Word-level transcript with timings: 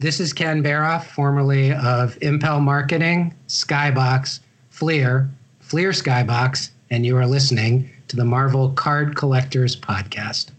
This 0.00 0.20
is 0.20 0.32
Ken 0.32 0.62
Baroff, 0.62 1.06
formerly 1.06 1.72
of 1.72 2.16
Impel 2.20 2.60
Marketing, 2.60 3.34
Skybox, 3.48 4.38
Fleer, 4.70 5.28
Fleer 5.58 5.90
Skybox, 5.90 6.70
and 6.90 7.04
you 7.04 7.16
are 7.16 7.26
listening 7.26 7.90
to 8.06 8.14
the 8.14 8.24
Marvel 8.24 8.70
Card 8.70 9.16
Collectors 9.16 9.74
Podcast. 9.74 10.52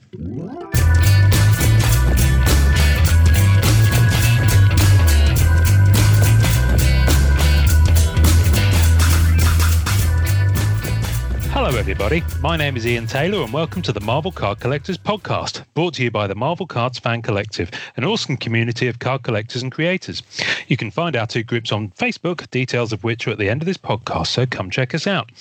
Hello, 11.61 11.77
everybody. 11.77 12.23
My 12.39 12.55
name 12.55 12.77
is 12.77 12.87
Ian 12.87 13.05
Taylor, 13.05 13.43
and 13.43 13.51
welcome 13.51 13.81
to 13.81 13.91
the 13.91 13.99
Marvel 13.99 14.31
Card 14.31 14.61
Collectors 14.61 14.97
Podcast, 14.97 15.65
brought 15.73 15.95
to 15.95 16.03
you 16.03 16.09
by 16.09 16.25
the 16.25 16.33
Marvel 16.33 16.65
Cards 16.65 16.97
Fan 16.97 17.21
Collective, 17.21 17.69
an 17.97 18.05
awesome 18.05 18.37
community 18.37 18.87
of 18.87 18.99
card 18.99 19.23
collectors 19.23 19.61
and 19.61 19.69
creators. 19.69 20.23
You 20.69 20.77
can 20.77 20.89
find 20.89 21.17
our 21.17 21.27
two 21.27 21.43
groups 21.43 21.73
on 21.73 21.89
Facebook, 21.89 22.49
details 22.49 22.93
of 22.93 23.03
which 23.03 23.27
are 23.27 23.31
at 23.31 23.39
the 23.39 23.49
end 23.49 23.61
of 23.61 23.65
this 23.65 23.77
podcast, 23.77 24.27
so 24.27 24.45
come 24.45 24.69
check 24.69 24.95
us 24.95 25.05
out. 25.05 25.31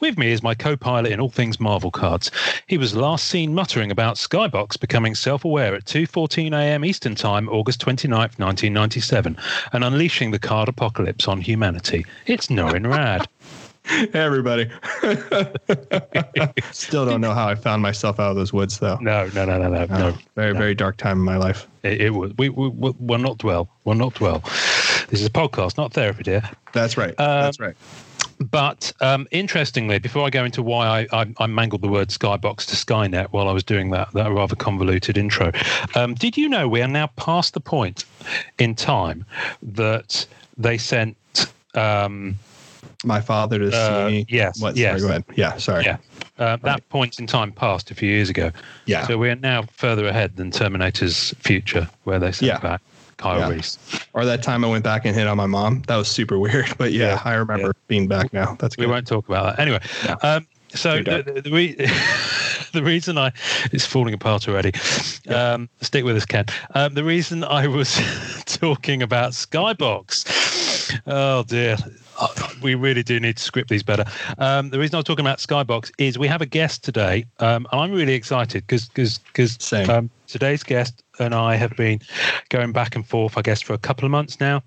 With 0.00 0.16
me 0.16 0.32
is 0.32 0.42
my 0.42 0.54
co 0.54 0.74
pilot 0.74 1.12
in 1.12 1.20
all 1.20 1.28
things 1.28 1.60
Marvel 1.60 1.90
cards. 1.90 2.30
He 2.66 2.78
was 2.78 2.96
last 2.96 3.28
seen 3.28 3.54
muttering 3.54 3.90
about 3.90 4.16
Skybox 4.16 4.80
becoming 4.80 5.14
self 5.14 5.44
aware 5.44 5.74
at 5.74 5.84
2.14 5.84 6.58
a.m. 6.58 6.82
Eastern 6.82 7.14
Time, 7.14 7.46
August 7.50 7.84
29th, 7.84 8.38
1997, 8.38 9.36
and 9.74 9.84
unleashing 9.84 10.30
the 10.30 10.38
card 10.38 10.70
apocalypse 10.70 11.28
on 11.28 11.42
humanity. 11.42 12.06
It's 12.24 12.46
Norrin 12.46 12.90
Rad. 12.90 13.28
Hey, 13.98 14.10
everybody. 14.12 14.70
Still 16.72 17.06
don't 17.06 17.20
know 17.20 17.32
how 17.32 17.48
I 17.48 17.54
found 17.54 17.80
myself 17.80 18.20
out 18.20 18.30
of 18.30 18.36
those 18.36 18.52
woods, 18.52 18.78
though. 18.78 18.96
No, 19.00 19.28
no, 19.34 19.46
no, 19.46 19.58
no, 19.58 19.68
no, 19.68 19.86
no. 19.86 20.14
Very, 20.36 20.52
very 20.52 20.74
dark 20.74 20.98
time 20.98 21.18
in 21.18 21.24
my 21.24 21.36
life. 21.36 21.66
It, 21.82 22.00
it 22.02 22.10
was. 22.10 22.32
We, 22.36 22.50
we, 22.50 22.68
we, 22.68 22.92
will 22.98 23.18
not 23.18 23.38
dwell. 23.38 23.68
We'll 23.84 23.96
not 23.96 24.14
dwell. 24.14 24.40
This 25.08 25.20
is 25.20 25.26
a 25.26 25.30
podcast, 25.30 25.78
not 25.78 25.94
therapy, 25.94 26.22
dear. 26.22 26.42
That's 26.72 26.96
right. 26.98 27.18
Um, 27.18 27.40
That's 27.40 27.60
right. 27.60 27.76
But 28.38 28.92
um, 29.00 29.26
interestingly, 29.30 29.98
before 29.98 30.26
I 30.26 30.30
go 30.30 30.44
into 30.44 30.62
why 30.62 31.06
I, 31.10 31.22
I, 31.22 31.34
I 31.38 31.46
mangled 31.46 31.82
the 31.82 31.88
word 31.88 32.08
Skybox 32.08 32.66
to 32.66 32.76
Skynet 32.76 33.28
while 33.28 33.48
I 33.48 33.52
was 33.52 33.64
doing 33.64 33.90
that, 33.90 34.12
that 34.12 34.30
rather 34.30 34.54
convoluted 34.54 35.16
intro, 35.16 35.50
um, 35.94 36.14
did 36.14 36.36
you 36.36 36.48
know 36.48 36.68
we 36.68 36.82
are 36.82 36.88
now 36.88 37.08
past 37.16 37.54
the 37.54 37.60
point 37.60 38.04
in 38.58 38.74
time 38.74 39.24
that 39.62 40.26
they 40.56 40.78
sent. 40.78 41.16
Um, 41.74 42.38
My 43.04 43.20
father 43.20 43.58
to 43.58 43.68
uh, 43.72 44.08
see 44.08 44.12
me. 44.12 44.26
yes, 44.28 44.60
What? 44.60 44.76
yes. 44.76 44.90
Sorry, 44.90 45.00
go 45.02 45.08
ahead. 45.08 45.24
Yeah, 45.36 45.56
sorry. 45.58 45.84
Yeah. 45.84 45.98
Uh, 46.38 46.56
that 46.62 46.88
point 46.88 47.18
in 47.20 47.26
time 47.28 47.52
passed 47.52 47.90
a 47.92 47.94
few 47.94 48.08
years 48.10 48.28
ago. 48.28 48.50
Yeah. 48.86 49.06
So 49.06 49.16
we 49.18 49.28
are 49.30 49.36
now 49.36 49.62
further 49.72 50.06
ahead 50.08 50.36
than 50.36 50.50
Terminator's 50.50 51.32
future, 51.38 51.88
where 52.04 52.18
they 52.18 52.32
sent 52.32 52.48
Yeah. 52.48 52.58
back 52.58 52.80
Kyle 53.16 53.38
Yeah. 53.38 53.50
Reese. 53.50 53.78
Or 54.14 54.24
that 54.24 54.42
time 54.42 54.64
I 54.64 54.68
went 54.68 54.82
back 54.84 55.04
and 55.04 55.14
hit 55.14 55.28
on 55.28 55.36
my 55.36 55.46
mom. 55.46 55.82
That 55.86 55.96
was 55.96 56.08
super 56.08 56.38
weird. 56.44 56.76
But 56.76 56.92
yeah, 56.92 57.14
Yeah, 57.14 57.22
I 57.24 57.34
remember 57.34 57.72
being 57.86 58.08
back 58.08 58.32
now. 58.32 58.56
That's 58.58 58.76
We 58.76 58.84
good. 58.84 58.90
won't 58.90 59.06
talk 59.06 59.28
about 59.28 59.56
that 59.56 59.62
anyway. 59.62 59.80
Um, 60.22 60.46
so 60.74 60.96
the, 61.02 61.22
the, 61.22 61.40
the, 61.42 61.50
re- 61.52 61.74
the 62.72 62.82
reason 62.82 63.16
I 63.16 63.30
it's 63.72 63.86
falling 63.86 64.12
apart 64.12 64.48
already. 64.48 64.72
Um, 65.28 65.68
stick 65.82 66.04
with 66.04 66.16
us, 66.16 66.26
Ken. 66.26 66.46
Um, 66.74 66.94
the 66.94 67.04
reason 67.04 67.44
I 67.44 67.68
was 67.68 67.94
talking 68.46 69.02
about 69.04 69.32
Skybox. 69.32 70.98
Oh 71.06 71.44
dear. 71.44 71.76
Uh, 72.18 72.28
We 72.60 72.74
really 72.74 73.02
do 73.02 73.20
need 73.20 73.36
to 73.36 73.42
script 73.42 73.70
these 73.70 73.84
better. 73.84 74.04
Um, 74.38 74.70
the 74.70 74.78
reason 74.78 74.96
I 74.96 74.98
was 74.98 75.04
talking 75.04 75.24
about 75.24 75.38
Skybox 75.38 75.92
is 75.98 76.18
we 76.18 76.26
have 76.26 76.42
a 76.42 76.46
guest 76.46 76.82
today, 76.82 77.24
um, 77.38 77.66
and 77.70 77.80
I'm 77.80 77.92
really 77.92 78.14
excited 78.14 78.66
because 78.66 78.88
because 78.88 79.72
um, 79.72 80.10
today's 80.26 80.64
guest 80.64 81.04
and 81.20 81.34
I 81.34 81.54
have 81.54 81.76
been 81.76 82.00
going 82.48 82.72
back 82.72 82.96
and 82.96 83.06
forth, 83.06 83.38
I 83.38 83.42
guess, 83.42 83.62
for 83.62 83.74
a 83.74 83.78
couple 83.78 84.04
of 84.04 84.10
months 84.10 84.40
now 84.40 84.62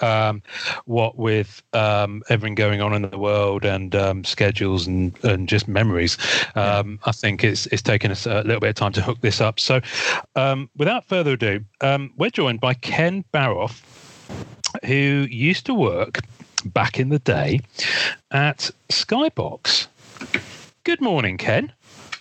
um, 0.00 0.42
what 0.86 1.16
with 1.16 1.62
um, 1.72 2.22
everything 2.28 2.54
going 2.54 2.80
on 2.80 2.94
in 2.94 3.02
the 3.02 3.18
world 3.18 3.64
and 3.64 3.94
um, 3.94 4.24
schedules 4.24 4.86
and, 4.86 5.12
and 5.24 5.48
just 5.48 5.68
memories, 5.68 6.16
um, 6.54 6.98
I 7.04 7.12
think 7.12 7.44
it's 7.44 7.66
it's 7.66 7.82
taken 7.82 8.10
us 8.10 8.26
a 8.26 8.42
little 8.42 8.60
bit 8.60 8.70
of 8.70 8.74
time 8.76 8.92
to 8.92 9.02
hook 9.02 9.20
this 9.20 9.40
up. 9.40 9.60
So, 9.60 9.80
um, 10.36 10.70
without 10.76 11.04
further 11.06 11.32
ado, 11.32 11.64
um, 11.80 12.12
we're 12.16 12.30
joined 12.30 12.60
by 12.60 12.74
Ken 12.74 13.24
Baroff, 13.32 13.82
who 14.84 15.26
used 15.30 15.66
to 15.66 15.74
work 15.74 16.20
back 16.62 16.98
in 16.98 17.08
the 17.08 17.18
day 17.18 17.60
at 18.30 18.70
Skybox. 18.88 19.86
Good 20.84 21.00
morning, 21.00 21.36
Ken. 21.36 21.72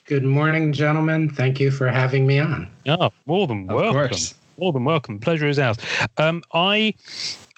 Good 0.06 0.24
morning, 0.24 0.74
gentlemen. 0.74 1.30
Thank 1.30 1.60
you 1.60 1.72
for 1.72 1.88
having 1.88 2.26
me 2.26 2.40
on. 2.40 2.68
Oh, 2.88 3.12
more 3.26 3.48
than 3.48 3.70
Of 3.70 3.76
welcome. 3.76 4.10
course. 4.10 4.34
More 4.58 4.74
than 4.74 4.84
welcome. 4.84 5.20
Pleasure 5.20 5.48
is 5.48 5.58
ours. 5.60 5.78
Um, 6.18 6.44
I 6.54 6.94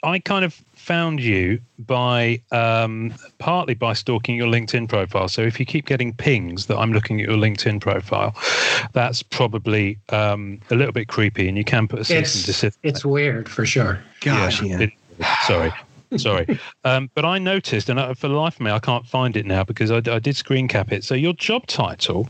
I 0.03 0.19
kind 0.19 0.43
of 0.45 0.53
found 0.75 1.19
you 1.21 1.59
by 1.79 2.41
um, 2.51 3.13
partly 3.39 3.73
by 3.75 3.93
stalking 3.93 4.35
your 4.35 4.47
LinkedIn 4.47 4.89
profile. 4.89 5.27
So 5.27 5.41
if 5.43 5.59
you 5.59 5.65
keep 5.65 5.85
getting 5.85 6.11
pings 6.13 6.65
that 6.67 6.77
I'm 6.77 6.91
looking 6.91 7.21
at 7.21 7.27
your 7.27 7.37
LinkedIn 7.37 7.81
profile, 7.81 8.35
that's 8.93 9.23
probably 9.23 9.97
um, 10.09 10.59
a 10.71 10.75
little 10.75 10.91
bit 10.91 11.07
creepy, 11.07 11.47
and 11.47 11.57
you 11.57 11.63
can 11.63 11.87
put 11.87 11.99
a 11.99 12.03
cease 12.03 12.15
and 12.15 12.25
It's 12.25 12.43
desist. 12.45 12.79
it's 12.83 13.05
weird 13.05 13.47
for 13.49 13.65
sure. 13.65 13.99
Gosh, 14.21 14.61
Yeah, 14.61 14.69
Ian. 14.69 14.81
it- 14.81 14.93
sorry. 15.45 15.71
Sorry, 16.17 16.59
um, 16.83 17.09
but 17.13 17.25
I 17.25 17.37
noticed, 17.37 17.89
and 17.89 17.99
I, 17.99 18.13
for 18.13 18.27
the 18.27 18.33
life 18.35 18.55
of 18.55 18.61
me, 18.61 18.71
I 18.71 18.79
can't 18.79 19.05
find 19.07 19.35
it 19.37 19.45
now 19.45 19.63
because 19.63 19.91
I, 19.91 19.97
I 19.97 20.19
did 20.19 20.35
screen 20.35 20.67
cap 20.67 20.91
it. 20.91 21.03
So 21.03 21.15
your 21.15 21.33
job 21.33 21.67
title, 21.67 22.27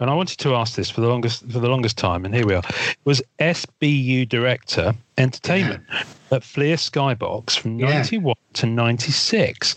and 0.00 0.08
I 0.10 0.14
wanted 0.14 0.38
to 0.38 0.54
ask 0.54 0.76
this 0.76 0.88
for 0.90 1.00
the 1.00 1.08
longest 1.08 1.40
for 1.50 1.58
the 1.58 1.68
longest 1.68 1.98
time, 1.98 2.24
and 2.24 2.34
here 2.34 2.46
we 2.46 2.54
are, 2.54 2.62
was 3.04 3.22
SBU 3.38 4.28
Director 4.28 4.94
Entertainment 5.18 5.82
at 6.30 6.42
Fleer 6.44 6.76
Skybox 6.76 7.58
from 7.58 7.78
Yeah. 7.78 7.90
ninety 7.90 8.18
one 8.18 8.36
to 8.54 8.66
ninety 8.66 9.12
six. 9.12 9.74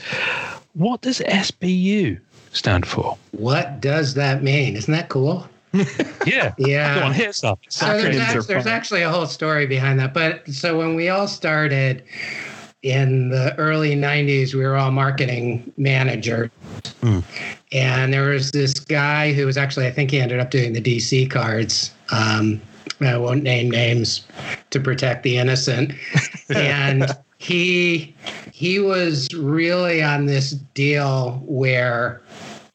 What 0.74 1.02
does 1.02 1.20
SBU 1.20 2.20
stand 2.52 2.86
for? 2.86 3.18
What 3.32 3.80
does 3.82 4.14
that 4.16 4.44
mean? 4.44 4.76
Isn't 4.76 4.92
that 4.94 5.10
cool? 5.10 5.48
Yeah, 6.26 6.54
Yeah. 6.58 7.00
go 7.00 7.06
on, 7.06 7.12
hit. 7.14 7.36
So 7.36 7.58
there's, 7.64 7.76
Acronyms 7.82 8.20
act- 8.20 8.36
are 8.38 8.42
there's 8.44 8.66
actually 8.66 9.02
a 9.02 9.10
whole 9.10 9.26
story 9.26 9.66
behind 9.68 10.00
that. 10.00 10.14
But 10.14 10.48
so 10.50 10.78
when 10.78 10.96
we 10.96 11.10
all 11.10 11.28
started 11.28 12.02
in 12.86 13.30
the 13.30 13.58
early 13.58 13.96
90s, 13.96 14.54
we 14.54 14.64
were 14.64 14.76
all 14.76 14.92
marketing 14.92 15.74
managers. 15.76 16.52
Hmm. 17.02 17.22
And 17.72 18.14
there 18.14 18.30
was 18.30 18.52
this 18.52 18.76
guy 18.76 19.34
who 19.34 19.48
was 19.48 19.58
actually, 19.58 19.88
I 19.88 19.92
think 19.92 20.12
he 20.12 20.22
ended 20.22 20.40
up 20.40 20.52
doing 20.52 20.74
the 20.74 20.82
DC 20.82 21.32
cards. 21.32 21.92
Um, 22.12 22.62
I 23.02 23.18
won't 23.18 23.42
name 23.42 23.72
names 23.72 24.28
to 24.70 24.80
protect 24.80 25.24
the 25.24 25.38
innocent. 25.38 25.94
and 26.56 27.10
he 27.40 28.16
he 28.52 28.80
was 28.80 29.34
really 29.34 30.02
on 30.02 30.28
this 30.28 30.52
deal 30.52 31.42
where 31.46 32.22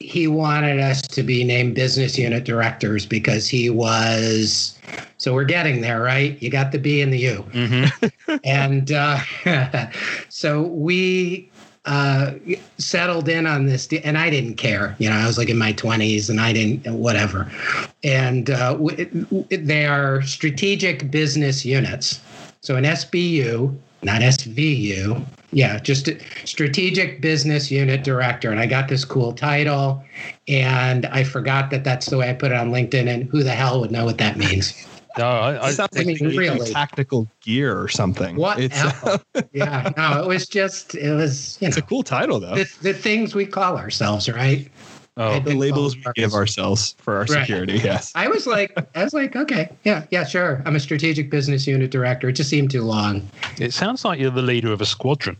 he 0.01 0.27
wanted 0.27 0.79
us 0.79 1.01
to 1.01 1.23
be 1.23 1.43
named 1.43 1.75
business 1.75 2.17
unit 2.17 2.43
directors 2.43 3.05
because 3.05 3.47
he 3.47 3.69
was 3.69 4.77
so 5.17 5.33
we're 5.33 5.43
getting 5.43 5.81
there 5.81 6.01
right? 6.01 6.41
You 6.41 6.49
got 6.49 6.71
the 6.71 6.79
b 6.79 7.01
and 7.01 7.13
the 7.13 7.19
u. 7.19 7.45
Mhm. 7.51 8.39
and 8.43 8.91
uh, 8.91 9.87
so 10.29 10.63
we 10.63 11.49
uh, 11.85 12.33
settled 12.77 13.27
in 13.27 13.47
on 13.47 13.65
this 13.65 13.87
de- 13.87 14.05
and 14.05 14.15
i 14.15 14.29
didn't 14.29 14.53
care 14.55 14.95
you 14.99 15.09
know 15.09 15.15
i 15.15 15.25
was 15.25 15.37
like 15.39 15.49
in 15.49 15.57
my 15.57 15.73
20s 15.73 16.29
and 16.29 16.39
i 16.39 16.53
didn't 16.53 16.85
whatever. 16.93 17.51
And 18.03 18.49
uh, 18.51 18.73
w- 18.73 19.05
w- 19.05 19.45
they 19.49 19.85
are 19.87 20.21
strategic 20.23 21.09
business 21.09 21.65
units. 21.65 22.19
So 22.61 22.75
an 22.75 22.83
sbu 22.83 23.75
not 24.03 24.21
svu 24.21 25.25
yeah 25.51 25.79
just 25.79 26.07
a 26.07 26.17
strategic 26.45 27.21
business 27.21 27.69
unit 27.71 28.03
director 28.03 28.51
and 28.51 28.59
i 28.59 28.65
got 28.65 28.87
this 28.87 29.03
cool 29.05 29.33
title 29.33 30.03
and 30.47 31.05
i 31.07 31.23
forgot 31.23 31.69
that 31.69 31.83
that's 31.83 32.07
the 32.09 32.17
way 32.17 32.29
i 32.29 32.33
put 32.33 32.51
it 32.51 32.57
on 32.57 32.71
linkedin 32.71 33.07
and 33.07 33.25
who 33.29 33.43
the 33.43 33.51
hell 33.51 33.79
would 33.79 33.91
know 33.91 34.05
what 34.05 34.17
that 34.17 34.37
means 34.37 34.73
No, 35.17 35.25
I, 35.27 35.55
I, 35.55 35.69
It 35.69 35.73
sounds 35.73 35.89
I 35.97 36.03
mean, 36.05 36.17
really. 36.21 36.71
tactical 36.71 37.27
gear 37.41 37.77
or 37.77 37.89
something. 37.89 38.37
what 38.37 38.59
It's, 38.59 38.81
yeah 39.53 39.91
no 39.97 40.23
it 40.23 40.27
was 40.27 40.47
just 40.47 40.95
it 40.95 41.11
was 41.13 41.57
you 41.61 41.67
it's 41.67 41.75
a 41.77 41.81
cool 41.81 42.01
title, 42.03 42.39
though. 42.39 42.55
the, 42.55 42.69
the 42.81 42.93
things 42.93 43.35
we 43.35 43.45
call 43.45 43.77
ourselves, 43.77 44.29
right? 44.29 44.71
Oh, 45.17 45.39
the 45.39 45.53
labels 45.55 45.95
we 45.95 46.03
give 46.15 46.33
ourselves 46.33 46.95
for 46.99 47.15
our 47.15 47.21
Right. 47.21 47.29
security. 47.41 47.73
Yes. 47.83 48.11
I 48.15 48.27
was 48.27 48.47
like, 48.47 48.75
I 48.95 49.03
was 49.03 49.13
like, 49.13 49.35
okay, 49.35 49.69
yeah, 49.83 50.05
yeah, 50.11 50.23
sure. 50.25 50.61
I'm 50.65 50.75
a 50.75 50.79
strategic 50.79 51.29
business 51.29 51.67
unit 51.67 51.91
director. 51.91 52.29
It 52.29 52.33
just 52.33 52.49
seemed 52.49 52.71
too 52.71 52.83
long. 52.83 53.29
it 53.59 53.73
sounds 53.73 54.03
like 54.05 54.19
you're 54.19 54.31
the 54.31 54.41
leader 54.41 54.71
of 54.71 54.81
a 54.81 54.85
squadron. 54.85 55.37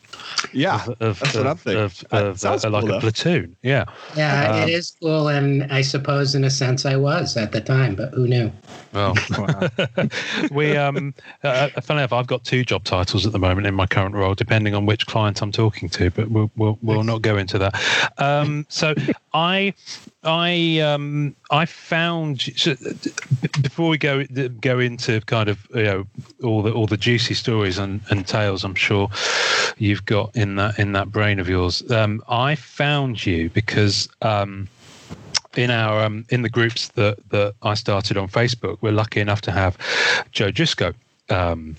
Yeah. 0.54 0.84
of, 0.86 1.02
of, 1.02 1.20
that's 1.20 1.36
what 1.36 1.48
I'm 1.48 1.58
thinking. 1.58 1.84
Of, 1.84 2.04
of, 2.12 2.40
sounds 2.40 2.66
uh, 2.66 2.70
like 2.70 2.82
cool, 2.82 2.90
a 2.90 2.94
though. 2.94 3.00
platoon. 3.00 3.56
Yeah. 3.64 3.86
Yeah, 4.16 4.52
Um, 4.52 4.64
it 4.64 4.70
is 4.70 4.96
cool, 5.02 5.28
and 5.30 5.64
I 5.72 5.82
suppose 5.82 6.36
in 6.36 6.44
a 6.44 6.50
sense 6.50 6.86
I 6.86 6.96
was 6.96 7.38
at 7.38 7.52
the 7.52 7.62
time, 7.62 7.96
but 7.96 8.14
who 8.14 8.28
knew? 8.28 8.52
Well, 8.94 9.16
Wow. 9.38 9.70
we 10.52 10.76
um, 10.76 11.14
uh, 11.44 11.70
funnily 11.82 12.04
enough, 12.04 12.14
I've 12.14 12.28
got 12.28 12.44
two 12.44 12.64
job 12.66 12.84
titles 12.84 13.26
at 13.26 13.32
the 13.32 13.40
moment 13.40 13.68
in 13.68 13.74
my 13.74 13.86
current 13.88 14.16
role, 14.16 14.36
depending 14.36 14.76
on 14.76 14.86
which 14.86 15.06
client 15.08 15.42
I'm 15.42 15.52
talking 15.52 15.88
to. 15.90 16.10
But 16.12 16.30
we'll 16.30 16.52
we'll, 16.58 16.78
we'll 16.82 17.04
not 17.04 17.22
go 17.22 17.38
into 17.38 17.58
that. 17.60 18.12
Um, 18.18 18.66
so 18.70 18.94
I 19.34 19.60
I 20.24 20.80
um 20.80 21.36
I 21.50 21.66
found 21.66 22.42
so, 22.42 22.76
before 23.62 23.90
we 23.90 23.98
go 23.98 24.26
go 24.62 24.80
into 24.80 25.22
kind 25.22 25.50
of 25.50 25.58
you 25.74 25.84
know 25.84 26.08
all 26.44 26.62
the 26.62 26.72
all 26.72 26.88
the 26.88 26.98
juicy 26.98 27.34
stories 27.34 27.78
and, 27.78 28.02
and 28.10 28.28
tales 28.28 28.64
I'm 28.64 28.76
sure 28.76 29.10
you've 29.78 30.06
got 30.06 30.36
in 30.36 30.56
that 30.56 30.80
in 30.80 30.92
that 30.94 31.12
brain 31.12 31.40
of 31.40 31.50
yours. 31.50 31.90
Um, 31.92 32.22
I 32.30 32.56
found 32.56 33.26
you 33.26 33.50
because 33.50 34.10
um, 34.22 34.68
in 35.56 35.72
our 35.72 36.04
um, 36.04 36.26
in 36.30 36.42
the 36.42 36.50
groups 36.50 36.90
that 36.90 37.18
that 37.30 37.54
I 37.62 37.74
started 37.74 38.18
on 38.18 38.28
Facebook, 38.28 38.78
we're 38.82 38.92
lucky 38.92 39.20
enough 39.20 39.42
to 39.42 39.52
have 39.52 39.78
Joe 40.32 40.52
Driscoll. 40.52 40.94
Um, 41.30 41.76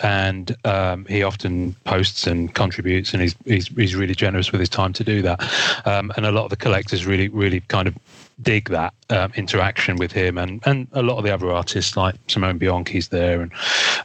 and 0.00 0.56
um, 0.64 1.04
he 1.06 1.22
often 1.22 1.74
posts 1.84 2.26
and 2.26 2.54
contributes, 2.54 3.12
and 3.12 3.22
he's, 3.22 3.34
he's 3.44 3.68
he's 3.68 3.94
really 3.94 4.14
generous 4.14 4.50
with 4.50 4.60
his 4.60 4.68
time 4.68 4.92
to 4.94 5.04
do 5.04 5.22
that. 5.22 5.40
Um, 5.86 6.12
and 6.16 6.26
a 6.26 6.32
lot 6.32 6.44
of 6.44 6.50
the 6.50 6.56
collectors 6.56 7.06
really 7.06 7.28
really 7.28 7.60
kind 7.60 7.86
of 7.88 7.96
dig 8.42 8.68
that 8.70 8.92
um, 9.10 9.32
interaction 9.36 9.96
with 9.96 10.12
him, 10.12 10.38
and 10.38 10.60
and 10.66 10.88
a 10.92 11.02
lot 11.02 11.18
of 11.18 11.24
the 11.24 11.32
other 11.32 11.50
artists 11.50 11.96
like 11.96 12.16
Simone 12.28 12.58
Bianchi's 12.58 13.08
there, 13.08 13.40
and 13.40 13.52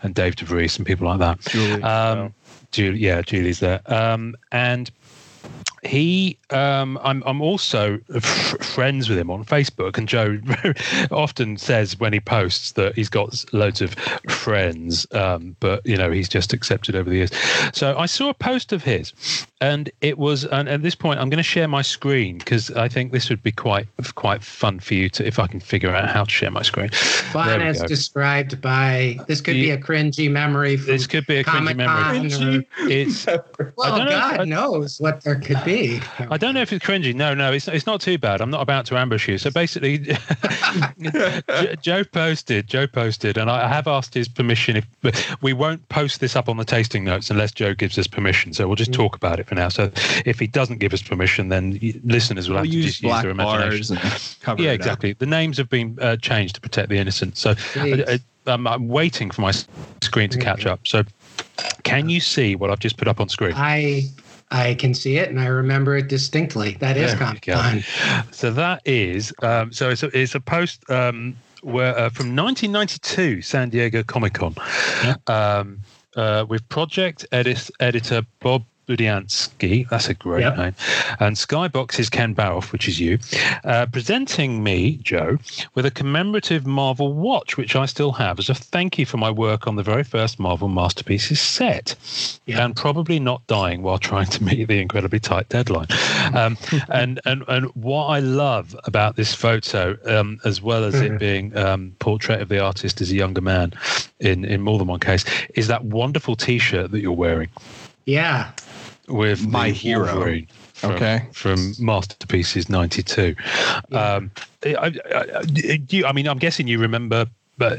and 0.03 0.13
Dave 0.13 0.35
DeVries 0.35 0.77
and 0.77 0.85
people 0.85 1.07
like 1.07 1.19
that. 1.19 1.39
Julie, 1.41 1.83
um, 1.83 2.33
Julie, 2.71 2.99
yeah, 2.99 3.21
Julie's 3.21 3.59
there, 3.59 3.81
um, 3.87 4.35
and 4.51 4.91
he 5.83 6.37
um, 6.51 6.99
I'm 7.03 7.23
I'm 7.25 7.41
also 7.41 7.99
f- 8.13 8.57
friends 8.61 9.09
with 9.09 9.17
him 9.17 9.29
on 9.29 9.45
Facebook, 9.45 9.97
and 9.97 10.07
Joe 10.07 10.39
often 11.11 11.57
says 11.57 11.99
when 11.99 12.13
he 12.13 12.19
posts 12.19 12.73
that 12.73 12.95
he's 12.95 13.09
got 13.09 13.45
loads 13.53 13.81
of 13.81 13.93
friends, 14.29 15.07
um, 15.13 15.55
but 15.59 15.85
you 15.85 15.95
know 15.95 16.11
he's 16.11 16.29
just 16.29 16.53
accepted 16.53 16.95
over 16.95 17.09
the 17.09 17.17
years. 17.17 17.31
So 17.73 17.97
I 17.97 18.05
saw 18.07 18.29
a 18.29 18.33
post 18.33 18.73
of 18.73 18.83
his, 18.83 19.13
and 19.61 19.89
it 20.01 20.17
was 20.17 20.45
and 20.45 20.67
at 20.67 20.81
this 20.81 20.95
point 20.95 21.19
I'm 21.19 21.29
going 21.29 21.37
to 21.37 21.43
share 21.43 21.67
my 21.67 21.81
screen 21.81 22.39
because 22.39 22.71
I 22.71 22.87
think 22.87 23.11
this 23.11 23.29
would 23.29 23.43
be 23.43 23.51
quite 23.51 23.87
quite 24.15 24.43
fun 24.43 24.79
for 24.79 24.95
you 24.95 25.09
to 25.09 25.25
if 25.25 25.39
I 25.39 25.47
can 25.47 25.59
figure 25.59 25.91
out 25.91 26.09
how 26.09 26.23
to 26.23 26.29
share 26.29 26.51
my 26.51 26.63
screen. 26.63 26.89
Fun 26.89 27.61
as 27.61 27.81
go. 27.81 27.87
described 27.87 28.61
by 28.61 29.17
this 29.27 29.39
could 29.41 29.53
be 29.53 29.71
a 29.71 29.77
cringy 29.77 30.29
memory. 30.29 30.75
this 30.75 31.07
could 31.07 31.27
be 31.27 31.37
a 31.37 31.43
cringy 31.43 31.75
memory. 31.75 32.57
Or, 32.57 32.89
it's 32.89 33.25
well, 33.77 34.09
God 34.09 34.47
knows 34.47 34.99
what 34.99 35.21
there 35.21 35.39
could 35.39 35.63
be. 35.63 35.68
I 36.31 36.37
don't 36.37 36.53
know 36.53 36.61
if 36.61 36.73
it's 36.73 36.85
cringy. 36.85 37.13
No, 37.13 37.33
no, 37.33 37.51
it's 37.51 37.67
it's 37.67 37.85
not 37.85 38.01
too 38.01 38.17
bad. 38.17 38.41
I'm 38.41 38.49
not 38.49 38.61
about 38.61 38.85
to 38.87 38.97
ambush 38.97 39.27
you. 39.27 39.37
So 39.37 39.51
basically, 39.51 39.99
Joe 41.81 42.03
posted. 42.03 42.67
Joe 42.67 42.87
posted, 42.87 43.37
and 43.37 43.49
I 43.49 43.67
have 43.67 43.87
asked 43.87 44.13
his 44.13 44.27
permission. 44.27 44.77
If 44.77 45.41
we 45.41 45.53
won't 45.53 45.87
post 45.89 46.19
this 46.19 46.35
up 46.35 46.49
on 46.49 46.57
the 46.57 46.65
tasting 46.65 47.03
notes 47.03 47.29
unless 47.29 47.51
Joe 47.51 47.73
gives 47.73 47.97
us 47.97 48.07
permission, 48.07 48.53
so 48.53 48.67
we'll 48.67 48.75
just 48.75 48.93
talk 48.93 49.15
about 49.15 49.39
it 49.39 49.47
for 49.47 49.55
now. 49.55 49.69
So 49.69 49.91
if 50.25 50.39
he 50.39 50.47
doesn't 50.47 50.79
give 50.79 50.93
us 50.93 51.01
permission, 51.01 51.49
then 51.49 51.79
listeners 52.03 52.49
will 52.49 52.55
we'll 52.55 52.65
have 52.65 52.71
to 52.71 52.81
just 52.81 53.03
use 53.03 53.21
their 53.21 53.31
imagination. 53.31 53.97
yeah, 54.57 54.71
exactly. 54.71 55.13
The 55.13 55.25
names 55.25 55.57
have 55.57 55.69
been 55.69 55.97
uh, 56.01 56.17
changed 56.17 56.55
to 56.55 56.61
protect 56.61 56.89
the 56.89 56.97
innocent. 56.97 57.37
So 57.37 57.55
uh, 57.75 58.17
um, 58.47 58.67
I'm 58.67 58.87
waiting 58.87 59.31
for 59.31 59.41
my 59.41 59.51
screen 60.01 60.29
to 60.29 60.39
catch 60.39 60.65
up. 60.65 60.87
So 60.87 61.03
can 61.83 62.09
you 62.09 62.19
see 62.19 62.55
what 62.55 62.69
I've 62.69 62.79
just 62.79 62.97
put 62.97 63.07
up 63.07 63.19
on 63.19 63.29
screen? 63.29 63.53
I 63.55 64.09
I 64.51 64.73
can 64.73 64.93
see 64.93 65.17
it 65.17 65.29
and 65.29 65.39
I 65.39 65.45
remember 65.45 65.95
it 65.97 66.07
distinctly. 66.07 66.77
That 66.79 66.97
is 66.97 67.13
Comic 67.13 67.43
Con. 67.43 67.83
So 68.31 68.51
that 68.51 68.81
is 68.85 69.33
um, 69.43 69.71
so 69.71 69.89
it's 69.89 70.03
a, 70.03 70.17
it's 70.17 70.35
a 70.35 70.39
post 70.39 70.89
um, 70.89 71.35
where 71.61 71.91
uh, 71.97 72.09
from 72.09 72.35
1992 72.35 73.41
San 73.41 73.69
Diego 73.69 74.01
Comic 74.03 74.33
Con 74.33 74.55
yeah. 75.03 75.15
um, 75.27 75.79
uh, 76.15 76.45
with 76.49 76.67
project 76.69 77.25
edit, 77.31 77.69
editor 77.79 78.23
Bob 78.39 78.65
Budiansky, 78.89 79.87
that's 79.87 80.09
a 80.09 80.15
great 80.15 80.41
yep. 80.41 80.57
name, 80.57 80.75
and 81.19 81.35
Skybox's 81.35 82.09
Ken 82.09 82.33
Baroff, 82.33 82.71
which 82.71 82.87
is 82.87 82.99
you, 82.99 83.19
uh, 83.63 83.85
presenting 83.85 84.63
me, 84.63 84.97
Joe, 85.03 85.37
with 85.75 85.85
a 85.85 85.91
commemorative 85.91 86.65
Marvel 86.65 87.13
watch, 87.13 87.55
which 87.55 87.75
I 87.75 87.85
still 87.85 88.11
have 88.13 88.39
as 88.39 88.49
a 88.49 88.55
thank 88.55 88.97
you 88.97 89.05
for 89.05 89.17
my 89.17 89.29
work 89.29 89.67
on 89.67 89.75
the 89.75 89.83
very 89.83 90.03
first 90.03 90.39
Marvel 90.39 90.67
Masterpieces 90.67 91.39
set, 91.39 91.95
yep. 92.47 92.59
and 92.59 92.75
probably 92.75 93.19
not 93.19 93.45
dying 93.45 93.83
while 93.83 93.99
trying 93.99 94.27
to 94.27 94.43
meet 94.43 94.67
the 94.67 94.79
incredibly 94.79 95.19
tight 95.19 95.47
deadline. 95.49 95.87
Um, 96.33 96.57
and, 96.89 97.19
and, 97.25 97.43
and 97.47 97.65
what 97.75 98.05
I 98.05 98.19
love 98.19 98.75
about 98.85 99.15
this 99.17 99.35
photo, 99.35 99.97
um, 100.05 100.39
as 100.45 100.63
well 100.63 100.83
as 100.83 100.95
it 100.95 101.19
being 101.19 101.55
um, 101.55 101.95
portrait 101.99 102.41
of 102.41 102.49
the 102.49 102.59
artist 102.59 103.01
as 103.01 103.11
a 103.11 103.15
younger 103.15 103.41
man 103.41 103.73
in, 104.19 104.45
in 104.45 104.61
more 104.61 104.79
than 104.79 104.87
one 104.87 104.99
case, 104.99 105.25
is 105.53 105.67
that 105.67 105.85
wonderful 105.85 106.35
T-shirt 106.35 106.89
that 106.89 107.01
you're 107.01 107.11
wearing. 107.11 107.49
Yeah, 108.05 108.51
with 109.09 109.45
my 109.47 109.69
hero. 109.69 110.41
From, 110.73 110.91
okay. 110.91 111.27
From 111.33 111.73
Masterpieces 111.79 112.69
'92. 112.69 113.35
Yeah. 113.89 114.13
Um, 114.13 114.31
I, 114.63 114.75
I, 114.75 116.05
I, 116.05 116.11
mean, 116.13 116.27
I'm 116.27 116.37
guessing 116.37 116.67
you 116.67 116.79
remember 116.79 117.25
but 117.59 117.77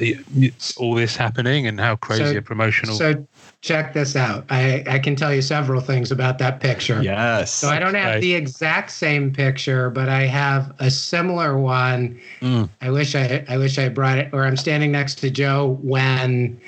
all 0.77 0.95
this 0.95 1.17
happening 1.17 1.67
and 1.67 1.81
how 1.81 1.97
crazy 1.97 2.33
so, 2.33 2.37
a 2.37 2.43
promotional. 2.43 2.95
So 2.95 3.27
check 3.63 3.95
this 3.95 4.15
out. 4.15 4.45
I, 4.51 4.85
I 4.87 4.99
can 4.99 5.17
tell 5.17 5.35
you 5.35 5.41
several 5.41 5.81
things 5.81 6.13
about 6.13 6.39
that 6.39 6.61
picture. 6.61 7.03
Yes. 7.03 7.53
So 7.53 7.69
I 7.69 7.79
don't 7.79 7.95
have 7.95 8.17
okay. 8.17 8.21
the 8.21 8.35
exact 8.35 8.91
same 8.91 9.33
picture, 9.33 9.89
but 9.89 10.11
I 10.11 10.27
have 10.27 10.75
a 10.81 10.91
similar 10.91 11.59
one. 11.59 12.21
Mm. 12.43 12.69
I 12.83 12.91
wish 12.91 13.15
I 13.15 13.43
I 13.49 13.57
wish 13.57 13.79
I 13.79 13.89
brought 13.89 14.19
it. 14.19 14.29
Or 14.35 14.45
I'm 14.45 14.57
standing 14.57 14.93
next 14.93 15.15
to 15.21 15.31
Joe 15.31 15.79
when 15.81 16.61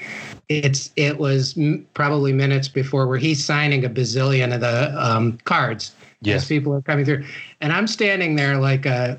it's 0.58 0.90
it 0.96 1.18
was 1.18 1.58
probably 1.94 2.32
minutes 2.32 2.68
before 2.68 3.06
where 3.06 3.18
he's 3.18 3.44
signing 3.44 3.84
a 3.84 3.90
bazillion 3.90 4.54
of 4.54 4.60
the 4.60 4.94
um, 4.96 5.38
cards 5.44 5.92
yes. 6.20 6.42
as 6.42 6.48
people 6.48 6.72
are 6.74 6.82
coming 6.82 7.04
through, 7.04 7.24
and 7.60 7.72
I'm 7.72 7.86
standing 7.86 8.36
there 8.36 8.58
like 8.58 8.86
a 8.86 9.18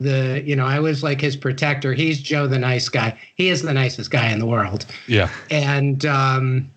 the 0.00 0.42
you 0.44 0.56
know 0.56 0.66
I 0.66 0.80
was 0.80 1.02
like 1.02 1.20
his 1.20 1.36
protector. 1.36 1.92
He's 1.92 2.20
Joe 2.20 2.46
the 2.46 2.58
nice 2.58 2.88
guy. 2.88 3.18
He 3.34 3.48
is 3.48 3.62
the 3.62 3.74
nicest 3.74 4.10
guy 4.10 4.30
in 4.30 4.38
the 4.38 4.46
world. 4.46 4.86
Yeah, 5.06 5.30
and 5.50 6.04
um, 6.06 6.70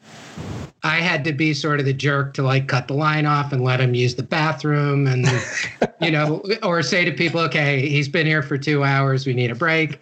I 0.83 0.97
had 0.97 1.23
to 1.25 1.33
be 1.33 1.53
sort 1.53 1.79
of 1.79 1.85
the 1.85 1.93
jerk 1.93 2.33
to 2.35 2.43
like 2.43 2.67
cut 2.67 2.87
the 2.87 2.93
line 2.93 3.25
off 3.25 3.51
and 3.51 3.63
let 3.63 3.81
him 3.81 3.93
use 3.93 4.15
the 4.15 4.23
bathroom 4.23 5.07
and 5.07 5.25
you 6.01 6.11
know 6.11 6.41
or 6.63 6.81
say 6.81 7.03
to 7.03 7.11
people 7.11 7.41
okay 7.41 7.87
he's 7.87 8.07
been 8.07 8.25
here 8.25 8.41
for 8.41 8.57
2 8.57 8.83
hours 8.83 9.25
we 9.25 9.33
need 9.33 9.51
a 9.51 9.55
break. 9.55 9.99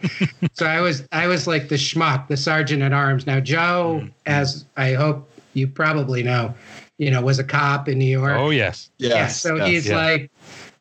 so 0.54 0.66
I 0.66 0.82
was 0.82 1.08
I 1.12 1.28
was 1.28 1.48
like 1.48 1.70
the 1.70 1.76
schmuck 1.76 2.28
the 2.28 2.38
sergeant 2.38 2.84
at 2.84 2.94
arms. 2.94 3.26
Now 3.26 3.40
Joe 3.40 4.00
mm-hmm. 4.02 4.10
as 4.26 4.66
I 4.76 4.94
hope 4.94 5.30
you 5.54 5.68
probably 5.68 6.22
know 6.24 6.54
you 6.98 7.12
know 7.12 7.22
was 7.22 7.40
a 7.40 7.44
cop 7.44 7.90
in 7.90 7.98
New 7.98 8.06
York. 8.06 8.38
Oh 8.38 8.52
yes. 8.52 8.90
Yes. 8.98 9.12
Yeah, 9.14 9.28
so 9.28 9.56
yes, 9.56 9.68
he's 9.68 9.88
yeah. 9.88 9.96
like 9.96 10.32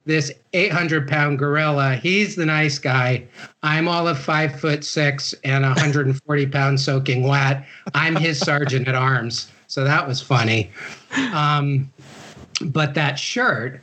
this 0.06 0.32
800 0.52 1.08
pound 1.08 1.38
gorilla. 1.38 1.96
He's 1.96 2.36
the 2.36 2.46
nice 2.46 2.78
guy. 2.78 3.26
I'm 3.62 3.88
all 3.88 4.06
of 4.06 4.18
five 4.18 4.58
foot 4.58 4.84
six 4.84 5.34
and 5.44 5.64
140 5.64 6.46
pounds 6.46 6.84
soaking 6.84 7.24
wet. 7.24 7.66
I'm 7.94 8.14
his 8.14 8.38
sergeant 8.38 8.88
at 8.88 8.94
arms. 8.94 9.50
So 9.66 9.84
that 9.84 10.06
was 10.06 10.20
funny. 10.20 10.70
Um, 11.32 11.92
but 12.64 12.94
that 12.94 13.18
shirt. 13.18 13.82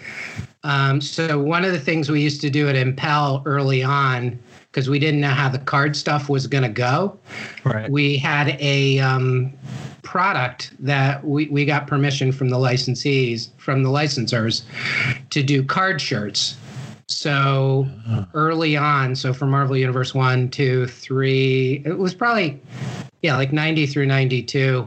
Um, 0.64 1.02
so 1.02 1.40
one 1.40 1.66
of 1.66 1.72
the 1.72 1.80
things 1.80 2.10
we 2.10 2.22
used 2.22 2.42
to 2.42 2.50
do 2.50 2.70
at 2.70 2.76
Impel 2.76 3.44
early 3.46 3.84
on, 3.84 4.40
because 4.72 4.90
we 4.90 4.98
didn't 4.98 5.22
know 5.22 5.30
how 5.30 5.50
the 5.50 5.60
card 5.60 5.96
stuff 5.96 6.30
was 6.30 6.48
going 6.48 6.64
to 6.64 6.70
go, 6.70 7.18
right. 7.64 7.90
we 7.92 8.18
had 8.18 8.58
a 8.60 9.00
um, 9.00 9.54
product 10.02 10.72
that 10.80 11.24
we, 11.24 11.48
we 11.48 11.66
got 11.66 11.86
permission 11.86 12.32
from 12.32 12.50
the 12.50 12.58
licensees, 12.58 13.50
from 13.58 13.84
the 13.84 13.90
licensors, 13.90 14.64
to 15.30 15.44
do 15.44 15.64
card 15.64 16.02
shirts. 16.02 16.56
So 17.14 17.88
uh-huh. 18.08 18.26
early 18.34 18.76
on, 18.76 19.16
so 19.16 19.34
for 19.34 19.46
Marvel 19.46 19.78
Universe 19.78 20.14
one, 20.14 20.50
two, 20.50 20.88
three, 20.88 21.82
it 21.86 21.98
was 21.98 22.14
probably 22.14 22.62
yeah, 23.24 23.38
like 23.38 23.54
90 23.54 23.88
through 23.88 24.06
92, 24.06 24.86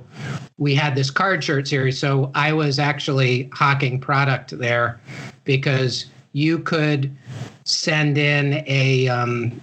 we 0.59 0.75
had 0.75 0.95
this 0.95 1.11
card 1.11 1.42
shirt 1.42 1.66
series. 1.66 1.99
So 1.99 2.30
I 2.35 2.52
was 2.52 2.78
actually 2.78 3.49
hawking 3.52 3.99
product 3.99 4.56
there 4.59 5.00
because 5.45 6.06
you 6.33 6.59
could 6.59 7.16
send 7.64 8.18
in 8.18 8.62
a 8.66 9.09
um, 9.09 9.59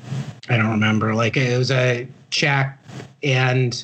I 0.49 0.57
don't 0.57 0.71
remember, 0.71 1.13
like 1.13 1.37
it 1.37 1.55
was 1.57 1.69
a 1.69 2.07
check 2.31 2.82
and 3.23 3.83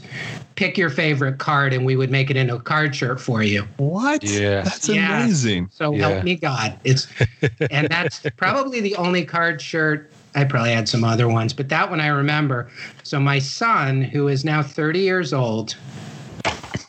pick 0.56 0.78
your 0.78 0.90
favorite 0.90 1.38
card 1.38 1.74
and 1.74 1.86
we 1.86 1.96
would 1.96 2.12
make 2.12 2.30
it 2.30 2.36
into 2.36 2.56
a 2.56 2.60
card 2.60 2.96
shirt 2.96 3.20
for 3.20 3.42
you. 3.42 3.66
What? 3.78 4.24
Yeah. 4.24 4.62
That's 4.62 4.90
yeah. 4.90 5.24
amazing. 5.24 5.70
So 5.72 5.94
yeah. 5.94 6.10
help 6.10 6.24
me 6.24 6.36
God. 6.36 6.78
It's 6.84 7.08
and 7.72 7.88
that's 7.90 8.22
probably 8.38 8.82
the 8.82 8.96
only 8.98 9.26
card 9.26 9.62
shirt 9.62 10.12
I 10.36 10.44
probably 10.44 10.72
had 10.72 10.88
some 10.88 11.04
other 11.04 11.28
ones, 11.28 11.54
but 11.54 11.70
that 11.70 11.90
one 11.90 12.00
I 12.00 12.08
remember. 12.08 12.70
So 13.04 13.20
my 13.20 13.40
son, 13.40 14.02
who 14.02 14.28
is 14.28 14.46
now 14.46 14.62
30 14.62 15.00
years 15.00 15.34
old, 15.34 15.76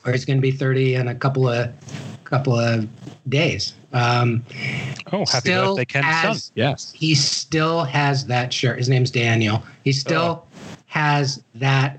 or 0.04 0.12
he's 0.12 0.24
going 0.24 0.36
to 0.36 0.42
be 0.42 0.50
30 0.50 0.96
in 0.96 1.08
a 1.08 1.14
couple 1.14 1.48
of 1.48 1.72
couple 2.24 2.56
of 2.56 2.88
days. 3.28 3.74
Um, 3.92 4.44
oh, 5.12 5.24
happy 5.26 5.50
birthday, 5.50 5.84
Ken's 5.84 6.04
has, 6.04 6.44
son! 6.44 6.52
Yes, 6.54 6.92
he 6.92 7.14
still 7.14 7.82
has 7.84 8.26
that 8.26 8.52
shirt. 8.52 8.78
His 8.78 8.88
name's 8.88 9.10
Daniel. 9.10 9.62
He 9.84 9.92
still 9.92 10.44
oh. 10.44 10.58
has 10.86 11.42
that 11.56 11.98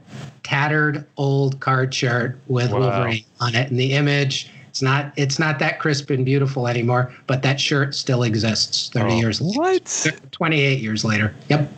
tattered 0.51 1.05
old 1.15 1.61
card 1.61 1.93
shirt 1.93 2.37
with 2.47 2.73
wow. 2.73 2.79
Wolverine 2.79 3.23
on 3.39 3.55
it, 3.55 3.71
and 3.71 3.79
the 3.79 3.93
image 3.93 4.51
It's 4.67 4.81
not 4.81 5.13
it's 5.15 5.39
not 5.39 5.59
that 5.59 5.79
crisp 5.79 6.09
and 6.09 6.25
beautiful 6.25 6.67
anymore, 6.67 7.13
but 7.25 7.41
that 7.43 7.57
shirt 7.57 7.95
still 7.95 8.23
exists 8.23 8.89
30 8.89 9.13
Oh, 9.13 9.17
years 9.17 9.39
What? 9.39 10.07
28 10.31 10.81
years 10.81 11.05
later. 11.05 11.33
Yep. 11.47 11.71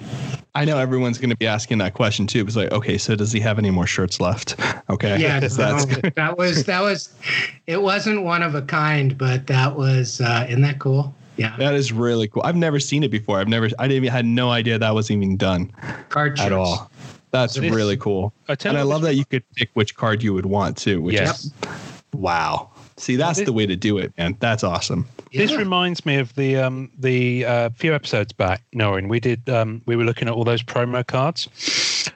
I 0.55 0.65
know 0.65 0.79
everyone's 0.79 1.19
going 1.19 1.29
to 1.29 1.37
be 1.37 1.45
asking 1.45 1.79
that 1.79 1.93
question 1.93 2.25
too. 2.25 2.41
It's 2.41 2.55
like, 2.55 2.71
okay, 2.71 2.97
so 2.97 3.15
does 3.15 3.31
he 3.31 3.39
have 3.41 3.59
any 3.59 3.69
more 3.69 3.85
shirts 3.85 4.19
left? 4.19 4.55
Okay. 4.89 5.17
Yeah, 5.17 5.39
no, 5.39 5.47
that 5.47 6.35
was 6.37 6.65
that 6.65 6.81
was 6.81 7.13
it 7.67 7.81
wasn't 7.81 8.23
one 8.23 8.43
of 8.43 8.53
a 8.53 8.61
kind, 8.61 9.17
but 9.17 9.47
that 9.47 9.75
was 9.75 10.19
uh 10.19 10.45
isn't 10.49 10.61
that 10.61 10.79
cool? 10.79 11.15
Yeah. 11.37 11.55
That 11.57 11.73
is 11.73 11.91
really 11.91 12.27
cool. 12.27 12.43
I've 12.45 12.55
never 12.55 12.79
seen 12.79 13.03
it 13.03 13.09
before. 13.09 13.39
I've 13.39 13.47
never, 13.47 13.67
I 13.79 13.87
didn't, 13.87 14.03
even 14.03 14.11
had 14.11 14.25
no 14.25 14.51
idea 14.51 14.77
that 14.77 14.93
was 14.93 15.09
even 15.09 15.35
done 15.37 15.71
Card 16.09 16.33
at 16.33 16.49
shirts. 16.49 16.53
all. 16.53 16.91
That's 17.33 17.55
This- 17.55 17.71
really 17.73 17.97
cool. 17.97 18.31
I 18.47 18.55
And 18.63 18.77
I 18.77 18.83
love 18.83 19.01
that 19.01 19.15
you 19.15 19.25
could 19.25 19.43
pick 19.55 19.71
which 19.73 19.95
card 19.95 20.21
you 20.21 20.33
would 20.35 20.45
want 20.45 20.77
too. 20.77 21.01
Which 21.01 21.15
Yes. 21.15 21.45
is, 21.45 21.53
wow. 22.13 22.69
See, 22.95 23.15
that's 23.15 23.39
This- 23.39 23.47
the 23.47 23.53
way 23.53 23.65
to 23.65 23.75
do 23.75 23.97
it, 23.97 24.13
man. 24.19 24.37
That's 24.39 24.63
awesome. 24.63 25.07
This 25.33 25.49
Yeah. 25.49 25.57
reminds 25.57 26.05
me 26.05 26.17
of 26.17 26.33
the 26.35 26.57
um, 26.57 26.91
the 26.99 27.43
uh, 27.43 27.69
few 27.75 27.95
episodes 27.95 28.31
back, 28.33 28.61
Norrin. 28.75 29.09
We 29.09 29.19
did 29.19 29.49
um, 29.49 29.81
we 29.87 29.95
were 29.95 30.03
looking 30.03 30.27
at 30.27 30.33
all 30.35 30.43
those 30.43 30.61
promo 30.61 31.05
cards, 31.05 31.49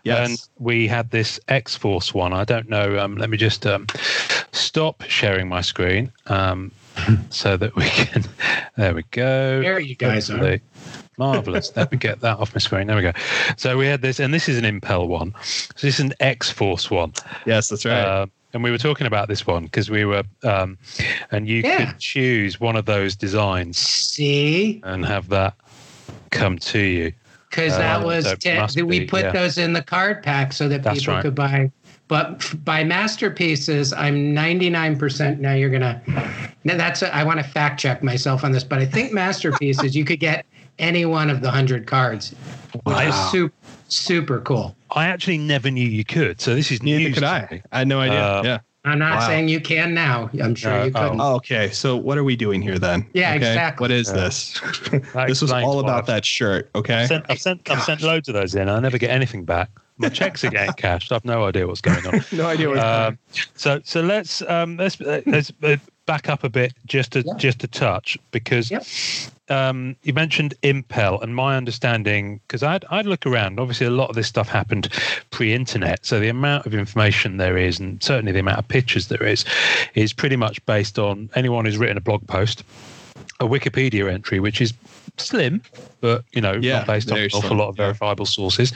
Yes. 0.03 0.29
and 0.29 0.37
we 0.59 0.87
had 0.87 1.09
this 1.09 1.39
X 1.47 1.75
Force 1.75 2.13
one. 2.13 2.31
I 2.31 2.43
don't 2.45 2.69
know. 2.69 2.99
Um, 2.99 3.17
let 3.17 3.31
me 3.31 3.37
just 3.37 3.65
um, 3.65 3.87
stop 4.51 5.01
sharing 5.07 5.49
my 5.49 5.61
screen 5.61 6.11
um, 6.27 6.71
so 7.31 7.57
that 7.57 7.75
we 7.75 7.89
can. 7.89 8.23
There 8.77 8.93
we 8.93 9.01
go. 9.09 9.61
There 9.63 9.79
you 9.79 9.95
guys 9.95 10.29
are. 10.29 10.59
Hopefully. 11.17 11.35
Marvelous. 11.45 11.75
Let 11.75 11.91
me 11.91 11.97
get 11.97 12.19
that 12.21 12.37
off 12.37 12.53
my 12.53 12.59
screen. 12.59 12.87
There 12.87 12.95
we 12.95 13.01
go. 13.01 13.11
So 13.57 13.77
we 13.77 13.87
had 13.87 14.01
this, 14.01 14.19
and 14.19 14.33
this 14.33 14.47
is 14.47 14.57
an 14.57 14.65
Impel 14.65 15.07
one. 15.07 15.33
So 15.43 15.87
this 15.87 15.95
is 15.95 15.99
an 15.99 16.13
X 16.19 16.49
Force 16.51 16.91
one. 16.91 17.13
yes, 17.45 17.69
that's 17.69 17.85
right. 17.85 17.93
Uh, 18.01 18.25
and 18.53 18.63
we 18.63 18.71
were 18.71 18.77
talking 18.77 19.07
about 19.07 19.27
this 19.27 19.45
one 19.45 19.65
because 19.65 19.89
we 19.89 20.05
were, 20.05 20.23
um, 20.43 20.77
and 21.31 21.47
you 21.47 21.61
Yeah. 21.63 21.91
could 21.91 21.99
choose 21.99 22.59
one 22.59 22.75
of 22.75 22.85
those 22.85 23.15
designs 23.15 23.77
See? 23.77 24.81
and 24.83 25.05
have 25.05 25.29
that 25.29 25.53
come 26.29 26.57
to 26.59 26.79
you. 26.79 27.13
Because 27.49 27.73
Uh, 27.73 27.79
that 27.79 28.03
was 28.05 28.25
so 28.25 28.31
it 28.31 28.39
ten, 28.39 28.57
must 28.59 28.81
we 28.81 28.99
be, 28.99 29.05
put 29.05 29.23
yeah. 29.25 29.31
those 29.31 29.57
in 29.57 29.73
the 29.73 29.81
card 29.81 30.21
pack 30.23 30.53
so 30.53 30.67
that 30.69 30.83
That's 30.83 30.99
people 30.99 31.15
right. 31.15 31.21
could 31.21 31.35
buy. 31.35 31.71
But 32.07 32.35
f- 32.39 32.55
by 32.63 32.83
masterpieces, 32.85 33.91
I'm 33.93 34.33
99%. 34.33 35.39
Now 35.39 35.53
you're 35.53 35.69
gonna. 35.69 36.01
Now 36.63 36.77
that's 36.77 37.01
a, 37.01 37.13
I 37.13 37.23
want 37.23 37.39
to 37.39 37.43
fact 37.43 37.79
check 37.79 38.01
myself 38.01 38.43
on 38.45 38.51
this, 38.53 38.63
but 38.63 38.79
I 38.79 38.85
think 38.85 39.11
masterpieces 39.23 39.95
you 39.95 40.05
could 40.05 40.19
get 40.19 40.45
any 40.79 41.05
one 41.05 41.29
of 41.29 41.41
the 41.41 41.51
hundred 41.51 41.87
cards. 41.87 42.31
Which 42.83 42.97
is 42.97 43.13
Wow. 43.13 43.29
super 43.31 43.53
super 43.89 44.39
cool. 44.41 44.75
I 44.91 45.07
actually 45.07 45.37
never 45.37 45.71
knew 45.71 45.87
you 45.87 46.03
could. 46.03 46.41
So 46.41 46.53
this 46.55 46.71
is 46.71 46.83
Neither 46.83 46.99
news 46.99 47.13
could 47.15 47.21
to 47.21 47.27
I. 47.27 47.47
me. 47.51 47.61
I 47.71 47.79
had 47.79 47.87
no 47.87 47.99
idea. 47.99 48.19
Uh, 48.21 48.41
yeah. 48.43 48.57
I'm 48.85 48.99
not 48.99 49.19
Wow. 49.19 49.27
saying 49.27 49.47
you 49.49 49.59
can 49.59 49.93
now. 49.93 50.29
I'm 50.41 50.55
sure 50.55 50.71
No, 50.71 50.83
you 50.85 50.91
oh. 50.95 51.01
couldn't. 51.01 51.21
Oh, 51.21 51.35
okay. 51.35 51.69
So 51.71 51.95
what 51.97 52.17
are 52.17 52.23
we 52.23 52.35
doing 52.37 52.61
here 52.61 52.79
then? 52.79 53.05
Yeah, 53.13 53.29
Okay? 53.29 53.37
exactly. 53.37 53.83
What 53.83 53.91
is 53.91 54.07
Yeah. 54.07 54.13
this? 54.15 54.61
This 55.27 55.41
was 55.41 55.51
all 55.51 55.79
about 55.79 55.99
I've- 56.03 56.07
that 56.07 56.25
shirt. 56.25 56.69
Okay. 56.75 56.95
I've 57.01 57.07
sent, 57.07 57.25
I've 57.29 57.39
sent, 57.39 57.69
I've 57.69 57.83
sent 57.83 58.01
loads 58.01 58.27
of 58.29 58.33
those 58.33 58.55
in. 58.55 58.69
I 58.69 58.79
never 58.79 58.97
get 58.97 59.09
anything 59.09 59.43
back. 59.45 59.69
My 59.97 60.09
checks 60.09 60.43
are 60.43 60.49
getting 60.51 60.73
cashed. 60.73 61.11
I've 61.11 61.25
no 61.25 61.45
idea 61.45 61.65
what's 61.67 61.81
going 61.81 62.05
on. 62.05 62.23
no 62.31 62.45
idea 62.45 62.69
what. 62.69 62.77
Um, 62.79 63.17
so 63.55 63.81
so 63.83 64.01
let's 64.01 64.41
um, 64.43 64.77
let's 64.77 65.01
uh, 65.01 65.21
let's 65.25 65.51
uh, 65.63 65.77
back 66.07 66.27
up 66.29 66.43
a 66.43 66.49
bit 66.49 66.73
just 66.87 67.11
to 67.11 67.21
Yeah. 67.21 67.33
just 67.37 67.63
a 67.63 67.67
touch 67.67 68.17
because 68.31 68.71
Yep. 68.71 68.83
um, 69.49 69.95
you 70.01 70.13
mentioned 70.13 70.55
Impel 70.63 71.21
and 71.21 71.35
my 71.35 71.55
understanding 71.55 72.39
because 72.47 72.63
I'd 72.63 72.83
I'd 72.89 73.05
look 73.05 73.25
around. 73.27 73.59
Obviously, 73.59 73.85
a 73.85 73.91
lot 73.91 74.09
of 74.09 74.15
this 74.15 74.27
stuff 74.27 74.47
happened 74.49 74.89
pre-internet, 75.29 76.05
so 76.05 76.19
the 76.19 76.29
amount 76.29 76.65
of 76.65 76.73
information 76.73 77.37
there 77.37 77.57
is, 77.57 77.79
and 77.79 78.01
certainly 78.01 78.31
the 78.31 78.39
amount 78.39 78.57
of 78.59 78.67
pictures 78.67 79.09
there 79.09 79.23
is, 79.23 79.45
is 79.93 80.13
pretty 80.13 80.35
much 80.37 80.65
based 80.65 80.97
on 80.97 81.29
anyone 81.35 81.65
who's 81.65 81.77
written 81.77 81.97
a 81.97 82.01
blog 82.01 82.25
post, 82.27 82.63
a 83.39 83.45
Wikipedia 83.45 84.11
entry, 84.11 84.39
which 84.39 84.61
is 84.61 84.73
slim, 85.17 85.61
but 86.01 86.23
you 86.31 86.41
know, 86.41 86.53
Yeah, 86.53 86.79
not 86.79 86.87
based 86.87 87.11
on 87.11 87.17
very 87.17 87.25
an 87.25 87.31
awful 87.33 87.57
lot 87.57 87.69
of 87.69 87.77
yeah. 87.77 87.85
verifiable 87.85 88.25
sources, 88.25 88.73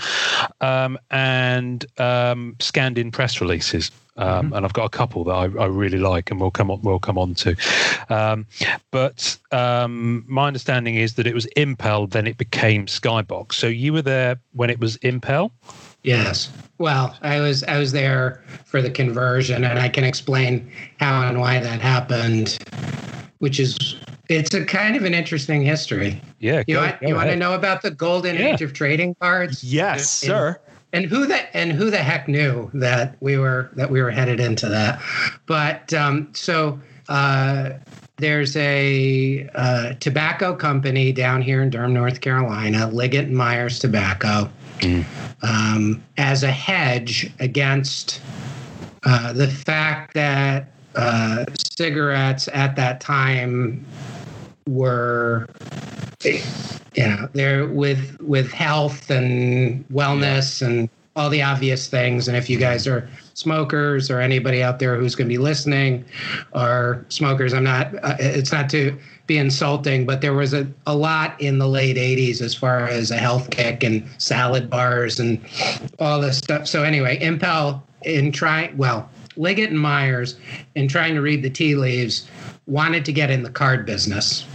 um, 0.61 0.97
and 1.09 1.85
um, 1.99 2.55
scanned 2.59 2.97
in 2.97 3.11
press 3.11 3.41
releases. 3.41 3.91
Um, 4.17 4.53
And 4.53 4.65
I've 4.65 4.73
got 4.73 4.83
a 4.85 4.89
couple 4.89 5.23
that 5.23 5.33
I, 5.33 5.43
I 5.43 5.67
really 5.67 5.97
like, 5.97 6.29
and 6.31 6.39
we'll 6.39 6.51
come 6.51 6.69
on. 6.69 6.81
We'll 6.81 6.99
come 6.99 7.17
on 7.17 7.33
to. 7.35 7.55
Um, 8.09 8.45
but 8.91 9.37
um, 9.51 10.25
my 10.27 10.47
understanding 10.47 10.95
is 10.95 11.13
that 11.13 11.25
it 11.25 11.33
was 11.33 11.45
Impel, 11.55 12.07
then 12.07 12.27
it 12.27 12.37
became 12.37 12.87
Skybox. 12.87 13.53
So 13.53 13.67
you 13.67 13.93
were 13.93 14.01
there 14.01 14.37
when 14.51 14.69
it 14.69 14.79
was 14.79 14.97
Impel. 14.97 15.51
Yes. 16.03 16.51
Well, 16.77 17.15
I 17.21 17.39
was 17.39 17.63
I 17.63 17.77
was 17.77 17.93
there 17.93 18.43
for 18.65 18.81
the 18.81 18.89
conversion, 18.89 19.63
and 19.63 19.79
I 19.79 19.87
can 19.87 20.03
explain 20.03 20.69
how 20.99 21.27
and 21.27 21.39
why 21.39 21.59
that 21.59 21.79
happened, 21.79 22.57
which 23.39 23.59
is 23.59 23.95
it's 24.31 24.53
a 24.53 24.65
kind 24.65 24.95
of 24.95 25.03
an 25.03 25.13
interesting 25.13 25.61
history. 25.61 26.19
Yeah. 26.39 26.63
You 26.67 26.75
go- 26.75 26.81
want, 26.81 27.01
go 27.01 27.07
you 27.07 27.15
want 27.15 27.29
to 27.29 27.35
know 27.35 27.53
about 27.53 27.81
the 27.81 27.91
golden 27.91 28.35
Yeah. 28.37 28.53
age 28.53 28.61
of 28.61 28.73
trading 28.73 29.15
cards? 29.15 29.63
yes, 29.63 30.09
sir. 30.09 30.57
and 30.93 31.05
who 31.05 31.25
that 31.27 31.49
and 31.53 31.71
who 31.71 31.89
the 31.89 31.97
heck 31.97 32.27
knew 32.27 32.69
that 32.73 33.15
we 33.21 33.37
were 33.37 33.69
that 33.75 33.89
we 33.91 34.01
were 34.01 34.11
headed 34.11 34.39
into 34.41 34.67
that 34.67 35.01
but 35.45 35.93
um, 35.93 36.27
so 36.33 36.77
uh, 37.07 37.69
there's 38.17 38.55
a 38.57 39.47
uh, 39.55 39.93
tobacco 40.01 40.53
company 40.53 41.11
down 41.13 41.41
here 41.41 41.61
in 41.61 41.69
durham 41.69 41.93
north 41.93 42.19
carolina 42.21 42.87
liggett 42.91 43.25
and 43.27 43.35
myers 43.37 43.79
tobacco 43.79 44.49
Mm. 44.79 45.05
um, 45.43 46.03
as 46.17 46.41
a 46.43 46.49
hedge 46.51 47.31
against 47.39 48.19
uh, 49.03 49.31
the 49.31 49.47
fact 49.47 50.15
that 50.15 50.71
uh, 50.95 51.45
cigarettes 51.77 52.49
at 52.51 52.75
that 52.77 52.99
time 52.99 53.85
were 54.67 55.47
know 56.97 57.27
they're 57.33 57.67
with 57.67 58.19
with 58.21 58.51
health 58.51 59.09
and 59.09 59.87
wellness 59.89 60.65
and 60.65 60.89
all 61.15 61.29
the 61.29 61.41
obvious 61.41 61.87
things. 61.87 62.27
And 62.27 62.37
if 62.37 62.49
you 62.49 62.57
guys 62.57 62.87
are 62.87 63.07
smokers 63.33 64.09
or 64.09 64.19
anybody 64.19 64.61
out 64.63 64.79
there 64.79 64.95
who's 64.95 65.15
going 65.15 65.27
to 65.27 65.33
be 65.33 65.37
listening 65.37 66.05
are 66.53 67.03
smokers 67.09 67.53
i'm 67.53 67.63
not 67.63 67.91
uh, 68.03 68.15
it's 68.19 68.51
not 68.51 68.69
to 68.69 68.95
be 69.25 69.37
insulting 69.37 70.05
but 70.05 70.21
there 70.21 70.33
was 70.33 70.53
a, 70.53 70.67
a 70.85 70.95
lot 70.95 71.39
in 71.41 71.57
the 71.57 71.67
late 71.67 71.97
80s 71.97 72.41
as 72.41 72.53
far 72.53 72.87
as 72.87 73.09
a 73.09 73.17
health 73.17 73.49
kick 73.49 73.83
and 73.83 74.07
salad 74.19 74.69
bars 74.69 75.19
and 75.19 75.43
all 75.97 76.19
this 76.19 76.37
stuff. 76.37 76.67
So 76.67 76.83
anyway 76.83 77.17
impel 77.21 77.83
in 78.03 78.31
trying 78.31 78.77
well 78.77 79.09
liggett 79.37 79.69
and 79.71 79.79
myers 79.79 80.37
in 80.75 80.87
trying 80.87 81.15
to 81.15 81.21
read 81.21 81.41
the 81.41 81.49
tea 81.49 81.75
leaves 81.75 82.29
wanted 82.67 83.05
to 83.05 83.13
get 83.13 83.31
in 83.31 83.43
the 83.43 83.49
card 83.49 83.85
business 83.85 84.45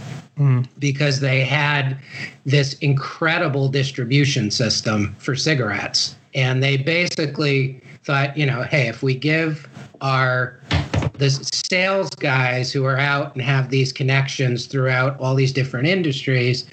because 0.79 1.19
they 1.19 1.41
had 1.41 1.97
this 2.45 2.73
incredible 2.79 3.67
distribution 3.69 4.51
system 4.51 5.15
for 5.19 5.35
cigarettes. 5.35 6.15
And 6.33 6.61
they 6.61 6.77
basically 6.77 7.81
thought, 8.03 8.37
you 8.37 8.45
know, 8.45 8.63
hey, 8.63 8.87
if 8.87 9.01
we 9.01 9.15
give 9.15 9.67
our 10.01 10.59
the 11.13 11.31
sales 11.31 12.09
guys 12.11 12.71
who 12.71 12.85
are 12.85 12.97
out 12.97 13.33
and 13.33 13.41
have 13.41 13.69
these 13.71 13.91
connections 13.91 14.67
throughout 14.67 15.19
all 15.19 15.33
these 15.33 15.51
different 15.51 15.87
industries 15.87 16.67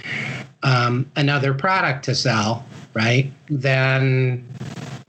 um, 0.64 1.11
another 1.16 1.54
product 1.54 2.04
to 2.06 2.14
sell, 2.14 2.64
right? 2.94 3.30
Then 3.49 4.47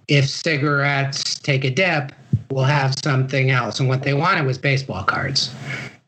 if 0.07 0.29
cigarettes 0.29 1.39
take 1.39 1.63
a 1.63 1.69
dip, 1.69 2.12
we'll 2.51 2.63
have 2.63 2.93
something 3.03 3.51
else. 3.51 3.79
And 3.79 3.89
what 3.89 4.03
they 4.03 4.13
wanted 4.13 4.45
was 4.45 4.57
baseball 4.57 5.03
cards 5.03 5.53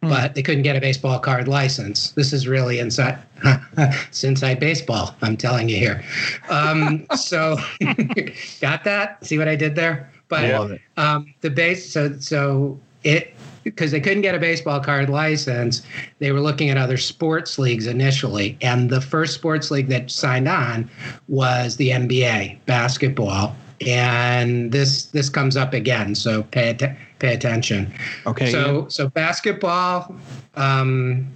but 0.01 0.35
they 0.35 0.43
couldn't 0.43 0.63
get 0.63 0.75
a 0.75 0.81
baseball 0.81 1.19
card 1.19 1.47
license. 1.47 2.11
This 2.11 2.33
is 2.33 2.47
really 2.47 2.79
inside 2.79 3.17
it's 3.77 4.23
inside 4.23 4.59
baseball. 4.59 5.15
I'm 5.21 5.37
telling 5.37 5.69
you 5.69 5.77
here. 5.77 6.03
Um, 6.49 7.05
so 7.15 7.57
got 8.61 8.83
that? 8.83 9.25
See 9.25 9.37
what 9.37 9.47
I 9.47 9.55
did 9.55 9.75
there? 9.75 10.11
But 10.29 10.45
I 10.45 10.57
love 10.57 10.71
it. 10.71 10.81
um, 10.97 11.33
the 11.41 11.49
base 11.49 11.91
so 11.91 12.17
so 12.19 12.79
it 13.03 13.33
because 13.63 13.91
they 13.91 13.99
couldn't 13.99 14.21
get 14.21 14.33
a 14.33 14.39
baseball 14.39 14.79
card 14.79 15.09
license, 15.09 15.81
they 16.19 16.31
were 16.31 16.39
looking 16.39 16.69
at 16.69 16.77
other 16.77 16.95
sports 16.95 17.59
leagues 17.59 17.85
initially, 17.85 18.57
and 18.61 18.89
the 18.89 19.01
first 19.01 19.33
sports 19.33 19.69
league 19.71 19.89
that 19.89 20.09
signed 20.09 20.47
on 20.47 20.89
was 21.27 21.75
the 21.75 21.89
NBA 21.89 22.59
basketball. 22.65 23.55
And 23.85 24.71
this 24.71 25.05
this 25.07 25.29
comes 25.29 25.55
up 25.57 25.73
again, 25.73 26.15
so 26.15 26.43
pay 26.43 26.69
att- 26.69 26.95
pay 27.19 27.33
attention. 27.33 27.93
Okay. 28.25 28.51
So 28.51 28.87
so 28.89 29.09
basketball, 29.09 30.15
um, 30.55 31.27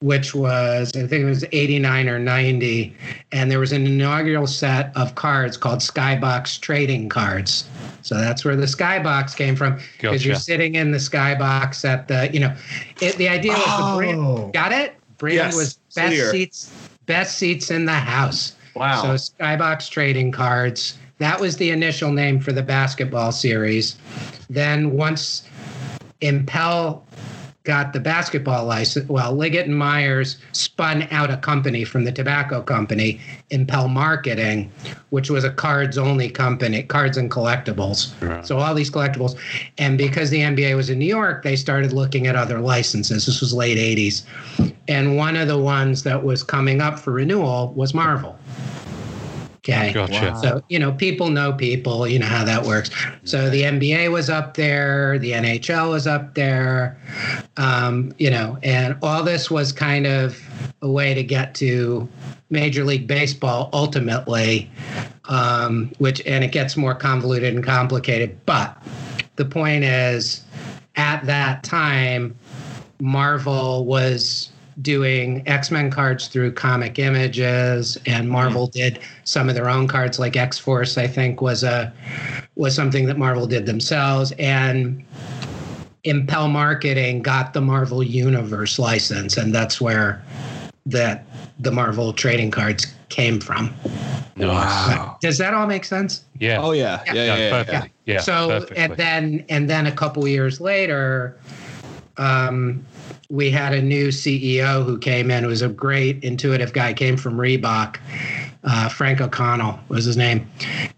which 0.00 0.34
was 0.34 0.88
I 0.96 1.00
think 1.06 1.22
it 1.22 1.24
was 1.24 1.44
eighty 1.52 1.78
nine 1.78 2.08
or 2.08 2.18
ninety, 2.18 2.94
and 3.32 3.50
there 3.50 3.58
was 3.58 3.72
an 3.72 3.86
inaugural 3.86 4.46
set 4.46 4.96
of 4.96 5.14
cards 5.14 5.56
called 5.56 5.80
Skybox 5.80 6.60
trading 6.60 7.08
cards. 7.08 7.68
So 8.02 8.16
that's 8.16 8.44
where 8.44 8.56
the 8.56 8.64
Skybox 8.66 9.36
came 9.36 9.54
from 9.56 9.78
because 10.00 10.24
you're 10.24 10.34
sitting 10.34 10.74
in 10.74 10.90
the 10.90 10.98
Skybox 10.98 11.84
at 11.84 12.08
the 12.08 12.30
you 12.32 12.40
know, 12.40 12.54
it, 13.02 13.16
the 13.16 13.28
idea 13.28 13.52
was 13.52 13.64
the 13.64 13.72
Oh. 13.72 13.96
brand 13.98 14.52
got 14.54 14.72
it. 14.72 14.94
Brand 15.18 15.34
Yes, 15.36 15.54
was 15.56 15.74
best 15.94 16.08
clear. 16.14 16.30
seats 16.30 16.72
best 17.04 17.36
seats 17.36 17.70
in 17.70 17.84
the 17.84 17.92
house. 17.92 18.54
wow. 18.74 19.02
So 19.02 19.08
Skybox 19.34 19.90
trading 19.90 20.32
cards. 20.32 20.96
That 21.18 21.38
was 21.38 21.58
the 21.58 21.68
initial 21.70 22.10
name 22.12 22.40
for 22.40 22.52
the 22.52 22.62
basketball 22.62 23.32
series. 23.32 23.96
Then 24.50 24.92
once 24.92 25.44
Impel 26.20 27.06
got 27.64 27.92
the 27.92 28.00
basketball 28.00 28.64
license. 28.64 29.08
Well, 29.08 29.34
Liggett 29.34 29.66
and 29.66 29.76
Myers 29.76 30.38
spun 30.52 31.06
out 31.10 31.30
a 31.30 31.36
company 31.36 31.84
from 31.84 32.04
the 32.04 32.12
tobacco 32.12 32.62
company, 32.62 33.20
Impel 33.50 33.86
Marketing, 33.86 34.72
which 35.10 35.28
was 35.28 35.44
a 35.44 35.50
cards 35.50 35.98
only 35.98 36.30
company, 36.30 36.82
cards 36.82 37.18
and 37.18 37.30
collectibles. 37.30 38.12
Right. 38.26 38.46
So 38.46 38.58
all 38.58 38.74
these 38.74 38.90
collectibles. 38.90 39.36
And 39.76 39.98
because 39.98 40.30
the 40.30 40.40
NBA 40.40 40.74
was 40.74 40.88
in 40.88 40.98
New 40.98 41.04
York, 41.06 41.42
they 41.42 41.54
started 41.54 41.92
looking 41.92 42.26
at 42.26 42.34
other 42.34 42.60
licenses. 42.60 43.26
This 43.26 43.40
was 43.40 43.52
late 43.52 43.76
80s. 43.76 44.24
And 44.88 45.16
one 45.16 45.36
of 45.36 45.46
the 45.46 45.58
ones 45.58 46.02
that 46.04 46.24
was 46.24 46.42
coming 46.42 46.80
up 46.80 46.98
for 46.98 47.12
renewal 47.12 47.72
was 47.76 47.92
Marvel. 47.92 48.38
Okay. 49.60 49.92
Gotcha. 49.92 50.30
Wow. 50.32 50.40
So, 50.40 50.62
you 50.70 50.78
know, 50.78 50.90
people 50.92 51.28
know 51.28 51.52
people, 51.52 52.08
you 52.08 52.18
know 52.18 52.26
how 52.26 52.44
that 52.44 52.64
works. 52.64 52.90
So 53.24 53.50
the 53.50 53.62
NBA 53.62 54.10
was 54.10 54.30
up 54.30 54.54
there, 54.54 55.18
the 55.18 55.32
NHL 55.32 55.90
was 55.90 56.06
up 56.06 56.34
there, 56.34 56.98
um, 57.58 58.14
you 58.18 58.30
know, 58.30 58.58
and 58.62 58.96
all 59.02 59.22
this 59.22 59.50
was 59.50 59.70
kind 59.70 60.06
of 60.06 60.40
a 60.80 60.90
way 60.90 61.12
to 61.12 61.22
get 61.22 61.54
to 61.56 62.08
Major 62.48 62.84
League 62.84 63.06
Baseball 63.06 63.68
ultimately, 63.74 64.70
um, 65.26 65.92
which, 65.98 66.24
and 66.26 66.42
it 66.42 66.52
gets 66.52 66.74
more 66.74 66.94
convoluted 66.94 67.54
and 67.54 67.62
complicated. 67.62 68.38
But 68.46 68.82
the 69.36 69.44
point 69.44 69.84
is, 69.84 70.42
at 70.96 71.24
that 71.26 71.62
time, 71.64 72.34
Marvel 72.98 73.84
was 73.84 74.49
doing 74.82 75.42
X-Men 75.46 75.90
cards 75.90 76.28
through 76.28 76.52
comic 76.52 76.98
images 76.98 77.98
and 78.06 78.28
Marvel 78.28 78.66
did 78.66 79.00
some 79.24 79.48
of 79.48 79.54
their 79.54 79.68
own 79.68 79.86
cards 79.88 80.18
like 80.18 80.36
X-Force 80.36 80.96
I 80.96 81.06
think 81.06 81.40
was 81.42 81.62
a 81.64 81.92
was 82.54 82.74
something 82.74 83.06
that 83.06 83.18
Marvel 83.18 83.46
did 83.46 83.66
themselves 83.66 84.32
and 84.38 85.04
Impel 86.04 86.48
Marketing 86.48 87.20
got 87.20 87.52
the 87.52 87.60
Marvel 87.60 88.02
Universe 88.02 88.78
license 88.78 89.36
and 89.36 89.54
that's 89.54 89.80
where 89.80 90.22
that 90.86 91.24
the 91.58 91.70
Marvel 91.70 92.12
trading 92.12 92.50
cards 92.50 92.86
came 93.10 93.38
from. 93.40 93.74
Nice. 94.36 94.98
Does 95.20 95.36
that 95.38 95.52
all 95.52 95.66
make 95.66 95.84
sense? 95.84 96.24
Yeah. 96.38 96.58
Oh 96.60 96.72
yeah, 96.72 97.02
yeah, 97.06 97.12
yeah, 97.12 97.24
Yeah, 97.24 97.24
yeah. 97.24 97.36
yeah. 97.36 97.50
perfectly. 97.64 97.92
Yeah. 98.06 98.20
so 98.20 98.48
perfectly. 98.48 98.76
and 98.76 98.96
then 98.96 99.44
and 99.50 99.68
then 99.68 99.86
a 99.86 99.92
couple 99.92 100.26
years 100.26 100.60
later 100.60 101.36
um 102.16 102.84
we 103.30 103.50
had 103.50 103.72
a 103.72 103.80
new 103.80 104.08
ceo 104.08 104.84
who 104.84 104.98
came 104.98 105.30
in 105.30 105.44
who 105.44 105.48
was 105.48 105.62
a 105.62 105.68
great 105.68 106.22
intuitive 106.22 106.72
guy 106.72 106.92
came 106.92 107.16
from 107.16 107.36
reebok. 107.36 107.96
Uh, 108.64 108.88
frank 108.88 109.20
o'connell 109.20 109.80
was 109.88 110.04
his 110.04 110.16
name. 110.16 110.50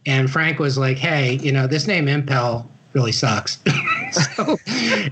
And 0.06 0.30
frank 0.30 0.58
was 0.58 0.76
like 0.78 0.96
hey 0.96 1.38
you 1.42 1.52
know 1.52 1.66
this 1.66 1.86
name 1.86 2.08
impel 2.08 2.68
really 2.94 3.12
sucks. 3.12 3.58
So, 4.12 4.58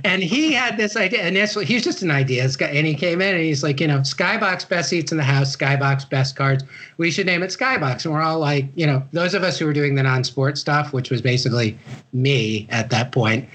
and 0.05 0.23
he 0.23 0.53
had 0.53 0.77
this 0.77 0.95
idea 0.95 1.23
and 1.23 1.35
that's 1.35 1.57
what 1.57 1.65
he's 1.65 1.83
just 1.83 2.03
an 2.03 2.11
idea. 2.11 2.47
Guy- 2.51 2.67
and 2.67 2.87
he 2.87 2.95
came 2.95 3.23
in 3.23 3.35
and 3.35 3.43
he's 3.43 3.63
like 3.63 3.81
you 3.81 3.87
know 3.87 4.01
skybox 4.01 4.69
best 4.69 4.91
seats 4.91 5.11
in 5.11 5.17
the 5.17 5.25
house 5.25 5.57
skybox 5.57 6.07
best 6.11 6.37
cards. 6.37 6.65
We 6.99 7.11
should 7.11 7.25
name 7.25 7.43
it 7.43 7.47
skybox. 7.47 8.05
And 8.05 8.13
we're 8.13 8.21
all 8.21 8.39
like 8.39 8.67
you 8.75 8.87
know 8.87 9.03
those 9.13 9.33
of 9.33 9.43
us 9.43 9.59
who 9.59 9.65
were 9.65 9.73
doing 9.73 9.95
the 9.95 10.03
non-sport 10.03 10.59
stuff 10.59 10.93
which 10.93 11.11
was 11.11 11.23
basically 11.23 11.79
me 12.13 12.67
at 12.69 12.91
that 12.91 13.11
point 13.13 13.49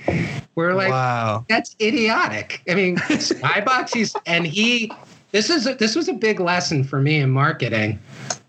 we're 0.55 0.73
like 0.73 0.89
wow. 0.89 1.45
that's 1.47 1.75
idiotic. 1.79 2.63
I 2.67 2.73
mean 2.73 2.97
skybox 2.97 3.93
he's 3.93 4.15
and 4.25 4.47
he 4.47 4.91
this 5.31 5.51
is 5.51 5.67
a, 5.67 5.75
this 5.75 5.95
was 5.95 6.07
a 6.07 6.13
big 6.13 6.39
lesson 6.39 6.83
for 6.83 6.99
me 6.99 7.17
in 7.17 7.29
marketing 7.29 7.99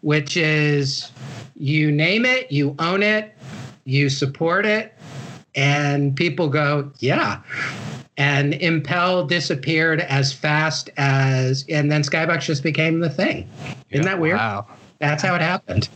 which 0.00 0.38
is 0.38 1.12
you 1.56 1.92
name 1.92 2.24
it 2.24 2.50
you 2.50 2.74
own 2.78 3.02
it 3.02 3.34
you 3.84 4.08
support 4.08 4.64
it 4.64 4.95
and 5.56 6.14
people 6.14 6.48
go 6.48 6.90
yeah 6.98 7.40
and 8.18 8.54
impel 8.54 9.26
disappeared 9.26 10.00
as 10.02 10.32
fast 10.32 10.90
as 10.96 11.64
and 11.68 11.90
then 11.90 12.02
skybox 12.02 12.42
just 12.42 12.62
became 12.62 13.00
the 13.00 13.10
thing 13.10 13.48
isn't 13.90 14.04
that 14.06 14.20
weird 14.20 14.36
Wow. 14.36 14.66
that's 14.98 15.22
how 15.22 15.34
it 15.34 15.40
happened 15.40 15.88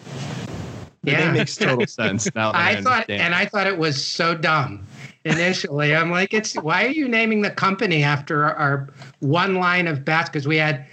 Yeah. 1.03 1.27
That 1.27 1.33
makes 1.35 1.57
total 1.57 1.87
sense 1.87 2.29
now. 2.35 2.51
I, 2.55 2.73
I 2.73 2.83
thought, 2.83 3.09
and 3.09 3.35
I 3.35 3.47
thought 3.47 3.67
it 3.67 3.79
was 3.79 4.05
so 4.05 4.35
dumb 4.35 4.87
initially. 5.25 5.97
I'm 5.97 6.11
like, 6.11 6.35
it's 6.35 6.55
why 6.57 6.85
are 6.85 6.91
you 6.91 7.09
naming 7.09 7.41
the 7.41 7.51
company 7.51 8.03
after 8.05 8.45
our, 8.45 8.55
our 8.55 8.89
one 9.21 9.55
line 9.55 9.87
of 9.87 10.05
bats? 10.05 10.29
Because 10.29 10.47
we 10.47 10.59
had 10.59 10.85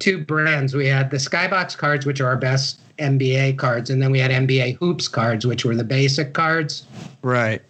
two 0.00 0.18
brands. 0.24 0.74
We 0.74 0.88
had 0.88 1.12
the 1.12 1.18
Skybox 1.18 1.76
cards, 1.78 2.04
which 2.04 2.20
are 2.20 2.26
our 2.26 2.36
best 2.36 2.80
NBA 2.98 3.56
cards, 3.56 3.90
and 3.90 4.02
then 4.02 4.10
we 4.10 4.18
had 4.18 4.32
NBA 4.32 4.76
Hoops 4.78 5.06
cards, 5.06 5.46
which 5.46 5.64
were 5.64 5.76
the 5.76 5.84
basic 5.84 6.32
cards. 6.32 6.84
right. 7.22 7.62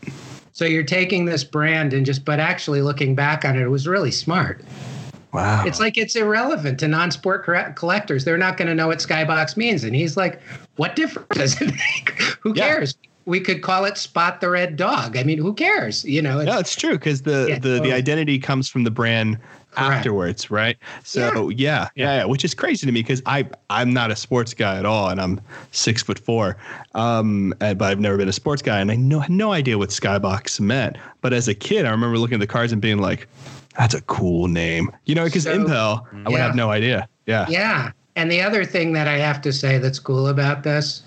So 0.54 0.64
you're 0.64 0.84
taking 0.84 1.24
this 1.24 1.42
brand 1.42 1.92
and 1.92 2.06
just, 2.06 2.24
but 2.24 2.38
actually 2.38 2.80
looking 2.80 3.16
back 3.16 3.44
on 3.44 3.56
it, 3.58 3.62
it 3.62 3.68
was 3.68 3.88
really 3.88 4.12
smart. 4.12 4.62
Wow. 5.32 5.64
It's 5.66 5.80
like 5.80 5.98
it's 5.98 6.14
irrelevant 6.14 6.78
to 6.78 6.86
non-sport 6.86 7.42
correct 7.44 7.74
collectors. 7.74 8.24
They're 8.24 8.38
not 8.38 8.56
going 8.56 8.68
to 8.68 8.74
know 8.74 8.86
what 8.86 8.98
Skybox 9.00 9.56
means. 9.56 9.82
And 9.82 9.96
he's 9.96 10.16
like, 10.16 10.40
"What 10.76 10.94
difference 10.94 11.26
does 11.32 11.60
it 11.60 11.72
make? 11.72 12.10
Who 12.40 12.54
Yeah. 12.54 12.68
cares? 12.68 12.94
We 13.26 13.40
could 13.40 13.62
call 13.62 13.84
it 13.84 13.96
Spot 13.98 14.40
the 14.40 14.48
Red 14.50 14.76
Dog. 14.76 15.16
I 15.16 15.24
mean, 15.24 15.38
who 15.38 15.54
cares? 15.54 16.04
You 16.04 16.20
know, 16.22 16.38
it's, 16.40 16.46
no, 16.46 16.58
it's 16.58 16.76
true 16.76 16.92
because 16.92 17.22
the, 17.22 17.46
Yeah, 17.48 17.58
the 17.58 17.80
the 17.80 17.90
identity 17.92 18.38
comes 18.38 18.68
from 18.68 18.84
the 18.84 18.90
brand 18.90 19.38
Correct. 19.74 19.92
afterwards, 19.98 20.50
right? 20.50 20.76
So 21.02 21.48
yeah, 21.48 21.88
yeah, 21.94 22.18
yeah, 22.18 22.24
which 22.24 22.44
is 22.44 22.54
crazy 22.54 22.86
to 22.86 22.92
me 22.92 23.02
because 23.02 23.22
I 23.26 23.48
I'm 23.70 23.92
not 23.92 24.10
a 24.10 24.16
sports 24.16 24.54
guy 24.54 24.78
at 24.78 24.86
all, 24.86 25.08
and 25.08 25.20
I'm 25.20 25.40
six 25.72 26.02
foot 26.02 26.18
four, 26.18 26.56
um, 26.94 27.54
and, 27.60 27.78
but 27.78 27.86
I've 27.90 28.00
never 28.00 28.16
been 28.16 28.28
a 28.28 28.32
sports 28.32 28.62
guy, 28.62 28.80
and 28.80 28.90
I 28.90 28.96
no 28.96 29.20
had 29.20 29.30
no 29.30 29.52
idea 29.52 29.78
what 29.78 29.90
Skybox 29.90 30.60
meant. 30.60 30.96
But 31.20 31.32
as 31.32 31.48
a 31.48 31.54
kid, 31.54 31.86
I 31.86 31.90
remember 31.90 32.18
looking 32.18 32.34
at 32.36 32.40
the 32.40 32.46
cards 32.46 32.72
and 32.72 32.80
being 32.80 32.98
like, 32.98 33.28
"That's 33.78 33.94
a 33.94 34.00
cool 34.02 34.48
name," 34.48 34.90
you 35.06 35.14
know, 35.14 35.24
because 35.24 35.44
So- 35.44 35.52
Impel, 35.52 36.06
I 36.24 36.28
would 36.30 36.40
have 36.40 36.54
no 36.54 36.70
idea. 36.70 37.08
Yeah. 37.26 37.46
yeah. 37.48 37.90
And 38.16 38.30
the 38.30 38.40
other 38.40 38.64
thing 38.64 38.92
that 38.92 39.08
I 39.08 39.18
have 39.18 39.40
to 39.42 39.52
say 39.52 39.78
that's 39.78 39.98
cool 39.98 40.28
about 40.28 40.62
this, 40.62 41.02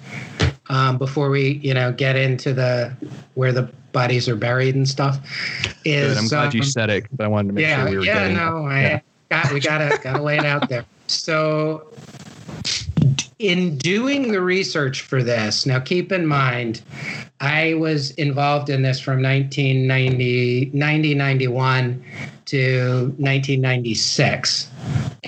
um, 0.69 0.97
before 0.97 1.29
we 1.29 1.59
you 1.63 1.73
know 1.73 1.91
get 1.91 2.15
into 2.15 2.53
the 2.53 2.93
where 3.35 3.53
the 3.53 3.63
bodies 3.93 4.27
are 4.27 4.35
buried 4.35 4.75
and 4.75 4.87
stuff, 4.87 5.17
is 5.85 6.13
Good. 6.13 6.17
I'm 6.17 6.27
glad 6.27 6.53
you 6.53 6.63
said 6.63 6.89
it 6.89 7.03
because 7.03 7.19
I 7.19 7.27
wanted 7.27 7.49
to 7.49 7.53
make 7.53 7.61
yeah, 7.63 7.81
sure 7.81 7.89
we 7.91 7.97
were 7.97 8.03
yeah, 8.03 8.19
getting. 8.19 8.37
no, 8.37 8.65
I 8.65 8.81
yeah. 8.81 8.99
got 9.29 9.53
we 9.53 9.59
gotta 9.59 9.99
gotta 10.03 10.21
lay 10.21 10.37
it 10.37 10.45
out 10.45 10.67
there. 10.67 10.85
So, 11.07 11.87
in 13.39 13.77
doing 13.77 14.31
the 14.31 14.41
research 14.41 15.01
for 15.01 15.23
this, 15.23 15.65
now 15.65 15.79
keep 15.79 16.11
in 16.11 16.27
mind, 16.27 16.81
I 17.39 17.75
was 17.75 18.11
involved 18.11 18.69
in 18.69 18.81
this 18.81 18.99
from 18.99 19.21
1990, 19.21 20.71
90, 20.73 21.15
91 21.15 22.03
to 22.47 23.13
1996. 23.17 24.69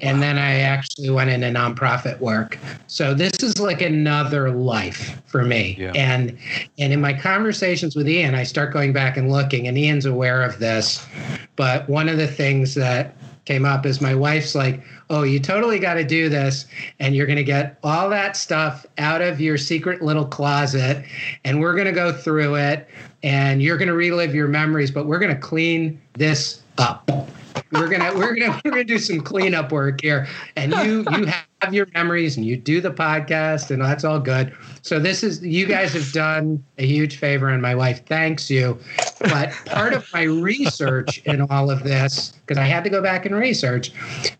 And 0.01 0.21
then 0.21 0.37
I 0.37 0.59
actually 0.59 1.09
went 1.09 1.29
into 1.29 1.47
nonprofit 1.47 2.19
work. 2.19 2.57
So 2.87 3.13
this 3.13 3.43
is 3.43 3.59
like 3.59 3.81
another 3.81 4.51
life 4.51 5.21
for 5.25 5.43
me. 5.43 5.75
Yeah. 5.77 5.91
And 5.95 6.37
and 6.77 6.93
in 6.93 7.01
my 7.01 7.13
conversations 7.13 7.95
with 7.95 8.07
Ian, 8.07 8.35
I 8.35 8.43
start 8.43 8.71
going 8.73 8.93
back 8.93 9.17
and 9.17 9.31
looking, 9.31 9.67
and 9.67 9.77
Ian's 9.77 10.05
aware 10.05 10.43
of 10.43 10.59
this. 10.59 11.05
But 11.55 11.87
one 11.89 12.07
of 12.07 12.17
the 12.17 12.27
things 12.27 12.75
that 12.75 13.15
came 13.45 13.65
up 13.65 13.85
is 13.85 13.99
my 13.99 14.15
wife's 14.15 14.55
like, 14.55 14.81
"Oh, 15.09 15.23
you 15.23 15.39
totally 15.39 15.79
got 15.79 15.95
to 15.95 16.03
do 16.03 16.29
this, 16.29 16.67
and 16.99 17.15
you're 17.15 17.25
going 17.25 17.37
to 17.37 17.43
get 17.43 17.77
all 17.83 18.09
that 18.09 18.37
stuff 18.37 18.85
out 18.97 19.21
of 19.21 19.41
your 19.41 19.57
secret 19.57 20.01
little 20.01 20.25
closet, 20.25 21.03
and 21.43 21.59
we're 21.59 21.73
going 21.73 21.87
to 21.87 21.91
go 21.91 22.13
through 22.13 22.55
it, 22.55 22.87
and 23.23 23.61
you're 23.61 23.77
going 23.77 23.89
to 23.89 23.95
relive 23.95 24.33
your 24.33 24.47
memories, 24.47 24.91
but 24.91 25.07
we're 25.07 25.19
going 25.19 25.33
to 25.33 25.41
clean 25.41 25.99
this 26.13 26.61
up." 26.79 27.09
We're 27.71 27.87
gonna 27.87 28.13
we're 28.15 28.35
gonna 28.35 28.59
we're 28.63 28.71
gonna 28.71 28.83
do 28.83 28.97
some 28.97 29.21
cleanup 29.21 29.71
work 29.71 30.01
here, 30.01 30.27
and 30.55 30.71
you 30.73 31.05
you 31.11 31.25
have 31.61 31.73
your 31.73 31.87
memories, 31.93 32.35
and 32.35 32.45
you 32.45 32.57
do 32.57 32.81
the 32.81 32.89
podcast, 32.89 33.69
and 33.69 33.81
that's 33.81 34.03
all 34.03 34.19
good. 34.19 34.55
So 34.81 34.97
this 34.97 35.23
is 35.23 35.43
you 35.43 35.67
guys 35.67 35.93
have 35.93 36.11
done 36.11 36.63
a 36.79 36.85
huge 36.85 37.17
favor, 37.17 37.49
and 37.49 37.61
my 37.61 37.75
wife 37.75 38.05
thanks 38.05 38.49
you. 38.49 38.79
But 39.19 39.51
part 39.65 39.93
of 39.93 40.07
my 40.13 40.23
research 40.23 41.21
in 41.25 41.41
all 41.41 41.69
of 41.69 41.83
this, 41.83 42.33
because 42.45 42.57
I 42.57 42.65
had 42.65 42.83
to 42.85 42.89
go 42.89 43.03
back 43.03 43.25
and 43.25 43.35
research, 43.35 43.91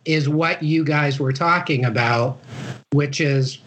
is 0.05 0.27
what 0.27 0.63
you 0.63 0.83
guys 0.83 1.19
were 1.19 1.33
talking 1.33 1.85
about, 1.85 2.39
which 2.93 3.21
is 3.21 3.59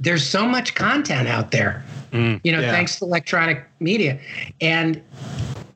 there's 0.00 0.26
so 0.26 0.46
much 0.46 0.74
content 0.74 1.28
out 1.28 1.50
there. 1.52 1.84
Mm. 2.12 2.40
You 2.42 2.52
know, 2.52 2.60
Yeah. 2.60 2.72
thanks 2.72 2.98
to 2.98 3.04
electronic 3.04 3.64
media, 3.78 4.18
and 4.60 5.00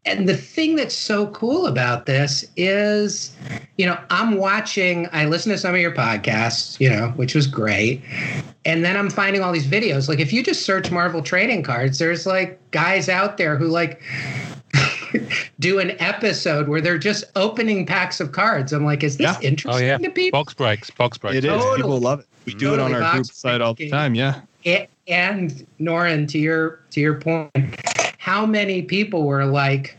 and 0.07 0.29
the 0.29 0.37
thing 0.37 0.77
that's 0.77 0.95
so 0.95 1.29
cool 1.29 1.67
about 1.67 2.05
this 2.07 2.45
is, 2.57 3.35
you 3.79 3.87
know, 3.87 3.99
I'm 4.11 4.37
watching, 4.37 5.09
I 5.13 5.25
listen 5.25 5.51
to 5.53 5.59
some 5.59 5.75
of 5.75 5.81
your 5.81 5.93
podcasts, 5.95 6.79
you 6.79 6.91
know, 6.91 7.09
which 7.17 7.35
was 7.35 7.47
great. 7.47 8.03
And 8.67 8.85
then 8.85 8.97
I'm 8.97 9.09
finding 9.09 9.43
all 9.43 9.53
these 9.53 9.67
videos. 9.67 10.09
Like 10.09 10.21
if 10.21 10.33
you 10.33 10.43
just 10.43 10.67
search 10.67 10.91
Marvel 10.91 11.23
trading 11.23 11.63
cards, 11.63 11.99
there's 11.99 12.27
like 12.27 12.59
guys 12.71 13.09
out 13.09 13.39
there 13.39 13.57
who 13.57 13.69
like 13.69 14.03
do 15.61 15.79
an 15.79 15.93
episode 16.01 16.69
where 16.69 16.81
they're 16.81 16.99
just 16.99 17.25
opening 17.37 17.87
packs 17.87 18.21
of 18.21 18.33
cards. 18.33 18.73
I'm 18.73 18.85
like, 18.85 19.03
is 19.03 19.17
this 19.17 19.25
Yeah. 19.27 19.37
Oh 19.39 19.43
interesting 19.43 19.87
yeah. 19.87 19.99
to 19.99 20.11
people? 20.11 20.39
Box 20.39 20.53
breaks. 20.53 20.91
Box 20.91 21.17
breaks. 21.17 21.37
It 21.37 21.45
is. 21.45 21.51
Totally. 21.51 21.77
People 21.77 21.99
love 22.01 22.21
it. 22.21 22.27
We 22.45 22.53
do 22.55 22.75
it 22.75 22.81
on 22.81 22.93
our 22.95 23.13
group 23.13 23.25
Box 23.25 23.37
site 23.37 23.63
all 23.63 23.73
the 23.75 23.89
time. 23.89 24.15
Yeah. 24.15 24.41
A- 24.67 24.89
and 25.07 25.67
Norrin, 25.81 26.27
to 26.29 26.39
your 26.39 26.81
to 26.91 27.01
your 27.01 27.21
point, 27.21 27.51
how 28.25 28.47
many 28.47 28.81
people 28.81 29.27
were 29.27 29.45
like, 29.45 29.99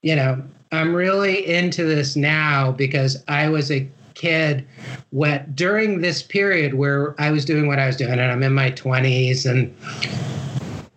you 0.00 0.16
know, 0.16 0.42
I'm 0.72 0.94
really 0.94 1.46
into 1.46 1.84
this 1.84 2.16
now 2.16 2.72
because 2.72 3.22
I 3.28 3.50
was 3.50 3.70
a 3.70 3.86
kid 4.14 4.66
what 5.10 5.54
during 5.54 6.00
this 6.00 6.22
period 6.22 6.72
where 6.72 7.14
I 7.20 7.30
was 7.30 7.44
doing 7.44 7.66
what 7.66 7.78
I 7.78 7.86
was 7.86 7.96
doing 7.96 8.12
and 8.12 8.32
I'm 8.32 8.42
in 8.42 8.54
my 8.54 8.70
20s 8.70 9.44
and 9.44 9.76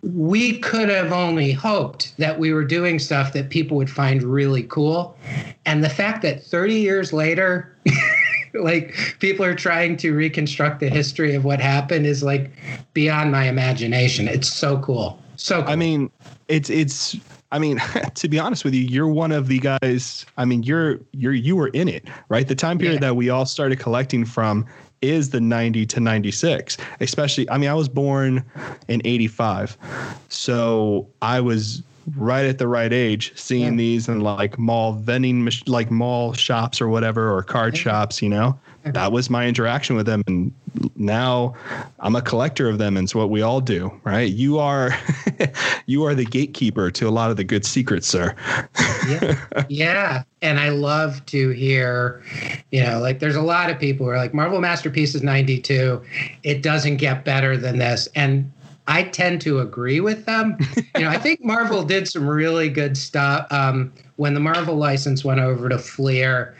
we 0.02 0.58
could 0.60 0.88
have 0.88 1.12
only 1.12 1.52
hoped 1.52 2.16
that 2.16 2.38
we 2.38 2.50
were 2.54 2.64
doing 2.64 2.98
stuff 2.98 3.34
that 3.34 3.50
people 3.50 3.76
would 3.76 3.90
find 3.90 4.22
really 4.22 4.62
cool. 4.62 5.18
And 5.66 5.84
the 5.84 5.90
fact 5.90 6.22
that 6.22 6.42
30 6.42 6.76
years 6.76 7.12
later 7.12 7.76
like 8.54 8.96
people 9.18 9.44
are 9.44 9.54
trying 9.54 9.98
to 9.98 10.14
reconstruct 10.14 10.80
the 10.80 10.88
history 10.88 11.34
of 11.34 11.44
what 11.44 11.60
happened 11.60 12.06
is 12.06 12.22
like 12.22 12.50
beyond 12.94 13.32
my 13.32 13.48
imagination. 13.48 14.28
It's 14.28 14.50
so 14.50 14.78
cool 14.78 15.20
so 15.42 15.62
cool. 15.62 15.70
I 15.70 15.76
mean, 15.76 16.10
it's 16.48 16.70
it's 16.70 17.16
I 17.52 17.58
mean, 17.58 17.80
to 18.14 18.28
be 18.28 18.38
honest 18.38 18.64
with 18.64 18.74
you, 18.74 18.82
you're 18.82 19.08
one 19.08 19.32
of 19.32 19.48
the 19.48 19.58
guys. 19.58 20.26
I 20.36 20.44
mean, 20.44 20.62
you're 20.62 21.00
you're 21.12 21.32
you 21.34 21.56
were 21.56 21.68
in 21.68 21.88
it, 21.88 22.08
right? 22.28 22.46
The 22.46 22.54
time 22.54 22.78
period 22.78 22.94
Yeah. 23.02 23.08
that 23.08 23.16
we 23.16 23.30
all 23.30 23.46
started 23.46 23.78
collecting 23.78 24.24
from 24.24 24.66
is 25.02 25.30
the 25.30 25.40
90 25.40 25.86
to 25.86 25.98
96. 26.00 26.76
Especially, 27.00 27.48
I 27.48 27.56
mean, 27.56 27.70
I 27.70 27.74
was 27.74 27.88
born 27.88 28.44
in 28.88 29.00
85. 29.06 29.78
So, 30.28 31.08
I 31.22 31.40
was 31.40 31.82
right 32.16 32.44
at 32.46 32.58
the 32.58 32.68
right 32.68 32.92
age 32.92 33.32
seeing 33.36 33.72
Yeah. 33.72 33.78
these 33.78 34.08
in 34.08 34.20
like 34.20 34.58
mall 34.58 34.92
vending 34.94 35.48
like 35.66 35.90
mall 35.90 36.32
shops 36.32 36.80
or 36.80 36.88
whatever 36.88 37.34
or 37.34 37.42
card 37.42 37.76
Yeah. 37.76 37.82
shops, 37.82 38.22
you 38.22 38.28
know. 38.28 38.58
Yeah. 38.84 38.92
That 38.92 39.12
was 39.12 39.28
my 39.28 39.46
interaction 39.46 39.94
with 39.96 40.06
them 40.06 40.22
and 40.26 40.52
now 40.96 41.54
I'm 41.98 42.16
a 42.16 42.22
collector 42.22 42.68
of 42.68 42.78
them 42.78 42.96
and 42.96 43.04
it's 43.04 43.14
what 43.14 43.28
we 43.28 43.42
all 43.42 43.60
do, 43.60 43.92
right? 44.04 44.30
You 44.32 44.58
are 44.58 44.96
you 45.86 46.04
are 46.04 46.14
the 46.14 46.24
gatekeeper 46.24 46.90
to 46.92 47.06
a 47.08 47.10
lot 47.10 47.30
of 47.30 47.36
the 47.36 47.44
good 47.44 47.64
secrets, 47.66 48.06
sir. 48.06 48.34
yeah. 49.08 49.36
yeah. 49.68 50.22
And 50.40 50.58
I 50.58 50.70
love 50.70 51.24
to 51.26 51.50
hear, 51.50 52.22
you 52.70 52.82
know, 52.82 53.00
like 53.00 53.18
there's 53.18 53.36
a 53.36 53.42
lot 53.42 53.68
of 53.68 53.78
people 53.78 54.06
who 54.06 54.12
are 54.12 54.16
like, 54.16 54.32
Marvel 54.32 54.60
Masterpieces 54.60 55.22
92, 55.22 56.00
it 56.42 56.62
doesn't 56.62 56.96
get 56.96 57.24
better 57.24 57.58
than 57.58 57.78
this. 57.78 58.08
And 58.14 58.50
I 58.90 59.04
tend 59.04 59.40
to 59.42 59.60
agree 59.60 60.00
with 60.00 60.26
them. 60.26 60.58
you 60.96 61.02
know, 61.02 61.08
I 61.08 61.16
think 61.16 61.44
Marvel 61.44 61.84
did 61.84 62.08
some 62.08 62.28
really 62.28 62.68
good 62.68 62.98
stuff. 62.98 63.46
Um, 63.52 63.92
when 64.16 64.34
the 64.34 64.40
Marvel 64.40 64.74
license 64.74 65.24
went 65.24 65.38
over 65.38 65.68
to 65.68 65.78
Fleer, 65.78 66.56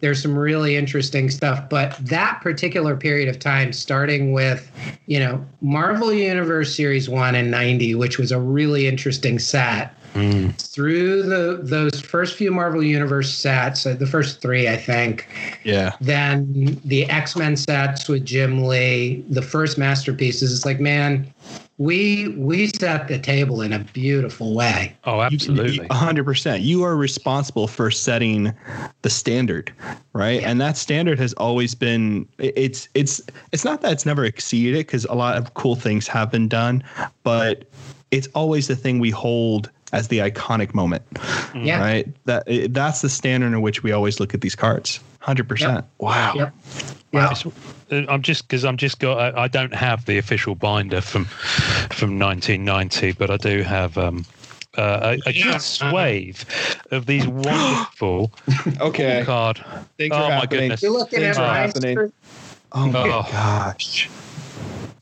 there's 0.00 0.22
some 0.22 0.38
really 0.38 0.76
interesting 0.76 1.28
stuff. 1.28 1.68
But 1.68 1.98
that 2.00 2.40
particular 2.40 2.96
period 2.96 3.28
of 3.28 3.38
time, 3.38 3.74
starting 3.74 4.32
with, 4.32 4.72
you 5.04 5.20
know, 5.20 5.44
Marvel 5.60 6.14
Universe 6.14 6.74
Series 6.74 7.10
1 7.10 7.34
in 7.34 7.50
90, 7.50 7.94
which 7.94 8.18
was 8.18 8.32
a 8.32 8.40
really 8.40 8.88
interesting 8.88 9.38
set 9.38 9.94
through 10.12 11.22
the 11.22 11.60
those 11.62 12.00
first 12.00 12.36
few 12.36 12.50
Marvel 12.50 12.82
Universe 12.82 13.32
sets, 13.32 13.86
uh, 13.86 13.94
the 13.94 14.06
first 14.06 14.40
three, 14.40 14.68
I 14.68 14.76
think. 14.76 15.28
Yeah. 15.64 15.94
Then 16.00 16.80
the 16.84 17.04
X 17.10 17.36
Men 17.36 17.56
sets 17.56 18.08
with 18.08 18.24
Jim 18.24 18.64
Lee, 18.64 19.24
the 19.28 19.42
first 19.42 19.78
masterpieces. 19.78 20.54
It's 20.54 20.64
like, 20.64 20.80
man, 20.80 21.32
we 21.78 22.28
we 22.36 22.68
set 22.68 23.08
the 23.08 23.18
table 23.18 23.62
in 23.62 23.72
a 23.72 23.78
beautiful 23.78 24.54
way. 24.54 24.94
Oh, 25.04 25.22
absolutely. 25.22 25.86
A 25.88 25.94
hundred 25.94 26.24
percent. 26.24 26.62
You 26.62 26.82
are 26.82 26.96
responsible 26.96 27.68
for 27.68 27.90
setting 27.90 28.52
the 29.02 29.10
standard, 29.10 29.72
right? 30.12 30.42
And 30.42 30.60
that 30.60 30.76
standard 30.76 31.18
has 31.18 31.32
always 31.34 31.74
been. 31.74 32.28
It's 32.38 32.88
it's 32.94 33.22
it's 33.52 33.64
not 33.64 33.80
that 33.82 33.92
it's 33.92 34.04
never 34.04 34.24
exceeded 34.24 34.86
because 34.86 35.04
a 35.06 35.14
lot 35.14 35.36
of 35.36 35.54
cool 35.54 35.76
things 35.76 36.06
have 36.08 36.30
been 36.30 36.48
done, 36.48 36.84
but 37.22 37.64
it's 38.10 38.28
always 38.34 38.68
the 38.68 38.76
thing 38.76 38.98
we 38.98 39.10
hold 39.10 39.70
as 39.92 40.08
the 40.08 40.18
iconic 40.18 40.74
moment, 40.74 41.02
Yeah. 41.54 41.80
right? 41.80 42.08
That 42.26 42.44
it- 42.46 42.74
that's 42.74 43.00
the 43.00 43.08
standard 43.08 43.48
in 43.48 43.60
which 43.62 43.82
we 43.82 43.92
always 43.92 44.20
look 44.20 44.34
at 44.34 44.40
these 44.40 44.54
cards. 44.54 45.00
Hundred 45.20 45.48
percent. 45.48 45.84
Wow. 45.98 46.32
Yep. 46.34 46.54
Yeah. 47.12 47.32
Uh, 47.92 48.04
I'm 48.08 48.22
just 48.22 48.46
because 48.48 48.64
I'm 48.64 48.76
just 48.76 49.00
got 49.00 49.18
I, 49.36 49.42
I 49.44 49.48
don't 49.48 49.74
have 49.74 50.06
the 50.06 50.16
official 50.18 50.54
binder 50.54 51.00
from 51.00 51.24
from 51.90 52.18
1990, 52.18 53.12
but 53.12 53.30
I 53.30 53.36
do 53.36 53.62
have 53.62 53.98
um, 53.98 54.24
uh, 54.78 55.16
a, 55.26 55.28
a 55.28 55.32
Yeah. 55.32 55.52
good 55.52 55.60
swathe 55.60 56.38
of 56.90 57.04
these 57.06 57.26
wonderful 57.26 58.32
Okay. 58.80 59.24
card. 59.26 59.62
Things 59.98 60.12
oh 60.14 60.18
are 60.22 60.28
my 60.28 60.34
happening. 60.36 60.60
goodness! 60.60 60.82
You're 60.82 60.92
looking 60.92 61.18
Things 61.20 61.36
at 61.36 61.42
are 61.42 61.48
my 61.48 61.58
happening. 61.58 62.12
Oh 62.72 62.86
my 62.86 63.00
Oh. 63.00 63.22
gosh. 63.30 64.08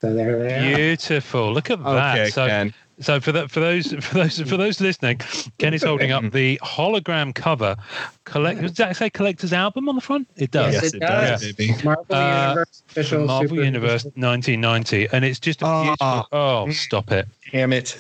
So 0.01 0.15
there 0.15 0.39
they 0.43 0.55
are. 0.55 0.77
Beautiful. 0.77 1.53
Look 1.53 1.71
at 1.71 1.83
that. 1.85 2.19
Okay, 2.19 2.31
so, 2.31 2.47
Ken. 2.47 2.73
So 3.01 3.21
for 3.21 3.33
that, 3.33 3.51
for 3.51 3.61
those, 3.61 3.93
for 3.93 4.15
those, 4.15 4.41
for 4.41 4.57
those 4.57 4.81
listening, 4.81 5.21
Ken 5.59 5.73
is 5.75 5.83
holding 5.83 6.11
up 6.13 6.31
the 6.33 6.59
hologram 6.63 7.35
cover. 7.35 7.77
Collect. 8.25 8.61
Does 8.61 8.75
that 8.75 8.97
say 8.97 9.09
collector's 9.11 9.53
album 9.53 9.89
on 9.89 9.95
the 9.95 10.01
front? 10.01 10.29
It 10.37 10.51
does. 10.51 10.75
Yes, 10.75 10.83
Yes, 10.83 10.93
it 10.93 10.97
it 10.97 11.01
does, 11.01 11.41
does. 11.43 11.53
baby. 11.53 11.75
Marvel 11.85 12.07
Uh, 12.15 12.49
Universe 12.49 12.83
official 12.91 13.25
Marvel 13.27 13.49
Super 13.51 13.63
Universe 13.65 14.05
1990, 14.17 15.09
and 15.13 15.25
it's 15.25 15.39
just 15.41 15.63
a 15.63 15.67
Oh. 15.67 15.83
beautiful. 15.85 16.27
Oh, 16.33 16.71
stop 16.71 17.11
it! 17.13 17.29
Damn 17.53 17.73
it. 17.73 17.99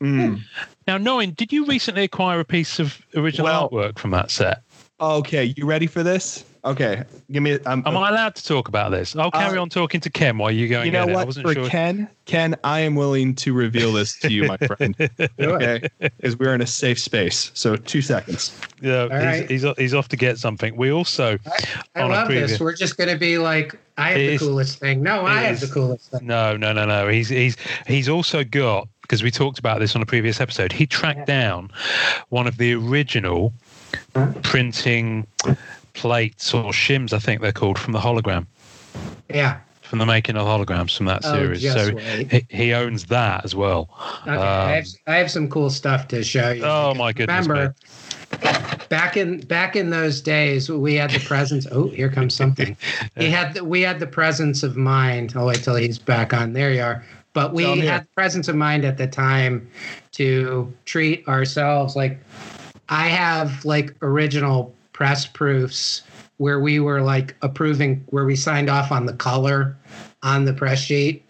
Mm. 0.00 0.40
Now, 0.86 0.98
knowing, 0.98 1.30
did 1.32 1.52
you 1.52 1.64
recently 1.66 2.02
acquire 2.04 2.40
a 2.40 2.44
piece 2.44 2.78
of 2.78 3.00
original 3.14 3.44
Well- 3.46 3.70
artwork 3.70 3.98
from 3.98 4.10
that 4.10 4.30
set? 4.30 4.62
Okay, 5.00 5.54
you 5.56 5.66
ready 5.66 5.86
for 5.86 6.02
this? 6.02 6.44
Okay, 6.64 7.02
give 7.32 7.42
me. 7.42 7.58
I'm, 7.66 7.84
I 7.84 7.90
allowed 8.10 8.36
to 8.36 8.44
talk 8.44 8.68
about 8.68 8.92
this? 8.92 9.16
I'll 9.16 9.32
carry 9.32 9.58
Uh, 9.58 9.62
on 9.62 9.68
talking 9.68 10.00
to 10.00 10.08
Ken 10.10 10.38
while 10.38 10.52
you 10.52 10.68
go. 10.68 10.76
And 10.78 10.86
you 10.86 10.92
know 10.92 11.06
get 11.06 11.12
I 11.12 11.16
what? 11.18 11.26
wasn't 11.26 11.48
For 11.48 11.54
sure. 11.54 11.68
Ken, 11.68 12.08
Ken, 12.26 12.54
I 12.62 12.78
am 12.80 12.94
willing 12.94 13.34
to 13.34 13.52
reveal 13.52 13.92
this 13.92 14.16
to 14.20 14.30
you, 14.32 14.44
my 14.44 14.56
friend. 14.58 14.94
Okay, 15.40 15.80
because 15.98 16.38
we're 16.38 16.54
in 16.54 16.60
a 16.60 16.66
safe 16.66 17.00
space. 17.00 17.50
So 17.54 17.74
two 17.74 18.00
seconds. 18.00 18.56
Yeah, 18.80 19.06
right. 19.06 19.50
he's, 19.50 19.62
he's 19.62 19.76
he's 19.76 19.92
off 19.94 20.06
to 20.08 20.16
get 20.16 20.38
something. 20.38 20.76
We 20.76 20.92
also 20.92 21.36
I 21.96 22.00
on 22.02 22.10
a 22.10 22.14
love 22.14 22.26
previous. 22.26 22.52
this. 22.52 22.60
We're 22.60 22.76
just 22.76 22.96
going 22.96 23.10
to 23.10 23.18
be 23.18 23.38
like, 23.38 23.74
I 23.98 24.10
have 24.10 24.18
the 24.18 24.28
is- 24.34 24.40
coolest 24.40 24.78
thing. 24.78 25.02
No, 25.02 25.26
I 25.26 25.42
it 25.42 25.46
have 25.46 25.60
the 25.60 25.66
coolest 25.66 26.12
thing. 26.12 26.24
No, 26.28 26.56
no, 26.56 26.72
no, 26.72 26.84
no. 26.86 27.08
He's 27.08 27.28
he's 27.28 27.56
he's 27.88 28.08
also 28.08 28.44
got 28.44 28.86
because 29.02 29.24
we 29.24 29.32
talked 29.32 29.58
about 29.58 29.80
this 29.80 29.96
on 29.96 30.02
a 30.02 30.06
previous 30.06 30.40
episode. 30.40 30.70
He 30.70 30.86
tracked 30.86 31.26
down 31.26 31.72
one 32.28 32.46
of 32.46 32.56
the 32.58 32.72
original 32.74 33.52
printing 34.42 35.26
plates 35.94 36.52
or 36.54 36.72
shims, 36.72 37.12
I 37.12 37.18
think 37.18 37.40
they're 37.42 37.52
called, 37.52 37.78
from 37.78 37.92
the 37.92 37.98
hologram, 38.00 38.46
Yeah. 39.32 39.58
from 39.82 39.98
the 39.98 40.06
making 40.06 40.36
of 40.36 40.46
holograms 40.46 40.96
from 40.96 41.06
that 41.06 41.20
Oh, 41.24 41.34
series. 41.34 41.62
just 41.62 41.76
so 41.76 41.96
he, 41.96 42.46
he 42.48 42.72
owns 42.72 43.06
that 43.06 43.44
as 43.44 43.54
well. 43.54 43.88
Okay, 44.22 44.30
I, 44.32 44.70
have, 44.76 44.84
um, 44.86 44.90
I 45.06 45.16
have 45.16 45.30
some 45.30 45.48
cool 45.48 45.70
stuff 45.70 46.08
to 46.08 46.22
show 46.24 46.50
you. 46.50 46.64
Oh 46.64 46.92
because 46.92 46.98
my 46.98 47.12
goodness! 47.12 47.46
Remember, 47.46 47.74
back 48.88 49.16
in 49.16 49.40
back 49.40 49.76
in 49.76 49.90
those 49.90 50.20
days, 50.20 50.70
we 50.70 50.94
had 50.94 51.10
the 51.10 51.20
presence. 51.20 51.66
oh, 51.70 51.88
here 51.88 52.08
comes 52.10 52.34
something. 52.34 52.76
He 53.16 53.28
had 53.30 53.54
the, 53.54 53.64
we 53.64 53.82
had 53.82 54.00
the 54.00 54.06
presence 54.06 54.62
of 54.62 54.76
mind. 54.76 55.34
I'll 55.36 55.46
wait 55.46 55.62
till 55.62 55.74
he's 55.76 55.98
back 55.98 56.32
on. 56.32 56.52
There 56.54 56.72
you 56.72 56.82
are. 56.82 57.04
But 57.34 57.52
we 57.52 57.64
Oh, 57.66 57.72
I'm 57.72 57.80
had 57.80 58.02
the 58.04 58.08
presence 58.14 58.48
of 58.48 58.56
mind 58.56 58.84
at 58.84 58.96
the 58.98 59.06
time 59.06 59.68
to 60.12 60.72
treat 60.86 61.26
ourselves 61.28 61.94
like 61.96 62.18
I 62.88 63.08
have 63.08 63.64
like 63.64 63.94
original 64.02 64.74
press 65.02 65.26
proofs 65.26 66.02
where 66.36 66.60
we 66.60 66.78
were 66.78 67.02
like 67.02 67.34
approving 67.42 68.04
where 68.10 68.24
we 68.24 68.36
signed 68.36 68.70
off 68.70 68.92
on 68.92 69.04
the 69.04 69.12
color 69.14 69.76
on 70.22 70.44
the 70.44 70.52
press 70.52 70.78
sheet. 70.80 71.24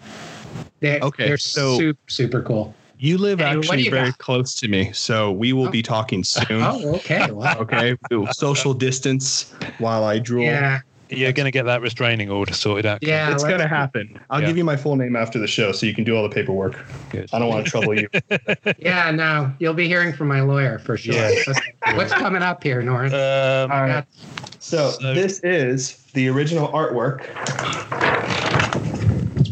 They're, 0.80 1.00
Okay, 1.00 1.24
they're 1.26 1.38
so- 1.38 1.78
super 1.78 1.98
super 2.08 2.42
cool. 2.42 2.74
You 2.98 3.16
live 3.16 3.40
actually 3.40 3.82
you 3.84 3.90
very 3.90 4.10
got? 4.10 4.18
close 4.18 4.54
to 4.60 4.68
me, 4.68 4.92
so 4.92 5.32
we 5.32 5.54
will 5.54 5.68
Oh. 5.68 5.70
be 5.70 5.82
talking 5.82 6.22
soon. 6.22 6.62
Oh, 6.62 6.96
okay. 6.96 7.30
Well, 7.32 7.60
Okay, 7.60 7.96
social 8.32 8.74
distance 8.74 9.52
while 9.78 10.04
I 10.04 10.18
drool. 10.18 10.44
yeah. 10.44 10.80
You're 11.12 11.32
going 11.32 11.44
to 11.44 11.50
get 11.50 11.64
that 11.66 11.80
restraining 11.82 12.30
order 12.30 12.52
sorted 12.54 12.86
out. 12.86 13.02
Yeah. 13.02 13.32
It's 13.32 13.42
let's- 13.42 13.52
gonna 13.56 13.68
happen. 13.68 14.18
I'll 14.30 14.40
Yeah. 14.40 14.46
give 14.48 14.56
you 14.56 14.64
my 14.64 14.76
full 14.76 14.96
name 14.96 15.14
after 15.16 15.38
the 15.38 15.46
show, 15.46 15.72
so 15.72 15.86
you 15.86 15.94
can 15.94 16.04
do 16.04 16.16
all 16.16 16.22
the 16.22 16.34
paperwork. 16.34 16.78
Good. 17.10 17.28
I 17.32 17.38
don't 17.38 17.48
want 17.48 17.64
to 17.64 17.70
trouble 17.70 17.98
you. 17.98 18.08
Yeah, 18.78 19.10
no, 19.10 19.52
you'll 19.58 19.74
be 19.74 19.86
hearing 19.86 20.12
from 20.12 20.28
my 20.28 20.40
lawyer 20.40 20.78
for 20.78 20.96
sure. 20.96 21.14
Yeah. 21.14 21.30
What's- 21.46 21.60
What's 21.96 22.12
coming 22.12 22.42
up 22.42 22.62
here, 22.62 22.80
Norton? 22.82 23.12
Um, 23.14 23.70
All 23.70 23.82
right. 23.82 24.04
So, 24.60 24.90
So- 24.90 25.14
this 25.14 25.40
is 25.40 25.96
the 26.14 26.28
original 26.28 26.68
artwork. 26.68 27.26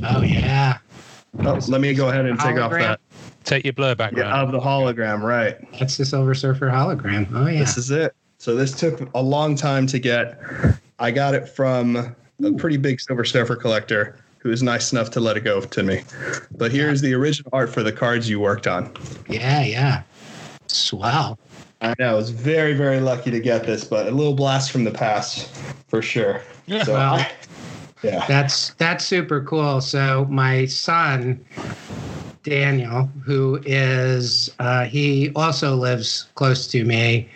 Oh 0.03 0.23
yeah, 0.23 0.79
Oh, 1.45 1.59
let 1.69 1.81
me 1.81 1.93
go 1.95 2.09
ahead 2.09 2.27
and 2.27 2.39
take 2.41 2.59
off 2.59 2.73
that. 2.73 3.01
take 3.45 3.65
your 3.65 3.73
blur 3.75 3.95
background. 3.95 4.29
Yeah, 4.31 4.41
of 4.43 4.53
the 4.53 4.59
hologram, 4.61 5.21
right? 5.23 5.57
that's 5.79 5.97
the 5.97 6.05
Silver 6.05 6.35
Surfer 6.35 6.69
hologram. 6.69 7.29
Oh 7.35 7.47
yeah. 7.47 7.61
This 7.61 7.77
is 7.77 7.91
it. 7.91 8.15
So 8.41 8.57
this 8.57 8.73
took 8.73 9.07
a 9.15 9.21
long 9.23 9.55
time 9.55 9.87
to 9.89 9.99
get. 9.99 10.41
I 10.99 11.11
got 11.11 11.35
it 11.35 11.47
from 11.47 12.17
a 12.43 12.53
pretty 12.57 12.79
big 12.79 12.99
Silver 12.99 13.23
Surfer 13.23 13.55
collector 13.55 14.17
who 14.39 14.49
was 14.49 14.63
nice 14.63 14.93
enough 14.93 15.11
to 15.11 15.21
let 15.21 15.37
it 15.37 15.43
go 15.43 15.61
to 15.61 15.83
me. 15.83 16.01
But 16.57 16.73
here's 16.73 17.03
the 17.03 17.13
original 17.13 17.51
art 17.53 17.69
for 17.69 17.83
the 17.83 17.93
cards 17.93 18.31
you 18.31 18.41
worked 18.41 18.67
on. 18.67 18.95
Yeah, 19.29 19.63
yeah. 19.63 20.03
Swell. 20.69 21.39
I 21.83 21.95
know 21.99 22.13
I 22.13 22.15
was 22.15 22.31
very, 22.31 22.73
very 22.73 23.01
lucky 23.01 23.31
to 23.31 23.41
get 23.41 23.67
this, 23.67 23.85
but 23.85 24.07
a 24.07 24.11
little 24.11 24.33
blast 24.33 24.71
from 24.71 24.85
the 24.85 24.91
past 24.91 25.55
for 25.89 26.01
sure. 26.01 26.41
So 26.85 26.95
Well- 26.95 27.27
yeah. 28.03 28.25
That's 28.27 28.71
that's 28.79 29.05
super 29.05 29.45
cool. 29.45 29.83
So 29.83 30.27
my 30.31 30.65
son, 30.65 31.45
Daniel, 32.43 33.11
who 33.23 33.61
is 33.67 34.51
uh, 34.59 34.87
he 34.87 35.31
also 35.37 35.77
lives 35.77 36.29
close 36.37 36.67
to 36.69 36.87
me. 36.87 37.29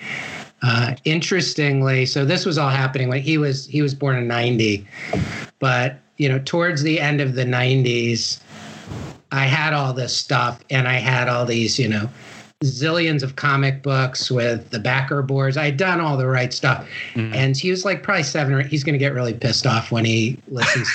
Uh, 0.62 0.94
interestingly, 1.04 2.06
so 2.06 2.24
this 2.24 2.46
was 2.46 2.56
all 2.56 2.70
happening 2.70 3.08
when 3.08 3.20
he 3.20 3.36
was 3.36 3.66
he 3.66 3.82
was 3.82 3.94
born 3.94 4.16
in 4.16 4.26
'90, 4.26 4.86
but 5.58 5.98
you 6.16 6.28
know, 6.28 6.38
towards 6.44 6.82
the 6.82 7.00
end 7.00 7.20
of 7.20 7.34
the 7.34 7.44
'90s, 7.44 8.40
I 9.30 9.46
had 9.46 9.72
all 9.74 9.92
this 9.92 10.16
stuff, 10.16 10.60
and 10.70 10.88
I 10.88 10.94
had 10.94 11.28
all 11.28 11.44
these, 11.44 11.78
you 11.78 11.88
know, 11.88 12.08
zillions 12.62 13.22
of 13.22 13.36
comic 13.36 13.82
books 13.82 14.30
with 14.30 14.70
the 14.70 14.78
backer 14.78 15.22
boards. 15.22 15.56
I'd 15.56 15.76
done 15.76 16.00
all 16.00 16.16
the 16.16 16.26
right 16.26 16.52
stuff. 16.52 16.88
Mm. 17.14 17.34
And 17.34 17.56
he 17.56 17.70
was 17.70 17.84
like 17.84 18.02
probably 18.02 18.22
seven 18.22 18.54
or 18.54 18.60
eight. 18.60 18.66
He's 18.66 18.84
going 18.84 18.94
to 18.94 18.98
get 18.98 19.12
really 19.12 19.34
pissed 19.34 19.66
off 19.66 19.90
when 19.90 20.04
he 20.04 20.38
listens. 20.48 20.88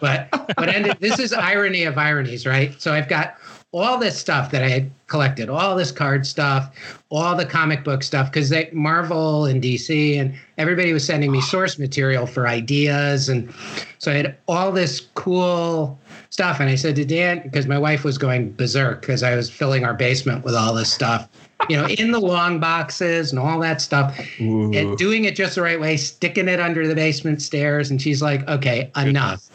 but 0.00 0.28
but 0.30 0.68
ended, 0.68 0.98
this 1.00 1.18
is 1.18 1.32
irony 1.32 1.84
of 1.84 1.98
ironies, 1.98 2.46
right? 2.46 2.80
So 2.80 2.92
I've 2.92 3.08
got 3.08 3.36
all 3.76 3.98
this 3.98 4.18
stuff 4.18 4.50
that 4.50 4.62
I 4.62 4.68
had 4.68 4.90
collected, 5.06 5.50
all 5.50 5.76
this 5.76 5.92
card 5.92 6.26
stuff, 6.26 6.74
all 7.10 7.36
the 7.36 7.44
comic 7.44 7.84
book 7.84 8.02
stuff, 8.02 8.30
because 8.30 8.48
they 8.48 8.70
Marvel 8.72 9.44
and 9.44 9.62
DC 9.62 10.18
and 10.18 10.34
everybody 10.56 10.92
was 10.92 11.04
sending 11.04 11.30
me 11.30 11.40
source 11.40 11.78
material 11.78 12.26
for 12.26 12.48
ideas, 12.48 13.28
and 13.28 13.52
so 13.98 14.10
I 14.10 14.14
had 14.14 14.36
all 14.48 14.72
this 14.72 15.08
cool 15.14 15.98
stuff. 16.30 16.60
And 16.60 16.70
I 16.70 16.74
said 16.74 16.96
to 16.96 17.04
Dan, 17.04 17.40
because 17.42 17.66
my 17.66 17.78
wife 17.78 18.02
was 18.02 18.18
going 18.18 18.52
berserk 18.52 19.02
because 19.02 19.22
I 19.22 19.36
was 19.36 19.50
filling 19.50 19.84
our 19.84 19.94
basement 19.94 20.44
with 20.44 20.54
all 20.54 20.74
this 20.74 20.92
stuff, 20.92 21.28
you 21.68 21.76
know, 21.76 21.86
in 21.86 22.12
the 22.12 22.20
long 22.20 22.58
boxes 22.58 23.30
and 23.30 23.38
all 23.38 23.58
that 23.60 23.80
stuff, 23.80 24.18
Ooh. 24.40 24.72
and 24.72 24.96
doing 24.96 25.24
it 25.24 25.36
just 25.36 25.54
the 25.54 25.62
right 25.62 25.80
way, 25.80 25.96
sticking 25.96 26.48
it 26.48 26.60
under 26.60 26.88
the 26.88 26.94
basement 26.94 27.42
stairs. 27.42 27.90
And 27.90 28.00
she's 28.00 28.22
like, 28.22 28.46
"Okay, 28.48 28.90
enough, 28.96 29.50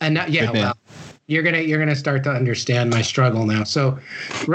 enough." 0.00 0.28
Yeah, 0.28 0.50
well 0.50 0.76
you're 1.26 1.42
gonna 1.42 1.60
you're 1.60 1.78
gonna 1.78 1.96
start 1.96 2.22
to 2.24 2.30
understand 2.30 2.90
my 2.90 3.02
struggle 3.02 3.46
now. 3.46 3.64
So, 3.64 3.98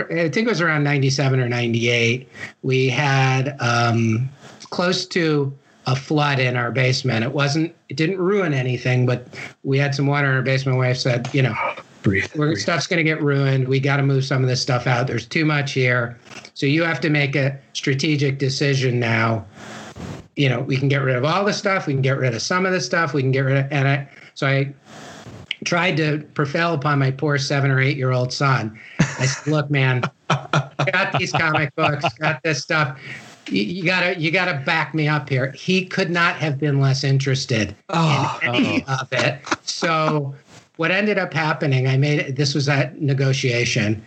I 0.10 0.30
think 0.30 0.38
it 0.38 0.48
was 0.48 0.62
around 0.62 0.84
'97 0.84 1.40
or 1.40 1.50
'98. 1.50 2.28
We 2.62 2.90
had 2.90 3.56
um, 3.60 4.30
close 4.70 5.06
to 5.08 5.54
a 5.88 5.96
flood 5.96 6.40
in 6.40 6.56
our 6.56 6.72
basement. 6.72 7.24
It 7.24 7.34
wasn't 7.34 7.76
it 7.90 7.98
didn't 7.98 8.20
ruin 8.20 8.54
anything, 8.54 9.06
but 9.06 9.28
we 9.64 9.78
had 9.78 9.94
some 9.94 10.08
water 10.08 10.28
in 10.28 10.36
our 10.36 10.42
basement. 10.42 10.78
My 10.78 10.88
wife 10.88 10.98
said, 10.98 11.30
you 11.34 11.42
know, 11.42 11.56
breathe, 12.04 12.32
breathe. 12.34 12.58
stuff's 12.58 12.88
gonna 12.88 13.04
get 13.04 13.22
ruined. 13.22 13.68
We 13.68 13.80
got 13.80 13.98
to 13.98 14.04
move 14.04 14.24
some 14.24 14.42
of 14.42 14.48
this 14.48 14.62
stuff 14.62 14.88
out. 14.88 15.08
There's 15.08 15.26
too 15.26 15.44
much 15.44 15.74
here, 15.74 16.18
so 16.54 16.66
you 16.66 16.84
have 16.84 17.02
to 17.02 17.10
make 17.10 17.36
a 17.36 17.60
strategic 17.74 18.38
decision 18.38 19.00
now. 19.00 19.46
You 20.38 20.48
know, 20.48 20.62
we 20.62 20.78
can 20.78 20.88
get 20.88 21.02
rid 21.02 21.18
of 21.18 21.26
all 21.26 21.44
the 21.44 21.54
stuff. 21.54 21.88
We 21.88 21.94
can 21.94 22.02
get 22.02 22.18
rid 22.18 22.34
of 22.34 22.42
some 22.42 22.66
of 22.66 22.72
the 22.72 22.80
stuff. 22.80 23.14
We 23.14 23.22
can 23.22 23.32
get 23.32 23.42
rid 23.42 23.58
of 23.58 23.72
and 23.72 23.88
I. 23.88 24.08
So 24.34 24.48
I 24.48 24.74
tried 25.66 25.98
to 25.98 26.20
prevail 26.34 26.74
upon 26.74 27.00
my 27.00 27.12
poor 27.12 27.38
seven 27.38 27.72
or 27.72 27.80
eight 27.80 27.98
year 27.98 28.12
old 28.12 28.34
son. 28.34 28.80
I 29.00 29.26
said, 29.26 29.52
"Look, 29.52 29.70
man, 29.70 30.04
got 30.30 31.18
these 31.18 31.32
comic 31.32 31.76
books, 31.76 32.06
got 32.20 32.42
this 32.44 32.62
stuff. 32.62 33.00
You, 33.48 33.64
you, 33.64 33.84
gotta, 33.84 34.20
you 34.20 34.32
gotta 34.32 34.62
back 34.66 34.94
me 34.94 35.08
up 35.08 35.30
here." 35.30 35.52
He 35.52 35.86
could 35.86 36.10
not 36.10 36.36
have 36.36 36.60
been 36.60 36.80
less 36.80 37.04
interested 37.04 37.76
oh, 37.90 38.40
in 38.42 38.56
any 38.56 38.86
oh. 38.88 38.98
of 39.02 39.14
it. 39.14 39.42
So, 39.64 40.36
what 40.78 40.92
ended 40.92 41.20
up 41.20 41.34
happening? 41.34 41.88
I 41.88 41.98
made 41.98 42.20
it. 42.20 42.36
This 42.36 42.56
was 42.56 42.68
a 42.68 42.92
negotiation. 42.96 44.04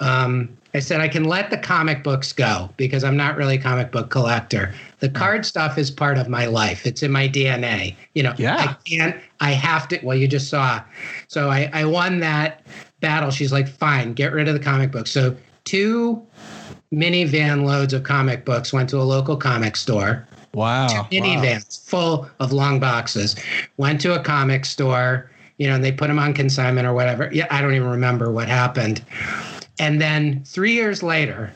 Um, 0.00 0.56
I 0.74 0.80
said 0.80 1.00
I 1.00 1.06
can 1.06 1.24
let 1.24 1.50
the 1.50 1.56
comic 1.56 2.02
books 2.02 2.32
go 2.32 2.68
because 2.76 3.04
I'm 3.04 3.16
not 3.16 3.36
really 3.36 3.54
a 3.54 3.60
comic 3.60 3.92
book 3.92 4.10
collector. 4.10 4.74
The 4.98 5.08
card 5.08 5.46
stuff 5.46 5.78
is 5.78 5.88
part 5.88 6.18
of 6.18 6.28
my 6.28 6.46
life. 6.46 6.84
It's 6.84 7.02
in 7.02 7.12
my 7.12 7.28
DNA. 7.28 7.94
You 8.14 8.24
know, 8.24 8.34
yeah. 8.36 8.56
I 8.56 8.76
can't, 8.84 9.16
I 9.40 9.52
have 9.52 9.86
to. 9.88 10.00
Well, 10.02 10.16
you 10.16 10.26
just 10.26 10.48
saw. 10.48 10.82
So 11.28 11.48
I, 11.48 11.70
I 11.72 11.84
won 11.84 12.18
that 12.20 12.62
battle. 13.00 13.30
She's 13.30 13.52
like, 13.52 13.68
fine, 13.68 14.14
get 14.14 14.32
rid 14.32 14.48
of 14.48 14.54
the 14.54 14.60
comic 14.60 14.90
books. 14.90 15.12
So 15.12 15.36
two 15.62 16.20
minivan 16.92 17.64
loads 17.64 17.92
of 17.92 18.02
comic 18.02 18.44
books 18.44 18.72
went 18.72 18.88
to 18.90 18.98
a 18.98 19.04
local 19.04 19.36
comic 19.36 19.76
store. 19.76 20.26
Wow. 20.54 20.88
Two 20.88 21.20
minivans 21.20 21.92
wow. 21.92 22.00
full 22.00 22.30
of 22.40 22.52
long 22.52 22.80
boxes. 22.80 23.36
Went 23.76 24.00
to 24.00 24.18
a 24.18 24.22
comic 24.22 24.64
store, 24.64 25.30
you 25.58 25.68
know, 25.68 25.76
and 25.76 25.84
they 25.84 25.92
put 25.92 26.08
them 26.08 26.18
on 26.18 26.34
consignment 26.34 26.86
or 26.86 26.94
whatever. 26.94 27.30
Yeah, 27.32 27.46
I 27.50 27.60
don't 27.62 27.74
even 27.74 27.88
remember 27.88 28.32
what 28.32 28.48
happened. 28.48 29.04
And 29.78 30.00
then 30.00 30.42
three 30.44 30.72
years 30.72 31.02
later, 31.02 31.52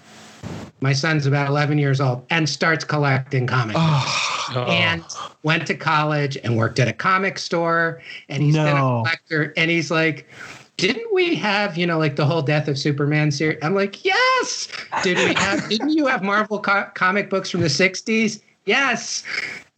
my 0.81 0.93
son's 0.93 1.27
about 1.27 1.49
11 1.49 1.79
years 1.79 2.01
old 2.01 2.25
and 2.31 2.49
starts 2.49 2.85
collecting 2.85 3.47
comics 3.47 3.79
oh, 3.79 4.65
and 4.69 5.05
went 5.43 5.67
to 5.67 5.75
college 5.75 6.37
and 6.45 6.57
worked 6.57 6.79
at 6.79 6.89
a 6.89 6.93
comic 6.93 7.39
store 7.39 8.01
and 8.29 8.43
he's 8.43 8.55
no. 8.55 8.65
been 8.65 8.77
a 8.77 8.81
collector 8.81 9.53
and 9.57 9.71
he's 9.71 9.91
like 9.91 10.29
didn't 10.77 11.13
we 11.13 11.35
have 11.35 11.77
you 11.77 11.87
know 11.87 11.99
like 11.99 12.17
the 12.17 12.25
whole 12.25 12.43
death 12.43 12.69
of 12.69 12.79
superman 12.79 13.31
series 13.31 13.59
i'm 13.63 13.75
like 13.75 14.05
yes. 14.05 14.69
Did 15.03 15.19
we 15.19 15.35
have 15.35 15.69
didn't 15.69 15.91
you 15.91 16.07
have 16.07 16.23
marvel 16.23 16.61
co- 16.61 16.89
comic 16.95 17.29
books 17.29 17.51
from 17.51 17.61
the 17.61 17.67
60s 17.69 18.41
yes. 18.65 19.25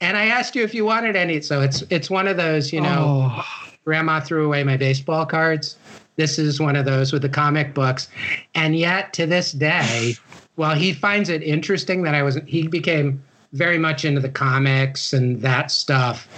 And 0.03 0.17
i 0.17 0.27
asked 0.27 0.55
you 0.55 0.63
if 0.63 0.75
you 0.75 0.85
wanted 0.85 1.17
any. 1.17 1.41
So 1.41 1.61
it's 1.63 1.83
it's 1.91 2.11
one 2.11 2.27
of 2.29 2.37
those 2.37 2.73
you 2.73 2.81
know 2.81 3.31
oh. 3.33 3.47
grandma 3.85 4.21
threw 4.21 4.45
away 4.45 4.65
my 4.65 4.77
baseball 4.77 5.25
cards 5.25 5.77
this 6.21 6.39
is 6.39 6.61
one 6.61 6.77
of 6.77 6.85
those 6.85 7.13
with 7.13 7.23
the 7.23 7.29
comic 7.29 7.75
books. 7.75 8.09
And 8.55 8.77
yet 8.77 9.13
to 9.15 9.27
this 9.27 9.53
day, 9.53 10.17
well, 10.57 10.75
he 10.75 10.93
finds 10.93 11.29
it 11.29 11.43
interesting 11.43 12.03
that 12.03 12.15
I 12.15 12.23
was 12.23 12.39
he 12.47 12.69
became 12.69 13.23
very 13.53 13.79
much 13.79 14.05
into 14.05 14.21
the 14.21 14.29
comics 14.29 15.13
and 15.13 15.41
that 15.41 15.71
stuff. 15.71 16.29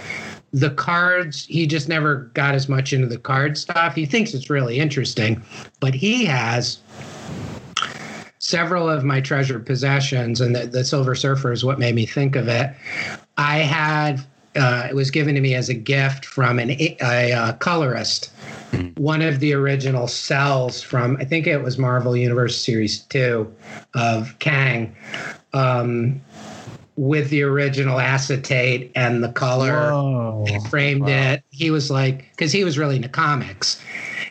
The 0.53 0.69
cards, 0.69 1.45
he 1.45 1.67
just 1.67 1.89
never 1.89 2.31
got 2.33 2.55
as 2.55 2.69
much 2.69 2.93
into 2.93 3.07
the 3.07 3.17
card 3.17 3.57
stuff. 3.57 3.95
He 3.95 4.05
thinks 4.05 4.33
it's 4.33 4.49
really 4.49 4.79
interesting, 4.79 5.43
but 5.79 5.93
he 5.93 6.25
has 6.25 6.79
several 8.39 8.89
of 8.89 9.03
my 9.03 9.19
treasured 9.19 9.65
possessions, 9.65 10.41
and 10.41 10.55
the, 10.55 10.67
the 10.67 10.83
Silver 10.83 11.15
Surfer 11.15 11.51
is 11.51 11.65
what 11.65 11.79
made 11.79 11.95
me 11.95 12.05
think 12.05 12.35
of 12.35 12.47
it. 12.47 12.71
I 13.37 13.59
had 13.59 14.23
uh, 14.55 14.87
it 14.89 14.95
was 14.95 15.09
given 15.09 15.35
to 15.35 15.41
me 15.41 15.55
as 15.55 15.69
a 15.69 15.73
gift 15.73 16.25
from 16.25 16.59
an, 16.59 16.71
a, 16.71 17.31
a 17.31 17.57
colorist 17.59 18.31
one 18.97 19.21
of 19.21 19.39
the 19.39 19.53
original 19.53 20.07
cells 20.07 20.81
from 20.81 21.17
I 21.17 21.25
think 21.25 21.47
it 21.47 21.63
was 21.63 21.77
Marvel 21.77 22.15
Universe 22.15 22.57
Series 22.63 22.99
two 22.99 23.53
of 23.93 24.37
Kang. 24.39 24.95
Um, 25.53 26.21
with 26.95 27.29
the 27.29 27.41
original 27.41 27.99
acetate 27.99 28.91
and 28.95 29.23
the 29.23 29.31
color 29.31 29.91
framed 30.69 31.01
wow. 31.01 31.07
it. 31.07 31.43
He 31.49 31.71
was 31.71 31.89
like, 31.89 32.29
because 32.31 32.51
he 32.51 32.63
was 32.63 32.77
really 32.77 32.97
into 32.97 33.09
comics. 33.09 33.81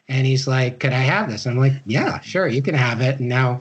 And 0.09 0.27
he's 0.27 0.47
like, 0.47 0.79
Could 0.79 0.93
I 0.93 1.01
have 1.01 1.31
this? 1.31 1.47
I'm 1.47 1.57
like, 1.57 1.73
Yeah, 1.87 2.21
sure, 2.21 2.47
you 2.47 2.63
can 2.63 2.75
have 2.75 3.01
it. 3.01 3.19
And 3.19 3.29
now 3.29 3.61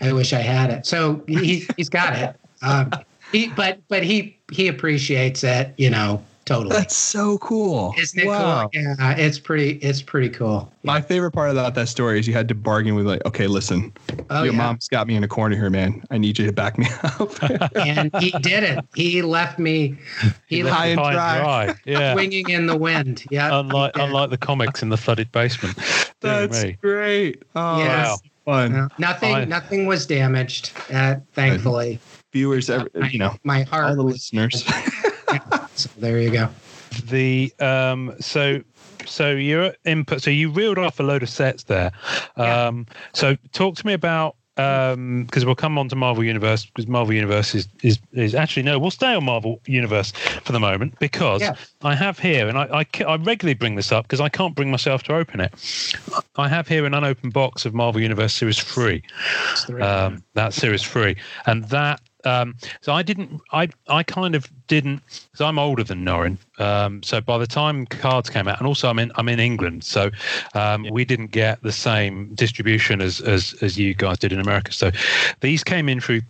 I 0.00 0.12
wish 0.12 0.32
I 0.32 0.40
had 0.40 0.70
it. 0.70 0.86
So 0.86 1.22
he, 1.26 1.66
he's 1.76 1.88
got 1.88 2.16
it. 2.16 2.36
Um, 2.62 2.90
he, 3.32 3.48
but 3.48 3.80
but 3.88 4.02
he 4.02 4.38
he 4.50 4.66
appreciates 4.66 5.44
it, 5.44 5.74
you 5.76 5.90
know, 5.90 6.24
Totally. 6.46 6.76
That's 6.76 6.96
so 6.96 7.38
cool. 7.38 7.92
Isn't 7.98 8.20
it 8.20 8.26
wow. 8.28 8.70
cool? 8.72 8.80
Yeah, 8.80 9.16
it's 9.16 9.36
pretty. 9.36 9.78
It's 9.82 10.00
pretty 10.00 10.28
cool. 10.28 10.70
Yeah. 10.70 10.92
My 10.92 11.00
favorite 11.00 11.32
part 11.32 11.50
about 11.50 11.74
that 11.74 11.88
story 11.88 12.20
is 12.20 12.28
you 12.28 12.34
had 12.34 12.46
to 12.46 12.54
bargain 12.54 12.94
with 12.94 13.04
like, 13.04 13.24
okay, 13.26 13.48
listen, 13.48 13.92
oh, 14.30 14.44
your 14.44 14.52
yeah. 14.52 14.58
mom's 14.58 14.86
got 14.86 15.08
me 15.08 15.16
in 15.16 15.24
a 15.24 15.28
corner 15.28 15.56
here, 15.56 15.70
man. 15.70 16.04
I 16.12 16.18
need 16.18 16.38
you 16.38 16.46
to 16.46 16.52
back 16.52 16.78
me 16.78 16.86
up. 17.02 17.32
and 17.74 18.14
he 18.20 18.30
did 18.30 18.62
it. 18.62 18.84
He 18.94 19.20
left 19.22 19.58
me. 19.58 19.98
He, 20.48 20.58
he 20.58 20.62
left 20.62 20.76
high 20.76 20.86
and 20.86 21.00
dry, 21.00 21.38
dry. 21.38 21.74
Yeah, 21.84 22.12
swinging 22.12 22.48
in 22.50 22.66
the 22.66 22.76
wind. 22.76 23.24
Yeah. 23.30 23.58
Unlike 23.58 23.96
unlike 23.96 24.30
the 24.30 24.38
comics 24.38 24.80
in 24.80 24.90
the 24.90 24.96
flooded 24.96 25.32
basement. 25.32 25.76
That's 26.20 26.64
great. 26.80 27.42
Oh, 27.56 27.78
yes. 27.78 28.08
wow. 28.08 28.16
Fun. 28.44 28.72
No, 28.72 28.88
nothing. 28.98 29.34
I, 29.34 29.44
nothing 29.44 29.86
was 29.86 30.06
damaged. 30.06 30.70
Uh, 30.92 31.16
thankfully. 31.32 31.98
Viewers, 32.32 32.70
every, 32.70 32.90
you 33.10 33.18
know, 33.18 33.34
my 33.42 33.62
heart. 33.62 33.86
All 33.86 33.96
the 33.96 34.02
listeners. 34.04 34.64
So 35.76 35.90
there 35.98 36.20
you 36.20 36.30
go. 36.30 36.48
The 37.08 37.52
um, 37.60 38.14
so 38.20 38.62
so 39.06 39.30
you're 39.30 39.74
input. 39.84 40.22
So 40.22 40.30
you 40.30 40.50
reeled 40.50 40.78
off 40.78 40.98
a 41.00 41.02
load 41.02 41.22
of 41.22 41.28
sets 41.28 41.64
there. 41.64 41.92
Um, 42.36 42.86
yeah. 42.88 42.96
So 43.14 43.36
talk 43.52 43.76
to 43.76 43.86
me 43.86 43.92
about 43.92 44.36
um 44.58 45.24
because 45.24 45.44
we'll 45.44 45.54
come 45.54 45.76
on 45.76 45.86
to 45.86 45.94
Marvel 45.96 46.24
Universe 46.24 46.64
because 46.64 46.86
Marvel 46.86 47.12
Universe 47.12 47.54
is, 47.54 47.68
is 47.82 47.98
is 48.12 48.34
actually 48.34 48.62
no, 48.62 48.78
we'll 48.78 48.90
stay 48.90 49.14
on 49.14 49.24
Marvel 49.24 49.60
Universe 49.66 50.12
for 50.44 50.52
the 50.52 50.60
moment 50.60 50.98
because 50.98 51.42
yeah. 51.42 51.54
I 51.82 51.94
have 51.94 52.18
here, 52.18 52.48
and 52.48 52.56
I, 52.56 52.64
I, 52.80 53.04
I 53.04 53.16
regularly 53.16 53.54
bring 53.54 53.74
this 53.74 53.92
up 53.92 54.06
because 54.06 54.20
I 54.20 54.30
can't 54.30 54.54
bring 54.54 54.70
myself 54.70 55.02
to 55.04 55.14
open 55.14 55.40
it. 55.40 55.52
I 56.36 56.48
have 56.48 56.68
here 56.68 56.86
an 56.86 56.94
unopened 56.94 57.34
box 57.34 57.66
of 57.66 57.74
Marvel 57.74 58.00
Universe 58.00 58.32
Series 58.32 58.58
Three. 58.58 59.02
Um, 59.80 60.22
that's 60.32 60.56
Series 60.56 60.82
Three, 60.82 61.16
and 61.44 61.64
that 61.64 62.00
um, 62.26 62.56
so 62.80 62.92
I 62.92 63.02
didn't. 63.02 63.40
I 63.52 63.68
I 63.88 64.02
kind 64.02 64.34
of 64.34 64.50
didn't. 64.66 65.00
So 65.34 65.46
I'm 65.46 65.58
older 65.58 65.84
than 65.84 66.04
Norrin. 66.04 66.38
Um, 66.58 67.02
so 67.02 67.20
by 67.20 67.38
the 67.38 67.46
time 67.46 67.86
cards 67.86 68.28
came 68.28 68.48
out, 68.48 68.58
and 68.58 68.66
also 68.66 68.88
I'm 68.88 68.98
in 68.98 69.12
I'm 69.16 69.28
in 69.28 69.40
England, 69.40 69.84
so 69.84 70.10
um, 70.54 70.86
we 70.90 71.04
didn't 71.04 71.30
get 71.30 71.62
the 71.62 71.72
same 71.72 72.34
distribution 72.34 73.00
as, 73.00 73.20
as 73.20 73.54
as 73.62 73.78
you 73.78 73.94
guys 73.94 74.18
did 74.18 74.32
in 74.32 74.40
America. 74.40 74.72
So 74.72 74.90
these 75.40 75.62
came 75.62 75.88
in 75.88 76.00
through 76.00 76.22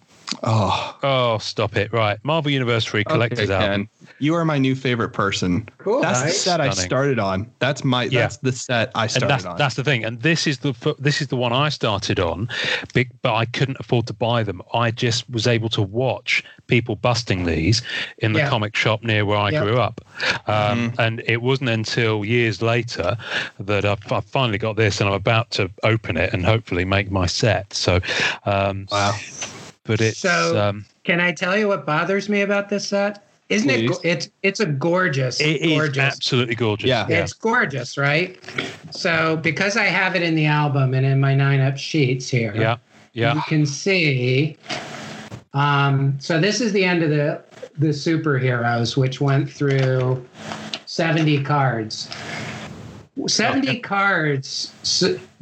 Oh, 0.43 0.99
Oh, 1.03 1.39
stop 1.39 1.77
it! 1.77 1.93
Right, 1.93 2.19
Marvel 2.25 2.51
Universe 2.51 2.85
Free 2.85 3.05
Collector's 3.05 3.49
okay, 3.51 3.65
album. 3.65 3.89
You 4.19 4.35
are 4.35 4.45
my 4.45 4.59
new 4.59 4.75
favorite 4.75 5.11
person. 5.11 5.69
Cool. 5.79 6.01
That's 6.03 6.21
the 6.21 6.27
Nice. 6.27 6.41
set 6.41 6.61
I 6.61 6.71
started 6.71 7.19
on. 7.19 7.51
That's 7.61 7.85
my. 7.85 8.05
Yeah. 8.05 8.23
That's 8.23 8.39
the 8.39 8.53
set 8.53 8.91
I 8.95 9.03
and 9.05 9.11
started 9.13 9.29
that's 9.29 9.45
on. 9.45 9.57
that's 9.59 9.75
the 9.77 9.85
thing 9.85 10.05
and 10.05 10.21
this 10.23 10.47
is 10.47 10.59
the 10.59 10.75
this 10.99 11.21
is 11.21 11.29
the 11.29 11.37
one 11.37 11.53
i 11.53 11.69
started 11.69 12.19
on 12.19 12.49
but 12.95 13.35
i 13.35 13.45
couldn't 13.45 13.77
afford 13.81 14.07
to 14.07 14.13
buy 14.13 14.43
them 14.43 14.63
i 14.73 14.91
just 14.91 15.29
was 15.31 15.47
able 15.47 15.69
to 15.71 15.83
watch 15.83 16.43
people 16.67 16.97
busting 16.97 17.45
these 17.45 17.83
in 18.19 18.33
the 18.33 18.41
Yeah. 18.41 18.49
comic 18.49 18.75
shop 18.77 19.03
near 19.03 19.25
where 19.25 19.39
i 19.39 19.51
Yeah. 19.51 19.63
grew 19.65 19.79
up 19.79 20.01
um, 20.47 20.93
and 20.99 21.23
it 21.27 21.43
wasn't 21.43 21.71
until 21.71 22.25
years 22.25 22.63
later 22.63 23.17
that 23.61 23.85
I've, 23.85 24.11
I've 24.13 24.25
finally 24.27 24.59
got 24.59 24.77
this 24.77 25.01
and 25.01 25.09
i'm 25.09 25.15
about 25.15 25.51
to 25.53 25.71
open 25.83 26.17
it 26.17 26.33
and 26.33 26.45
hopefully 26.45 26.85
make 26.85 27.11
my 27.11 27.27
set 27.27 27.73
so 27.73 28.01
um, 28.45 28.87
wow. 28.91 29.15
But 29.87 30.01
it's 30.01 30.19
So- 30.19 30.59
um, 30.59 30.85
Can 31.05 31.21
I 31.21 31.33
tell 31.33 31.57
you 31.57 31.69
what 31.69 31.87
bothers 31.87 32.29
me 32.29 32.41
about 32.43 32.69
this 32.69 32.89
set? 32.89 33.23
Isn't 33.49 33.71
it? 33.71 33.87
Please. 33.87 33.91
go- 33.99 34.01
It's 34.03 34.29
it's 34.43 34.59
a 34.61 34.67
gorgeous, 34.67 35.41
it 35.41 35.61
is 35.63 35.69
gorgeous. 35.79 35.99
absolutely 36.03 36.57
gorgeous 36.57 36.89
Yeah. 36.89 37.07
It's 37.09 37.33
gorgeous, 37.33 37.97
right? 37.97 38.37
So 38.91 39.37
because 39.37 39.77
I 39.77 39.85
have 39.85 40.17
it 40.17 40.23
in 40.25 40.35
the 40.35 40.47
album 40.47 40.95
and 40.95 41.07
in 41.07 41.21
my 41.21 41.35
nine 41.35 41.61
up 41.61 41.79
sheets 41.79 42.29
here, 42.29 42.53
yeah 42.57 42.77
yeah 43.13 43.35
you 43.35 43.43
can 43.43 43.65
see. 43.65 44.57
Um, 45.55 46.17
so 46.19 46.41
this 46.41 46.61
is 46.61 46.73
the 46.73 46.85
end 46.85 47.03
of 47.05 47.11
the 47.11 47.41
the 47.79 47.89
superheroes, 47.89 48.97
which 48.97 49.21
went 49.21 49.49
through 49.51 50.27
seventy 50.87 51.41
cards. 51.43 52.09
Seventy 53.29 53.69
Okay. 53.69 53.79
cards 53.79 54.73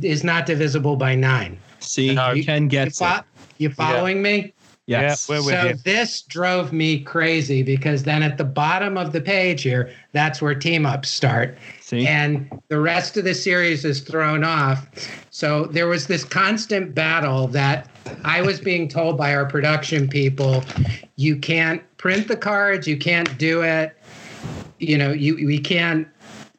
is 0.02 0.22
not 0.24 0.44
divisible 0.46 0.96
by 0.96 1.14
nine. 1.14 1.56
See, 1.80 2.14
No. 2.14 2.34
Ken 2.42 2.64
You, 2.64 2.68
gets 2.68 3.00
it. 3.00 3.22
Fo- 3.56 3.62
you 3.62 3.70
following 3.70 4.22
me? 4.22 4.52
Yes. 4.86 5.26
Yeah, 5.28 5.34
we're 5.36 5.44
with 5.44 5.54
so 5.54 5.66
you. 5.68 5.74
this 5.84 6.22
drove 6.22 6.72
me 6.72 7.00
crazy 7.00 7.62
because 7.62 8.02
then 8.02 8.22
at 8.22 8.36
the 8.36 8.44
bottom 8.44 8.98
of 8.98 9.12
the 9.12 9.20
page 9.20 9.62
here, 9.62 9.90
that's 10.12 10.42
where 10.42 10.54
team 10.54 10.84
ups 10.84 11.08
start. 11.08 11.56
See, 11.80 12.06
And 12.06 12.50
the 12.68 12.78
rest 12.78 13.16
of 13.16 13.24
the 13.24 13.34
series 13.34 13.86
is 13.86 14.00
thrown 14.00 14.44
off. 14.44 14.86
So 15.30 15.66
there 15.66 15.86
was 15.86 16.06
this 16.06 16.22
constant 16.22 16.94
battle 16.94 17.48
that 17.48 17.88
I 18.24 18.42
was 18.42 18.60
being 18.60 18.88
told 18.88 19.16
by 19.16 19.34
our 19.34 19.46
production 19.46 20.06
people 20.06 20.62
you 21.16 21.36
can't 21.36 21.82
print 21.96 22.28
the 22.28 22.36
cards, 22.36 22.86
you 22.86 22.98
can't 22.98 23.38
do 23.38 23.62
it. 23.62 23.96
You 24.78 24.98
know, 24.98 25.12
you 25.12 25.46
we 25.46 25.58
can't 25.58 26.06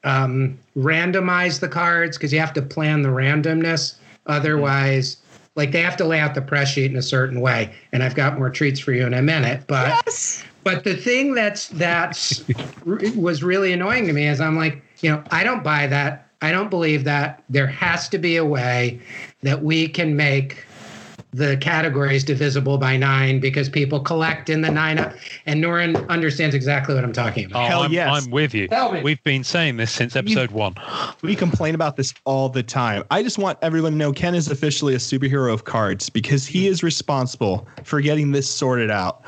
um, 0.04 0.58
randomize 0.76 1.60
the 1.60 1.68
cards 1.68 2.18
because 2.18 2.34
you 2.34 2.40
have 2.40 2.54
to 2.54 2.62
plan 2.62 3.04
the 3.04 3.10
randomness. 3.10 3.96
Otherwise, 4.26 5.18
like 5.56 5.72
they 5.72 5.82
have 5.82 5.98
to 5.98 6.06
lay 6.06 6.20
out 6.20 6.36
the 6.36 6.42
press 6.42 6.70
sheet 6.70 6.92
in 6.92 6.98
a 6.98 7.02
certain 7.02 7.42
way. 7.42 7.74
And 7.92 8.04
I've 8.04 8.16
got 8.16 8.38
more 8.38 8.50
treats 8.50 8.80
for 8.80 8.92
you 8.92 9.06
in 9.06 9.14
a 9.14 9.22
minute. 9.22 9.64
But 9.68 10.44
but 10.64 10.84
the 10.84 10.96
thing 10.96 11.34
that's 11.34 11.70
that's 11.70 12.44
was 13.16 13.44
really 13.44 13.72
annoying 13.74 14.08
to 14.08 14.14
me 14.14 14.28
is 14.28 14.42
I'm 14.42 14.58
like, 14.58 14.82
you 15.02 15.12
know, 15.12 15.24
I 15.32 15.44
don't 15.44 15.64
buy 15.64 15.88
that. 15.88 16.30
I 16.42 16.52
don't 16.52 16.70
believe 16.70 17.06
that. 17.06 17.44
There 17.50 17.68
has 17.68 18.10
to 18.10 18.18
be 18.18 18.36
a 18.36 18.46
way 18.46 19.00
that 19.42 19.64
we 19.64 19.88
can 19.88 20.16
make 20.16 20.66
the 21.36 21.58
categories 21.58 22.24
divisible 22.24 22.78
by 22.78 22.96
nine 22.96 23.40
because 23.40 23.68
people 23.68 24.00
collect 24.00 24.50
in 24.50 24.62
the 24.62 24.72
nine. 24.72 24.98
And 25.46 25.62
Norrin 25.64 26.08
understands 26.08 26.56
exactly 26.56 26.96
what 26.96 27.04
I'm 27.04 27.12
talking 27.14 27.46
about. 27.46 27.66
Oh, 27.66 27.68
Hell 27.68 27.84
I'm, 27.84 27.92
yes. 27.92 28.10
I'm 28.26 28.32
with 28.32 28.54
you. 28.54 28.68
Tell 28.70 28.92
me. 28.94 29.02
We've 29.02 29.22
been 29.24 29.44
saying 29.44 29.78
this 29.78 29.92
since 29.92 30.16
episode 30.16 30.52
one. 30.52 30.76
we 31.22 31.36
complain 31.36 31.76
about 31.76 31.98
this 31.98 32.14
all 32.24 32.48
the 32.48 32.64
time. 32.64 33.04
I 33.12 33.22
just 33.22 33.38
want 33.38 33.60
everyone 33.62 33.92
to 33.92 33.98
know 33.98 34.14
Ken 34.14 34.34
is 34.34 34.50
officially 34.50 34.94
a 34.96 34.98
superhero 34.98 35.54
of 35.54 35.66
cards 35.66 36.10
because 36.10 36.48
he 36.48 36.68
is 36.68 36.84
responsible 36.84 37.68
for 37.84 38.00
getting 38.00 38.32
this 38.32 38.50
sorted 38.50 38.90
out. 38.90 39.22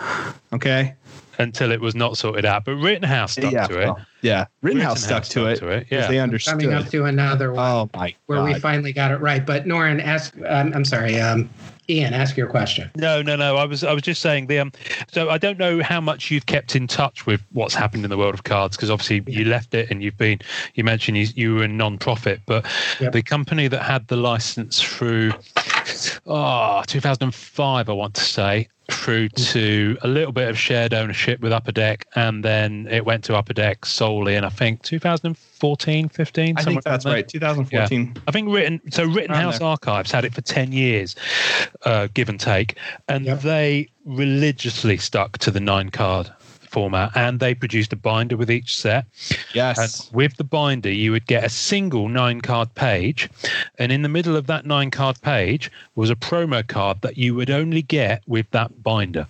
Okay. 0.53 0.95
until 1.39 1.71
it 1.71 1.81
was 1.81 1.93
not 1.93 2.17
sorted 2.17 2.45
out. 2.45 2.63
But 2.65 2.75
Rittenhouse 2.75 3.33
stuck 3.33 3.51
yeah. 3.51 3.67
to 3.67 3.79
it. 3.81 3.85
well, 3.85 3.99
yeah. 4.21 4.45
Rittenhouse 4.61 5.03
stuck 5.03 5.23
to 5.25 5.47
it. 5.47 5.57
to 5.57 5.67
it. 5.69 5.79
'cause 5.81 5.91
Yeah. 5.91 6.07
They 6.27 6.39
Coming 6.39 6.73
up 6.73 6.87
to 6.87 7.03
another 7.05 7.51
one 7.53 7.63
Oh 7.71 7.89
my 7.93 8.15
where 8.27 8.43
we 8.43 8.53
finally 8.59 8.93
got 8.93 9.11
it 9.11 9.17
right. 9.17 9.45
But 9.45 9.65
Norrin, 9.65 10.01
ask. 10.03 10.33
Um, 10.47 10.71
I'm 10.73 10.85
sorry, 10.85 11.19
um, 11.19 11.49
Ian, 11.89 12.13
ask 12.13 12.35
your 12.35 12.47
question. 12.47 12.91
No, 12.95 13.21
no, 13.21 13.35
no. 13.35 13.55
I 13.55 13.63
was, 13.65 13.83
I 13.83 13.93
was 13.93 14.03
just 14.03 14.21
saying 14.21 14.47
the. 14.47 14.59
Um, 14.59 14.71
so 15.11 15.29
I 15.29 15.37
don't 15.37 15.57
know 15.57 15.81
how 15.81 16.01
much 16.01 16.29
you've 16.29 16.45
kept 16.45 16.75
in 16.75 16.87
touch 16.87 17.25
with 17.25 17.41
what's 17.53 17.73
happened 17.73 18.03
in 18.03 18.09
the 18.09 18.17
world 18.17 18.33
of 18.33 18.43
cards 18.43 18.75
because 18.75 18.89
obviously 18.89 19.23
you 19.27 19.45
left 19.45 19.73
it 19.73 19.89
and 19.89 20.03
you've 20.03 20.17
been. 20.17 20.39
You 20.75 20.83
mentioned 20.83 21.17
you, 21.17 21.27
you 21.35 21.55
were 21.55 21.63
a 21.63 21.67
non-profit, 21.67 22.41
but 22.45 22.65
Yep. 22.99 23.13
the 23.13 23.21
company 23.21 23.67
that 23.67 23.83
had 23.83 24.07
the 24.07 24.17
license 24.17 24.81
through, 24.81 25.31
oh, 26.25 26.83
2005, 26.87 27.89
I 27.89 27.93
want 27.93 28.13
to 28.15 28.21
say, 28.21 28.67
through 28.91 29.29
to 29.29 29.97
a 30.01 30.07
little 30.07 30.31
bit 30.31 30.47
of 30.49 30.57
shared 30.57 30.93
ownership 30.93 31.41
with 31.41 31.51
Upper 31.51 31.71
Deck, 31.71 32.07
and 32.15 32.43
then 32.43 32.87
it 32.89 33.05
went 33.05 33.23
to 33.25 33.35
Upper 33.35 33.53
Deck 33.53 33.85
solely 33.85 34.35
in 34.35 34.43
I 34.43 34.49
think 34.49 34.81
2014, 34.83 36.09
15. 36.09 36.57
I 36.57 36.63
think 36.63 36.83
that's 36.83 37.05
right. 37.05 37.27
2014. 37.27 38.15
I 38.27 38.31
think 38.31 38.49
written 38.49 38.81
so 38.91 39.05
Rittenhouse. 39.05 39.59
Archives 39.61 40.11
had 40.11 40.23
it 40.25 40.33
for 40.33 40.41
ten 40.41 40.71
years, 40.71 41.15
uh, 41.85 42.07
give 42.13 42.29
and 42.29 42.39
take, 42.39 42.77
and 43.07 43.25
Yep. 43.25 43.41
they 43.41 43.89
religiously 44.05 44.97
stuck 44.97 45.37
to 45.39 45.51
the 45.51 45.59
nine 45.59 45.89
card 45.89 46.31
format, 46.69 47.11
and 47.15 47.39
they 47.39 47.53
produced 47.53 47.93
a 47.93 47.95
binder 47.95 48.37
with 48.37 48.51
each 48.51 48.75
set. 48.75 49.05
And 49.31 49.45
Yes. 49.53 50.09
with 50.13 50.37
the 50.37 50.43
binder, 50.43 50.91
you 50.91 51.11
would 51.11 51.25
get 51.27 51.43
a 51.43 51.49
single 51.49 52.07
nine 52.09 52.41
card 52.41 52.73
page, 52.75 53.29
and 53.79 53.91
in 53.91 54.01
the 54.01 54.09
middle 54.09 54.35
of 54.35 54.47
that 54.47 54.65
nine 54.65 54.91
card 54.91 55.21
page 55.21 55.71
was 55.95 56.09
a 56.09 56.15
promo 56.15 56.65
card 56.65 57.01
that 57.01 57.17
you 57.17 57.35
would 57.35 57.49
only 57.49 57.81
get 57.81 58.23
with 58.27 58.49
that 58.51 58.83
binder. 58.83 59.27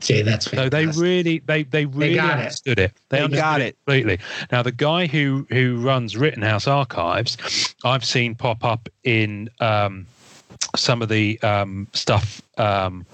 See, 0.00 0.22
that's 0.22 0.46
So 0.50 0.68
they 0.68 0.86
really, 0.86 1.38
they 1.46 1.62
they 1.62 1.86
really 1.86 2.16
got 2.16 2.38
it. 2.38 2.42
understood 2.42 2.78
it. 2.80 2.92
They, 3.08 3.18
They 3.18 3.22
understood 3.24 3.42
got 3.42 3.60
it 3.60 3.76
completely. 3.84 4.18
Now 4.50 4.62
the 4.62 4.72
guy 4.72 5.06
who 5.06 5.46
who 5.50 5.76
runs 5.80 6.16
Rittenhouse 6.16 6.66
Archives, 6.66 7.74
I've 7.84 8.04
seen 8.04 8.34
pop 8.34 8.64
up 8.64 8.88
in 9.04 9.48
um, 9.60 10.06
some 10.76 11.02
of 11.02 11.08
the 11.08 11.40
um, 11.42 11.86
stuff 11.92 12.40
um, 12.58 13.04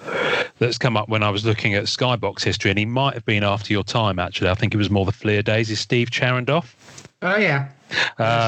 that's 0.59 0.79
come 0.79 0.97
up 0.97 1.09
when 1.09 1.23
I 1.23 1.31
was 1.31 1.45
looking 1.45 1.75
at 1.75 1.85
Skybox 1.85 2.43
history, 2.43 2.71
and 2.71 2.79
he 2.79 2.85
might 2.87 3.15
have 3.15 3.25
been 3.25 3.45
after 3.45 3.73
your 3.73 3.85
time. 3.85 4.19
Actually, 4.19 4.51
I 4.51 4.55
think 4.55 4.75
it 4.75 4.79
was 4.79 4.91
more 4.91 5.05
the 5.05 5.13
Fleer 5.13 5.43
days. 5.43 5.71
Is 5.71 5.81
Steve 5.81 6.11
Charendoff? 6.11 6.75
Oh 7.23 7.37
yeah. 7.37 7.69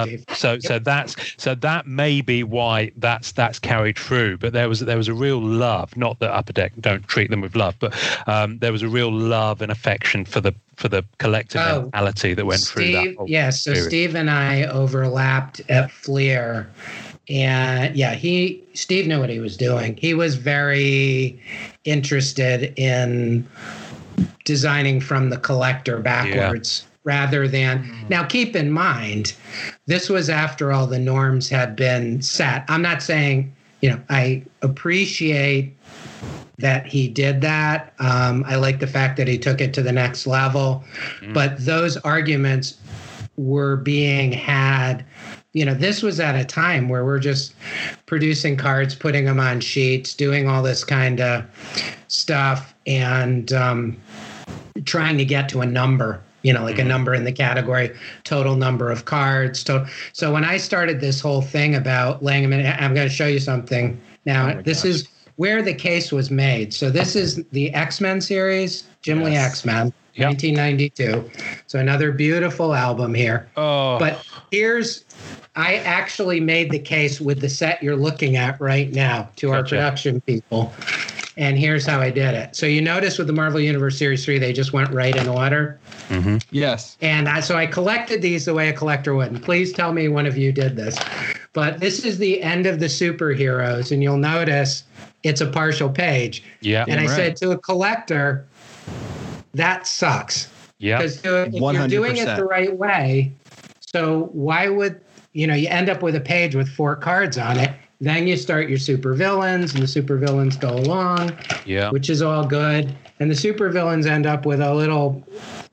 Steve. 0.05 0.25
so 0.35 0.59
so 0.59 0.79
that's 0.79 1.17
so 1.43 1.55
that 1.57 1.87
may 1.87 2.21
be 2.21 2.43
why 2.43 2.93
that's 2.99 3.33
that's 3.33 3.59
carried 3.59 3.99
through. 3.99 4.37
But 4.37 4.53
there 4.53 4.69
was 4.69 4.81
there 4.81 4.97
was 4.97 5.09
a 5.09 5.15
real 5.15 5.41
love, 5.41 5.97
not 5.97 6.19
that 6.21 6.31
Upper 6.31 6.53
Deck 6.53 6.73
don't 6.79 7.07
treat 7.09 7.31
them 7.31 7.41
with 7.41 7.57
love, 7.57 7.75
but 7.79 7.95
um, 8.29 8.59
there 8.59 8.71
was 8.71 8.83
a 8.83 8.89
real 8.89 9.11
love 9.11 9.63
and 9.63 9.73
affection 9.73 10.25
for 10.25 10.41
the 10.41 10.55
for 10.77 10.89
the 10.89 11.05
collective 11.19 11.63
Oh, 11.65 11.83
mentality 11.83 12.35
that 12.35 12.45
went 12.47 12.61
through 12.61 12.93
that. 12.93 13.03
Steve, 13.03 13.17
yes. 13.27 13.63
So 13.65 13.73
period. 13.73 13.89
Steve 13.89 14.15
and 14.15 14.31
I 14.31 14.65
overlapped 14.65 15.63
at 15.69 15.91
Fleer, 15.91 16.71
and 17.31 17.95
yeah, 17.97 18.15
he 18.15 18.63
Steve 18.75 19.07
knew 19.07 19.21
what 19.21 19.31
he 19.31 19.39
was 19.39 19.57
doing. 19.57 19.97
He 19.97 20.15
was 20.15 20.35
very 20.35 21.41
interested 21.85 22.75
in 22.77 23.49
designing 24.45 25.01
from 25.01 25.31
the 25.31 25.37
collector 25.37 26.01
backwards 26.01 26.87
rather 27.05 27.49
than 27.49 27.89
now 28.11 28.23
keep 28.23 28.55
in 28.55 28.71
mind 28.71 29.35
this 29.87 30.11
was 30.11 30.29
after 30.29 30.71
all 30.73 30.87
the 30.87 30.99
norms 30.99 31.49
had 31.49 31.77
been 31.77 32.21
set. 32.21 32.65
I'm 32.69 32.83
not 32.83 33.01
saying 33.03 33.55
you 33.81 33.91
know 33.91 34.01
i 34.11 34.43
appreciate 34.61 35.75
that 36.59 36.87
he 36.87 37.09
did 37.09 37.41
that. 37.41 37.95
Um, 38.01 38.45
i 38.47 38.57
like 38.57 38.81
the 38.81 38.87
fact 38.87 39.17
that 39.17 39.29
he 39.29 39.39
took 39.39 39.61
it 39.61 39.73
to 39.75 39.83
the 39.83 39.93
next 39.93 40.27
level. 40.27 40.85
But 41.33 41.65
those 41.65 41.97
arguments 41.99 42.77
were 43.37 43.77
being 43.77 44.33
had 44.33 45.05
you 45.53 45.65
know 45.65 45.75
this 45.75 46.03
was 46.03 46.21
at 46.21 46.37
a 46.37 46.45
time 46.45 46.89
where 46.89 47.05
we're 47.05 47.19
just 47.19 47.55
producing 48.07 48.57
cards 48.57 48.95
putting 48.95 49.25
them 49.25 49.41
on 49.41 49.61
sheets 49.61 50.15
doing 50.15 50.49
all 50.49 50.63
this 50.63 50.85
kind 50.85 51.21
of 51.21 51.45
stuff 52.09 52.75
and 52.87 53.53
um, 53.53 53.97
trying 54.85 55.19
to 55.19 55.25
get 55.25 55.49
to 55.49 55.61
a 55.61 55.67
number 55.67 56.21
you 56.43 56.53
know 56.53 56.63
like 56.63 56.79
a 56.79 56.85
number 56.85 57.15
in 57.15 57.25
the 57.25 57.33
category 57.33 57.91
total 58.25 58.57
number 58.57 58.91
of 58.91 59.05
cards 59.05 59.63
total. 59.65 59.87
so 60.13 60.33
when 60.33 60.45
i 60.45 60.57
started 60.57 61.01
this 61.01 61.21
whole 61.21 61.43
thing 61.43 61.75
about 61.75 62.23
laying 62.23 62.43
them 62.49 62.53
in 62.53 62.65
i'm 62.79 62.95
going 62.95 63.09
to 63.09 63.13
show 63.15 63.27
you 63.27 63.39
something 63.41 64.01
now 64.25 64.51
Oh 64.51 64.63
this 64.63 64.83
gosh. 64.83 64.91
is 64.91 65.09
where 65.37 65.63
the 65.63 65.75
case 65.75 66.13
was 66.13 66.31
made 66.31 66.73
so 66.73 66.91
this 66.91 67.17
is 67.17 67.45
the 67.53 67.73
x-men 67.75 68.21
series 68.21 68.85
jim 69.03 69.23
lee 69.23 69.37
x-men 69.37 69.93
Yep. 70.15 70.29
1992 70.31 71.31
so 71.69 71.79
another 71.79 72.11
beautiful 72.11 72.75
album 72.75 73.15
here 73.15 73.49
Oh, 73.57 73.97
but 73.99 74.27
here's 74.51 75.05
I 75.57 75.77
actually 75.77 76.41
made 76.41 76.71
the 76.71 76.79
case 76.79 77.21
with 77.21 77.41
the 77.41 77.49
set 77.49 77.83
you're 77.83 77.97
looking 77.97 78.37
at 78.37 78.61
right 78.61 78.93
now 78.93 79.29
to 79.37 79.53
our 79.53 79.63
production 79.63 80.21
people. 80.21 80.73
And 81.37 81.59
here's 81.59 81.87
how 81.87 82.01
I 82.01 82.11
did 82.11 82.35
it. 82.35 82.55
So 82.55 82.67
you 82.67 82.81
notice 82.81 83.19
with 83.19 83.27
the 83.27 83.33
Marvel 83.33 83.61
Universe 83.61 83.99
Series 83.99 84.25
3, 84.25 84.39
they 84.39 84.53
just 84.53 84.73
went 84.73 84.91
right 84.91 85.15
in 85.17 85.27
order. 85.27 85.81
Mm-hmm. 86.09 86.39
Yes. 86.51 86.97
And 87.01 87.29
I, 87.29 87.41
so 87.41 87.57
I 87.57 87.67
collected 87.67 88.21
these 88.21 88.45
the 88.45 88.55
way 88.55 88.69
a 88.69 88.73
collector 88.73 89.15
would. 89.15 89.29
And 89.33 89.43
please 89.43 89.73
tell 89.73 89.93
me 89.93 90.09
one 90.09 90.27
of 90.27 90.37
you 90.37 90.53
did 90.53 90.77
this. 90.77 90.99
But 91.53 91.81
this 91.81 92.05
is 92.05 92.19
the 92.19 92.43
end 92.43 92.67
of 92.67 92.79
the 92.79 92.87
superheroes. 92.87 93.91
And 93.91 94.03
you'll 94.03 94.19
notice 94.19 94.85
it's 95.23 95.41
a 95.41 95.47
partial 95.47 95.89
page. 95.89 96.45
Yeah. 96.61 96.85
And 96.87 97.01
I 97.01 97.07
right. 97.07 97.17
said 97.17 97.37
to 97.37 97.53
a 97.53 97.59
collector, 97.59 98.47
that 99.55 99.87
sucks. 99.87 100.49
Yeah. 100.79 100.99
Because 100.99 101.25
if 101.25 101.25
you're 101.25 101.89
doing 101.89 102.19
it 102.19 102.37
the 102.37 102.45
right 102.45 102.77
way, 102.77 103.33
so 103.81 104.29
why 104.33 104.69
would 104.69 105.01
you 105.33 105.47
know 105.47 105.55
you 105.55 105.69
end 105.69 105.89
up 105.89 106.03
with 106.03 106.17
a 106.17 106.21
page 106.21 106.55
with 106.55 106.69
four 106.69 106.97
cards 106.97 107.39
on 107.39 107.59
it? 107.59 107.71
Then 108.03 108.27
you 108.27 108.37
start 108.39 108.71
your 108.71 108.79
supervillains 108.79 109.75
and 109.75 109.83
the 109.83 109.87
supervillains 109.87 110.59
go 110.59 110.71
along, 110.71 111.33
Yeah. 111.67 111.91
which 111.91 112.09
is 112.09 112.23
all 112.23 112.47
good. 112.47 112.95
And 113.21 113.31
the 113.31 113.35
supervillains 113.35 114.07
end 114.07 114.25
up 114.25 114.47
with 114.47 114.63
a 114.63 114.75
little. 114.75 115.23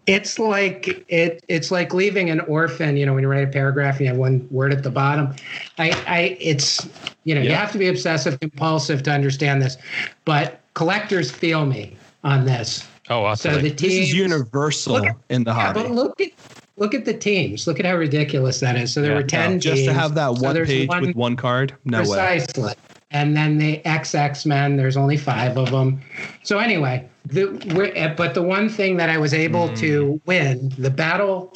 It's 0.07 0.37
like 0.37 1.05
it. 1.07 1.43
It's 1.47 1.71
like 1.71 1.93
leaving 1.93 2.29
an 2.29 2.41
orphan. 2.41 2.97
You 2.97 3.05
know, 3.05 3.13
when 3.13 3.23
you 3.23 3.29
write 3.29 3.47
a 3.47 3.51
paragraph, 3.51 3.99
you 4.01 4.07
have 4.07 4.17
one 4.17 4.45
word 4.51 4.73
at 4.73 4.83
the 4.83 4.89
bottom. 4.91 5.33
I. 5.77 5.91
I. 6.07 6.37
It's. 6.41 6.87
You 7.23 7.35
know, 7.35 7.41
you 7.41 7.51
have 7.51 7.71
to 7.73 7.77
be 7.77 7.87
obsessive 7.87 8.39
compulsive 8.39 9.03
to 9.03 9.11
understand 9.11 9.61
this, 9.61 9.77
but 10.25 10.59
collectors 10.75 11.29
feel 11.31 11.65
me 11.65 11.95
on 12.23 12.45
this. 12.45 12.85
Oh, 13.09 13.33
So 13.35 13.49
utterly. 13.51 13.69
the 13.69 13.75
This 13.75 13.93
is 13.93 14.13
universal 14.13 14.93
Look 14.95 15.05
at- 15.07 15.15
in 15.29 15.43
the 15.45 15.51
yeah, 15.51 15.67
hobby. 15.67 15.81
but 15.83 15.91
look 15.91 16.19
at 16.21 16.36
look 16.77 16.93
at 16.93 17.05
the 17.05 17.13
teams. 17.13 17.67
Look 17.67 17.79
at 17.79 17.85
how 17.85 17.95
ridiculous 17.95 18.59
that 18.61 18.75
is. 18.77 18.93
So 18.93 19.01
there 19.01 19.11
Yeah. 19.11 19.17
were 19.17 19.23
ten 19.23 19.59
just 19.59 19.83
to 19.85 19.93
have 19.93 20.15
that 20.15 20.33
one 20.35 20.53
there's 20.53 20.67
page 20.69 20.87
one- 20.89 21.01
with 21.07 21.15
one 21.15 21.35
card, 21.35 21.73
no 21.85 21.99
way. 21.99 22.05
precisely. 22.05 22.73
And 23.11 23.35
then 23.37 23.57
the 23.57 23.81
XX 23.85 24.45
Men. 24.45 24.75
There's 24.77 24.97
only 24.97 25.15
five 25.17 25.57
of 25.57 25.71
them. 25.71 26.01
So 26.43 26.59
anyway, 26.59 27.05
the 27.25 27.91
eh, 27.95 28.13
but 28.15 28.33
the 28.33 28.41
one 28.41 28.67
thing 28.69 28.97
that 28.97 29.09
I 29.09 29.17
was 29.17 29.33
able 29.33 29.69
to 29.75 30.19
win, 30.25 30.73
the 30.77 30.89
battle 30.89 31.53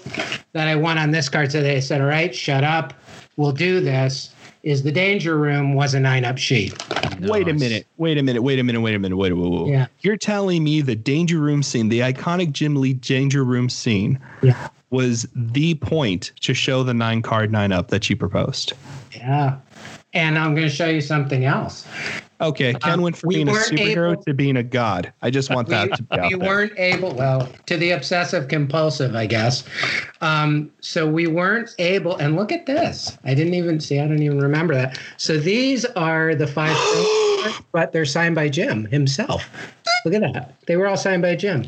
that 0.54 0.68
I 0.68 0.76
won 0.76 0.98
on 0.98 1.12
this 1.12 1.28
card 1.30 1.50
today, 1.50 1.76
I 1.78 1.80
said, 1.82 2.00
"All 2.02 2.08
right, 2.08 2.34
shut 2.34 2.64
up. 2.64 2.94
We'll 3.38 3.52
do 3.52 3.80
this." 3.82 4.30
Is 4.64 4.84
the 4.84 4.92
danger 4.92 5.38
room 5.40 5.74
was 5.74 5.96
a 5.96 6.00
nine 6.00 6.24
up 6.24 6.38
sheet. 6.38 6.72
Wait 7.22 7.48
a 7.48 7.54
minute. 7.54 7.88
Wait 7.98 8.18
a 8.20 8.24
minute. 8.24 8.44
Wait 8.44 8.60
a 8.60 8.64
minute. 8.64 8.80
Wait 8.82 8.94
a 8.96 9.00
minute. 9.00 9.16
Wait. 9.18 9.34
Wait. 9.34 9.50
wait. 9.50 9.72
Yeah. 9.72 9.88
You're 10.02 10.18
telling 10.18 10.64
me 10.64 10.82
the 10.82 10.96
Danger 10.96 11.40
Room 11.40 11.64
scene, 11.64 11.90
the 11.90 12.00
iconic 12.02 12.52
Jim 12.52 12.76
Lee 12.76 12.94
Danger 12.94 13.44
Room 13.44 13.70
scene, 13.70 14.20
Yeah. 14.44 14.68
Was 14.92 15.28
the 15.36 15.76
point 15.76 16.32
to 16.42 16.54
show 16.54 16.84
the 16.84 16.94
nine 16.94 17.22
card 17.22 17.52
nine 17.52 17.72
up 17.72 17.88
that 17.90 18.10
you 18.10 18.16
proposed. 18.16 18.74
Yeah. 19.14 19.58
And 20.14 20.38
I'm 20.38 20.54
going 20.54 20.68
to 20.68 20.74
show 20.74 20.88
you 20.90 21.00
something 21.00 21.46
else. 21.46 21.88
Okay, 22.42 22.74
Ken 22.74 22.94
Um, 22.96 23.02
went 23.02 23.16
from 23.16 23.30
we 23.30 23.36
being 23.36 23.48
a 23.50 23.52
superhero 23.54 24.12
able- 24.14 24.24
to 24.24 24.34
being 24.34 24.58
a 24.58 24.64
god. 24.64 25.14
I 25.22 25.30
just 25.30 25.50
want 25.54 25.70
that 25.70 25.96
to 25.96 26.04
be 26.04 26.20
out 26.20 26.32
we 26.32 26.38
there. 26.38 26.50
weren't 26.50 26.74
able 26.78 27.14
well 27.16 27.48
to 27.68 27.78
the 27.78 27.92
obsessive 27.92 28.48
compulsive 28.48 29.16
i 29.16 29.28
guess 29.28 29.64
um, 30.22 30.72
so 30.82 31.08
we 31.08 31.28
weren't 31.28 31.70
able 31.78 32.18
and 32.18 32.36
look 32.36 32.52
at 32.52 32.66
this 32.66 33.16
i 33.26 33.34
didn't 33.36 33.54
even 33.54 33.80
see 33.80 34.00
i 34.00 34.08
don't 34.08 34.22
even 34.24 34.40
remember 34.40 34.74
that 34.74 35.00
so 35.18 35.38
these 35.38 35.86
are 35.96 36.34
the 36.34 36.48
five 36.48 36.76
things, 37.44 37.62
but 37.72 37.92
they're 37.92 38.06
signed 38.06 38.34
by 38.34 38.50
jim 38.50 38.86
himself 38.86 39.48
look 40.04 40.16
at 40.16 40.22
that 40.34 40.56
they 40.66 40.76
were 40.78 40.88
all 40.88 40.98
signed 40.98 41.22
by 41.22 41.36
jim 41.36 41.64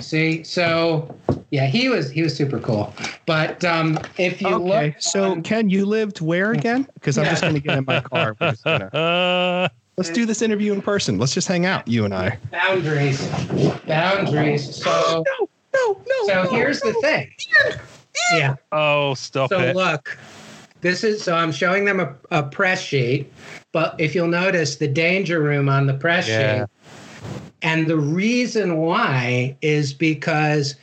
see 0.00 0.44
so 0.44 1.12
yeah 1.52 1.66
he 1.66 1.88
was 1.88 2.10
he 2.10 2.22
was 2.22 2.34
super 2.34 2.58
cool 2.58 2.92
but 3.26 3.64
um, 3.64 3.96
if 4.18 4.42
you 4.42 4.48
Okay, 4.48 4.86
look 4.88 4.94
so 5.00 5.30
on- 5.32 5.42
Ken, 5.44 5.70
you 5.70 5.86
lived 5.86 6.20
where 6.20 6.50
again? 6.52 6.88
Because 6.94 7.16
I'm 7.18 7.24
Yeah. 7.26 7.30
just 7.30 7.42
going 7.42 7.54
to 7.54 7.60
get 7.60 7.78
in 7.78 7.84
my 7.86 8.00
car. 8.12 8.34
We're 8.40 8.50
just 8.50 8.64
gonna- 8.64 8.86
Uh, 8.86 9.68
let's 9.96 10.10
do 10.10 10.26
this 10.26 10.42
interview 10.42 10.72
in 10.72 10.82
person. 10.82 11.18
Let's 11.18 11.32
just 11.34 11.46
hang 11.46 11.64
out, 11.64 11.86
you 11.86 12.04
and 12.04 12.12
I. 12.12 12.36
boundaries 12.50 13.24
boundaries 13.86 14.74
so 14.82 15.22
No, 15.26 15.48
no, 15.74 16.02
no. 16.08 16.26
so 16.26 16.42
no, 16.44 16.50
here's 16.50 16.80
the 16.80 16.92
thing 16.94 17.30
yeah 18.34 18.54
oh, 18.72 19.14
stop 19.14 19.50
So 19.50 19.60
it. 19.60 19.76
look, 19.76 20.18
this 20.80 21.04
is 21.04 21.22
so 21.22 21.34
I'm 21.34 21.52
showing 21.52 21.84
them 21.84 22.00
a, 22.00 22.14
a 22.30 22.42
press 22.42 22.80
sheet, 22.80 23.30
but 23.72 23.94
if 23.98 24.14
you'll 24.14 24.26
notice 24.28 24.76
the 24.76 24.88
danger 24.88 25.40
room 25.40 25.68
on 25.68 25.86
the 25.86 25.94
press 25.94 26.26
Yeah. 26.28 26.66
sheet, 26.66 26.68
and 27.62 27.86
the 27.86 27.96
reason 27.96 28.78
why 28.78 29.56
is 29.62 29.92
because 29.92 30.74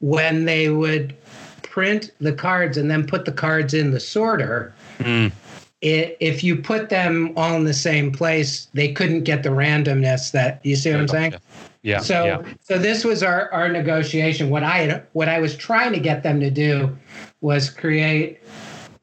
when 0.00 0.44
they 0.44 0.68
would 0.68 1.14
print 1.62 2.10
the 2.20 2.32
cards 2.32 2.76
and 2.76 2.90
then 2.90 3.06
put 3.06 3.24
the 3.24 3.32
cards 3.32 3.72
in 3.74 3.92
the 3.92 4.00
sorter, 4.00 4.74
Mm. 4.98 5.32
it, 5.80 6.16
if 6.20 6.44
you 6.44 6.56
put 6.56 6.90
them 6.90 7.32
all 7.36 7.56
in 7.56 7.64
the 7.64 7.72
same 7.72 8.12
place, 8.12 8.68
they 8.74 8.92
couldn't 8.92 9.22
get 9.24 9.42
the 9.42 9.48
randomness 9.48 10.30
that 10.32 10.60
you 10.62 10.76
see 10.76 10.90
what 10.90 11.00
I'm 11.00 11.08
saying. 11.08 11.34
Yeah. 11.82 12.00
So 12.00 12.24
yeah. 12.24 12.42
so 12.60 12.76
this 12.76 13.04
was 13.04 13.22
our 13.22 13.50
our 13.52 13.68
negotiation. 13.68 14.50
What 14.50 14.62
I 14.62 15.02
what 15.12 15.30
I 15.30 15.38
was 15.40 15.56
trying 15.56 15.92
to 15.94 15.98
get 15.98 16.22
them 16.22 16.38
to 16.40 16.50
do 16.50 16.94
was 17.40 17.70
create 17.70 18.38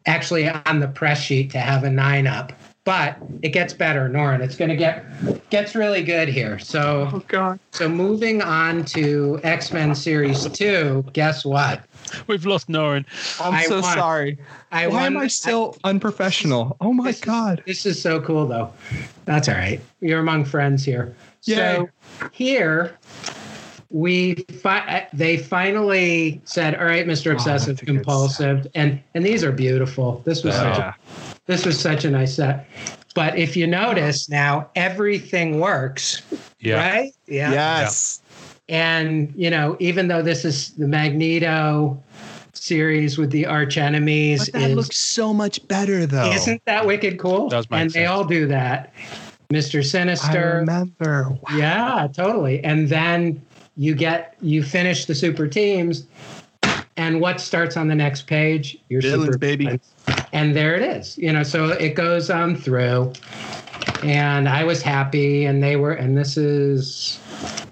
actually 0.06 0.48
on 0.48 0.80
the 0.80 0.88
press 0.88 1.20
sheet 1.20 1.50
to 1.52 1.60
have 1.60 1.84
a 1.84 1.90
nine 1.90 2.28
up. 2.28 2.54
But 2.88 3.18
it 3.42 3.50
gets 3.50 3.74
better, 3.74 4.08
Norrin. 4.08 4.40
It's 4.40 4.56
going 4.56 4.70
to 4.70 4.76
get 4.78 5.04
gets 5.50 5.76
really 5.76 6.02
good 6.04 6.30
here. 6.30 6.58
So 6.58 7.10
Oh 7.14 7.22
God. 7.28 7.60
so 7.72 7.90
moving 7.90 8.42
on 8.42 8.86
to 8.86 9.42
X 9.44 9.74
Men 9.74 9.94
Series 9.94 10.46
Two. 10.52 11.04
Guess 11.12 11.44
what? 11.44 11.82
We've 12.28 12.46
lost 12.46 12.70
Norrin. 12.70 13.04
I'm 13.42 13.54
I 13.56 13.64
so 13.66 13.82
won. 13.82 13.94
sorry. 13.98 14.38
I 14.72 14.88
Why 14.88 14.94
won. 14.94 15.04
am 15.04 15.18
I 15.18 15.28
still 15.28 15.76
unprofessional? 15.84 16.78
Oh 16.80 16.94
my 16.94 17.08
This 17.08 17.18
is- 17.18 17.22
God. 17.26 17.62
This 17.68 17.86
is 17.86 18.02
so 18.02 18.22
cool, 18.22 18.48
though. 18.48 18.72
That's 19.26 19.50
all 19.50 19.56
right. 19.56 19.82
You're 20.00 20.22
among 20.22 20.46
friends 20.46 20.86
here. 20.86 21.14
So 21.42 21.90
here 22.32 22.98
we 23.90 24.36
fi- 24.62 25.08
they 25.14 25.38
finally 25.38 26.42
said, 26.46 26.76
"All 26.76 26.86
right, 26.86 27.06
Mr. 27.08 27.32
Obsessive 27.32 27.70
oh, 27.70 27.72
that's 27.74 27.82
a 27.82 27.86
good 27.86 27.96
Compulsive," 27.96 28.68
and 28.76 29.02
and 29.14 29.26
these 29.26 29.44
are 29.44 29.52
beautiful. 29.52 30.22
This 30.26 30.44
was 30.44 30.56
such 30.56 30.78
a, 30.78 30.96
this 31.46 31.66
was 31.66 31.80
such 31.80 32.04
a 32.06 32.10
nice 32.12 32.36
set. 32.36 32.68
But 33.16 33.38
if 33.38 33.56
you 33.58 33.66
notice 33.66 34.30
now, 34.30 34.70
everything 34.76 35.60
works, 35.60 36.22
Yeah. 36.60 36.76
right? 36.88 37.12
Yeah. 37.28 37.52
Yes. 37.52 38.22
And 38.70 39.34
you 39.36 39.50
know, 39.50 39.76
even 39.80 40.08
though 40.08 40.22
this 40.22 40.44
is 40.46 40.72
the 40.72 40.88
Magneto 40.88 42.02
series 42.54 43.18
with 43.18 43.32
the 43.32 43.46
arch 43.46 43.78
enemies, 43.78 44.50
But 44.50 44.60
that 44.60 44.70
is 44.72 44.76
looks 44.76 44.98
so 44.98 45.34
much 45.34 45.66
better 45.68 46.06
though. 46.06 46.32
isn't 46.32 46.62
that 46.66 46.86
wicked 46.86 47.18
cool? 47.18 47.50
Does 47.50 47.70
make 47.70 47.80
and 47.82 47.92
they 47.92 48.06
all 48.06 48.26
do 48.26 48.46
that. 48.48 48.94
Mr. 49.52 49.84
Sinister. 49.84 50.28
I 50.28 50.32
Sinister. 50.34 50.58
remember. 50.58 51.30
Wow. 51.30 51.58
Yeah, 51.58 52.08
totally. 52.14 52.62
And 52.66 52.90
then 52.90 53.42
you 53.78 53.96
get 53.96 54.36
you 54.42 54.64
finish 54.64 55.06
the 55.06 55.16
super 55.16 55.48
teams, 55.48 56.08
and 56.98 57.22
what 57.22 57.40
starts 57.40 57.78
on 57.78 57.88
the 57.88 57.96
next 57.96 58.28
page? 58.28 58.78
Your 58.90 59.02
Villains, 59.02 59.26
super 59.26 59.38
baby. 59.38 59.80
And 60.34 60.56
there 60.56 60.76
it 60.76 60.82
is. 60.82 61.18
You 61.18 61.32
know, 61.32 61.44
so 61.44 61.70
it 61.70 61.96
goes 61.96 62.30
on 62.30 62.56
through. 62.56 63.14
And 64.04 64.48
I 64.48 64.64
was 64.64 64.82
happy, 64.82 65.46
and 65.46 65.64
they 65.64 65.76
were, 65.76 65.94
and 65.94 66.18
this 66.18 66.38
is 66.38 67.20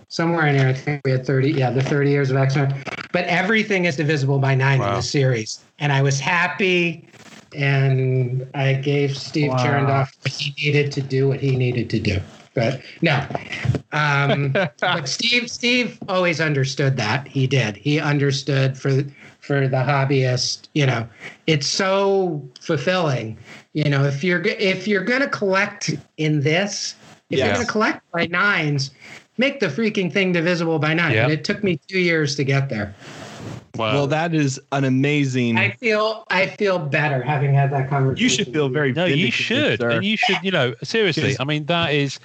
somewhere 0.08 0.48
in 0.48 0.56
here. 0.56 0.68
I 0.68 0.74
think 0.74 1.02
we 1.06 1.12
had 1.12 1.26
30, 1.26 1.52
yeah, 1.52 1.70
the 1.70 1.84
30 1.84 2.10
years 2.10 2.32
of 2.32 2.38
X 2.38 2.56
Men. 2.56 2.84
But 3.12 3.26
everything 3.26 3.86
is 3.86 3.96
divisible 3.96 4.40
by 4.40 4.56
nine 4.56 4.76
in 4.76 4.88
Wow. 4.88 4.96
the 4.96 5.02
series. 5.02 5.64
And 5.80 5.92
I 5.92 6.02
was 6.02 6.20
happy, 6.20 7.08
and 7.56 8.46
I 8.56 8.74
gave 8.74 9.16
Steve 9.16 9.52
Wow. 9.52 9.64
Charendoff 9.64 10.14
what 10.24 10.34
he 10.34 10.54
needed 10.64 10.92
to 10.94 11.02
do 11.02 11.28
what 11.28 11.40
he 11.40 11.56
needed 11.56 11.90
to 11.92 12.00
do. 12.00 12.20
But 12.54 12.82
no, 13.02 13.24
um, 13.92 14.52
but 14.80 15.08
Steve, 15.08 15.50
Steve 15.50 16.00
always 16.08 16.42
understood 16.42 16.98
that. 16.98 17.28
He 17.28 17.48
did. 17.48 17.78
He 17.78 18.00
understood 18.00 18.78
for 18.78 19.04
for 19.40 19.68
the 19.68 19.78
hobbyist. 19.78 20.68
You 20.74 20.86
know, 20.86 21.08
it's 21.48 21.68
so 21.68 22.48
fulfilling. 22.60 23.38
You 23.74 23.90
know, 23.90 24.04
if 24.04 24.24
you're 24.24 24.42
if 24.42 24.88
you're 24.88 25.04
gonna 25.04 25.30
collect 25.30 25.96
in 26.18 26.42
this, 26.42 26.96
if 27.30 27.40
you're 27.40 27.54
gonna 27.54 27.66
collect 27.66 28.02
by 28.12 28.28
nines, 28.28 28.92
make 29.38 29.60
the 29.60 29.68
freaking 29.68 30.12
thing 30.12 30.32
divisible 30.32 30.80
by 30.80 30.94
nine. 30.94 31.14
Yeah. 31.14 31.24
And 31.24 31.34
it 31.34 31.44
took 31.44 31.64
me 31.64 31.80
two 31.88 32.00
years 32.00 32.36
to 32.38 32.44
get 32.44 32.70
there. 32.70 32.96
Wow. 33.76 33.94
Well, 33.94 34.08
that 34.08 34.34
is 34.34 34.60
an 34.72 34.84
amazing. 34.84 35.58
I 35.58 35.72
feel 35.72 36.26
I 36.30 36.48
feel 36.48 36.80
better 36.80 37.22
having 37.22 37.54
had 37.54 37.72
that 37.72 37.90
conversation. 37.90 38.24
you 38.24 38.30
should 38.30 38.54
feel 38.54 38.70
very. 38.70 38.94
no, 38.94 39.06
you 39.06 39.32
should, 39.32 39.80
sir. 39.80 39.90
and 39.90 40.06
you 40.06 40.18
should. 40.18 40.38
You 40.44 40.52
know, 40.52 40.76
seriously. 40.84 41.36
I 41.40 41.44
mean, 41.44 41.66
that 41.66 41.94
is. 41.94 42.20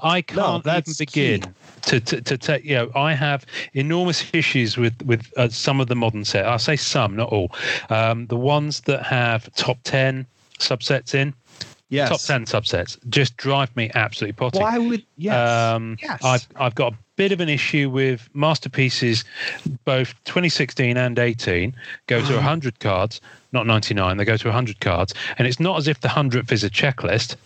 I 0.00 0.22
can't 0.22 0.66
even 0.66 0.82
begin 0.98 1.42
key. 1.42 1.48
to 1.82 2.00
to 2.00 2.20
to 2.20 2.38
take. 2.38 2.64
You 2.64 2.74
know, 2.74 2.90
I 2.94 3.14
have 3.14 3.46
enormous 3.74 4.28
issues 4.32 4.76
with 4.76 5.00
with 5.02 5.32
uh, 5.36 5.48
some 5.48 5.80
of 5.80 5.88
the 5.88 5.96
modern 5.96 6.24
set. 6.24 6.46
I 6.46 6.56
say 6.56 6.76
some, 6.76 7.16
not 7.16 7.28
all. 7.30 7.52
Um, 7.88 8.26
the 8.26 8.36
ones 8.36 8.80
that 8.82 9.04
have 9.04 9.52
top 9.54 9.78
ten 9.84 10.26
subsets 10.58 11.14
in, 11.14 11.34
yes. 11.88 12.08
top 12.08 12.20
ten 12.20 12.44
subsets, 12.44 12.98
just 13.08 13.36
drive 13.36 13.74
me 13.76 13.90
absolutely 13.94 14.32
potty. 14.32 14.58
Why 14.58 14.78
would 14.78 15.04
yes? 15.16 15.74
Um, 15.74 15.96
yes. 16.02 16.24
I've 16.24 16.48
I've 16.56 16.74
got 16.74 16.92
a 16.92 16.96
bit 17.20 17.32
of 17.32 17.40
an 17.40 17.50
issue 17.50 17.90
with 17.90 18.30
masterpieces, 18.32 19.26
both 19.84 20.14
2016 20.24 20.96
and 20.96 21.18
18 21.18 21.76
go 22.06 22.24
to 22.24 22.32
100 22.32 22.80
cards, 22.80 23.20
not 23.52 23.66
99. 23.66 24.16
They 24.16 24.24
go 24.24 24.38
to 24.38 24.48
100 24.48 24.80
cards, 24.80 25.12
and 25.36 25.46
it's 25.46 25.60
not 25.60 25.76
as 25.76 25.86
if 25.86 26.00
the 26.00 26.08
hundredth 26.08 26.50
is 26.50 26.64
a 26.64 26.70
checklist. 26.70 27.36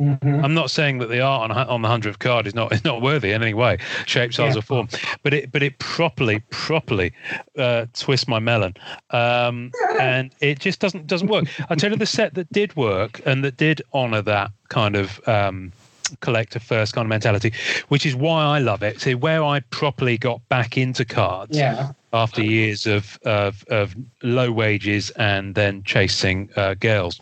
Mm-hmm. 0.00 0.42
I'm 0.42 0.54
not 0.54 0.70
saying 0.70 0.96
that 1.00 1.10
the 1.10 1.20
art 1.20 1.50
on 1.50 1.68
on 1.68 1.82
the 1.82 1.88
hundredth 1.88 2.20
card 2.20 2.46
is 2.46 2.54
not 2.54 2.72
is 2.72 2.82
not 2.86 3.02
worthy 3.02 3.32
in 3.32 3.42
any 3.42 3.52
way, 3.52 3.76
shape, 4.06 4.32
size, 4.32 4.54
yeah. 4.54 4.60
or 4.60 4.62
form, 4.62 4.88
but 5.22 5.34
it 5.34 5.52
but 5.52 5.62
it 5.62 5.78
properly 5.78 6.42
properly 6.48 7.12
uh, 7.58 7.84
twists 7.92 8.26
my 8.26 8.38
melon, 8.38 8.72
um, 9.10 9.72
and 10.00 10.34
it 10.40 10.58
just 10.58 10.80
doesn't 10.80 11.06
doesn't 11.06 11.28
work. 11.28 11.44
I 11.68 11.74
tell 11.74 11.90
you, 11.90 11.98
the 11.98 12.06
set 12.06 12.32
that 12.32 12.50
did 12.50 12.74
work 12.76 13.20
and 13.26 13.44
that 13.44 13.58
did 13.58 13.82
honour 13.92 14.22
that 14.22 14.52
kind 14.70 14.96
of. 14.96 15.20
Um, 15.28 15.72
collector 16.20 16.58
first 16.58 16.94
kind 16.94 17.04
of 17.06 17.08
mentality, 17.08 17.52
which 17.88 18.06
is 18.06 18.14
why 18.14 18.44
I 18.44 18.58
love 18.58 18.82
it. 18.82 19.00
See, 19.00 19.14
where 19.14 19.42
I 19.42 19.60
properly 19.70 20.18
got 20.18 20.46
back 20.48 20.76
into 20.76 21.04
cards 21.04 21.56
yeah. 21.56 21.92
after 22.12 22.42
years 22.42 22.86
of, 22.86 23.18
of, 23.24 23.64
of 23.68 23.94
low 24.22 24.50
wages 24.50 25.10
and 25.10 25.54
then 25.54 25.82
chasing 25.82 26.50
uh, 26.56 26.74
girls 26.74 27.20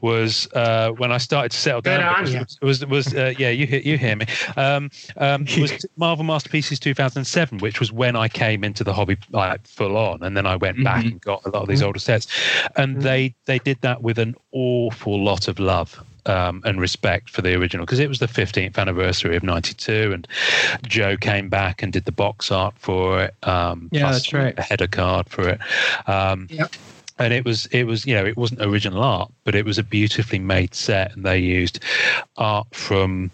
was 0.00 0.48
uh, 0.54 0.90
when 0.90 1.12
I 1.12 1.18
started 1.18 1.52
to 1.52 1.58
settle 1.58 1.82
Good 1.82 1.98
down. 1.98 2.24
Was, 2.24 2.58
was, 2.60 2.86
was 2.86 3.14
uh, 3.14 3.34
yeah, 3.38 3.50
you 3.50 3.66
you 3.66 3.98
hear 3.98 4.16
me? 4.16 4.26
Um, 4.56 4.90
um, 5.16 5.46
was 5.58 5.86
Marvel 5.96 6.24
Masterpieces 6.24 6.78
2007, 6.80 7.58
which 7.58 7.80
was 7.80 7.92
when 7.92 8.16
I 8.16 8.28
came 8.28 8.64
into 8.64 8.84
the 8.84 8.92
hobby 8.92 9.16
like 9.30 9.66
full 9.66 9.96
on, 9.96 10.22
and 10.22 10.36
then 10.36 10.46
I 10.46 10.56
went 10.56 10.82
back 10.82 11.04
mm-hmm. 11.04 11.12
and 11.12 11.20
got 11.20 11.44
a 11.44 11.50
lot 11.50 11.62
of 11.62 11.68
these 11.68 11.78
mm-hmm. 11.78 11.86
older 11.86 11.98
sets, 11.98 12.26
and 12.76 12.94
mm-hmm. 12.94 13.02
they 13.02 13.34
they 13.46 13.58
did 13.58 13.80
that 13.82 14.02
with 14.02 14.18
an 14.18 14.34
awful 14.52 15.22
lot 15.22 15.48
of 15.48 15.58
love 15.58 16.02
um, 16.26 16.62
and 16.64 16.80
respect 16.80 17.30
for 17.30 17.42
the 17.42 17.54
original 17.54 17.86
because 17.86 17.98
it 17.98 18.08
was 18.08 18.18
the 18.18 18.26
15th 18.26 18.78
anniversary 18.78 19.36
of 19.36 19.42
92 19.42 20.12
and 20.12 20.28
joe 20.86 21.16
came 21.16 21.48
back 21.48 21.82
and 21.82 21.92
did 21.92 22.04
the 22.04 22.12
box 22.12 22.50
art 22.50 22.74
for 22.78 23.22
it 23.22 23.34
um, 23.44 23.88
yeah 23.92 24.10
that's 24.10 24.32
right. 24.32 24.58
a 24.58 24.62
header 24.62 24.86
card 24.86 25.28
for 25.28 25.48
it. 25.48 25.60
Um, 26.06 26.46
yep. 26.50 26.72
and 27.18 27.32
it 27.32 27.44
was 27.44 27.66
it 27.66 27.84
was 27.84 28.06
you 28.06 28.14
know 28.14 28.24
it 28.24 28.36
wasn't 28.36 28.60
original 28.62 29.02
art 29.02 29.30
but 29.44 29.54
it 29.54 29.64
was 29.64 29.78
a 29.78 29.82
beautifully 29.82 30.38
made 30.38 30.74
set 30.74 31.14
and 31.14 31.24
they 31.24 31.38
used 31.38 31.80
art 32.36 32.66
from 32.72 33.30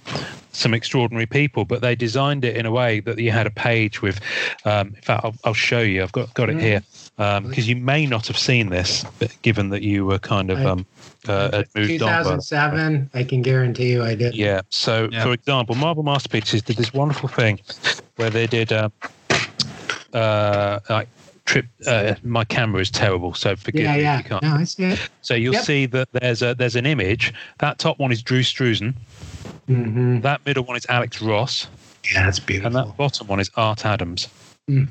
some 0.52 0.74
extraordinary 0.74 1.26
people 1.26 1.64
but 1.64 1.80
they 1.80 1.94
designed 1.94 2.44
it 2.44 2.56
in 2.56 2.66
a 2.66 2.70
way 2.70 3.00
that 3.00 3.18
you 3.18 3.30
had 3.30 3.46
a 3.46 3.50
page 3.50 4.02
with 4.02 4.20
um, 4.64 4.88
in 4.88 5.02
fact 5.02 5.24
I'll, 5.24 5.34
I'll, 5.44 5.54
show 5.54 5.80
you. 5.80 6.02
I've 6.02 6.12
got 6.12 6.32
got 6.34 6.50
it 6.50 6.56
mm. 6.56 6.60
here 6.60 6.82
because 7.16 7.64
um, 7.64 7.68
you 7.68 7.76
may 7.76 8.06
not 8.06 8.26
have 8.26 8.38
seen 8.38 8.70
this 8.70 9.04
given 9.42 9.68
that 9.70 9.82
you 9.82 10.06
were 10.06 10.18
kind 10.18 10.50
of 10.50 10.64
um, 10.64 10.86
uh, 11.28 11.62
moved 11.74 11.88
2007 11.88 12.80
on, 12.80 13.10
i 13.14 13.22
can 13.22 13.42
guarantee 13.42 13.92
you 13.92 14.02
i 14.02 14.14
did 14.14 14.34
yeah 14.34 14.60
so 14.70 15.08
yeah. 15.12 15.22
for 15.22 15.32
example 15.32 15.74
marvel 15.74 16.02
masterpieces 16.02 16.62
did 16.62 16.76
this 16.76 16.92
wonderful 16.92 17.28
thing 17.28 17.60
where 18.16 18.30
they 18.30 18.46
did 18.46 18.72
uh, 18.72 18.88
uh, 20.12 20.80
like 20.90 21.08
trip. 21.44 21.66
Uh, 21.86 22.14
my 22.22 22.44
camera 22.44 22.80
is 22.80 22.90
terrible, 22.90 23.34
so 23.34 23.56
forgive 23.56 23.82
yeah, 23.82 23.96
me. 23.96 24.02
Yeah, 24.02 24.22
yeah. 24.30 24.38
No, 24.42 24.56
I 24.56 24.64
see 24.64 24.84
it. 24.84 25.10
So 25.22 25.34
you'll 25.34 25.54
yep. 25.54 25.64
see 25.64 25.86
that 25.86 26.12
there's 26.12 26.42
a 26.42 26.54
there's 26.54 26.76
an 26.76 26.86
image. 26.86 27.32
That 27.58 27.78
top 27.78 27.98
one 27.98 28.12
is 28.12 28.22
Drew 28.22 28.40
Struzan. 28.40 28.94
Mm-hmm. 29.68 30.20
That 30.20 30.44
middle 30.46 30.64
one 30.64 30.76
is 30.76 30.86
Alex 30.88 31.20
Ross. 31.22 31.66
Yeah, 32.12 32.24
that's 32.24 32.40
beautiful. 32.40 32.76
And 32.76 32.88
that 32.88 32.96
bottom 32.96 33.26
one 33.26 33.40
is 33.40 33.50
Art 33.56 33.84
Adams. 33.86 34.28
Mm. 34.70 34.88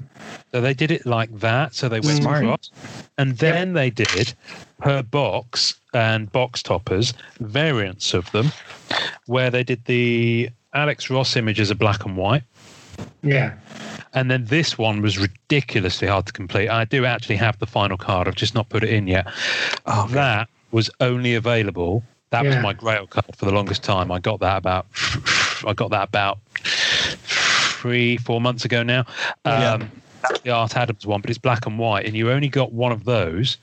So 0.52 0.62
they 0.62 0.74
did 0.74 0.92
it 0.92 1.06
like 1.06 1.32
that. 1.40 1.74
So 1.74 1.88
they 1.88 2.00
went 2.00 2.22
Smart. 2.22 2.44
across, 2.44 2.72
and 3.18 3.38
then 3.38 3.70
yep. 3.70 3.76
they 3.76 3.90
did 3.90 4.34
per 4.80 5.02
box 5.02 5.80
and 5.94 6.32
box 6.32 6.62
toppers 6.62 7.14
variants 7.40 8.14
of 8.14 8.30
them, 8.32 8.52
where 9.28 9.50
they 9.50 9.64
did 9.64 9.86
the 9.86 10.50
Alex 10.74 11.10
Ross 11.10 11.36
images 11.36 11.72
are 11.72 11.76
black 11.76 12.06
and 12.06 12.18
white. 12.18 12.44
Yeah. 13.24 13.58
And 14.14 14.30
then 14.30 14.46
this 14.46 14.78
one 14.78 15.02
was 15.02 15.18
ridiculously 15.18 16.08
hard 16.08 16.26
to 16.26 16.34
complete. 16.34 16.70
I 16.70 16.86
do 16.86 17.06
actually 17.06 17.38
have 17.38 17.58
the 17.60 17.66
final 17.66 17.98
card. 17.98 18.28
I've 18.28 18.36
just 18.36 18.54
not 18.54 18.68
put 18.70 18.84
it 18.84 18.90
in 18.90 19.08
yet. 19.08 19.28
Oh, 19.86 20.08
that 20.10 20.50
was 20.72 20.90
only 21.00 21.34
available. 21.34 22.04
That 22.32 22.44
yeah. 22.44 22.56
was 22.56 22.64
my 22.64 22.74
Grail 22.74 23.08
card 23.08 23.36
for 23.36 23.46
the 23.46 23.52
longest 23.52 23.84
time. 23.84 24.12
I 24.12 24.20
got 24.20 24.40
that 24.42 24.58
about. 24.58 24.88
I 25.66 25.74
got 25.74 25.92
that 25.92 26.08
about 26.08 26.40
three, 27.82 28.18
four 28.18 28.40
months 28.40 28.66
ago 28.66 28.84
now. 28.84 29.02
Um, 29.46 29.62
yeah. 29.62 29.88
That's 30.22 30.40
the 30.42 30.52
Art 30.52 30.78
Adams 30.78 31.08
one, 31.08 31.22
but 31.22 31.32
it's 31.32 31.40
black 31.40 31.66
and 31.66 31.80
white, 31.80 32.06
and 32.06 32.16
you 32.16 32.30
only 32.30 32.48
got 32.48 32.74
one 32.74 32.92
of 32.92 33.06
those 33.06 33.58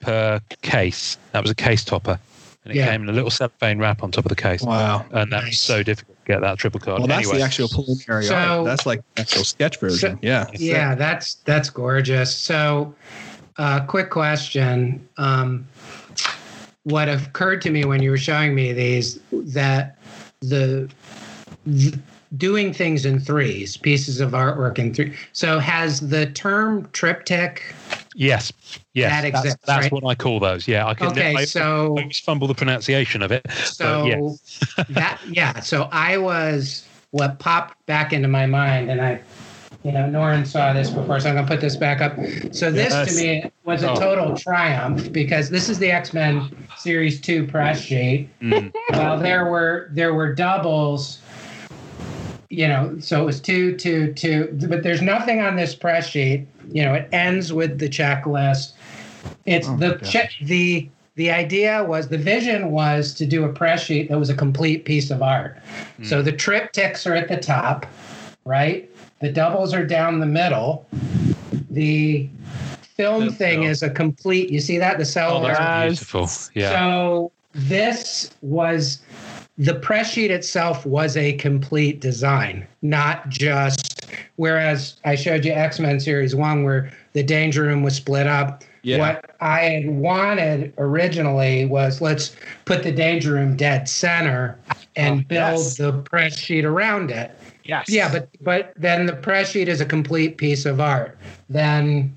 per 0.00 0.40
case. 0.60 1.16
That 1.32 1.42
was 1.42 1.50
a 1.50 1.54
case 1.54 1.82
topper 1.82 2.18
and 2.68 2.76
it 2.76 2.80
yeah. 2.80 2.90
came 2.90 3.02
in 3.02 3.08
a 3.08 3.12
little 3.12 3.30
cellophane 3.30 3.78
wrap 3.78 4.02
on 4.02 4.10
top 4.10 4.26
of 4.26 4.28
the 4.28 4.36
case. 4.36 4.62
Wow! 4.62 5.04
And 5.10 5.32
that 5.32 5.44
nice. 5.44 5.52
was 5.52 5.60
so 5.60 5.82
difficult 5.82 6.18
to 6.18 6.24
get 6.32 6.40
that 6.42 6.58
triple 6.58 6.80
card. 6.80 6.98
Well, 6.98 7.08
that's 7.08 7.26
anyway. 7.26 7.38
the 7.38 7.44
actual 7.44 7.68
preliminary 7.68 8.24
so, 8.24 8.34
art. 8.34 8.64
That's 8.66 8.84
like 8.84 9.00
actual 9.16 9.44
sketch 9.44 9.80
version. 9.80 10.16
So, 10.16 10.18
yeah. 10.20 10.46
Yeah, 10.54 10.94
that's 10.94 11.34
that's 11.34 11.70
gorgeous. 11.70 12.34
So, 12.34 12.94
uh, 13.56 13.84
quick 13.86 14.10
question. 14.10 15.08
Um, 15.16 15.66
what 16.84 17.08
occurred 17.08 17.62
to 17.62 17.70
me 17.70 17.84
when 17.84 18.02
you 18.02 18.10
were 18.10 18.18
showing 18.18 18.54
me 18.54 18.72
these 18.72 19.18
that 19.30 19.96
the, 20.40 20.90
the 21.66 21.98
doing 22.36 22.72
things 22.72 23.04
in 23.04 23.20
threes, 23.20 23.76
pieces 23.76 24.20
of 24.20 24.32
artwork 24.32 24.78
in 24.78 24.92
three. 24.92 25.14
So 25.32 25.58
has 25.58 26.08
the 26.08 26.26
term 26.26 26.88
triptych? 26.92 27.74
Yes, 28.14 28.52
yes, 28.94 29.10
that 29.10 29.24
exists, 29.24 29.48
that's, 29.48 29.66
that's 29.66 29.82
right? 29.84 29.92
what 29.92 30.04
I 30.04 30.14
call 30.14 30.40
those. 30.40 30.66
Yeah, 30.66 30.86
I 30.86 30.94
can. 30.94 31.08
Okay, 31.08 31.34
I, 31.34 31.44
so 31.44 31.96
I 31.98 32.10
fumble 32.24 32.48
the 32.48 32.54
pronunciation 32.54 33.22
of 33.22 33.32
it. 33.32 33.46
So 33.50 34.04
yes. 34.04 34.64
that 34.88 35.20
yeah, 35.28 35.60
so 35.60 35.88
I 35.92 36.18
was 36.18 36.86
what 37.10 37.38
popped 37.38 37.84
back 37.86 38.12
into 38.12 38.28
my 38.28 38.46
mind, 38.46 38.90
and 38.90 39.00
I 39.00 39.20
you 39.84 39.92
know, 39.92 40.00
Norrin 40.00 40.46
saw 40.46 40.72
this 40.72 40.90
before, 40.90 41.20
so 41.20 41.28
I'm 41.28 41.36
going 41.36 41.46
to 41.46 41.52
put 41.52 41.60
this 41.60 41.76
back 41.76 42.00
up. 42.00 42.14
So 42.52 42.70
this 42.70 42.92
yes. 42.92 43.14
to 43.14 43.22
me 43.22 43.50
was 43.64 43.82
a 43.82 43.92
oh. 43.92 43.94
total 43.94 44.36
triumph 44.36 45.12
because 45.12 45.50
this 45.50 45.68
is 45.68 45.78
the 45.78 45.90
X 45.90 46.12
Men 46.12 46.50
Series 46.76 47.20
Two 47.20 47.46
press 47.46 47.80
sheet. 47.80 48.28
Mm. 48.40 48.72
Well, 48.90 49.18
there 49.18 49.46
were 49.46 49.88
there 49.92 50.14
were 50.14 50.34
doubles 50.34 51.20
you 52.50 52.66
know, 52.66 52.96
so 53.00 53.22
it 53.22 53.24
was 53.24 53.40
two, 53.40 53.76
two, 53.76 54.12
two, 54.14 54.48
but 54.68 54.82
there's 54.82 55.02
nothing 55.02 55.40
on 55.40 55.56
this 55.56 55.74
press 55.74 56.08
sheet. 56.08 56.46
You 56.72 56.84
know, 56.84 56.94
it 56.94 57.08
ends 57.12 57.52
with 57.52 57.78
the 57.78 57.88
checklist. 57.88 58.72
It's 59.44 59.68
oh 59.68 59.76
the 59.76 59.98
check, 59.98 60.32
the, 60.42 60.88
the 61.16 61.30
idea 61.30 61.84
was 61.84 62.08
the 62.08 62.18
vision 62.18 62.70
was 62.70 63.12
to 63.14 63.26
do 63.26 63.44
a 63.44 63.52
press 63.52 63.82
sheet 63.82 64.08
that 64.08 64.18
was 64.18 64.30
a 64.30 64.34
complete 64.34 64.84
piece 64.84 65.10
of 65.10 65.22
art. 65.22 65.58
Mm. 65.98 66.06
So 66.06 66.22
the 66.22 66.32
triptychs 66.32 67.10
are 67.10 67.14
at 67.14 67.28
the 67.28 67.36
top, 67.36 67.86
right? 68.44 68.88
The 69.20 69.30
doubles 69.30 69.74
are 69.74 69.84
down 69.84 70.20
the 70.20 70.26
middle. 70.26 70.86
The 71.70 72.28
film 72.82 73.30
thing 73.30 73.64
is 73.64 73.82
a 73.82 73.90
complete. 73.90 74.50
You 74.50 74.60
see 74.60 74.78
that 74.78 74.98
the 74.98 75.04
cellular. 75.04 75.52
Oh, 75.52 75.54
that's 75.54 75.98
beautiful. 75.98 76.28
Yeah. 76.54 76.70
So 76.70 77.32
this 77.52 78.30
was 78.42 79.00
the 79.58 79.74
press 79.74 80.12
sheet 80.12 80.30
itself 80.30 80.86
was 80.86 81.16
a 81.16 81.32
complete 81.34 82.00
design, 82.00 82.66
not 82.82 83.28
just. 83.28 84.06
Whereas 84.36 84.96
I 85.04 85.16
showed 85.16 85.44
you 85.44 85.52
X 85.52 85.80
Men 85.80 85.98
Series 85.98 86.34
1, 86.34 86.62
where 86.62 86.92
the 87.12 87.22
Danger 87.22 87.62
Room 87.62 87.82
was 87.82 87.96
split 87.96 88.26
up. 88.26 88.62
Yeah. 88.82 88.98
What 88.98 89.30
I 89.40 89.60
had 89.60 89.90
wanted 89.90 90.72
originally 90.78 91.66
was 91.66 92.00
let's 92.00 92.36
put 92.64 92.84
the 92.84 92.92
Danger 92.92 93.32
Room 93.32 93.56
dead 93.56 93.88
center 93.88 94.58
and 94.94 95.20
oh, 95.20 95.24
build 95.28 95.58
yes. 95.58 95.76
the 95.76 95.92
press 95.92 96.38
sheet 96.38 96.64
around 96.64 97.10
it. 97.10 97.32
Yes. 97.64 97.90
Yeah, 97.90 98.10
but 98.10 98.28
but 98.40 98.72
then 98.76 99.06
the 99.06 99.12
press 99.12 99.50
sheet 99.50 99.68
is 99.68 99.80
a 99.80 99.84
complete 99.84 100.38
piece 100.38 100.64
of 100.64 100.80
art. 100.80 101.18
Then 101.50 102.16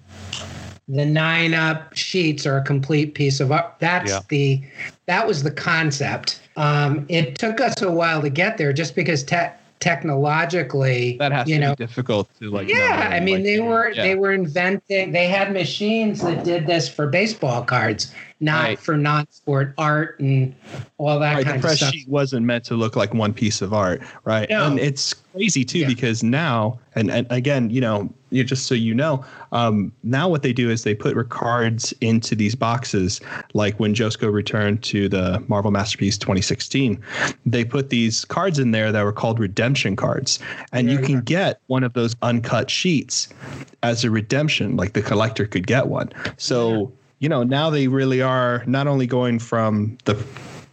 the 0.92 1.06
nine 1.06 1.54
up 1.54 1.96
sheets 1.96 2.46
are 2.46 2.58
a 2.58 2.64
complete 2.64 3.16
piece 3.16 3.40
of 3.40 3.52
art. 3.52 3.76
That's 3.80 4.12
yeah. 4.12 4.20
the 4.30 4.64
that 5.06 5.28
was 5.28 5.44
the 5.44 5.52
concept. 5.52 6.42
Um, 6.58 7.06
it 7.10 7.38
took 7.38 7.62
us 7.62 7.82
a 7.82 7.92
while 7.92 8.22
to 8.22 8.30
get 8.30 8.58
there, 8.58 8.74
just 8.74 8.96
because 8.96 9.24
te- 9.24 9.52
technologically 9.80 11.18
that 11.18 11.32
has 11.32 11.48
you 11.48 11.56
to 11.56 11.62
know, 11.62 11.76
be 11.76 11.86
difficult 11.86 12.30
to 12.40 12.50
like. 12.50 12.68
Yeah, 12.68 13.10
I 13.12 13.20
mean 13.20 13.36
like, 13.36 13.44
they 13.44 13.60
were 13.60 13.92
yeah. 13.92 14.04
they 14.04 14.16
were 14.16 14.34
inventing. 14.34 15.12
They 15.12 15.28
had 15.28 15.54
machines 15.54 16.22
that 16.22 16.44
did 16.44 16.68
this 16.68 16.90
for 16.90 17.08
baseball 17.08 17.64
cards 17.64 18.14
not 18.42 18.64
right. 18.64 18.80
for 18.80 18.98
non-sport 18.98 19.74
art 19.78 20.20
and 20.20 20.56
all 20.98 21.20
that 21.20 21.36
right, 21.36 21.46
kind 21.46 21.60
the 21.60 21.62
press 21.62 21.74
of 21.74 21.78
stuff. 21.78 21.94
sheet 21.94 22.10
wasn't 22.10 22.46
meant 22.46 22.64
to 22.66 22.76
look 22.76 22.96
like 22.96 23.14
one 23.14 23.34
piece 23.34 23.62
of 23.62 23.74
art, 23.74 24.02
right? 24.26 24.50
No. 24.50 24.66
And 24.66 24.80
it's 24.80 25.14
crazy 25.14 25.64
too 25.64 25.80
yeah. 25.80 25.88
because 25.88 26.24
now, 26.24 26.80
and, 26.96 27.12
and 27.12 27.28
again, 27.30 27.70
you 27.70 27.80
know, 27.80 28.12
you 28.32 28.44
just 28.44 28.66
so 28.66 28.74
you 28.74 28.96
know, 28.96 29.24
um, 29.52 29.92
now 30.04 30.28
what 30.28 30.42
they 30.42 30.54
do 30.54 30.70
is 30.70 30.84
they 30.84 30.96
put 30.96 31.30
cards 31.30 31.94
into 32.02 32.34
these 32.34 32.56
boxes. 32.56 33.22
Like 33.54 33.80
when 33.80 33.94
Jusko 33.94 34.32
returned 34.32 34.82
to 34.84 35.08
the 35.08 35.44
Marvel 35.48 35.70
Masterpiece 35.70 36.18
2016, 36.18 37.02
they 37.46 37.64
put 37.64 37.90
these 37.90 38.26
cards 38.26 38.58
in 38.58 38.72
there 38.72 38.92
that 38.92 39.04
were 39.04 39.14
called 39.14 39.40
redemption 39.40 39.96
cards, 39.96 40.40
and 40.72 40.88
yeah, 40.88 40.94
you 40.94 41.00
can 41.06 41.16
yeah. 41.16 41.22
get 41.26 41.62
one 41.68 41.84
of 41.84 41.94
those 41.94 42.16
uncut 42.22 42.72
sheets 42.72 43.30
as 43.84 44.04
a 44.04 44.10
redemption. 44.10 44.78
Like 44.78 44.94
the 44.94 45.02
collector 45.02 45.46
could 45.46 45.68
get 45.68 45.88
one. 45.88 46.12
So 46.38 46.92
you 47.22 47.30
know, 47.30 47.44
now 47.44 47.70
they 47.70 47.88
really 47.88 48.22
are 48.22 48.64
not 48.66 48.88
only 48.88 49.08
going 49.08 49.40
from 49.40 49.98
the 50.06 50.22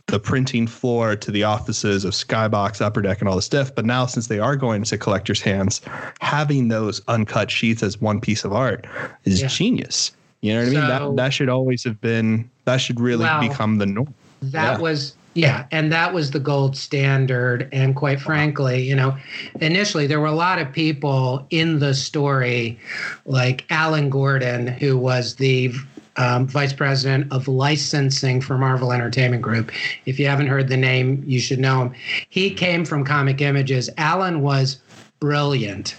the 0.07 0.19
printing 0.19 0.67
floor 0.67 1.15
to 1.15 1.31
the 1.31 1.45
offices 1.45 2.03
of 2.03 2.15
Skybox, 2.15 2.81
Upper 2.81 3.03
Deck, 3.03 3.21
and 3.21 3.29
all 3.29 3.37
the 3.37 3.43
stuff. 3.43 3.75
But 3.75 3.85
now, 3.85 4.07
since 4.07 4.29
they 4.29 4.39
are 4.39 4.57
going 4.57 4.83
to 4.85 4.97
collectors' 4.97 5.43
hands, 5.43 5.83
having 6.21 6.69
those 6.69 7.03
uncut 7.07 7.51
sheets 7.51 7.83
as 7.83 8.01
one 8.01 8.19
piece 8.19 8.43
of 8.45 8.55
art 8.55 8.87
is 9.25 9.43
yeah. 9.43 9.49
genius. 9.49 10.13
You 10.41 10.55
know 10.55 10.61
what 10.61 10.73
so, 10.73 10.79
I 10.79 10.81
mean? 10.81 10.89
That 10.89 11.23
that 11.23 11.35
should 11.35 11.51
always 11.51 11.85
have 11.85 12.01
been. 12.01 12.51
That 12.65 12.79
should 12.79 12.99
really 12.99 13.25
well, 13.25 13.47
become 13.47 13.77
the 13.77 13.87
norm. 13.87 14.15
That 14.41 14.73
yeah. 14.73 14.79
was 14.79 15.15
Yeah, 15.35 15.67
and 15.71 15.93
that 15.93 16.15
was 16.15 16.31
the 16.31 16.41
gold 16.41 16.79
standard. 16.79 17.69
And 17.73 17.95
quite 17.95 18.17
uh-huh. 18.17 18.25
frankly, 18.25 18.89
you 18.89 18.97
know, 18.97 19.19
initially 19.61 20.07
there 20.07 20.21
were 20.21 20.27
a 20.27 20.33
lot 20.33 20.59
of 20.59 20.73
people 20.73 21.47
in 21.51 21.81
the 21.81 21.93
story, 21.93 22.81
like 23.27 23.67
Alan 23.69 24.09
Gordon, 24.09 24.67
who 24.67 24.97
was 24.97 25.35
the 25.35 25.75
um, 26.19 26.47
vice 26.47 26.73
president 26.73 27.33
of 27.33 27.49
licensing 27.49 28.41
for 28.41 28.59
Marvel 28.59 28.93
Entertainment 28.93 29.43
Group. 29.43 29.71
If 30.05 30.19
you 30.19 30.27
haven't 30.27 30.49
heard 30.49 30.69
the 30.69 30.77
name, 30.77 31.23
you 31.27 31.41
should 31.41 31.61
know 31.61 31.83
him. 31.83 31.95
He 32.29 32.53
came 32.53 32.85
from 32.85 33.05
Comic 33.05 33.41
Images. 33.41 33.89
Alan 33.97 34.43
was 34.43 34.81
brilliant. 35.21 35.97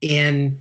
In 0.00 0.60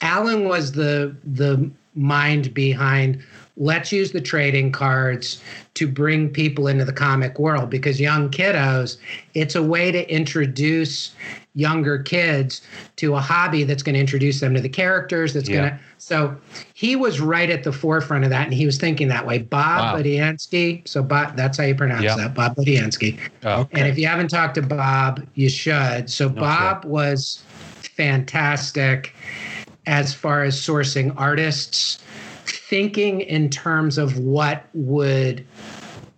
Alan 0.00 0.48
was 0.48 0.72
the 0.72 1.14
the 1.24 1.70
mind 1.94 2.52
behind 2.54 3.22
let's 3.56 3.90
use 3.90 4.12
the 4.12 4.20
trading 4.20 4.70
cards 4.70 5.42
to 5.74 5.88
bring 5.88 6.28
people 6.28 6.68
into 6.68 6.84
the 6.84 6.92
comic 6.92 7.38
world 7.38 7.70
because 7.70 8.00
young 8.00 8.30
kiddos, 8.30 8.98
it's 9.34 9.54
a 9.54 9.62
way 9.62 9.90
to 9.90 10.10
introduce 10.12 11.14
younger 11.54 11.98
kids 11.98 12.60
to 12.96 13.14
a 13.14 13.20
hobby 13.20 13.64
that's 13.64 13.82
going 13.82 13.94
to 13.94 14.00
introduce 14.00 14.40
them 14.40 14.54
to 14.54 14.60
the 14.60 14.68
characters 14.68 15.32
that's 15.32 15.48
yeah. 15.48 15.56
going 15.56 15.70
to 15.70 15.78
so 15.96 16.36
he 16.74 16.94
was 16.94 17.18
right 17.18 17.48
at 17.48 17.64
the 17.64 17.72
forefront 17.72 18.24
of 18.24 18.28
that 18.28 18.44
and 18.44 18.52
he 18.52 18.66
was 18.66 18.76
thinking 18.76 19.08
that 19.08 19.26
way 19.26 19.38
bob 19.38 19.80
wow. 19.80 20.02
Budiansky, 20.02 20.86
so 20.86 21.02
bob 21.02 21.34
that's 21.34 21.56
how 21.56 21.64
you 21.64 21.74
pronounce 21.74 22.14
that 22.14 22.34
bob 22.34 22.56
Budiansky. 22.56 23.18
Oh, 23.42 23.62
okay. 23.62 23.80
and 23.80 23.88
if 23.88 23.96
you 23.96 24.06
haven't 24.06 24.28
talked 24.28 24.56
to 24.56 24.62
bob 24.62 25.26
you 25.34 25.48
should 25.48 26.10
so 26.10 26.28
no, 26.28 26.42
bob 26.42 26.82
sure. 26.82 26.90
was 26.92 27.42
fantastic 27.80 29.14
as 29.86 30.12
far 30.12 30.42
as 30.42 30.60
sourcing 30.60 31.14
artists 31.16 32.00
thinking 32.68 33.20
in 33.20 33.48
terms 33.48 33.96
of 33.96 34.18
what 34.18 34.64
would 34.74 35.46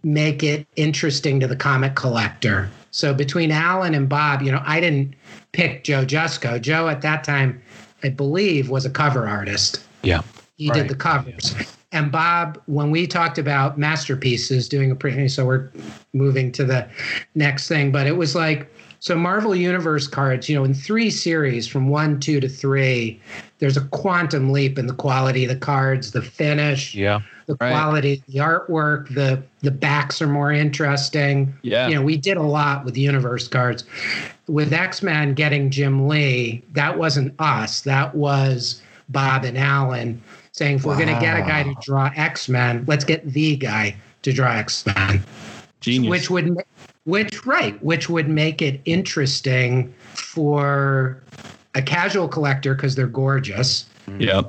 make 0.02 0.42
it 0.42 0.66
interesting 0.76 1.40
to 1.40 1.46
the 1.46 1.56
comic 1.56 1.94
collector. 1.94 2.70
So 2.90 3.12
between 3.12 3.50
Alan 3.50 3.94
and 3.94 4.08
Bob, 4.08 4.42
you 4.42 4.50
know, 4.50 4.62
I 4.64 4.80
didn't 4.80 5.14
pick 5.52 5.84
Joe 5.84 6.04
Jusko. 6.06 6.60
Joe 6.60 6.88
at 6.88 7.02
that 7.02 7.22
time, 7.22 7.60
I 8.02 8.08
believe, 8.08 8.70
was 8.70 8.86
a 8.86 8.90
cover 8.90 9.28
artist. 9.28 9.84
Yeah. 10.02 10.22
He 10.56 10.70
right. 10.70 10.78
did 10.78 10.88
the 10.88 10.94
covers. 10.94 11.54
And 11.92 12.10
Bob, 12.10 12.60
when 12.66 12.90
we 12.90 13.06
talked 13.06 13.38
about 13.38 13.78
masterpieces, 13.78 14.68
doing 14.68 14.90
a 14.90 14.94
pretty, 14.94 15.28
so 15.28 15.46
we're 15.46 15.70
moving 16.12 16.50
to 16.52 16.64
the 16.64 16.88
next 17.34 17.68
thing, 17.68 17.92
but 17.92 18.06
it 18.06 18.16
was 18.16 18.34
like 18.34 18.72
so 19.00 19.14
Marvel 19.14 19.54
Universe 19.54 20.06
cards, 20.06 20.48
you 20.48 20.56
know, 20.56 20.64
in 20.64 20.74
three 20.74 21.10
series 21.10 21.66
from 21.66 21.88
one, 21.88 22.18
two 22.18 22.40
to 22.40 22.48
three, 22.48 23.20
there's 23.58 23.76
a 23.76 23.84
quantum 23.86 24.50
leap 24.50 24.78
in 24.78 24.86
the 24.86 24.94
quality 24.94 25.44
of 25.44 25.50
the 25.50 25.56
cards, 25.56 26.10
the 26.12 26.22
finish, 26.22 26.94
yeah, 26.94 27.20
the 27.46 27.56
right. 27.60 27.70
quality, 27.70 28.22
the 28.28 28.38
artwork, 28.38 29.12
the 29.14 29.42
the 29.60 29.70
backs 29.70 30.20
are 30.20 30.26
more 30.26 30.52
interesting. 30.52 31.54
Yeah, 31.62 31.88
you 31.88 31.94
know, 31.94 32.02
we 32.02 32.16
did 32.16 32.36
a 32.36 32.42
lot 32.42 32.84
with 32.84 32.94
the 32.94 33.00
Universe 33.00 33.46
cards. 33.46 33.84
With 34.48 34.72
X 34.72 35.02
Men 35.02 35.34
getting 35.34 35.70
Jim 35.70 36.08
Lee, 36.08 36.62
that 36.72 36.98
wasn't 36.98 37.34
us. 37.38 37.82
That 37.82 38.14
was 38.14 38.82
Bob 39.08 39.44
and 39.44 39.56
Alan 39.56 40.20
saying, 40.52 40.76
if 40.76 40.84
we're 40.84 40.96
going 40.96 41.14
to 41.14 41.20
get 41.20 41.38
a 41.38 41.42
guy 41.42 41.62
to 41.62 41.74
draw 41.80 42.10
X 42.16 42.48
Men, 42.48 42.84
let's 42.88 43.04
get 43.04 43.24
the 43.32 43.56
guy 43.56 43.94
to 44.22 44.32
draw 44.32 44.52
X 44.52 44.84
Men. 44.86 45.22
Genius. 45.80 46.10
Which 46.10 46.30
would 46.30 46.58
which 47.08 47.46
right, 47.46 47.82
which 47.82 48.10
would 48.10 48.28
make 48.28 48.60
it 48.60 48.82
interesting 48.84 49.90
for 50.12 51.18
a 51.74 51.80
casual 51.80 52.28
collector 52.28 52.74
because 52.74 52.96
they're 52.96 53.06
gorgeous. 53.06 53.86
Yeah. 54.18 54.42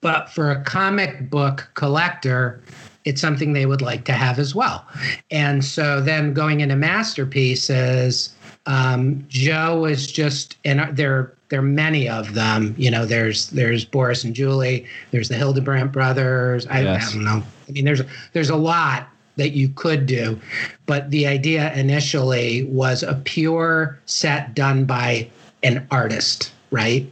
But 0.00 0.30
for 0.30 0.52
a 0.52 0.62
comic 0.62 1.28
book 1.28 1.68
collector, 1.74 2.62
it's 3.04 3.20
something 3.20 3.52
they 3.52 3.66
would 3.66 3.82
like 3.82 4.04
to 4.04 4.12
have 4.12 4.38
as 4.38 4.54
well. 4.54 4.86
And 5.32 5.64
so 5.64 6.00
then 6.00 6.32
going 6.32 6.60
into 6.60 6.76
masterpieces, 6.76 8.32
um, 8.66 9.24
Joe 9.28 9.84
is 9.84 10.10
just 10.10 10.56
and 10.64 10.96
there 10.96 11.34
there 11.48 11.58
are 11.58 11.62
many 11.62 12.08
of 12.08 12.34
them. 12.34 12.76
You 12.78 12.92
know, 12.92 13.06
there's 13.06 13.50
there's 13.50 13.84
Boris 13.84 14.22
and 14.22 14.36
Julie, 14.36 14.86
there's 15.10 15.28
the 15.28 15.34
Hildebrandt 15.34 15.90
brothers. 15.90 16.64
I, 16.68 16.82
yes. 16.82 17.10
I 17.10 17.14
don't 17.14 17.24
know. 17.24 17.42
I 17.68 17.72
mean, 17.72 17.84
there's 17.84 18.02
there's 18.34 18.50
a 18.50 18.56
lot 18.56 19.08
that 19.36 19.50
you 19.50 19.68
could 19.68 20.06
do. 20.06 20.40
But 20.86 21.10
the 21.10 21.26
idea 21.26 21.72
initially 21.74 22.64
was 22.64 23.02
a 23.02 23.14
pure 23.24 23.98
set 24.06 24.54
done 24.54 24.84
by 24.84 25.28
an 25.62 25.86
artist, 25.90 26.52
right? 26.70 27.10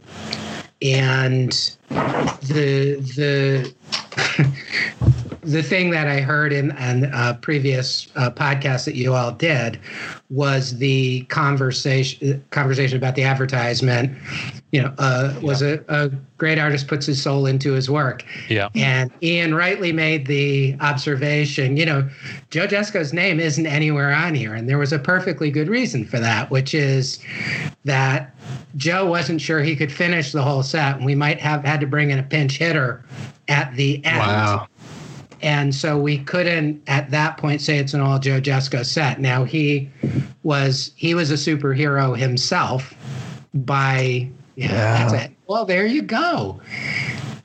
And 0.81 1.51
the 1.89 2.95
the 3.15 3.73
the 5.43 5.63
thing 5.63 5.89
that 5.91 6.07
I 6.07 6.21
heard 6.21 6.53
in, 6.53 6.71
in 6.77 7.05
a 7.13 7.37
previous 7.41 8.07
uh, 8.15 8.31
podcast 8.31 8.85
that 8.85 8.95
you 8.95 9.13
all 9.13 9.31
did 9.31 9.79
was 10.29 10.77
the 10.77 11.21
conversation 11.23 12.43
conversation 12.49 12.97
about 12.97 13.15
the 13.15 13.23
advertisement. 13.23 14.17
You 14.71 14.81
know, 14.81 14.93
uh, 14.97 15.35
was 15.41 15.61
yeah. 15.61 15.77
a, 15.87 16.05
a 16.05 16.09
great 16.37 16.57
artist 16.57 16.87
puts 16.87 17.05
his 17.05 17.21
soul 17.21 17.45
into 17.45 17.73
his 17.73 17.89
work. 17.89 18.25
Yeah. 18.49 18.69
And 18.73 19.11
Ian 19.21 19.53
rightly 19.53 19.91
made 19.91 20.25
the 20.25 20.75
observation. 20.79 21.77
You 21.77 21.85
know, 21.85 22.09
Joe 22.49 22.65
Jusko's 22.65 23.13
name 23.13 23.39
isn't 23.39 23.67
anywhere 23.67 24.11
on 24.11 24.33
here, 24.33 24.55
and 24.55 24.67
there 24.67 24.79
was 24.79 24.91
a 24.91 24.99
perfectly 24.99 25.51
good 25.51 25.67
reason 25.67 26.05
for 26.05 26.19
that, 26.19 26.49
which 26.49 26.73
is 26.73 27.19
that 27.85 28.35
Joe 28.75 29.05
wasn't 29.05 29.41
sure 29.41 29.61
he 29.61 29.75
could 29.75 29.91
finish 29.91 30.31
the 30.31 30.41
whole 30.41 30.63
set, 30.63 30.95
and 30.95 31.05
we 31.05 31.15
might 31.15 31.39
have 31.39 31.63
had 31.63 31.79
to 31.81 31.87
bring 31.87 32.09
in 32.09 32.17
a 32.17 32.23
pinch 32.23 32.57
hitter 32.57 33.03
at 33.47 33.75
the 33.75 34.03
end. 34.05 34.17
Wow. 34.17 34.67
And 35.43 35.75
so 35.75 35.99
we 35.99 36.19
couldn't 36.19 36.81
at 36.87 37.11
that 37.11 37.37
point 37.37 37.61
say 37.61 37.77
it's 37.77 37.93
an 37.93 37.99
all 37.99 38.17
Joe 38.17 38.39
Jusko 38.39 38.85
set. 38.85 39.19
Now 39.19 39.43
he 39.43 39.91
was 40.43 40.91
he 40.95 41.13
was 41.13 41.31
a 41.31 41.35
superhero 41.35 42.17
himself 42.17 42.93
by 43.53 44.29
yeah, 44.55 44.71
yeah. 44.71 45.07
that's 45.09 45.25
it. 45.25 45.31
Well, 45.47 45.65
there 45.65 45.85
you 45.85 46.01
go. 46.01 46.61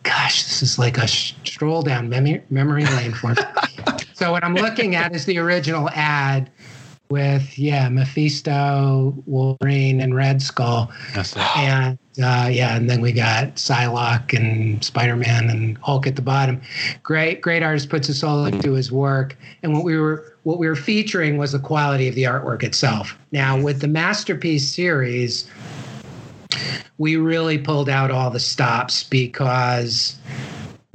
Gosh, 0.04 0.44
this 0.44 0.62
is 0.62 0.78
like 0.78 0.96
a 0.96 1.08
stroll 1.08 1.82
down 1.82 2.08
memory 2.08 2.42
memory 2.50 2.84
lane 2.86 3.12
for 3.12 3.34
me. 3.34 3.42
so 4.14 4.30
what 4.30 4.44
I'm 4.44 4.54
looking 4.54 4.94
at 4.94 5.14
is 5.14 5.26
the 5.26 5.38
original 5.38 5.90
ad 5.90 6.50
with 7.10 7.58
yeah 7.58 7.88
Mephisto, 7.88 9.14
Wolverine, 9.26 10.00
and 10.00 10.14
Red 10.14 10.42
Skull. 10.42 10.90
And 11.56 11.98
uh, 12.22 12.48
yeah, 12.50 12.76
and 12.76 12.90
then 12.90 13.00
we 13.00 13.12
got 13.12 13.56
Psylocke 13.56 14.36
and 14.36 14.82
Spider 14.84 15.16
Man 15.16 15.48
and 15.48 15.78
Hulk 15.78 16.06
at 16.06 16.16
the 16.16 16.22
bottom. 16.22 16.60
Great, 17.02 17.40
great 17.40 17.62
artist 17.62 17.90
puts 17.90 18.08
his 18.08 18.18
soul 18.18 18.44
into 18.44 18.72
his 18.72 18.90
work. 18.90 19.36
And 19.62 19.72
what 19.72 19.84
we 19.84 19.96
were 19.96 20.36
what 20.42 20.58
we 20.58 20.68
were 20.68 20.76
featuring 20.76 21.36
was 21.36 21.52
the 21.52 21.58
quality 21.58 22.08
of 22.08 22.14
the 22.14 22.24
artwork 22.24 22.62
itself. 22.62 23.16
Now 23.32 23.60
with 23.60 23.80
the 23.80 23.88
masterpiece 23.88 24.68
series, 24.68 25.48
we 26.98 27.16
really 27.16 27.58
pulled 27.58 27.88
out 27.88 28.10
all 28.10 28.30
the 28.30 28.40
stops 28.40 29.04
because 29.04 30.16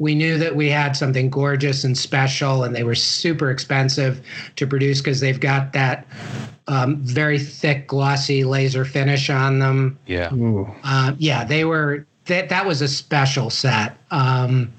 we 0.03 0.15
knew 0.15 0.37
that 0.37 0.57
we 0.57 0.69
had 0.69 0.97
something 0.97 1.29
gorgeous 1.29 1.85
and 1.85 1.97
special, 1.97 2.65
and 2.65 2.75
they 2.75 2.83
were 2.83 2.93
super 2.93 3.49
expensive 3.49 4.21
to 4.57 4.67
produce 4.67 4.99
because 4.99 5.21
they've 5.21 5.39
got 5.39 5.71
that 5.71 6.05
um, 6.67 6.97
very 6.97 7.39
thick, 7.39 7.87
glossy 7.87 8.43
laser 8.43 8.83
finish 8.83 9.29
on 9.29 9.59
them. 9.59 9.97
Yeah. 10.05 10.29
Uh, 10.83 11.13
yeah, 11.17 11.45
they 11.45 11.63
were. 11.63 12.05
That 12.25 12.49
that 12.49 12.65
was 12.65 12.81
a 12.81 12.87
special 12.87 13.49
set. 13.49 13.97
Um, 14.11 14.73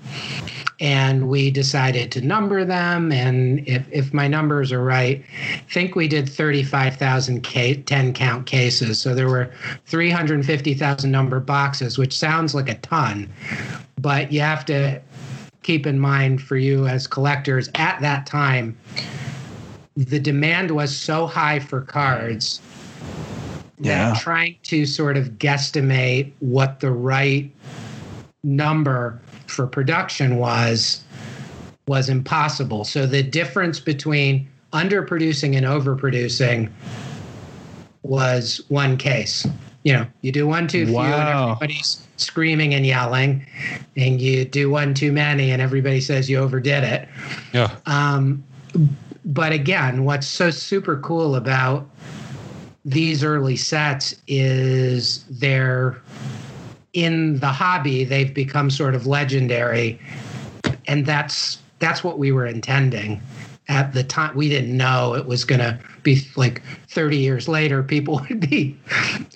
and 0.81 1.29
we 1.29 1.51
decided 1.51 2.11
to 2.13 2.21
number 2.21 2.65
them. 2.65 3.13
And 3.13 3.67
if, 3.67 3.87
if 3.91 4.13
my 4.13 4.29
numbers 4.29 4.73
are 4.73 4.83
right, 4.83 5.25
I 5.55 5.73
think 5.73 5.95
we 5.95 6.09
did 6.09 6.29
35,000 6.29 7.43
K, 7.43 7.77
10 7.77 8.13
count 8.13 8.47
cases. 8.47 8.99
So 8.99 9.15
there 9.15 9.29
were 9.29 9.53
350,000 9.87 11.11
number 11.11 11.39
boxes, 11.39 11.97
which 11.97 12.17
sounds 12.17 12.55
like 12.55 12.69
a 12.69 12.75
ton, 12.77 13.33
but 14.01 14.33
you 14.33 14.41
have 14.41 14.65
to 14.67 15.01
keep 15.65 15.87
in 15.87 15.99
mind 15.99 16.41
for 16.41 16.57
you 16.57 16.87
as 16.87 17.09
collectors 17.09 17.69
at 17.75 18.01
that 18.01 18.27
time, 18.27 18.77
the 19.97 20.21
demand 20.21 20.71
was 20.71 20.97
so 20.97 21.27
high 21.27 21.59
for 21.59 21.81
cards 21.81 22.61
yeah. 23.81 24.11
that 24.11 24.21
trying 24.21 24.57
to 24.65 24.87
sort 24.87 25.17
of 25.17 25.31
guesstimate 25.31 26.31
what 26.39 26.79
the 26.81 26.93
right 26.93 27.51
number 28.45 29.21
for 29.47 29.67
production 29.67 30.37
was 30.37 31.03
was 31.87 32.09
impossible. 32.09 32.85
So 32.85 33.07
the 33.07 33.23
difference 33.23 33.79
between 33.81 34.49
underproducing 34.73 35.57
and 35.57 35.67
overproducing 35.67 36.71
was 38.03 38.63
one 38.69 38.97
case. 38.97 39.47
You 39.85 39.93
know, 39.93 40.07
you 40.23 40.33
do 40.33 40.47
one 40.47 40.67
too 40.67 40.87
few 40.87 40.95
wow. 40.95 41.05
and 41.05 41.29
everybody's 41.29 42.07
screaming 42.17 42.75
and 42.75 42.87
yelling, 42.87 43.47
and 43.97 44.21
you 44.21 44.45
do 44.45 44.71
one 44.71 44.95
too 44.95 45.13
many 45.13 45.51
and 45.51 45.61
everybody 45.61 46.01
says 46.01 46.29
you 46.29 46.39
overdid 46.39 46.85
it. 46.85 47.09
Yeah. 47.53 47.77
Um, 47.87 48.43
but 49.25 49.53
again, 49.53 50.05
what's 50.05 50.27
so 50.27 50.51
super 50.51 50.99
cool 51.01 51.37
about 51.37 51.89
these 52.85 53.25
early 53.25 53.57
sets 53.57 54.15
is 54.27 55.25
they're 55.31 56.01
in 56.93 57.39
the 57.41 57.49
hobby 57.49 58.05
they've 58.05 58.35
become 58.35 58.71
sort 58.71 58.95
of 58.95 59.07
legendary 59.07 59.99
and 60.87 61.07
that's 61.07 61.59
that's 61.79 62.05
what 62.05 62.19
we 62.19 62.31
were 62.31 62.47
intending 62.47 63.21
at 63.69 63.93
the 63.95 64.05
time 64.05 64.37
we 64.37 64.49
didn't 64.49 64.77
know 64.77 65.15
it 65.15 65.27
was 65.27 65.45
going 65.45 65.59
to 65.61 65.79
be 66.03 66.21
like 66.37 66.63
30 66.91 67.17
years 67.17 67.49
later 67.49 67.83
people 67.83 68.21
would 68.29 68.41
be 68.49 68.77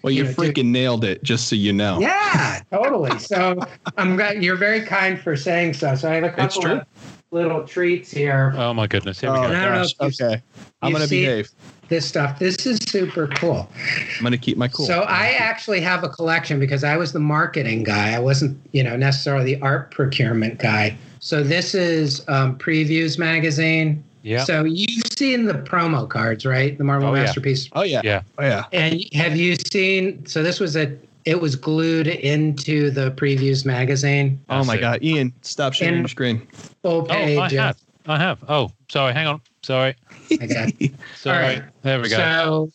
Well, 0.02 0.10
you, 0.12 0.24
know, 0.24 0.30
freaking 0.30 0.54
doing- 0.54 0.72
nailed 0.72 1.04
it, 1.04 1.22
just 1.22 1.48
so 1.48 1.56
you 1.56 1.72
know. 1.72 1.98
yeah 2.00 2.60
totally 2.70 3.18
so 3.18 3.58
i'm 3.96 4.16
glad 4.16 4.42
you're 4.42 4.56
very 4.56 4.82
kind 4.82 5.18
for 5.18 5.34
saying 5.36 5.72
so 5.74 5.94
so 5.94 6.10
i 6.10 6.14
have 6.16 6.24
a 6.24 6.26
It's 6.28 6.36
couple 6.36 6.62
true. 6.62 6.72
of 6.72 6.86
little 7.30 7.66
treats 7.66 8.10
here 8.10 8.54
Oh 8.56 8.72
my 8.72 8.86
goodness! 8.86 9.20
Here 9.20 9.30
we 9.30 9.38
Oh, 9.38 9.42
go. 9.42 9.48
I 9.48 9.52
don't 9.52 9.72
know 9.74 9.82
gosh. 9.82 9.94
if 10.00 10.00
you've- 10.20 10.24
Okay. 10.24 10.42
I'm 10.80 10.92
going 10.92 11.02
to 11.04 11.10
behave. 11.10 11.50
this 11.88 12.06
stuff 12.06 12.38
this 12.38 12.64
is 12.66 12.78
super 12.88 13.26
cool 13.28 13.68
I'm 14.16 14.22
going 14.22 14.32
to 14.32 14.38
keep 14.38 14.56
my 14.56 14.68
cool. 14.68 14.86
So 14.86 15.00
I 15.02 15.32
actually 15.38 15.80
have 15.80 16.04
a 16.04 16.08
collection 16.08 16.58
because 16.60 16.84
I 16.84 16.96
was 16.96 17.12
the 17.12 17.18
marketing 17.20 17.82
guy. 17.82 18.14
I 18.14 18.18
wasn't, 18.18 18.58
you 18.72 18.82
know, 18.82 18.96
necessarily 18.96 19.54
the 19.54 19.60
art 19.62 19.90
procurement 19.90 20.58
guy. 20.58 20.96
So 21.20 21.42
this 21.42 21.74
is 21.74 22.26
um, 22.28 22.56
Previews 22.58 23.18
magazine. 23.18 24.02
Yeah. 24.22 24.44
So 24.44 24.64
you've 24.64 25.06
seen 25.16 25.44
the 25.46 25.54
promo 25.54 26.08
cards, 26.08 26.44
right? 26.44 26.76
The 26.76 26.84
Marvel 26.84 27.10
Oh, 27.10 27.14
yeah. 27.14 27.22
Masterpiece. 27.24 27.68
oh, 27.72 27.82
yeah. 27.82 28.00
Yeah. 28.04 28.22
Oh, 28.38 28.42
yeah. 28.44 28.64
And 28.72 29.02
have 29.14 29.36
you 29.36 29.54
seen? 29.56 30.24
So 30.26 30.42
this 30.42 30.60
was 30.60 30.76
a. 30.76 30.96
It 31.24 31.40
was 31.42 31.56
glued 31.56 32.06
into 32.06 32.90
the 32.90 33.10
Previews 33.10 33.66
magazine. 33.66 34.40
Oh, 34.48 34.64
my 34.64 34.76
it. 34.76 34.80
God. 34.80 35.02
Ian, 35.02 35.32
stop 35.42 35.74
sharing 35.74 35.94
And- 35.94 36.02
your 36.02 36.08
screen. 36.08 36.46
Full 36.82 37.02
Oh, 37.02 37.02
page. 37.04 37.38
I 37.38 37.46
of- 37.46 37.52
have. 37.52 37.76
I 38.08 38.16
have. 38.18 38.38
Oh, 38.48 38.72
sorry. 38.88 39.12
Hang 39.12 39.26
on. 39.26 39.40
Sorry. 39.62 39.94
I 40.40 40.46
got 40.46 40.70
Sorry. 41.16 41.36
All 41.36 41.42
right. 41.42 41.62
There 41.82 42.00
we 42.00 42.08
go. 42.08 42.16
So, 42.16 42.70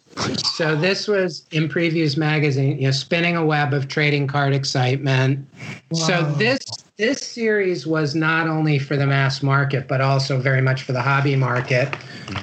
so 0.55 0.75
this 0.75 1.07
was 1.07 1.45
in 1.51 1.67
Previews 1.67 2.17
magazine, 2.17 2.77
you 2.77 2.85
know, 2.85 2.91
spinning 2.91 3.35
a 3.35 3.43
web 3.43 3.73
of 3.73 3.87
trading 3.87 4.27
card 4.27 4.53
excitement. 4.53 5.47
So 5.93 6.21
this 6.37 6.59
this 6.97 7.19
series 7.21 7.87
was 7.87 8.13
not 8.13 8.47
only 8.47 8.77
for 8.77 8.95
the 8.95 9.07
mass 9.07 9.41
market, 9.41 9.87
but 9.87 10.01
also 10.01 10.37
very 10.39 10.61
much 10.61 10.83
for 10.83 10.91
the 10.91 11.01
hobby 11.01 11.35
market. 11.35 11.95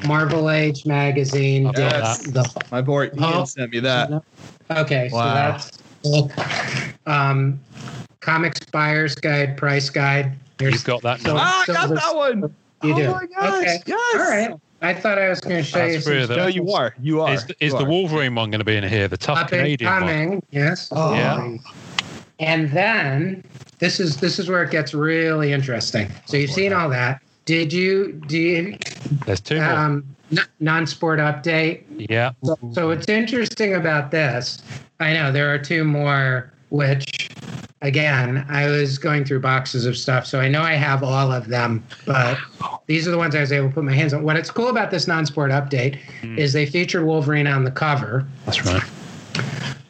Marvel 0.05 0.51
Age 0.51 0.85
magazine 0.85 1.69
I've 1.69 1.75
did 1.75 1.91
got 1.93 2.19
the 2.25 2.63
My 2.73 2.81
boy 2.83 3.05
Ian 3.05 3.13
Oh. 3.21 3.45
sent 3.45 3.71
me 3.71 3.79
that. 3.81 4.11
okay, 4.73 5.09
so 5.11 5.17
Wow. 5.17 5.35
that's. 5.35 5.79
Um, 7.07 7.61
Comics 8.21 8.61
Buyer's 8.67 9.15
Guide, 9.15 9.57
Price 9.57 9.89
Guide. 9.91 10.33
Here's 10.59 10.73
You've 10.75 10.85
got 10.85 11.03
that. 11.03 11.21
So- 11.21 11.35
now. 11.37 11.41
Ah, 11.43 11.63
I 11.63 11.67
got 11.67 11.77
Silver- 11.89 11.95
that 11.95 12.17
one. 12.17 12.55
You 12.83 12.95
oh, 12.95 12.97
do. 12.97 13.11
my 13.11 13.27
gosh. 13.27 13.59
Okay. 13.59 13.79
Yes. 13.87 14.15
All 14.15 14.21
right. 14.29 14.61
I 14.83 14.95
thought 14.95 15.19
I 15.19 15.29
was 15.29 15.41
going 15.41 15.57
to 15.57 15.63
show 15.63 15.79
That's 15.79 15.95
you 15.95 16.01
some 16.01 16.27
three. 16.29 16.37
No, 16.37 16.47
you 16.47 16.73
are. 16.73 16.95
You 17.01 17.21
are. 17.21 17.35
Is, 17.35 17.45
the- 17.45 17.65
is 17.65 17.73
You 17.73 17.79
the 17.81 17.85
are. 17.85 17.89
Wolverine 17.89 18.35
one 18.35 18.51
going 18.51 18.61
to 18.61 18.65
be 18.65 18.77
in 18.77 18.85
here? 18.85 19.09
The 19.09 19.19
tough 19.19 19.37
up 19.37 19.53
and 19.53 19.61
Canadian 19.61 19.93
one. 19.93 20.01
coming. 20.01 20.43
Yes. 20.51 20.89
Oh. 20.93 21.15
Yeah. 21.15 21.57
And 22.39 22.71
then 22.71 23.45
this 23.79 24.01
is 24.01 24.17
this 24.17 24.39
is 24.39 24.49
where 24.49 24.63
it 24.63 24.71
gets 24.71 24.95
really 24.95 25.53
interesting. 25.53 26.11
So 26.25 26.39
you've 26.39 26.51
seen 26.51 26.73
all 26.73 26.89
that. 26.89 27.21
Did 27.45 27.73
you 27.73 28.13
do 28.27 28.39
you 28.39 28.79
There's 29.27 29.41
two 29.41 29.61
um 29.61 30.05
n- 30.33 30.39
non-sport 30.61 31.19
update? 31.19 31.83
Yeah. 32.09 32.33
So, 32.43 32.57
so 32.73 32.89
what's 32.89 33.09
interesting 33.09 33.75
about 33.75 34.11
this, 34.11 34.63
I 35.01 35.13
know 35.13 35.31
there 35.31 35.53
are 35.53 35.59
two 35.59 35.85
more 35.85 36.51
which 36.71 37.29
again, 37.83 38.45
I 38.49 38.67
was 38.67 38.99
going 38.99 39.25
through 39.25 39.41
boxes 39.41 39.87
of 39.87 39.97
stuff, 39.97 40.27
so 40.27 40.39
I 40.41 40.49
know 40.49 40.61
I 40.63 40.75
have 40.75 41.03
all 41.03 41.33
of 41.33 41.49
them, 41.49 41.83
but 42.05 42.37
these 42.87 43.09
are 43.09 43.11
the 43.11 43.17
ones 43.19 43.35
I 43.35 43.41
was 43.41 43.53
able 43.53 43.69
to 43.69 43.75
put 43.75 43.85
my 43.85 43.95
hands 43.95 44.13
on. 44.13 44.23
What 44.23 44.37
it's 44.37 44.51
cool 44.51 44.69
about 44.69 44.91
this 44.91 45.07
non-sport 45.07 45.51
update 45.51 45.99
Hmm. 46.21 46.39
is 46.39 46.53
they 46.53 46.67
featured 46.67 47.05
Wolverine 47.05 47.47
on 47.47 47.65
the 47.65 47.71
cover. 47.71 48.27
That's 48.45 48.65
right. 48.67 48.83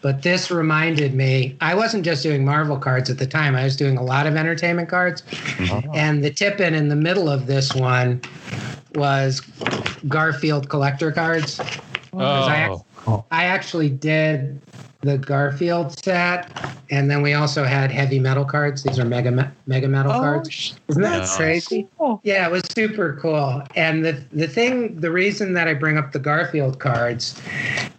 But 0.03 0.23
this 0.23 0.51
reminded 0.51 1.15
me, 1.15 1.57
I 1.61 1.75
wasn't 1.75 2.05
just 2.05 2.23
doing 2.23 2.43
Marvel 2.45 2.79
cards 2.79 3.11
at 3.11 3.19
the 3.19 3.27
time, 3.27 3.55
I 3.55 3.65
was 3.65 3.77
doing 3.77 3.99
a 3.99 4.03
lot 4.03 4.27
of 4.27 4.35
entertainment 4.37 4.89
cards. 4.89 5.23
And 5.93 6.25
the 6.25 6.31
tip 6.31 6.59
in 6.61 6.75
in 6.75 6.89
the 6.89 6.97
middle 6.97 7.29
of 7.29 7.47
this 7.47 7.75
one 7.75 8.23
was 8.95 9.41
Garfield 10.09 10.69
collector 10.71 11.13
cards. 11.13 11.57
'Cause 12.13 12.49
I, 12.49 12.69
Oh, 13.07 13.25
I 13.31 13.45
actually 13.47 13.89
did 13.91 14.61
the 15.03 15.17
Garfield 15.17 15.99
set, 15.99 16.51
and 16.91 17.11
then 17.11 17.23
we 17.23 17.33
also 17.33 17.65
had 17.65 17.91
heavy 17.91 18.19
metal 18.19 18.45
cards. 18.45 18.83
These 18.83 18.99
are 18.99 19.05
mega 19.05 19.53
mega 19.67 19.89
metal 19.89 20.13
cards. 20.13 20.75
Isn't 20.89 21.03
that 21.03 21.19
Nice. 21.21 21.37
crazy? 21.37 21.89
Yeah, 22.23 22.47
it 22.47 22.53
was 22.53 22.63
super 22.75 23.19
cool. 23.21 23.63
And 23.77 24.05
the 24.05 24.23
the 24.33 24.47
thing, 24.47 25.01
the 25.01 25.11
reason 25.11 25.55
that 25.55 25.69
I 25.69 25.75
bring 25.75 25.97
up 25.97 26.13
the 26.13 26.19
Garfield 26.19 26.81
cards 26.81 27.41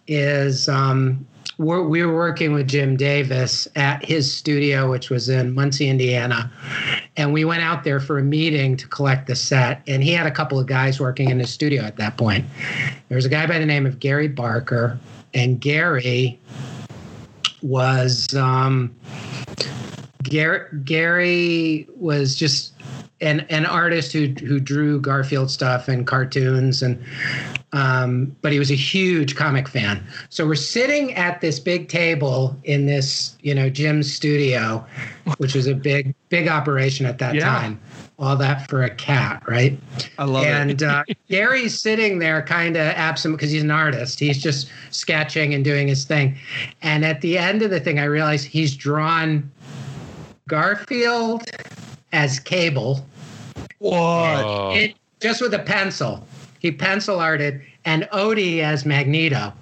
is 0.07 0.69
um, 0.69 1.25
we're, 1.57 1.87
we 1.87 2.03
were 2.03 2.13
working 2.13 2.53
with 2.53 2.67
Jim 2.67 2.97
Davis 2.97 3.67
at 3.75 4.03
his 4.05 4.31
studio, 4.31 4.89
which 4.89 5.09
was 5.09 5.27
in 5.29 5.53
Muncie, 5.53 5.89
Indiana, 5.89 6.51
and 7.17 7.33
we 7.33 7.45
went 7.45 7.61
out 7.63 7.83
there 7.83 7.99
for 7.99 8.19
a 8.19 8.23
meeting 8.23 8.77
to 8.77 8.87
collect 8.87 9.25
the 9.27 9.35
set. 9.35 9.81
And 9.87 10.03
he 10.03 10.11
had 10.11 10.27
a 10.27 10.31
couple 10.31 10.59
of 10.59 10.67
guys 10.67 10.99
working 10.99 11.29
in 11.29 11.39
his 11.39 11.49
studio 11.49 11.81
at 11.83 11.97
that 11.97 12.17
point. 12.17 12.45
There 13.09 13.15
was 13.15 13.25
a 13.25 13.29
guy 13.29 13.47
by 13.47 13.57
the 13.57 13.65
name 13.65 13.85
of 13.87 13.99
Gary 13.99 14.27
Barker, 14.27 14.99
and 15.33 15.59
Gary 15.59 16.39
was 17.61 18.33
um, 18.35 18.95
Gary, 20.23 20.67
Gary 20.83 21.87
was 21.95 22.35
just 22.35 22.73
an 23.21 23.41
an 23.49 23.65
artist 23.65 24.11
who 24.13 24.27
who 24.27 24.59
drew 24.59 24.99
Garfield 24.99 25.51
stuff 25.51 25.87
and 25.87 26.05
cartoons 26.07 26.81
and 26.81 27.03
um, 27.73 28.35
but 28.41 28.51
he 28.51 28.59
was 28.59 28.69
a 28.71 28.75
huge 28.75 29.35
comic 29.35 29.67
fan. 29.69 30.05
So 30.29 30.45
we're 30.45 30.55
sitting 30.55 31.13
at 31.13 31.39
this 31.39 31.59
big 31.59 31.87
table 31.87 32.57
in 32.65 32.85
this, 32.85 33.37
you 33.41 33.55
know, 33.55 33.69
Jim's 33.69 34.13
studio, 34.13 34.85
which 35.37 35.55
was 35.55 35.67
a 35.67 35.73
big, 35.73 36.13
big 36.27 36.49
operation 36.49 37.05
at 37.05 37.17
that 37.19 37.35
Yeah. 37.35 37.45
time. 37.45 37.79
All 38.19 38.35
that 38.35 38.69
for 38.69 38.83
a 38.83 38.89
cat, 38.89 39.41
right? 39.47 39.79
I 40.19 40.25
love 40.25 40.43
it. 40.45 40.49
and 40.49 40.83
uh, 40.83 41.03
Gary's 41.29 41.79
sitting 41.79 42.19
there 42.19 42.43
kind 42.43 42.75
of 42.75 42.83
absent 42.83 43.35
because 43.35 43.49
he's 43.49 43.63
an 43.63 43.71
artist. 43.71 44.19
He's 44.19 44.37
just 44.41 44.69
sketching 44.91 45.55
and 45.55 45.63
doing 45.63 45.87
his 45.87 46.05
thing. 46.05 46.37
And 46.83 47.03
at 47.03 47.21
the 47.21 47.37
end 47.39 47.63
of 47.63 47.71
the 47.71 47.79
thing, 47.79 47.97
I 47.97 48.03
realized 48.03 48.45
he's 48.45 48.75
drawn 48.75 49.49
Garfield 50.47 51.43
as 52.13 52.39
Cable, 52.39 53.05
What? 53.79 53.95
Oh. 54.45 54.71
it, 54.75 54.95
just 55.19 55.41
with 55.41 55.53
a 55.53 55.59
pencil. 55.59 56.27
He 56.59 56.71
pencil 56.71 57.19
arted 57.19 57.61
and 57.85 58.03
Odie 58.13 58.59
as 58.59 58.85
Magneto. 58.85 59.53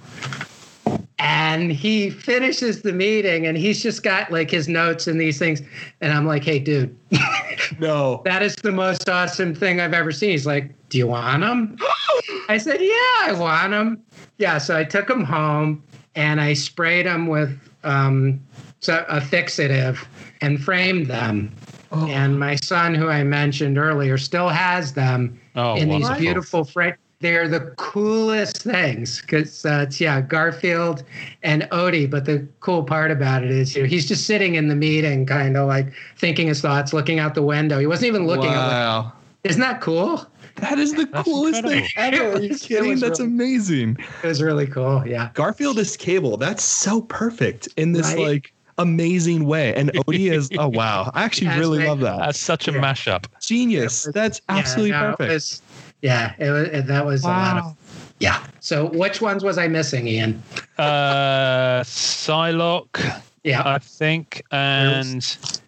And 1.20 1.72
he 1.72 2.10
finishes 2.10 2.82
the 2.82 2.94
meeting 2.94 3.46
and 3.46 3.58
he's 3.58 3.84
just 3.84 4.04
got 4.04 4.32
like 4.32 4.50
his 4.50 4.68
notes 4.70 5.06
and 5.06 5.20
these 5.20 5.38
things. 5.38 5.62
And 6.00 6.14
I'm 6.14 6.26
like, 6.26 6.44
hey, 6.46 6.60
dude, 6.60 6.96
No. 7.80 8.22
that 8.26 8.42
is 8.42 8.56
the 8.56 8.72
most 8.72 9.10
awesome 9.10 9.54
thing 9.54 9.82
I've 9.82 9.94
ever 9.94 10.12
seen. 10.14 10.32
He's 10.32 10.46
like, 10.46 10.72
Do 10.90 10.98
you 10.98 11.08
want 11.08 11.42
them? 11.42 11.78
I 12.50 12.58
said, 12.58 12.80
Yeah, 12.80 12.90
I 13.28 13.36
want 13.38 13.72
them. 13.72 14.02
Yeah, 14.38 14.58
so 14.60 14.78
I 14.78 14.86
took 14.86 15.08
them 15.08 15.26
home 15.26 15.84
and 16.16 16.40
I 16.40 16.54
sprayed 16.54 17.06
them 17.06 17.28
with 17.28 17.60
um, 17.84 18.40
so 18.80 19.06
a 19.10 19.20
fixative 19.20 20.06
and 20.42 20.64
framed 20.64 21.08
them. 21.08 21.54
Oh. 21.92 22.08
And 22.08 22.40
my 22.40 22.56
son, 22.56 22.94
who 22.96 23.10
I 23.10 23.24
mentioned 23.24 23.78
earlier, 23.78 24.18
still 24.18 24.48
has 24.50 24.94
them 24.94 25.40
Oh, 25.56 25.76
in 25.76 25.90
these 25.90 26.10
beautiful 26.12 26.64
frames. 26.64 26.98
They're 27.22 27.50
the 27.50 27.74
coolest 27.76 28.60
things 28.64 29.20
because 29.20 29.66
uh, 29.66 29.84
it's 29.88 30.00
yeah 30.00 30.22
Garfield 30.22 31.04
and 31.44 31.64
Odie. 31.64 32.10
But 32.10 32.24
the 32.24 32.48
cool 32.62 32.84
part 32.84 33.12
about 33.12 33.44
it 33.44 33.52
is 33.52 33.76
you 33.76 33.84
know, 33.84 33.90
he's 33.90 34.08
just 34.08 34.26
sitting 34.26 34.56
in 34.56 34.70
the 34.70 34.76
meeting, 34.76 35.26
kind 35.26 35.58
of 35.58 35.68
like 35.68 35.92
thinking 36.18 36.48
his 36.48 36.62
thoughts, 36.62 36.94
looking 36.94 37.20
out 37.20 37.36
the 37.36 37.42
window. 37.42 37.78
He 37.78 37.88
wasn't 37.88 38.08
even 38.08 38.26
looking. 38.26 38.46
At, 38.50 38.56
wow. 38.56 39.12
isn't 39.44 39.60
that 39.60 39.82
cool? 39.82 40.26
That 40.62 40.80
is 40.80 40.94
the 40.94 41.06
That's 41.08 41.26
coolest 41.28 41.62
thing 41.64 41.88
ever. 41.98 42.34
Are 42.38 42.42
you 42.42 42.56
kidding? 42.58 42.98
That's 43.00 43.20
really- 43.20 43.32
amazing. 43.32 43.98
It 44.24 44.28
was 44.28 44.42
really 44.42 44.68
cool. 44.68 45.06
Yeah. 45.06 45.30
Garfield 45.34 45.78
is 45.78 45.98
cable. 45.98 46.38
That's 46.38 46.64
so 46.64 47.02
perfect 47.02 47.68
in 47.76 47.92
this 47.92 48.14
Right? 48.14 48.20
like 48.28 48.54
amazing 48.78 49.46
way. 49.46 49.74
And 49.76 49.92
Odie 50.08 50.32
is 50.32 50.50
oh 50.58 50.70
wow. 50.70 51.12
I 51.14 51.24
actually 51.24 51.48
Yes, 51.48 51.60
really 51.60 51.78
they- 51.80 51.88
love 51.88 52.00
that. 52.00 52.18
That's 52.20 52.40
such 52.40 52.68
a 52.70 52.72
Yeah. 52.72 52.80
mashup. 52.82 53.26
Genius. 53.42 54.08
That's 54.14 54.42
absolutely 54.48 54.92
yeah, 54.92 55.02
no, 55.02 55.10
it 55.10 55.18
perfect. 55.18 55.34
was- 55.34 55.62
yeah, 56.02 56.34
it 56.40 56.50
was. 56.52 56.68
It, 56.70 56.88
that 56.88 57.06
was 57.06 57.24
a 57.24 57.28
lot 57.28 57.58
of. 57.58 57.76
Yeah. 58.20 58.44
So 58.60 58.88
which 58.88 59.22
ones 59.22 59.44
was 59.44 59.58
I 59.58 59.68
missing, 59.68 60.08
Ian? 60.08 60.44
Uh, 60.78 61.82
Psylocke, 61.84 63.22
Yeah. 63.44 63.64
I 63.66 63.80
think, 63.80 64.42
and 64.52 65.26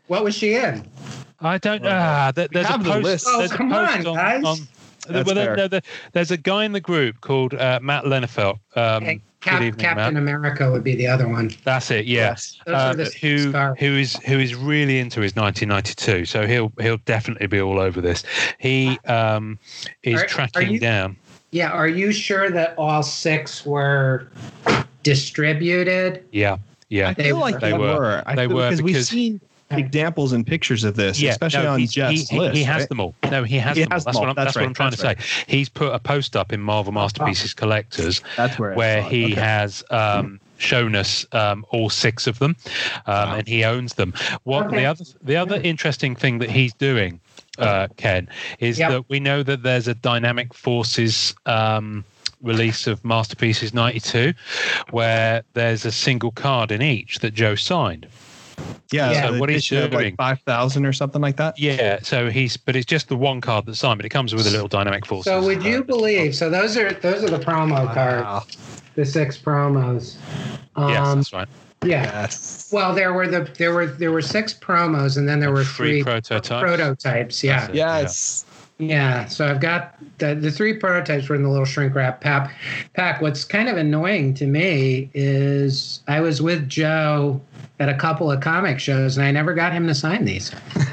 what 0.07 0.23
was 0.23 0.35
she 0.35 0.55
in? 0.55 0.85
I 1.39 1.57
don't. 1.57 1.85
Ah, 1.85 2.31
there, 2.35 2.47
there's 2.51 2.65
a 2.65 2.71
have 2.71 2.83
the 2.83 2.91
post. 2.91 3.03
list. 3.03 3.25
Oh, 3.29 3.39
there's 3.39 3.51
a 3.51 3.55
come 3.57 3.69
post 3.71 4.05
on, 4.05 4.15
guys. 4.15 4.43
That's 5.07 5.25
well, 5.25 5.35
there- 5.35 5.45
fair. 5.45 5.55
no, 5.55 5.67
there- 5.67 5.81
there's 6.13 6.31
a 6.31 6.37
guy 6.37 6.65
in 6.65 6.73
the 6.73 6.79
group 6.81 7.21
called 7.21 7.53
uh, 7.55 7.79
Matt 7.81 8.03
Lenefelt. 8.03 8.59
Um, 8.75 9.03
Hey, 9.03 9.15
good 9.15 9.21
Cap, 9.41 9.61
evening, 9.61 9.73
Captain 9.79 10.13
Matt. 10.13 10.21
America 10.21 10.71
would 10.71 10.83
be 10.83 10.95
the 10.95 11.07
other 11.07 11.27
one. 11.27 11.51
That's 11.63 11.89
it. 11.91 12.05
Yeah. 12.05 12.35
Those 12.65 12.75
are 12.75 12.91
Um, 12.91 12.97
who 13.21 13.49
stars. 13.49 13.77
who 13.79 13.97
is 13.97 14.15
who 14.25 14.37
is 14.39 14.53
really 14.55 14.99
into 14.99 15.19
his 15.21 15.35
1992? 15.35 16.25
So 16.25 16.45
he'll 16.45 16.71
he'll 16.79 16.97
definitely 17.05 17.47
be 17.47 17.59
all 17.59 17.79
over 17.79 18.01
this. 18.01 18.23
He 18.59 18.99
um, 19.07 19.57
is 20.03 20.21
Are- 20.21 20.23
are 20.25 20.27
tracking 20.27 20.71
you- 20.73 20.79
down. 20.79 21.17
Yeah. 21.51 21.71
Are 21.71 21.87
you 21.87 22.11
sure 22.11 22.49
that 22.51 22.75
all 22.77 23.03
six 23.03 23.65
were 23.65 24.27
distributed? 25.03 26.23
Yeah, 26.31 26.57
yeah. 26.89 27.09
I 27.09 27.13
feel 27.13 27.37
like 27.39 27.59
They 27.59 27.71
they 27.71 27.77
were. 27.77 27.95
were. 27.99 28.23
I 28.25 28.35
They 28.35 28.47
feel- 28.47 28.55
were 28.57 28.69
because 28.69 28.81
we've 28.81 29.03
seen 29.05 29.41
examples 29.79 30.31
and 30.33 30.45
pictures 30.45 30.83
of 30.83 30.95
this, 30.95 31.21
especially 31.21 31.63
no, 31.63 31.71
on 31.73 31.79
he's- 31.79 31.91
Jeff's 31.91 32.29
he, 32.29 32.35
he- 32.35 32.39
list. 32.39 32.55
he 32.57 32.63
has 32.63 32.79
right? 32.81 32.89
them 32.89 32.99
all. 32.99 33.15
No, 33.29 33.43
he 33.43 33.57
has 33.57 33.77
He 33.77 33.83
them 33.83 33.91
has 33.91 34.05
all. 34.05 34.11
That's 34.13 34.15
them 34.15 34.15
all. 34.15 34.21
what 34.21 34.29
I'm, 34.29 34.35
That's 34.35 34.45
that's 34.47 34.55
what 34.57 34.65
I'm 34.65 34.73
trying 34.73 34.91
to 34.91 34.97
say. 34.97 35.15
He's 35.47 35.69
put 35.69 35.93
a 35.93 35.99
post 35.99 36.35
up 36.35 36.51
in 36.53 36.59
Marvel 36.61 36.91
Masterpieces 36.93 37.53
Collectors 37.53 38.21
That's 38.37 38.57
where 38.59 38.73
where 38.75 39.01
he 39.03 39.25
Okay. 39.31 39.35
has 39.35 39.83
um, 39.91 40.39
shown 40.57 40.95
us 40.95 41.25
um, 41.31 41.65
all 41.69 41.89
six 41.89 42.27
of 42.27 42.39
them, 42.39 42.55
um, 43.07 43.29
Wow. 43.29 43.35
and 43.35 43.47
he 43.47 43.63
owns 43.63 43.95
them. 43.95 44.13
What 44.43 44.69
the 44.71 44.85
other 44.85 45.03
the 45.21 45.35
other 45.37 45.55
interesting 45.63 46.15
thing 46.15 46.39
that 46.39 46.49
he's 46.49 46.73
doing, 46.73 47.19
uh, 47.57 47.87
Ken, 47.97 48.27
is 48.59 48.77
Yep. 48.79 48.89
that 48.91 49.09
we 49.09 49.19
know 49.19 49.43
that 49.43 49.63
there's 49.63 49.87
a 49.87 49.95
Dynamic 49.95 50.53
Forces. 50.53 51.33
Um, 51.45 52.03
release 52.43 52.87
of 52.87 53.05
masterpieces 53.05 53.71
92 53.71 54.33
where 54.89 55.43
there's 55.53 55.85
a 55.85 55.91
single 55.91 56.31
card 56.31 56.71
in 56.71 56.81
each 56.81 57.19
that 57.19 57.35
joe 57.35 57.53
signed 57.53 58.07
Yeah, 58.91 59.11
Yeah. 59.11 59.27
so 59.29 59.39
What 59.39 59.49
he's 59.49 59.67
doing- 59.67 59.91
like 59.91 60.15
five 60.17 60.39
thousand 60.41 60.85
or 60.85 60.91
something 60.93 61.21
like 61.21 61.37
that. 61.37 61.57
yeah 61.57 61.99
so 62.03 62.29
he's 62.29 62.57
but 62.57 62.75
it's 62.75 62.85
just 62.85 63.07
the 63.07 63.15
one 63.15 63.39
card 63.41 63.65
that's 63.65 63.79
signed 63.79 63.97
but 63.99 64.05
it 64.05 64.09
comes 64.09 64.33
with 64.35 64.45
a 64.47 64.49
little 64.49 64.67
dynamic 64.67 65.05
force. 65.05 65.23
So 65.25 65.41
would 65.43 65.63
you 65.63 65.83
believe? 65.83 66.35
So 66.35 66.49
those 66.49 66.75
are 66.77 66.91
those 66.93 67.23
are 67.23 67.29
the 67.29 67.39
promo 67.39 67.93
cards, 67.93 68.57
the 68.95 69.05
six 69.05 69.37
promos. 69.37 70.15
Um, 70.75 70.89
yes 70.89 71.15
that's 71.15 71.33
right 71.33 71.47
yeah. 71.83 72.03
Yes. 72.03 72.69
Well, 72.71 72.93
there 72.93 73.11
were 73.11 73.27
the 73.27 73.49
there 73.57 73.73
were 73.73 73.87
there 73.87 74.11
were 74.11 74.21
six 74.21 74.53
promos, 74.53 75.17
and 75.17 75.27
then 75.27 75.39
there 75.39 75.51
were 75.51 75.63
Three 75.63 75.93
three, 75.93 76.03
prototypes. 76.03 76.47
prototypes. 76.47 77.43
Yeah, 77.43 77.61
That's 77.61 77.69
it. 77.71 77.75
Yes. 77.75 78.45
Yeah. 78.81 79.25
So 79.27 79.47
I've 79.47 79.59
got 79.59 79.95
the 80.17 80.35
the 80.35 80.51
three 80.51 80.73
prototypes 80.73 81.29
were 81.29 81.35
in 81.35 81.43
the 81.43 81.49
little 81.49 81.65
shrink 81.65 81.95
wrap 81.95 82.21
pack. 82.21 82.55
Pack. 82.93 83.21
What's 83.21 83.43
kind 83.43 83.69
of 83.69 83.77
annoying 83.77 84.33
to 84.35 84.47
me 84.47 85.09
is 85.13 86.01
I 86.07 86.19
was 86.19 86.41
with 86.41 86.67
Joe 86.67 87.41
at 87.79 87.89
a 87.89 87.95
couple 87.95 88.31
of 88.31 88.41
comic 88.41 88.79
shows, 88.79 89.17
and 89.17 89.25
I 89.25 89.31
never 89.31 89.53
got 89.53 89.73
him 89.73 89.87
to 89.87 89.95
sign 89.95 90.25
these. 90.25 90.51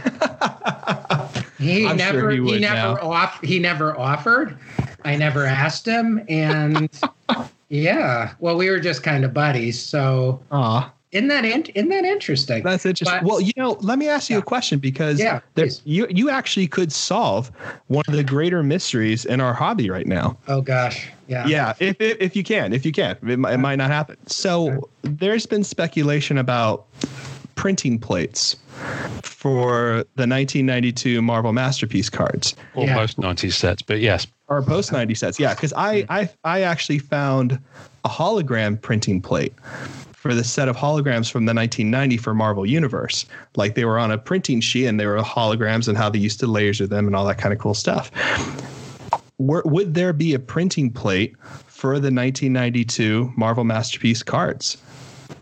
He 1.58 1.86
I'm 1.86 1.98
sure 1.98 2.12
never 2.12 2.30
he 2.30 2.40
would 2.40 2.60
never 2.60 3.02
off 3.02 3.40
he 3.42 3.58
never 3.58 3.98
offered. 3.98 4.56
I 5.04 5.16
never 5.16 5.44
asked 5.44 5.86
him, 5.86 6.24
and 6.28 6.88
yeah. 7.68 8.34
Well, 8.38 8.56
we 8.56 8.70
were 8.70 8.80
just 8.80 9.02
kind 9.02 9.24
of 9.24 9.34
buddies, 9.34 9.80
so. 9.80 10.40
Aw, 10.52 10.90
Isn't 11.10 11.28
that 11.28 11.44
in, 11.44 11.62
isn't 11.74 11.88
that 11.88 12.04
interesting? 12.04 12.62
that's 12.62 12.84
interesting. 12.84 13.18
But- 13.20 13.26
well, 13.26 13.40
you 13.40 13.52
know, 13.56 13.78
let 13.80 13.98
me 13.98 14.08
ask 14.08 14.28
you 14.28 14.36
Yeah. 14.36 14.40
a 14.40 14.44
question 14.44 14.78
because 14.78 15.18
Yeah, 15.18 15.40
there, 15.54 15.68
you 15.84 16.06
you 16.10 16.28
actually 16.30 16.66
could 16.66 16.92
solve 16.92 17.50
one 17.86 18.04
of 18.08 18.14
the 18.14 18.24
greater 18.24 18.62
mysteries 18.62 19.24
in 19.24 19.40
our 19.40 19.54
hobby 19.54 19.88
right 19.88 20.06
now. 20.06 20.36
oh 20.48 20.60
gosh, 20.60 21.08
yeah. 21.26 21.46
Yeah, 21.46 21.72
if, 21.80 21.96
if, 22.00 22.16
if 22.20 22.36
you 22.36 22.44
can, 22.44 22.72
if 22.74 22.84
you 22.84 22.92
can, 22.92 23.16
it, 23.26 23.38
might- 23.38 23.54
it 23.54 23.58
might 23.58 23.76
not 23.76 23.90
happen. 23.90 24.16
So 24.26 24.88
there's 25.02 25.46
been 25.46 25.64
speculation 25.64 26.36
about 26.38 26.84
printing 27.54 27.98
plates 27.98 28.56
for 29.22 30.04
the 30.16 30.26
1992 30.26 31.20
Marvel 31.22 31.52
Masterpiece 31.52 32.08
cards 32.08 32.54
almost 32.76 33.18
90 33.18 33.50
sets 33.50 33.82
but 33.82 33.98
yes 34.00 34.26
or 34.48 34.62
post 34.62 34.92
90 34.92 35.14
sets. 35.14 35.40
Yeah, 35.40 35.54
because 35.54 35.72
I, 35.76 36.04
I 36.08 36.28
I 36.44 36.60
actually 36.62 36.98
found 37.00 37.58
a 38.04 38.08
hologram 38.08 38.80
printing 38.80 39.20
plate 39.20 39.52
for 40.28 40.34
the 40.34 40.44
set 40.44 40.68
of 40.68 40.76
holograms 40.76 41.30
from 41.30 41.46
the 41.46 41.54
1990 41.54 42.18
for 42.18 42.34
Marvel 42.34 42.66
Universe. 42.66 43.24
Like 43.56 43.76
they 43.76 43.86
were 43.86 43.98
on 43.98 44.10
a 44.10 44.18
printing 44.18 44.60
sheet 44.60 44.84
and 44.84 45.00
they 45.00 45.06
were 45.06 45.16
holograms 45.22 45.88
and 45.88 45.96
how 45.96 46.10
they 46.10 46.18
used 46.18 46.38
to 46.40 46.46
laser 46.46 46.86
them 46.86 47.06
and 47.06 47.16
all 47.16 47.24
that 47.24 47.38
kind 47.38 47.54
of 47.54 47.58
cool 47.58 47.72
stuff. 47.72 48.10
Were, 49.38 49.62
would 49.64 49.94
there 49.94 50.12
be 50.12 50.34
a 50.34 50.38
printing 50.38 50.90
plate 50.90 51.34
for 51.66 51.92
the 51.94 52.12
1992 52.12 53.32
Marvel 53.38 53.64
Masterpiece 53.64 54.22
cards? 54.22 54.76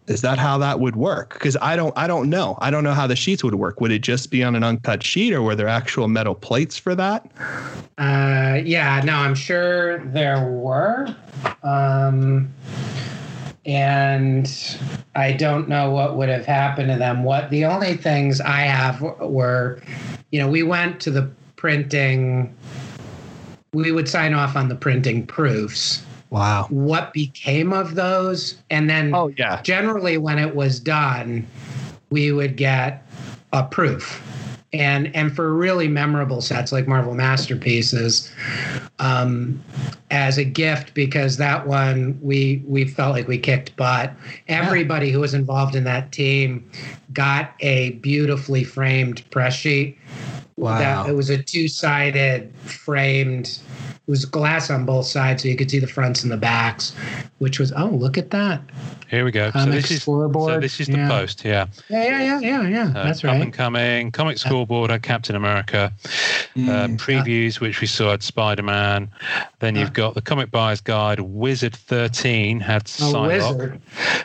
Is 0.06 0.20
that 0.20 0.38
how 0.38 0.56
that 0.58 0.78
would 0.78 0.94
work? 0.94 1.32
Because 1.32 1.56
I 1.60 1.74
don't, 1.74 1.92
I 1.98 2.06
don't 2.06 2.30
know. 2.30 2.56
I 2.60 2.70
don't 2.70 2.84
know 2.84 2.94
how 2.94 3.08
the 3.08 3.16
sheets 3.16 3.42
would 3.42 3.56
work. 3.56 3.80
Would 3.80 3.90
it 3.90 4.02
just 4.02 4.30
be 4.30 4.44
on 4.44 4.54
an 4.54 4.62
uncut 4.62 5.02
sheet, 5.02 5.32
or 5.32 5.42
were 5.42 5.56
there 5.56 5.66
actual 5.66 6.06
metal 6.06 6.36
plates 6.36 6.78
for 6.78 6.94
that? 6.94 7.28
Uh, 7.98 8.60
yeah. 8.64 9.02
No, 9.04 9.16
I'm 9.16 9.34
sure 9.34 9.98
there 9.98 10.48
were. 10.48 11.12
Um, 11.64 12.54
and 13.66 14.78
I 15.14 15.32
don't 15.32 15.68
know 15.68 15.90
what 15.90 16.16
would 16.16 16.28
have 16.28 16.46
happened 16.46 16.88
to 16.90 16.96
them. 16.96 17.24
What 17.24 17.50
the 17.50 17.64
only 17.64 17.96
things 17.96 18.40
I 18.40 18.60
have 18.60 19.00
were, 19.00 19.80
you 20.30 20.38
know, 20.38 20.48
we 20.48 20.62
went 20.62 21.00
to 21.02 21.10
the 21.10 21.30
printing. 21.56 22.54
We 23.72 23.92
would 23.92 24.08
sign 24.08 24.32
off 24.32 24.56
on 24.56 24.68
the 24.68 24.76
printing 24.76 25.26
proofs. 25.26 26.02
Wow. 26.30 26.66
What 26.70 27.12
became 27.12 27.72
of 27.72 27.94
those, 27.94 28.56
and 28.70 28.88
then 28.88 29.14
Oh 29.14 29.28
yeah. 29.36 29.60
generally 29.62 30.18
when 30.18 30.38
it 30.38 30.54
was 30.54 30.80
done 30.80 31.46
we 32.10 32.32
would 32.32 32.56
get 32.56 33.06
a 33.52 33.64
proof 33.64 34.22
and 34.72 35.14
and 35.14 35.34
for 35.34 35.54
really 35.54 35.88
memorable 35.88 36.40
sets 36.40 36.72
like 36.72 36.86
marvel 36.88 37.14
masterpieces 37.14 38.32
um, 38.98 39.62
as 40.10 40.38
a 40.38 40.44
gift 40.44 40.94
because 40.94 41.36
that 41.36 41.66
one 41.66 42.18
we 42.20 42.62
we 42.66 42.84
felt 42.84 43.12
like 43.12 43.28
we 43.28 43.38
kicked 43.38 43.76
butt. 43.76 44.12
Everybody 44.48 45.10
who 45.10 45.20
was 45.20 45.34
involved 45.34 45.74
in 45.74 45.84
that 45.84 46.12
team 46.12 46.68
got 47.12 47.54
a 47.60 47.90
beautifully 47.92 48.64
framed 48.64 49.28
press 49.30 49.54
sheet 49.54 49.98
Wow. 50.56 50.78
that 50.78 51.10
it 51.10 51.14
was 51.14 51.28
a 51.28 51.42
two-sided 51.42 52.50
framed 52.64 53.58
it 54.06 54.10
was 54.10 54.24
glass 54.24 54.70
on 54.70 54.86
both 54.86 55.04
sides 55.06 55.42
so 55.42 55.48
you 55.48 55.56
could 55.56 55.70
see 55.70 55.80
the 55.80 55.86
fronts 55.86 56.22
and 56.22 56.30
the 56.32 56.36
backs 56.36 56.94
which 57.38 57.58
was 57.58 57.72
oh 57.76 57.86
look 57.88 58.16
at 58.16 58.30
that. 58.30 58.62
Here 59.10 59.24
we 59.24 59.30
go. 59.30 59.52
So 59.52 59.66
this 59.66 59.90
is 59.90 60.02
scoreboard. 60.02 60.54
so 60.54 60.58
this 60.60 60.80
is 60.80 60.86
the 60.88 60.94
Yeah. 60.96 61.08
post 61.08 61.44
yeah. 61.44 61.66
Yeah 61.90 62.04
yeah 62.04 62.20
yeah 62.22 62.40
yeah 62.40 62.68
yeah. 62.68 62.82
Uh, 62.88 63.04
that's 63.04 63.22
up 63.24 63.34
and 63.36 63.52
coming. 63.52 64.10
Comic 64.10 64.38
scoreboard 64.38 64.90
had 64.90 65.02
captain 65.02 65.36
america 65.36 65.92
uh, 66.04 66.58
Mm. 66.58 66.96
previews 66.98 67.60
which 67.60 67.80
we 67.82 67.86
saw 67.86 68.12
had 68.12 68.22
spider-man. 68.22 69.10
Then 69.58 69.74
Yeah. 69.74 69.82
you've 69.82 69.92
got 69.92 70.14
the 70.14 70.22
comic 70.22 70.50
buyer's 70.50 70.80
guide 70.80 71.20
wizard 71.20 71.74
13 71.76 72.60
had 72.60 72.82
a 72.82 72.84
Psylocke, 72.84 73.26
wizard. 73.26 73.80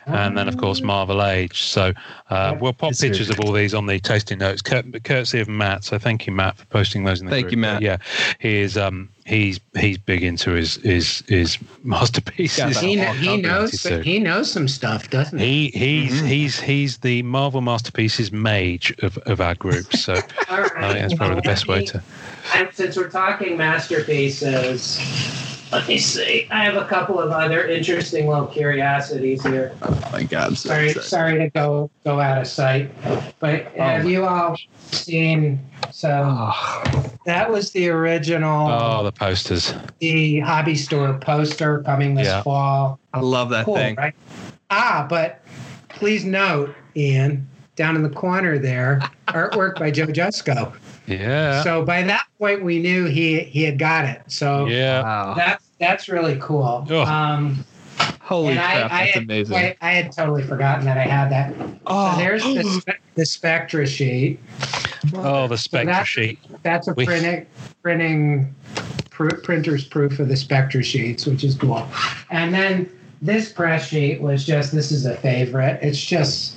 And 0.05 0.37
then 0.37 0.47
of 0.47 0.55
course 0.57 0.81
marvel 0.81 1.23
age. 1.23 1.63
So 1.63 1.91
uh, 2.29 2.55
we'll 2.59 2.71
pop 2.73 2.91
Wizard. 2.91 3.09
pictures 3.11 3.29
of 3.29 3.39
all 3.41 3.51
these 3.51 3.73
on 3.73 3.87
the 3.87 3.99
tasting 3.99 4.37
notes 4.39 4.61
cur- 4.61 4.83
courtesy 5.03 5.41
of 5.41 5.47
matt. 5.49 5.83
So 5.83 5.99
thank 5.99 6.20
you 6.27 6.33
matt 6.33 6.57
for 6.57 6.65
posting 6.65 7.03
those 7.03 7.19
in 7.21 7.25
the 7.27 7.31
Thank 7.31 7.45
group. 7.45 7.51
you, 7.53 7.57
Matt. 7.57 7.75
But 7.77 7.81
yeah 7.83 7.97
he 8.39 8.57
is 8.57 8.77
um 8.77 9.09
he's 9.25 9.59
he's 9.77 9.97
big 9.97 10.23
into 10.23 10.51
his 10.51 10.75
his 10.77 11.23
his 11.27 11.57
masterpieces 11.83 12.57
Yeah, 12.57 12.69
he, 12.87 12.99
Oh, 12.99 13.13
he 13.13 13.37
knows 13.41 13.79
so- 13.79 14.01
he 14.01 14.19
knows 14.19 14.51
some 14.51 14.67
stuff 14.67 15.09
doesn't 15.09 15.39
he 15.39 15.67
He 15.69 16.01
he's 16.07 16.21
Mhm. 16.21 16.27
he's 16.27 16.59
he's 16.59 16.97
the 16.99 17.21
Marvel 17.23 17.61
masterpieces 17.61 18.31
mage 18.31 18.93
of, 19.03 19.17
of 19.19 19.41
our 19.41 19.55
group. 19.55 19.93
So 19.93 20.13
All 20.49 20.61
right. 20.61 20.71
I 20.77 20.87
think 20.93 20.99
that's 21.01 21.13
probably 21.15 21.35
the 21.35 21.41
best 21.43 21.67
way 21.67 21.85
to. 21.85 22.01
and 22.55 22.69
since 22.73 22.97
we're 22.97 23.09
talking 23.09 23.57
masterpieces 23.57 24.99
let 25.71 25.87
me 25.87 25.97
see 25.97 26.47
i 26.51 26.63
have 26.65 26.75
a 26.75 26.85
couple 26.85 27.17
of 27.19 27.31
other 27.31 27.65
interesting 27.65 28.27
little 28.27 28.47
curiosities 28.47 29.41
here 29.43 29.73
Oh 29.83 30.09
my 30.11 30.23
God. 30.23 30.47
I'm 30.49 30.55
so 30.55 30.69
sorry 30.69 30.87
excited. 30.89 31.07
sorry 31.07 31.37
to 31.39 31.49
go 31.49 31.89
go 32.03 32.19
out 32.19 32.39
of 32.41 32.47
sight 32.47 32.91
but 33.39 33.71
Oh 33.77 33.81
have 33.83 34.05
you 34.09 34.25
all 34.25 34.57
seen 34.91 35.59
so 35.91 36.23
Oh, 36.25 37.03
that 37.25 37.49
was 37.51 37.71
the 37.71 37.89
original 37.89 38.67
Oh, 38.69 39.03
the 39.03 39.11
posters. 39.11 39.73
the 39.99 40.39
hobby 40.39 40.75
store 40.75 41.13
poster 41.19 41.79
coming 41.83 42.15
this 42.15 42.27
Yeah. 42.27 42.41
fall 42.43 42.99
I 43.13 43.19
love 43.19 43.49
that 43.49 43.65
cool, 43.65 43.75
thing. 43.75 43.95
right? 43.95 44.13
Ah, 44.69 45.05
but 45.09 45.41
please 45.89 46.23
note, 46.25 46.73
Ian, 46.95 47.47
down 47.75 47.95
in 47.95 48.03
the 48.03 48.09
corner 48.09 48.57
there, 48.57 49.01
artwork 49.27 49.79
by 49.79 49.91
Joe 49.91 50.07
Jusko. 50.07 50.73
Yeah. 51.07 51.61
So 51.63 51.83
by 51.83 52.03
that 52.03 52.25
point, 52.39 52.63
we 52.63 52.79
knew 52.79 53.05
he 53.05 53.39
he 53.41 53.63
had 53.63 53.77
got 53.77 54.05
it. 54.05 54.21
So 54.27 54.65
yeah. 54.67 55.01
Wow. 55.03 55.33
that's 55.35 55.65
that's 55.79 56.07
really 56.09 56.37
cool. 56.41 56.87
Oh. 56.89 57.01
Um, 57.01 57.65
Holy 58.31 58.53
and 58.53 58.59
crap, 58.59 58.91
I 58.93 58.97
that's 59.05 59.11
had, 59.15 59.23
amazing. 59.23 59.55
I, 59.57 59.75
I 59.81 59.91
had 59.91 60.11
totally 60.13 60.41
forgotten 60.43 60.85
that 60.85 60.97
I 60.97 61.01
had 61.03 61.29
that. 61.31 61.53
oh, 61.85 62.13
So 62.13 62.17
there's 62.17 62.43
the, 62.43 62.95
the 63.15 63.25
Spectra 63.25 63.85
sheet. 63.85 64.39
Oh, 65.13 65.49
the 65.49 65.57
Spectra 65.57 65.91
that- 65.93 66.07
sheet. 66.07 66.39
That's 66.63 66.87
a 66.87 66.93
We- 66.93 67.05
printing 67.05 67.45
printing 67.83 68.55
pr- 69.09 69.35
printer's 69.43 69.83
proof 69.83 70.19
of 70.19 70.29
the 70.29 70.37
Spectra 70.37 70.81
sheets, 70.81 71.25
which 71.25 71.43
is 71.43 71.55
cool. 71.55 71.85
And 72.29 72.53
then 72.53 72.89
this 73.21 73.51
press 73.51 73.87
sheet 73.89 74.21
was 74.21 74.45
just 74.45 74.71
this 74.71 74.93
is 74.93 75.05
a 75.05 75.17
favorite. 75.17 75.79
It's 75.81 75.99
just 76.01 76.55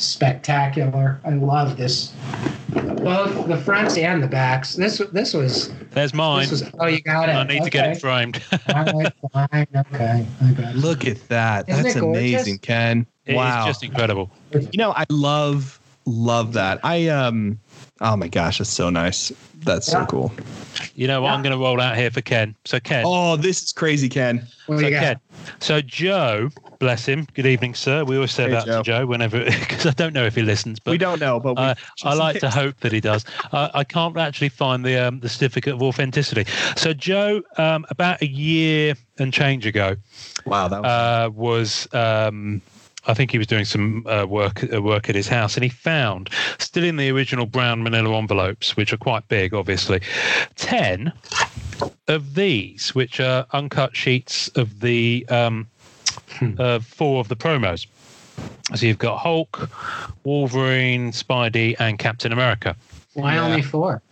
spectacular. 0.00 1.20
I 1.24 1.30
love 1.30 1.76
this. 1.76 2.12
Both 2.72 3.48
the 3.48 3.56
fronts 3.56 3.96
and 3.96 4.22
the 4.22 4.26
backs. 4.26 4.74
This 4.74 4.98
this 5.12 5.34
was 5.34 5.72
There's 5.90 6.14
mine. 6.14 6.48
this 6.48 6.50
was 6.50 6.70
oh 6.80 6.86
you 6.86 7.00
got 7.00 7.28
it. 7.28 7.32
I 7.32 7.44
need 7.44 7.64
to 7.64 7.70
get 7.70 7.96
it 7.96 8.00
framed. 8.00 8.42
All 8.74 8.84
right, 8.84 9.12
fine, 9.32 9.66
okay, 9.76 10.26
I. 10.42 10.72
Look 10.72 11.06
at 11.06 11.26
that. 11.28 11.68
Isn't 11.68 11.84
That's 11.84 11.96
amazing, 11.96 12.58
Ken. 12.58 13.06
It 13.26 13.32
is 13.32 13.36
wow. 13.36 13.66
just 13.66 13.82
incredible. 13.82 14.30
you 14.52 14.78
know, 14.78 14.92
I 14.96 15.04
love 15.10 15.80
love 16.06 16.52
that. 16.54 16.80
I 16.84 17.08
um, 17.08 17.58
oh 18.00 18.16
my 18.16 18.28
gosh, 18.28 18.58
that's 18.58 18.70
so 18.70 18.90
nice. 18.90 19.32
That's 19.60 19.86
so 19.86 20.06
cool. 20.06 20.32
You 20.94 21.06
know 21.06 21.22
what? 21.22 21.32
I'm 21.32 21.42
going 21.42 21.52
to 21.52 21.58
roll 21.58 21.80
out 21.80 21.96
here 21.96 22.10
for 22.10 22.20
Ken. 22.20 22.54
So 22.64 22.80
Ken, 22.80 23.04
Oh, 23.06 23.36
this 23.36 23.62
is 23.62 23.72
crazy, 23.72 24.08
Ken. 24.08 24.46
What 24.66 24.80
so? 24.80 24.90
Ken, 24.90 25.20
so 25.58 25.80
Joe, 25.80 26.50
bless 26.78 27.06
him. 27.06 27.26
Good 27.34 27.46
evening, 27.46 27.74
sir. 27.74 28.04
We 28.04 28.16
always 28.16 28.32
say 28.32 28.44
Hey, 28.44 28.50
that 28.50 28.66
Joe. 28.66 28.78
to 28.78 28.82
Joe 28.82 29.06
whenever 29.06 29.44
because 29.44 29.86
I 29.86 29.90
don't 29.92 30.12
know 30.12 30.24
if 30.24 30.34
he 30.34 30.42
listens, 30.42 30.78
but 30.78 30.92
we 30.92 30.98
don't 30.98 31.20
know, 31.20 31.40
but 31.40 31.56
we 31.56 31.62
Uh, 31.62 31.74
I 32.04 32.14
like 32.14 32.40
to 32.40 32.50
hope 32.50 32.78
that 32.80 32.92
he 32.92 33.00
does. 33.00 33.24
Uh, 33.52 33.68
I 33.74 33.84
can't 33.84 34.16
actually 34.16 34.48
find 34.48 34.84
the 34.84 34.96
um, 34.96 35.20
the 35.20 35.28
certificate 35.28 35.74
of 35.74 35.82
authenticity. 35.82 36.44
So 36.76 36.92
Joe, 36.92 37.42
um, 37.56 37.86
about 37.90 38.22
a 38.22 38.28
year 38.28 38.94
and 39.18 39.32
change 39.32 39.66
ago, 39.66 39.96
Wow, 40.46 40.68
that 40.68 40.82
was 40.82 40.90
uh, 40.90 41.30
was 41.32 41.88
um, 41.94 42.62
I 43.06 43.14
think 43.14 43.30
he 43.30 43.38
was 43.38 43.46
doing 43.46 43.64
some 43.64 44.06
uh, 44.06 44.26
work 44.28 44.62
uh, 44.72 44.82
work 44.82 45.08
at 45.08 45.14
his 45.14 45.28
house, 45.28 45.56
and 45.56 45.64
he 45.64 45.70
found 45.70 46.30
still 46.58 46.84
in 46.84 46.96
the 46.96 47.10
original 47.10 47.46
brown 47.46 47.82
Manila 47.82 48.16
envelopes, 48.18 48.76
which 48.76 48.92
are 48.92 48.98
quite 48.98 49.26
big, 49.28 49.54
obviously, 49.54 50.00
ten 50.56 51.12
of 52.06 52.34
these, 52.34 52.94
which 52.94 53.20
are 53.20 53.46
uncut 53.52 53.96
sheets 53.96 54.48
of 54.48 54.80
the 54.80 55.26
um, 55.28 55.66
uh, 56.58 56.78
four 56.80 57.20
of 57.20 57.28
the 57.28 57.36
promos. 57.36 57.86
So 58.74 58.86
you've 58.86 58.98
got 58.98 59.18
Hulk, 59.18 59.68
Wolverine, 60.24 61.10
Spidey, 61.12 61.74
and 61.78 61.98
Captain 61.98 62.32
America. 62.32 62.76
Why 63.14 63.34
Yeah. 63.34 63.44
only 63.46 63.62
four? 63.62 64.02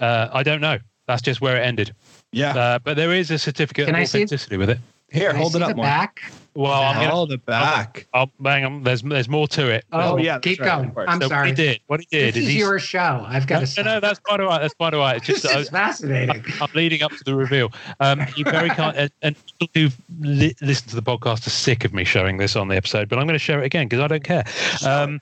Uh, 0.00 0.28
I 0.32 0.42
don't 0.42 0.60
know. 0.60 0.78
That's 1.06 1.22
just 1.22 1.40
where 1.40 1.56
it 1.56 1.66
ended. 1.66 1.94
yeah. 2.32 2.56
Uh, 2.56 2.78
but 2.78 2.96
there 2.96 3.12
is 3.12 3.30
a 3.30 3.38
certificate 3.38 3.86
Can 3.86 3.94
of 3.94 4.00
I 4.00 4.04
see 4.04 4.18
it? 4.18 4.24
authenticity 4.24 4.56
with 4.56 4.70
it. 4.70 4.78
Here, 5.12 5.28
Can 5.30 5.36
I 5.36 5.40
hold 5.40 5.56
it 5.56 5.62
up 5.62 5.68
the 5.70 5.74
more. 5.76 5.84
back. 5.84 6.32
Well, 6.54 6.72
I'm 6.72 7.08
gonna, 7.08 7.26
the 7.26 7.38
back. 7.38 8.06
I'll, 8.12 8.30
hang 8.42 8.64
on. 8.64 8.82
There's 8.82 9.02
there's 9.02 9.28
more 9.28 9.46
to 9.48 9.68
it. 9.70 9.84
Oh, 9.92 10.16
yeah, 10.16 10.38
keep 10.40 10.60
right, 10.60 10.92
going. 10.94 11.08
I'm 11.08 11.20
so 11.20 11.28
sorry. 11.28 11.50
What 11.50 11.58
he 11.58 11.64
did. 11.64 11.80
What 11.86 12.00
he 12.00 12.06
did 12.10 12.34
This 12.34 12.42
is 12.42 12.48
is 12.48 12.52
he. 12.54 12.58
your 12.58 12.78
show. 12.80 13.24
I've 13.26 13.46
got 13.46 13.60
No, 13.60 13.66
to. 13.66 13.82
no, 13.84 13.94
no, 13.94 14.00
that's 14.00 14.18
quite 14.18 14.40
all 14.40 14.46
right. 14.48 14.60
That's 14.60 14.74
quite 14.74 14.92
all 14.94 15.00
right. 15.00 15.16
It's 15.18 15.26
This 15.28 15.42
just 15.42 15.54
I, 15.54 15.58
is 15.60 15.70
fascinating. 15.70 16.44
I'm 16.60 16.68
leading 16.74 17.02
up 17.02 17.12
to 17.12 17.22
the 17.24 17.34
reveal. 17.36 17.70
Um, 18.00 18.26
you 18.36 18.44
very 18.44 18.68
kind, 18.70 18.96
and, 18.96 19.10
and 19.22 19.36
people 19.60 19.68
who 19.74 19.88
li- 20.20 20.56
listen 20.60 20.88
to 20.88 20.96
the 20.96 21.02
podcast 21.02 21.46
are 21.46 21.50
sick 21.50 21.84
of 21.84 21.94
me 21.94 22.02
showing 22.04 22.38
this 22.38 22.56
on 22.56 22.66
the 22.68 22.76
episode, 22.76 23.08
but 23.08 23.18
I'm 23.20 23.26
going 23.26 23.34
to 23.34 23.38
share 23.38 23.62
it 23.62 23.66
again 23.66 23.86
because 23.86 24.00
I 24.00 24.08
don't 24.08 24.24
care. 24.24 24.44
Um, 24.84 25.20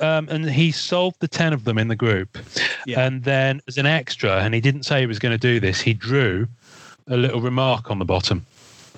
um, 0.00 0.28
and 0.28 0.48
he 0.48 0.70
solved 0.70 1.16
the 1.20 1.28
ten 1.28 1.52
of 1.52 1.64
them 1.64 1.78
in 1.78 1.88
the 1.88 1.96
group, 1.96 2.38
Yeah. 2.86 3.00
and 3.04 3.24
then 3.24 3.60
as 3.66 3.76
an 3.76 3.86
extra, 3.86 4.38
and 4.38 4.54
he 4.54 4.60
didn't 4.60 4.84
say 4.84 5.00
he 5.00 5.06
was 5.06 5.18
going 5.18 5.32
to 5.32 5.38
do 5.38 5.58
this. 5.58 5.80
He 5.80 5.94
drew 5.94 6.46
a 7.08 7.16
little 7.16 7.40
remark 7.40 7.90
on 7.90 7.98
the 7.98 8.04
bottom 8.04 8.46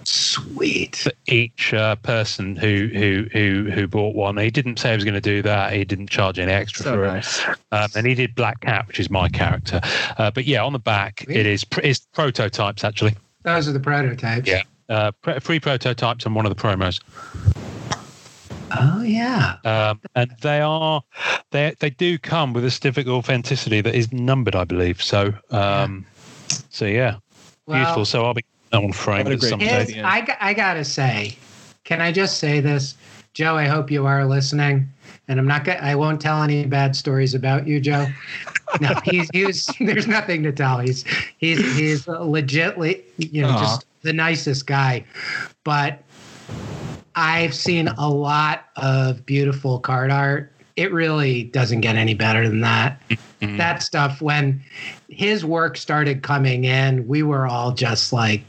Sweet. 0.06 0.96
for 0.96 1.12
each 1.26 1.74
uh, 1.74 1.96
person 1.96 2.54
who 2.56 2.88
who 2.92 3.26
who 3.32 3.70
who 3.70 3.86
bought 3.88 4.14
one. 4.14 4.36
He 4.36 4.50
didn't 4.50 4.78
say 4.78 4.90
he 4.90 4.94
was 4.96 5.04
going 5.04 5.14
to 5.14 5.20
do 5.20 5.42
that. 5.42 5.72
He 5.72 5.84
didn't 5.84 6.08
charge 6.10 6.38
any 6.38 6.52
extra 6.52 6.84
So 6.84 6.92
for 6.94 7.06
nice. 7.06 7.40
it. 7.40 7.48
Um, 7.72 7.88
and 7.96 8.06
he 8.06 8.14
did 8.14 8.34
Black 8.34 8.60
Cat, 8.60 8.86
which 8.86 9.00
is 9.00 9.10
my 9.10 9.28
character. 9.28 9.80
Uh, 10.18 10.30
but 10.30 10.44
yeah, 10.46 10.62
on 10.64 10.72
the 10.72 10.78
back 10.78 11.22
Sweet. 11.24 11.36
it 11.38 11.46
is 11.46 11.64
pr- 11.64 11.80
it's 11.82 12.00
prototypes 12.12 12.84
actually. 12.84 13.14
Those 13.42 13.68
are 13.68 13.72
the 13.72 13.80
prototypes. 13.80 14.48
Yeah. 14.48 14.62
Uh, 14.88 15.10
pre- 15.22 15.40
free 15.40 15.58
prototypes 15.58 16.24
and 16.24 16.34
one 16.36 16.46
of 16.46 16.54
the 16.54 16.62
promos, 16.62 17.00
Oh 18.78 19.02
yeah. 19.02 19.56
um, 19.64 20.00
and 20.14 20.30
they 20.42 20.60
are 20.60 21.02
they 21.50 21.74
they 21.80 21.90
do 21.90 22.18
come 22.18 22.52
with 22.52 22.64
a 22.64 22.70
certificate 22.70 23.08
of 23.10 23.16
authenticity 23.18 23.80
that 23.80 23.94
is 23.94 24.12
numbered, 24.12 24.54
I 24.54 24.64
believe. 24.64 25.02
So 25.02 25.32
um, 25.50 26.06
so 26.70 26.84
yeah, 26.84 27.16
Well, 27.66 27.78
beautiful. 27.78 28.04
So 28.04 28.24
I'll 28.24 28.34
be 28.34 28.44
on 28.72 28.92
frame 28.92 29.24
What 29.24 29.32
a 29.32 29.34
at 29.34 29.40
great 29.40 29.50
some 29.50 29.60
hit. 29.60 29.84
stage. 29.84 29.96
His, 29.96 30.04
I, 30.04 30.20
g- 30.22 30.32
I 30.40 30.54
gotta 30.54 30.84
say, 30.84 31.36
can 31.84 32.00
I 32.00 32.12
just 32.12 32.38
say 32.38 32.60
this, 32.60 32.94
Joe? 33.34 33.56
I 33.56 33.66
hope 33.66 33.90
you 33.90 34.06
are 34.06 34.24
listening, 34.24 34.88
and 35.28 35.38
I'm 35.38 35.46
not. 35.46 35.64
Gonna, 35.64 35.78
I 35.80 35.94
won't 35.94 36.20
tell 36.20 36.42
any 36.42 36.66
bad 36.66 36.96
stories 36.96 37.34
about 37.34 37.66
you, 37.66 37.80
Joe. 37.80 38.06
No, 38.80 38.92
he's 39.04 39.30
he's. 39.32 39.64
There's 39.80 40.08
nothing 40.08 40.42
to 40.42 40.50
tell. 40.50 40.80
He's 40.80 41.04
he's 41.38 41.58
he's 41.78 42.04
legitly, 42.06 43.02
you 43.16 43.42
know, 43.42 43.50
Aw. 43.50 43.60
just 43.60 43.86
the 44.02 44.12
nicest 44.12 44.66
guy. 44.66 45.04
But 45.62 46.02
I've 47.14 47.54
seen 47.54 47.86
a 47.88 48.08
lot 48.10 48.64
of 48.74 49.24
beautiful 49.24 49.78
card 49.78 50.10
art. 50.10 50.52
It 50.76 50.92
really 50.92 51.44
doesn't 51.44 51.80
get 51.80 51.96
any 51.96 52.14
better 52.14 52.48
than 52.48 52.60
that. 52.60 53.00
Mhm. 53.40 53.56
That 53.56 53.82
stuff 53.82 54.20
when 54.20 54.62
his 55.08 55.44
work 55.44 55.76
started 55.76 56.22
coming 56.22 56.64
in, 56.64 57.06
we 57.06 57.22
were 57.22 57.46
all 57.46 57.72
just 57.72 58.12
like 58.12 58.42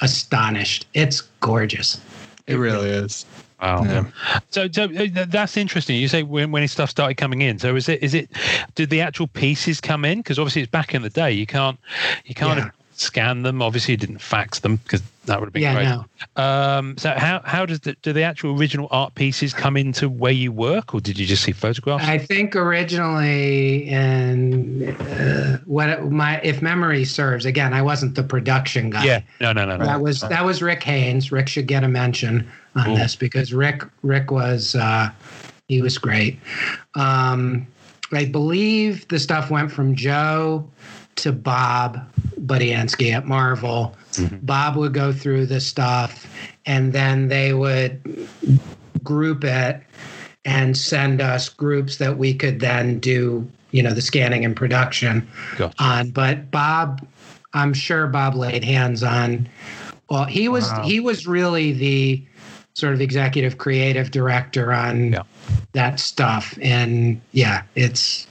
astonished. 0.00 0.86
It's 0.94 1.22
gorgeous. 1.40 2.00
It 2.46 2.56
really 2.56 2.88
is. 2.88 3.24
Wow. 3.60 3.84
Yeah. 3.84 4.04
So, 4.50 4.68
so 4.70 4.84
uh, 4.84 5.06
that's 5.28 5.56
interesting. 5.56 5.96
You 5.96 6.06
say 6.06 6.22
when, 6.22 6.52
when 6.52 6.62
his 6.62 6.70
stuff 6.70 6.90
started 6.90 7.16
coming 7.16 7.42
in. 7.42 7.58
So 7.58 7.74
is 7.74 7.88
it 7.88 8.02
is 8.02 8.14
it 8.14 8.30
did 8.76 8.90
the 8.90 9.00
actual 9.00 9.26
pieces 9.26 9.80
come 9.80 10.04
in? 10.04 10.18
Because 10.18 10.38
obviously 10.38 10.62
it's 10.62 10.70
back 10.70 10.94
in 10.94 11.02
the 11.02 11.10
day. 11.10 11.32
You 11.32 11.46
can't 11.46 11.78
you 12.24 12.34
can't 12.34 12.58
Yeah. 12.58 12.70
Scan 13.00 13.42
them. 13.42 13.62
Obviously 13.62 13.92
you 13.92 13.98
didn't 13.98 14.18
fax 14.20 14.60
them 14.60 14.76
because 14.76 15.02
that 15.26 15.38
would 15.38 15.46
have 15.46 15.52
been 15.52 15.62
Yeah, 15.62 15.74
great. 15.74 15.84
no. 16.36 16.42
Um, 16.42 16.96
so 16.98 17.10
how 17.16 17.40
how 17.44 17.66
does 17.66 17.80
the 17.80 17.94
do 18.02 18.12
the 18.12 18.22
actual 18.22 18.58
original 18.58 18.88
art 18.90 19.14
pieces 19.14 19.52
come 19.54 19.76
into 19.76 20.08
where 20.08 20.32
you 20.32 20.50
work, 20.52 20.94
or 20.94 21.00
did 21.00 21.18
you 21.18 21.26
just 21.26 21.42
see 21.44 21.52
photographs? 21.52 22.04
I 22.04 22.18
think 22.18 22.56
originally 22.56 23.88
and 23.88 24.96
uh, 25.00 25.58
what 25.66 25.88
it- 25.90 26.10
my 26.10 26.40
if 26.42 26.62
memory 26.62 27.04
serves, 27.04 27.44
again, 27.44 27.72
I 27.74 27.82
wasn't 27.82 28.14
the 28.14 28.22
production 28.22 28.90
guy. 28.90 29.04
yeah. 29.04 29.20
No. 29.40 29.52
No. 29.52 29.64
No. 29.66 29.76
No. 29.76 29.84
That 29.84 30.00
was 30.00 30.20
that 30.20 30.44
was 30.44 30.62
Rick 30.62 30.82
Haynes. 30.84 31.30
Rick 31.30 31.48
should 31.48 31.66
get 31.66 31.84
a 31.84 31.88
mention 31.88 32.48
on 32.74 32.84
Cool. 32.86 32.96
this 32.96 33.14
because 33.16 33.52
Rick 33.52 33.82
Rick 34.02 34.30
was 34.30 34.74
uh, 34.74 35.10
he 35.68 35.82
was 35.82 35.98
great. 35.98 36.38
Um, 36.94 37.66
I 38.12 38.24
believe 38.24 39.06
the 39.08 39.18
stuff 39.18 39.50
went 39.50 39.70
from 39.70 39.94
Joe 39.94 40.66
to 41.18 41.32
Bob 41.32 42.00
Budiansky 42.40 43.12
at 43.12 43.26
Marvel. 43.26 43.96
Mhm. 44.14 44.44
Bob 44.46 44.76
would 44.76 44.94
go 44.94 45.12
through 45.12 45.46
the 45.46 45.60
stuff, 45.60 46.26
and 46.66 46.92
then 46.92 47.28
they 47.28 47.52
would 47.52 48.00
group 49.02 49.44
it 49.44 49.82
and 50.44 50.76
send 50.76 51.20
us 51.20 51.48
groups 51.48 51.96
that 51.96 52.16
we 52.18 52.32
could 52.34 52.60
then 52.60 52.98
do, 53.00 53.46
you 53.72 53.82
know, 53.82 53.92
the 53.92 54.00
scanning 54.00 54.44
and 54.44 54.56
production 54.56 55.26
Gotcha. 55.56 55.74
on. 55.82 56.10
But 56.10 56.50
Bob, 56.50 57.06
I'm 57.52 57.74
sure 57.74 58.06
Bob 58.06 58.34
laid 58.34 58.64
hands 58.64 59.02
on. 59.02 59.48
Well, 60.10 60.24
he 60.24 60.48
was 60.48 60.70
Wow. 60.70 60.82
he 60.84 61.00
was 61.00 61.26
really 61.26 61.72
the 61.72 62.22
sort 62.74 62.94
of 62.94 63.00
executive 63.00 63.58
creative 63.58 64.10
director 64.12 64.72
on 64.72 65.12
Yeah. 65.12 65.22
that 65.72 65.98
stuff, 65.98 66.56
and 66.62 67.20
yeah, 67.32 67.62
it's. 67.74 68.27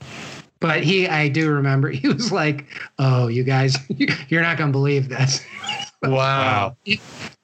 But 0.60 0.82
he, 0.82 1.06
I 1.08 1.28
do 1.28 1.50
remember, 1.50 1.88
he 1.90 2.08
was 2.08 2.32
like, 2.32 2.66
"Oh, 2.98 3.28
you 3.28 3.44
guys, 3.44 3.76
you're 4.28 4.42
not 4.42 4.58
gonna 4.58 4.72
believe 4.72 5.08
this." 5.08 5.44
Wow. 6.00 6.76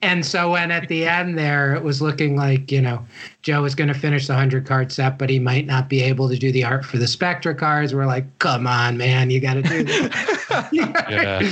And 0.00 0.24
so 0.24 0.52
when 0.52 0.70
at 0.70 0.86
the 0.86 1.08
end 1.08 1.36
there, 1.36 1.74
it 1.74 1.82
was 1.82 2.00
looking 2.00 2.36
like, 2.36 2.70
you 2.70 2.80
know, 2.80 3.04
Joe 3.42 3.62
was 3.62 3.74
going 3.74 3.88
to 3.88 3.94
finish 3.94 4.28
the 4.28 4.32
100 4.34 4.64
card 4.64 4.92
set, 4.92 5.18
but 5.18 5.28
he 5.28 5.40
might 5.40 5.66
not 5.66 5.88
be 5.88 6.02
able 6.02 6.28
to 6.28 6.36
do 6.36 6.52
the 6.52 6.62
art 6.62 6.84
for 6.84 6.98
the 6.98 7.08
Spectra 7.08 7.52
cards. 7.52 7.92
We're 7.92 8.06
like, 8.06 8.38
come 8.38 8.68
on, 8.68 8.96
man, 8.96 9.30
you 9.30 9.40
got 9.40 9.54
to 9.54 9.62
do 9.62 9.82
this. 9.82 10.70
Yeah. 10.70 11.42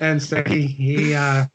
And 0.00 0.22
so 0.22 0.42
he, 0.46 0.66
he, 0.66 1.14
uh, 1.14 1.46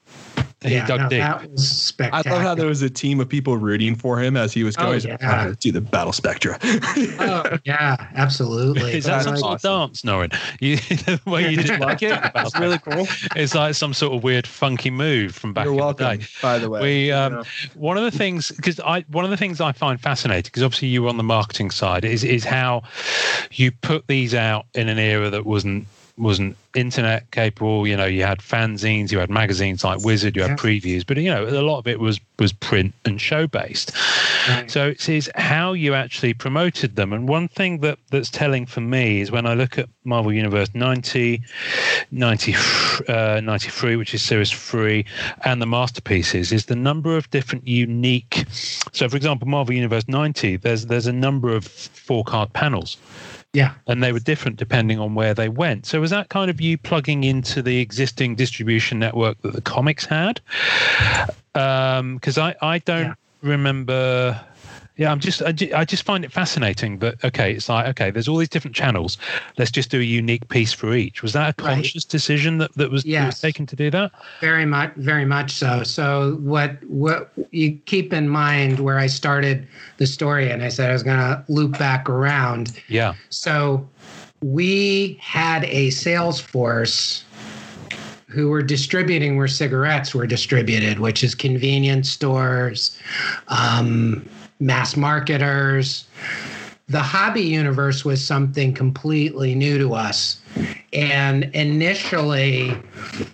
yeah, 0.71 0.85
dug 0.87 0.99
no, 1.01 1.09
that 1.09 1.51
was 1.51 1.67
spectacular. 1.69 2.35
I 2.35 2.37
love 2.37 2.47
how 2.47 2.55
there 2.55 2.67
was 2.67 2.81
a 2.81 2.89
team 2.89 3.19
of 3.19 3.29
people 3.29 3.57
rooting 3.57 3.95
for 3.95 4.19
him 4.19 4.35
as 4.37 4.53
he 4.53 4.63
was 4.63 4.75
going. 4.75 5.01
Oh, 5.05 5.07
yeah. 5.09 5.17
"Ah, 5.21 5.53
do 5.59 5.71
the 5.71 5.81
battle 5.81 6.13
spectra. 6.13 6.57
oh, 6.63 7.57
yeah, 7.65 7.95
absolutely. 8.15 8.93
Is 8.97 9.05
that 9.05 9.17
But 9.17 9.23
some 9.23 9.33
like- 9.35 9.39
sort 9.39 9.53
of 9.55 9.61
dance, 9.91 10.01
Norrin? 10.01 10.33
You, 10.59 10.77
the 11.05 11.19
way 11.29 11.49
you 11.49 11.57
Did 11.57 11.67
did 11.67 11.79
like 11.79 12.01
it? 12.03 12.19
It's 12.35 12.59
really 12.59 12.77
cool. 12.79 13.07
It's 13.35 13.55
like 13.55 13.75
some 13.75 13.93
sort 13.93 14.13
of 14.15 14.23
weird, 14.23 14.45
funky 14.47 14.89
move 14.91 15.35
from 15.35 15.53
back 15.53 15.65
You're 15.65 15.73
in 15.73 15.79
welcome. 15.79 16.07
the 16.07 16.17
day. 16.17 16.25
By 16.41 16.57
the 16.59 16.69
way, 16.69 16.81
We 16.81 17.11
um, 17.11 17.33
Yeah. 17.33 17.43
one 17.75 17.97
of 17.97 18.03
the 18.03 18.11
things 18.17 18.51
because 18.51 18.79
I 18.79 19.01
one 19.09 19.25
of 19.25 19.31
the 19.31 19.37
things 19.37 19.59
I 19.61 19.71
find 19.71 19.99
fascinating 19.99 20.43
because 20.43 20.63
obviously 20.63 20.89
you 20.89 21.03
were 21.03 21.09
on 21.09 21.17
the 21.17 21.23
marketing 21.23 21.71
side 21.71 22.05
is 22.05 22.23
is 22.23 22.43
how 22.43 22.83
you 23.51 23.71
put 23.71 24.07
these 24.07 24.33
out 24.35 24.65
in 24.73 24.89
an 24.89 24.99
era 24.99 25.29
that 25.29 25.45
wasn't 25.45 25.87
wasn't 26.17 26.55
internet 26.75 27.29
capable. 27.31 27.87
You 27.87 27.97
know, 27.97 28.05
you 28.05 28.23
had 28.23 28.39
fanzines, 28.39 29.11
you 29.11 29.19
had 29.19 29.29
magazines 29.29 29.83
like 29.83 30.03
Wizard, 30.03 30.35
you 30.35 30.41
had 30.41 30.51
Yeah. 30.51 30.55
previews, 30.57 31.05
but 31.05 31.17
you 31.17 31.29
know 31.29 31.45
a 31.47 31.61
lot 31.61 31.79
of 31.79 31.87
it 31.87 31.99
was 31.99 32.19
was 32.39 32.51
print 32.51 32.93
and 33.05 33.19
show 33.19 33.47
based. 33.47 33.91
Right. 34.49 34.69
So 34.69 34.89
it 34.89 35.07
is 35.09 35.29
how 35.35 35.73
you 35.73 35.93
actually 35.93 36.33
promoted 36.33 36.95
them. 36.95 37.13
And 37.13 37.27
one 37.27 37.47
thing 37.47 37.79
that 37.79 37.97
that's 38.11 38.29
telling 38.29 38.65
for 38.65 38.81
me 38.81 39.21
is 39.21 39.31
when 39.31 39.45
I 39.45 39.53
look 39.53 39.77
at 39.77 39.89
Marvel 40.03 40.31
Universe 40.33 40.69
90, 40.73 41.41
90 42.11 42.55
uh, 43.07 43.41
93, 43.41 43.95
which 43.95 44.13
is 44.13 44.21
series 44.21 44.51
three, 44.51 45.05
and 45.43 45.61
the 45.61 45.65
masterpieces, 45.65 46.51
is 46.51 46.65
the 46.65 46.75
number 46.75 47.17
of 47.17 47.29
different 47.31 47.67
unique. 47.67 48.45
So, 48.91 49.09
for 49.09 49.17
example, 49.17 49.47
Marvel 49.47 49.73
Universe 49.73 50.07
90, 50.07 50.57
there's 50.57 50.85
there's 50.85 51.07
a 51.07 51.13
number 51.13 51.53
of 51.55 51.65
four 51.65 52.23
card 52.23 52.53
panels 52.53 52.97
yeah. 53.55 53.73
and 53.87 54.03
they 54.03 54.11
were 54.11 54.19
different 54.19 54.57
depending 54.57 54.99
on 54.99 55.15
where 55.15 55.33
they 55.33 55.49
went. 55.49 55.85
So 55.85 56.01
was 56.01 56.11
that 56.11 56.29
kind 56.29 56.49
of 56.51 56.59
you 56.61 56.77
plugging 56.77 57.23
into 57.23 57.61
the 57.61 57.79
existing 57.79 58.35
distribution 58.35 58.99
network 58.99 59.41
that 59.41 59.53
the 59.53 59.61
comics 59.61 60.05
had? 60.05 60.41
Um, 61.55 62.15
because 62.15 62.37
I 62.37 62.55
I 62.61 62.79
don't 62.79 63.05
Yeah. 63.05 63.13
remember. 63.41 64.39
Yeah, 64.97 65.11
I'm 65.11 65.19
just 65.19 65.41
I, 65.41 65.53
I 65.75 65.83
just 65.83 66.03
find 66.03 66.23
it 66.23 66.31
fascinating 66.31 66.99
that 66.99 67.23
okay, 67.23 67.53
it's 67.53 67.67
like 67.67 67.87
okay, 67.87 68.11
there's 68.11 68.27
all 68.27 68.37
these 68.37 68.49
different 68.49 68.75
channels. 68.75 69.17
Let's 69.57 69.71
just 69.71 69.89
do 69.89 69.99
a 69.99 70.03
unique 70.03 70.47
piece 70.47 70.71
for 70.71 70.93
each. 70.93 71.21
Was 71.21 71.33
that 71.33 71.59
a 71.59 71.63
Right. 71.63 71.75
conscious 71.75 72.05
decision 72.05 72.59
that 72.59 72.73
that 72.75 72.91
was, 72.91 73.03
that 73.03 73.25
was 73.25 73.41
taken 73.41 73.65
to 73.65 73.75
do 73.75 73.89
that? 73.91 74.11
Very 74.39 74.65
much, 74.65 74.93
very 74.95 75.25
much 75.25 75.51
so. 75.51 75.83
So 75.83 76.35
what 76.41 76.81
what 76.85 77.31
you 77.51 77.77
keep 77.85 78.13
in 78.13 78.29
mind 78.29 78.79
where 78.79 78.99
I 78.99 79.07
started 79.07 79.67
the 79.97 80.07
story, 80.07 80.49
and 80.49 80.63
I 80.63 80.69
said 80.69 80.89
I 80.89 80.93
was 80.93 81.03
going 81.03 81.17
to 81.17 81.43
loop 81.49 81.77
back 81.77 82.09
around. 82.09 82.79
Yeah. 82.87 83.15
So 83.29 83.87
we 84.41 85.17
had 85.21 85.65
a 85.65 85.89
sales 85.89 86.39
force 86.39 87.23
who 88.27 88.49
were 88.49 88.61
distributing 88.61 89.37
where 89.37 89.47
cigarettes 89.47 90.13
were 90.13 90.27
distributed, 90.27 90.99
which 90.99 91.23
is 91.23 91.33
convenience 91.33 92.09
stores, 92.11 92.99
um, 93.47 94.27
mass 94.59 94.95
marketers. 94.95 96.05
The 96.87 96.99
hobby 96.99 97.41
universe 97.41 98.05
was 98.05 98.23
something 98.23 98.73
completely 98.73 99.55
new 99.55 99.77
to 99.79 99.93
us. 99.93 100.39
And 100.93 101.45
initially, 101.55 102.77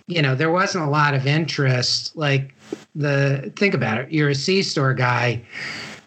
you 0.06 0.22
know, 0.22 0.34
there 0.34 0.50
wasn't 0.50 0.84
a 0.84 0.90
lot 0.90 1.14
of 1.14 1.26
interest. 1.26 2.16
Like 2.16 2.54
the 2.94 3.52
think 3.56 3.74
about 3.74 3.98
it, 3.98 4.10
you're 4.10 4.30
a 4.30 4.34
C 4.34 4.62
store 4.62 4.94
guy, 4.94 5.42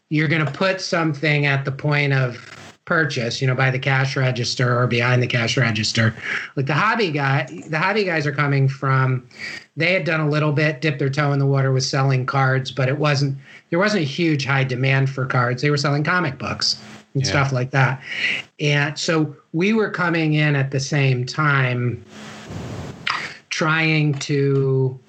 you're 0.09 0.28
going 0.28 0.45
to 0.45 0.51
put 0.51 0.82
something 0.82 1.45
at 1.45 1.66
the 1.66 1.72
point 1.72 2.13
of 2.13 2.51
purchase, 2.86 3.41
you 3.41 3.47
know, 3.47 3.55
by 3.55 3.72
the 3.72 3.80
cash 3.80 4.16
register 4.16 4.80
or 4.80 4.86
behind 4.86 5.22
the 5.22 5.28
cash 5.28 5.57
register. 5.57 6.16
Like 6.55 6.68
the 6.68 6.74
hobby 6.74 7.11
guy, 7.11 7.47
the 7.68 7.80
hobby 7.80 8.03
guys 8.03 8.28
are 8.28 8.32
coming 8.32 8.68
from 8.68 9.28
they 9.76 9.91
had 9.93 10.05
done 10.05 10.22
a 10.22 10.30
little 10.30 10.51
bit, 10.51 10.82
dipped 10.82 10.99
their 10.99 11.09
toe 11.09 11.34
in 11.34 11.39
the 11.39 11.45
water 11.45 11.72
with 11.72 11.84
selling 11.84 12.26
cards, 12.26 12.72
but 12.72 12.88
it 12.88 12.97
wasn't 12.97 13.38
there 13.70 13.80
wasn't 13.80 14.01
a 14.03 14.05
huge 14.05 14.45
high 14.45 14.63
demand 14.63 15.09
for 15.09 15.26
cards. 15.26 15.61
They 15.61 15.70
were 15.70 15.78
selling 15.78 16.03
comic 16.03 16.38
books 16.38 16.82
and 17.13 17.24
Yeah. 17.24 17.30
stuff 17.30 17.51
like 17.51 17.72
that. 17.72 18.01
And 18.59 18.97
so 18.97 19.36
we 19.53 19.74
were 19.74 19.89
coming 19.89 20.34
in 20.34 20.55
at 20.55 20.72
the 20.72 20.80
same 20.80 21.26
time 21.26 22.03
trying 23.49 24.13
to 24.20 24.99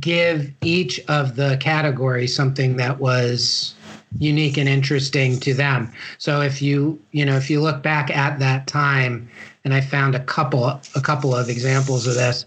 give 0.00 0.52
each 0.62 1.00
of 1.08 1.36
the 1.36 1.56
categories 1.58 2.34
something 2.34 2.76
that 2.76 3.00
was 3.00 3.74
unique 4.18 4.56
and 4.56 4.68
interesting 4.68 5.40
to 5.40 5.52
them. 5.54 5.92
So 6.18 6.40
if 6.40 6.62
you, 6.62 6.98
you 7.12 7.24
know, 7.24 7.36
if 7.36 7.50
you 7.50 7.60
look 7.60 7.82
back 7.82 8.10
at 8.10 8.38
that 8.38 8.66
time 8.66 9.28
and 9.66 9.74
I 9.74 9.80
found 9.80 10.14
a 10.14 10.20
couple 10.20 10.64
a 10.94 11.00
couple 11.02 11.34
of 11.34 11.48
examples 11.50 12.06
of 12.06 12.14
this. 12.14 12.46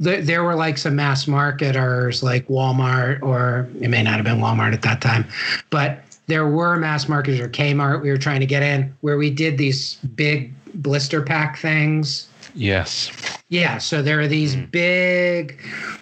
There, 0.00 0.22
there 0.22 0.42
were 0.42 0.54
like 0.54 0.78
some 0.78 0.96
mass 0.96 1.28
marketers 1.28 2.22
like 2.22 2.48
Walmart 2.48 3.20
or 3.22 3.68
it 3.82 3.88
may 3.90 4.02
not 4.02 4.14
have 4.14 4.24
been 4.24 4.38
Walmart 4.38 4.72
at 4.72 4.80
that 4.80 5.02
time, 5.02 5.28
but 5.68 6.02
there 6.28 6.48
were 6.48 6.76
mass 6.78 7.10
marketers 7.10 7.40
or 7.40 7.48
Kmart 7.50 8.00
we 8.00 8.08
were 8.08 8.16
trying 8.16 8.40
to 8.40 8.46
get 8.46 8.62
in 8.62 8.96
where 9.02 9.18
we 9.18 9.28
did 9.28 9.58
these 9.58 9.96
big 10.14 10.52
blister 10.74 11.20
pack 11.22 11.58
things 11.58 12.26
Yes. 12.54 13.10
yeah, 13.50 13.76
so 13.76 14.00
there 14.02 14.18
are 14.18 14.26
these 14.26 14.56
Mm. 14.56 14.70
big 14.70 15.60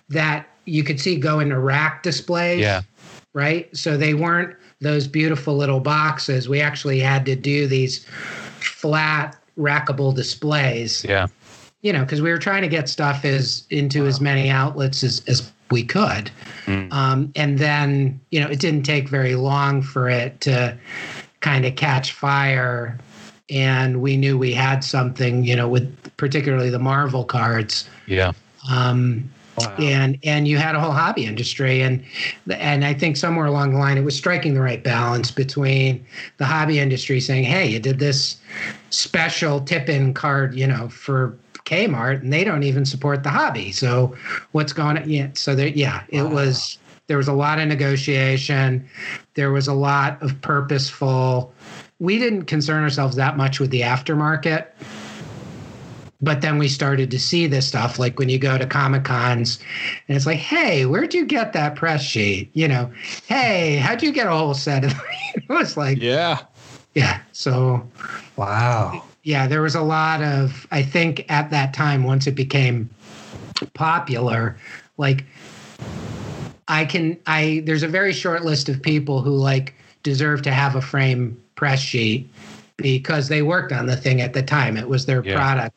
that 0.09 0.47
you 0.67 0.85
could 0.85 1.01
see 1.01 1.17
go 1.17 1.41
into 1.41 1.59
rack 1.59 2.05
displays. 2.05 2.61
Yeah. 2.61 2.83
Right. 3.35 3.77
So 3.77 3.97
they 3.97 4.15
weren't 4.15 4.55
those 4.81 5.09
beautiful 5.09 5.57
little 5.57 5.81
boxes. 5.81 6.49
We 6.49 6.61
actually 6.61 7.01
had 7.01 7.27
to 7.27 7.35
do 7.35 7.67
these 7.67 8.07
flat 8.61 9.37
rackable 9.59 10.15
displays. 10.15 11.05
Yeah. 11.05 11.27
You 11.83 11.93
know, 11.93 12.01
because 12.01 12.21
we 12.21 12.31
were 12.31 12.39
trying 12.39 12.63
to 12.63 12.69
get 12.69 12.89
stuff 12.89 13.25
as 13.25 13.65
into 13.71 14.07
as 14.07 14.21
many 14.21 14.51
outlets 14.51 15.05
as, 15.05 15.23
as 15.29 15.53
we 15.71 15.85
could. 15.85 16.31
Mm. 16.67 16.93
Um, 16.93 17.33
and 17.37 17.59
then, 17.59 18.21
you 18.31 18.41
know, 18.41 18.49
it 18.49 18.59
didn't 18.59 18.83
take 18.83 19.09
very 19.09 19.35
long 19.35 19.83
for 19.83 20.09
it 20.09 20.41
to 20.43 20.77
kind 21.41 21.65
of 21.65 21.77
catch 21.77 22.13
fire. 22.13 22.99
And 23.51 24.03
we 24.03 24.17
knew 24.17 24.37
we 24.37 24.53
had 24.53 24.83
something, 24.83 25.45
you 25.45 25.55
know, 25.57 25.69
with 25.69 26.17
particularly 26.17 26.71
the 26.71 26.79
Marvel 26.79 27.25
cards. 27.25 27.89
Yeah. 28.07 28.33
Um, 28.71 29.31
Wow. 29.59 29.77
and 29.79 30.19
and 30.23 30.47
you 30.49 30.59
had 30.59 30.75
a 30.75 30.81
whole 30.81 30.93
hobby 30.93 31.25
industry. 31.27 31.83
And 31.83 32.03
and 32.51 32.85
I 32.85 32.95
think 32.95 33.17
somewhere 33.17 33.47
along 33.47 33.73
the 33.73 33.79
line 33.79 33.99
it 33.99 34.05
was 34.05 34.17
striking 34.17 34.55
the 34.55 34.61
right 34.61 34.83
balance 34.83 35.31
between 35.31 36.05
the 36.39 36.45
hobby 36.45 36.79
industry 36.79 37.21
saying 37.21 37.45
hey 37.45 37.67
you 37.67 37.79
did 37.79 37.99
this 37.99 38.37
special 38.91 39.61
tip-in 39.61 40.15
card 40.15 40.55
you 40.55 40.67
know 40.67 40.89
for 40.89 41.37
Kmart 41.65 42.23
and 42.23 42.33
they 42.33 42.45
don't 42.45 42.63
even 42.63 42.85
support 42.87 43.23
the 43.23 43.31
hobby. 43.31 43.73
So 43.73 44.17
what's 44.53 44.73
going 44.73 44.99
on? 44.99 45.09
Yeah. 45.09 45.29
So 45.35 45.55
there 45.55 45.69
yeah 45.69 46.05
it 46.09 46.23
Wow. 46.23 46.31
was 46.35 46.79
there 47.09 47.17
was 47.17 47.29
a 47.29 47.33
lot 47.33 47.59
of 47.59 47.67
negotiation. 47.69 48.87
There 49.35 49.51
was 49.51 49.67
a 49.69 49.75
lot 49.75 50.23
of 50.23 50.39
purposeful 50.43 51.53
we 52.01 52.19
didn't 52.19 52.45
concern 52.45 52.83
ourselves 52.85 53.17
that 53.17 53.37
much 53.37 53.59
with 53.59 53.71
the 53.71 53.81
aftermarket 53.81 54.67
but 56.21 56.41
then 56.41 56.59
we 56.59 56.67
started 56.69 57.11
to 57.13 57.19
see 57.19 57.47
this 57.47 57.67
stuff 57.69 57.99
like 57.99 58.19
when 58.19 58.29
you 58.29 58.39
go 58.39 58.59
to 58.59 58.67
comic 58.67 59.05
cons 59.05 59.59
and 60.09 60.17
it's 60.17 60.27
like 60.27 60.39
hey 60.39 60.85
where'd 60.85 61.15
you 61.15 61.25
get 61.25 61.53
that 61.53 61.77
press 61.77 62.03
sheet 62.03 62.51
you 62.55 62.67
know 62.67 62.91
hey 63.27 63.77
how'd 63.77 64.03
you 64.03 64.13
get 64.13 64.27
a 64.27 64.31
whole 64.31 64.55
set 64.55 64.85
of 64.85 64.93
it 65.35 65.49
was 65.49 65.77
like 65.77 65.99
Yeah. 66.01 66.41
yeah 66.95 67.21
so 67.33 67.87
Wow. 68.37 69.05
yeah 69.23 69.47
there 69.47 69.63
was 69.63 69.75
a 69.75 69.83
lot 69.83 70.23
of 70.23 70.67
i 70.71 70.83
think 70.83 71.25
at 71.29 71.51
that 71.51 71.73
time 71.73 72.03
once 72.05 72.27
it 72.27 72.35
became 72.35 72.91
popular 73.75 74.57
like 74.97 75.25
i 76.69 76.85
can 76.85 77.17
i 77.27 77.63
there's 77.65 77.83
a 77.83 77.89
very 77.89 78.13
short 78.13 78.45
list 78.45 78.69
of 78.69 78.83
people 78.83 79.23
who 79.23 79.31
like 79.37 79.75
deserve 80.03 80.43
to 80.43 80.51
have 80.51 80.75
a 80.75 80.81
frame 80.81 81.41
press 81.55 81.81
sheet 81.81 82.29
because 82.77 83.29
they 83.29 83.43
worked 83.43 83.73
on 83.73 83.87
the 83.87 83.97
thing 83.97 84.21
at 84.21 84.33
the 84.33 84.43
time 84.43 84.77
it 84.77 84.89
was 84.89 85.07
their 85.07 85.23
Yeah. 85.25 85.35
product 85.35 85.75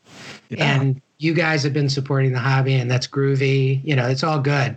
Yeah. 0.52 0.82
and 0.82 1.02
you 1.18 1.34
guys 1.34 1.64
have 1.64 1.72
been 1.72 1.88
supporting 1.88 2.34
the 2.34 2.40
hobby 2.40 2.74
and 2.74 2.92
that's 2.92 3.08
groovy 3.08 3.80
you 3.86 3.96
know 3.96 4.06
it's 4.08 4.22
all 4.24 4.38
good 4.40 4.76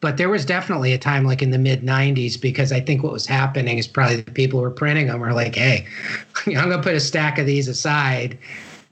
but 0.00 0.18
there 0.18 0.28
was 0.28 0.44
definitely 0.44 0.92
a 0.92 0.98
time 0.98 1.24
like 1.24 1.40
in 1.40 1.50
the 1.52 1.58
mid 1.58 1.80
90s 1.82 2.38
because 2.38 2.70
i 2.70 2.80
think 2.80 3.02
what 3.02 3.12
was 3.12 3.24
happening 3.24 3.78
is 3.78 3.86
probably 3.88 4.16
the 4.16 4.30
people 4.30 4.58
who 4.58 4.62
were 4.64 4.70
printing 4.70 5.06
them 5.06 5.20
were 5.20 5.32
like 5.32 5.54
hey 5.54 5.86
i'm 6.48 6.52
going 6.52 6.70
to 6.70 6.82
put 6.82 6.94
a 6.94 7.00
stack 7.00 7.38
of 7.38 7.46
these 7.46 7.66
aside 7.66 8.36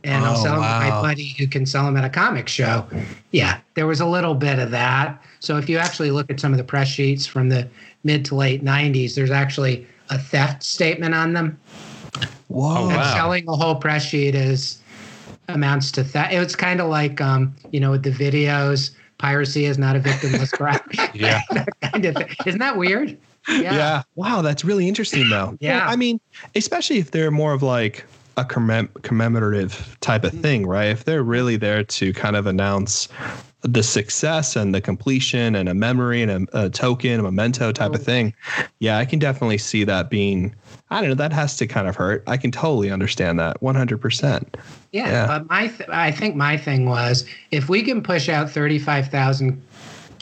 and 0.03 0.25
i'll 0.25 0.39
Oh, 0.39 0.43
sell 0.43 0.61
them 0.61 0.63
to 0.63 0.91
my 0.91 1.03
buddy 1.03 1.35
who 1.37 1.47
can 1.47 1.67
sell 1.67 1.85
them 1.85 1.97
at 1.99 2.05
a 2.05 2.09
comic 2.11 2.49
show 2.49 2.87
yeah 3.33 3.61
there 3.75 3.87
was 3.87 4.01
a 4.01 4.07
little 4.07 4.35
bit 4.35 4.59
of 4.59 4.71
that 4.71 5.23
so 5.41 5.59
if 5.59 5.69
you 5.69 5.77
actually 5.77 6.11
look 6.11 6.31
at 6.31 6.41
some 6.41 6.53
of 6.53 6.59
the 6.59 6.65
press 6.65 6.89
sheets 6.89 7.27
from 7.27 7.51
the 7.51 7.69
mid 8.05 8.25
to 8.25 8.35
late 8.35 8.65
90s 8.65 9.15
there's 9.15 9.31
actually 9.31 9.87
a 10.09 10.19
theft 10.19 10.63
statement 10.63 11.15
on 11.15 11.35
them 11.35 11.59
Whoa. 12.49 12.87
And 12.89 12.97
wow. 12.97 13.15
selling 13.15 13.49
a 13.49 13.57
whole 13.57 13.75
press 13.75 14.05
sheet 14.05 14.35
is 14.37 14.79
amounts 15.49 15.91
to 15.93 16.03
that. 16.03 16.33
It 16.33 16.39
was 16.39 16.57
kind 16.57 16.81
of 16.81 16.89
like 16.89 17.21
um, 17.21 17.55
you 17.71 17.81
know, 17.81 17.91
with 17.91 18.03
the 18.03 18.11
videos, 18.11 18.91
piracy 19.19 19.67
is 19.67 19.79
not 19.79 19.97
a 19.97 20.01
victimless 20.01 20.53
crime. 20.53 20.81
Yeah. 21.15 21.43
Kind 21.83 22.07
of. 22.07 22.17
Isn't 22.47 22.61
that 22.61 22.77
weird? 22.77 23.17
Yeah. 23.49 24.03
Wow, 24.17 24.43
that's 24.43 24.65
really 24.65 24.89
interesting 24.89 25.29
though. 25.29 25.57
Yeah. 25.61 25.87
I 25.87 25.97
mean, 25.97 26.21
especially 26.55 26.99
if 26.99 27.11
they're 27.13 27.31
more 27.31 27.53
of 27.53 27.63
like 27.63 28.05
a 28.37 28.45
commem- 28.45 28.91
commemorative 29.03 29.97
type 30.01 30.25
of 30.25 30.33
thing, 30.33 30.67
right? 30.67 30.89
If 30.89 31.05
they're 31.05 31.23
really 31.23 31.57
there 31.57 31.85
to 31.85 32.13
kind 32.13 32.37
of 32.37 32.47
announce 32.47 33.09
the 33.65 33.83
success 33.83 34.57
and 34.57 34.75
the 34.75 34.81
completion 34.81 35.55
and 35.55 35.69
a 35.69 35.75
memory 35.75 36.23
and 36.23 36.49
a, 36.53 36.65
a 36.67 36.71
token, 36.71 37.21
a 37.21 37.23
memento 37.23 37.73
type 37.73 37.95
of 37.95 38.03
thing. 38.03 38.35
Yeah, 38.79 38.99
I 38.99 39.07
can 39.07 39.19
definitely 39.19 39.59
see 39.59 39.85
that 39.85 40.11
being, 40.11 40.55
I 40.95 41.01
don't 41.01 41.11
know, 41.11 41.15
that 41.17 41.33
has 41.33 41.57
to 41.57 41.67
kind 41.67 41.89
of 41.89 41.97
hurt. 41.97 42.23
I 42.27 42.37
can 42.37 42.51
totally 42.51 42.91
understand 42.91 43.39
that 43.41 43.61
100%. 43.61 44.45
Yeah, 44.93 45.07
Yeah. 45.09 45.27
but 45.27 45.49
my 45.51 45.67
th- 45.69 45.89
I 45.91 46.11
think 46.13 46.37
my 46.37 46.57
thing 46.57 46.89
was 46.89 47.25
if 47.51 47.69
we 47.69 47.83
can 47.83 48.01
push 48.03 48.29
out 48.29 48.49
thirty 48.51 48.79
five 48.79 49.09
thousand 49.09 49.61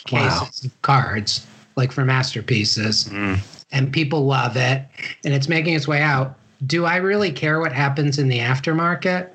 cases 0.07 0.41
Wow. 0.41 0.49
of 0.65 0.83
cards 0.83 1.47
like 1.77 1.93
for 1.93 2.05
masterpieces, 2.05 3.09
Mm. 3.13 3.39
and 3.71 3.93
people 3.93 4.25
love 4.27 4.57
it, 4.57 4.83
and 5.25 5.35
it's 5.35 5.49
making 5.49 5.75
its 5.75 5.87
way 5.87 6.01
out. 6.01 6.37
Do 6.67 6.85
I 6.87 6.97
really 6.97 7.33
care 7.33 7.61
what 7.61 7.73
happens 7.73 8.19
in 8.19 8.29
the 8.29 8.39
aftermarket? 8.39 9.29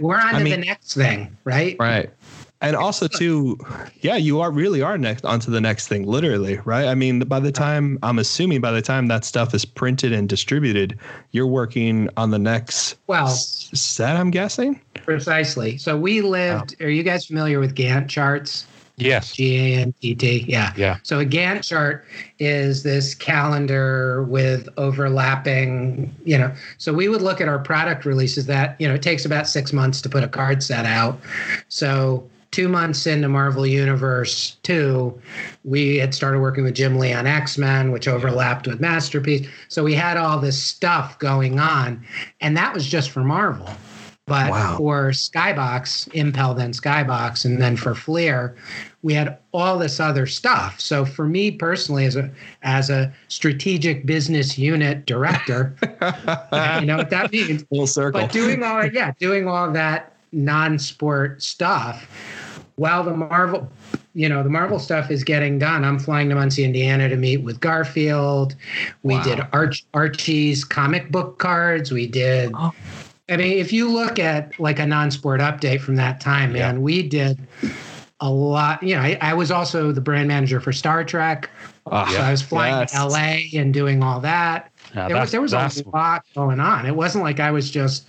We're 0.00 0.16
on 0.16 0.34
I 0.34 0.38
to 0.38 0.44
mean- 0.44 0.60
the 0.60 0.66
next 0.66 0.94
thing, 0.94 1.36
right? 1.44 1.76
Right. 1.78 2.10
And 2.64 2.76
also 2.76 3.08
too, 3.08 3.58
yeah, 4.00 4.16
you 4.16 4.40
are 4.40 4.50
really 4.50 4.82
are 4.82 4.96
next 4.98 5.24
onto 5.24 5.50
the 5.50 5.60
next 5.60 5.88
thing, 5.88 6.06
literally, 6.06 6.58
right? 6.64 6.86
I 6.86 6.94
mean, 6.94 7.20
by 7.20 7.40
the 7.40 7.52
time 7.52 7.98
I'm 8.02 8.18
assuming 8.18 8.60
by 8.60 8.72
the 8.72 8.82
time 8.82 9.08
that 9.08 9.24
stuff 9.24 9.54
is 9.54 9.64
printed 9.64 10.12
and 10.12 10.28
distributed, 10.28 10.98
you're 11.32 11.46
working 11.46 12.08
on 12.16 12.30
the 12.30 12.38
next 12.38 12.96
Well, 13.06 13.28
set, 13.28 14.16
I'm 14.16 14.30
guessing. 14.30 14.80
Precisely. 14.94 15.76
So 15.78 15.96
we 15.96 16.22
lived. 16.22 16.80
Are 16.80 16.90
you 16.90 17.02
guys 17.02 17.26
familiar 17.26 17.60
with 17.60 17.74
Gantt 17.74 18.08
charts? 18.08 18.66
Yes. 18.96 19.34
G 19.34 19.56
A 19.56 19.80
N 19.80 19.92
T 20.00 20.14
T. 20.14 20.44
Yeah. 20.46 20.72
Yeah. 20.76 20.98
So 21.02 21.18
a 21.18 21.26
Gantt 21.26 21.64
chart 21.64 22.06
is 22.38 22.84
this 22.84 23.14
calendar 23.14 24.22
with 24.22 24.68
overlapping, 24.76 26.14
you 26.24 26.38
know. 26.38 26.54
So 26.78 26.92
we 26.94 27.08
would 27.08 27.20
look 27.20 27.40
at 27.40 27.48
our 27.48 27.58
product 27.58 28.04
releases 28.04 28.46
that, 28.46 28.80
you 28.80 28.86
know, 28.86 28.94
it 28.94 29.02
takes 29.02 29.24
about 29.24 29.48
six 29.48 29.72
months 29.72 30.00
to 30.02 30.08
put 30.08 30.22
a 30.22 30.28
card 30.28 30.62
set 30.62 30.86
out. 30.86 31.18
So 31.68 32.28
two 32.54 32.68
months 32.68 33.04
into 33.08 33.28
Marvel 33.28 33.66
Universe 33.66 34.58
2, 34.62 35.20
we 35.64 35.96
had 35.96 36.14
started 36.14 36.38
working 36.38 36.62
with 36.62 36.74
Jim 36.74 36.96
Lee 37.00 37.12
on 37.12 37.26
X 37.26 37.58
Men, 37.58 37.90
which 37.90 38.06
overlapped 38.06 38.68
with 38.68 38.80
Masterpiece. 38.80 39.48
So 39.68 39.82
we 39.82 39.92
had 39.92 40.16
all 40.16 40.38
this 40.38 40.62
stuff 40.62 41.18
going 41.18 41.58
on, 41.58 42.06
and 42.40 42.56
that 42.56 42.72
was 42.72 42.86
just 42.86 43.10
for 43.10 43.24
Marvel. 43.24 43.68
But 44.26 44.52
Wow. 44.52 44.76
for 44.78 45.10
Skybox, 45.10 46.08
Impel, 46.14 46.54
then 46.54 46.72
Skybox, 46.72 47.44
and 47.44 47.60
then 47.60 47.76
for 47.76 47.94
Fleer, 47.94 48.56
we 49.02 49.12
had 49.12 49.36
all 49.52 49.76
this 49.76 50.00
other 50.00 50.26
stuff. 50.26 50.80
So 50.80 51.04
for 51.04 51.26
me 51.26 51.50
personally, 51.50 52.06
as 52.06 52.16
a 52.16 52.30
as 52.62 52.88
a 52.88 53.12
strategic 53.28 54.06
business 54.06 54.56
unit 54.56 55.04
director, 55.06 55.74
you 56.80 56.86
know 56.86 56.96
what 56.96 57.10
that 57.10 57.32
means. 57.32 57.64
Full 57.64 57.86
circle. 57.86 58.22
But 58.22 58.32
doing 58.32 58.62
all 58.62 58.86
yeah, 58.86 59.12
doing 59.18 59.46
all 59.46 59.70
that 59.72 60.13
non-sport 60.34 61.42
stuff 61.42 62.08
while 62.76 63.02
the 63.04 63.14
Marvel 63.14 63.70
you 64.16 64.28
know, 64.28 64.44
the 64.44 64.48
Marvel 64.50 64.78
stuff 64.78 65.10
is 65.10 65.24
getting 65.24 65.58
done. 65.58 65.84
I'm 65.84 65.98
flying 65.98 66.28
to 66.28 66.36
Muncie, 66.36 66.62
Indiana 66.62 67.08
to 67.08 67.16
meet 67.16 67.38
with 67.38 67.58
Garfield. 67.58 68.54
We 69.02 69.14
Wow. 69.14 69.22
did 69.24 69.40
Arch 69.52 69.84
Archie's 69.92 70.64
comic 70.64 71.10
book 71.10 71.38
cards. 71.38 71.90
We 71.90 72.06
did 72.06 72.52
Oh. 72.54 72.72
I 73.28 73.36
mean, 73.38 73.58
if 73.58 73.72
you 73.72 73.90
look 73.90 74.18
at 74.18 74.58
like 74.60 74.78
a 74.78 74.86
non-sport 74.86 75.40
update 75.40 75.80
from 75.80 75.96
that 75.96 76.20
time, 76.20 76.52
man, 76.52 76.82
we 76.82 77.02
did 77.02 77.38
a 78.20 78.30
lot. 78.30 78.82
You 78.82 78.96
know, 78.96 79.00
I, 79.02 79.18
I 79.20 79.34
was 79.34 79.50
also 79.50 79.92
the 79.92 80.00
brand 80.00 80.28
manager 80.28 80.60
for 80.60 80.72
Star 80.72 81.04
Trek. 81.04 81.48
Ah, 81.90 82.06
So 82.12 82.20
I 82.20 82.30
was 82.30 82.42
flying 82.42 82.74
yes. 82.80 82.92
to 82.92 83.06
LA 83.06 83.60
and 83.60 83.72
doing 83.74 84.02
all 84.02 84.20
that 84.20 84.70
Now, 84.94 85.08
there 85.08 85.18
was 85.18 85.32
there 85.32 85.40
was 85.40 85.52
a 85.54 85.70
lot 85.92 86.24
going 86.34 86.60
on. 86.60 86.86
It 86.86 86.94
wasn't 86.94 87.24
like 87.24 87.40
I 87.40 87.50
was 87.50 87.70
just, 87.70 88.06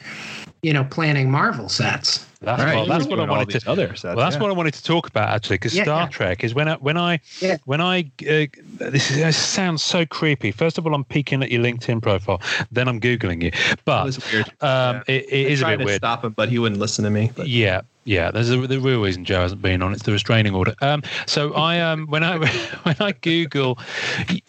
you 0.66 0.74
know, 0.74 0.84
planning 0.84 1.30
Marvel 1.30 1.70
sets. 1.70 2.26
That's, 2.42 2.62
Right, 2.64 2.76
well, 2.76 2.86
that's 2.88 3.06
what 3.06 3.20
I 3.20 3.26
wanted 3.30 3.60
to. 3.60 3.70
Other 3.70 3.90
sets, 3.96 4.04
Well, 4.04 4.18
that's 4.18 4.36
yeah. 4.36 4.42
what 4.42 4.50
I 4.50 4.54
wanted 4.54 4.74
to 4.74 4.84
talk 4.84 5.08
about 5.08 5.30
actually, 5.30 5.56
because 5.56 5.76
Yeah, 5.76 5.84
Star 5.84 6.02
yeah. 6.02 6.08
Trek 6.10 6.44
is 6.44 6.54
when 6.56 6.68
I 6.68 6.76
when 6.76 6.98
I 6.98 7.20
Yeah. 7.40 7.58
when 7.66 7.82
I 7.82 8.00
uh, 8.30 8.46
this, 8.80 9.12
is, 9.12 9.18
this 9.18 9.38
sounds 9.38 9.84
so 9.84 10.06
creepy. 10.08 10.52
First 10.52 10.78
of 10.80 10.86
all, 10.88 10.94
I'm 10.96 11.04
peeking 11.04 11.44
at 11.44 11.52
your 11.52 11.62
LinkedIn 11.64 12.02
profile, 12.02 12.42
then 12.72 12.88
I'm 12.88 13.00
googling 13.00 13.44
you. 13.44 13.52
But 13.86 14.06
was 14.06 14.32
weird. 14.32 14.48
um, 14.62 15.04
Yeah. 15.08 15.16
it, 15.16 15.26
it 15.32 15.46
I 15.48 15.50
is 15.52 15.62
a 15.62 15.66
bit 15.66 15.78
to 15.78 15.86
weird. 15.86 15.98
stop 15.98 16.24
him, 16.24 16.32
but 16.34 16.50
he 16.50 16.58
wouldn't 16.60 16.80
listen 16.82 17.04
to 17.06 17.12
me. 17.12 17.32
But 17.36 17.48
Yeah, 17.48 17.82
yeah. 18.06 18.32
There's 18.32 18.50
a, 18.52 18.58
the 18.58 18.80
real 18.80 19.02
reason 19.02 19.26
Joe 19.26 19.42
hasn't 19.42 19.62
been 19.62 19.82
on. 19.82 19.92
It's 19.92 20.04
the 20.04 20.12
restraining 20.12 20.56
order. 20.56 20.76
Um, 20.82 21.04
so 21.26 21.54
I 21.54 21.80
um 21.80 22.08
when 22.08 22.24
I 22.24 22.38
when 22.84 22.96
I 23.00 23.12
Google 23.12 23.78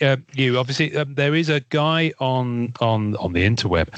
uh, 0.00 0.16
you, 0.34 0.58
obviously 0.58 0.96
um, 0.96 1.14
there 1.14 1.34
is 1.34 1.48
a 1.48 1.60
guy 1.60 2.12
on 2.20 2.74
on 2.80 3.16
on 3.16 3.32
the 3.32 3.44
interweb 3.44 3.88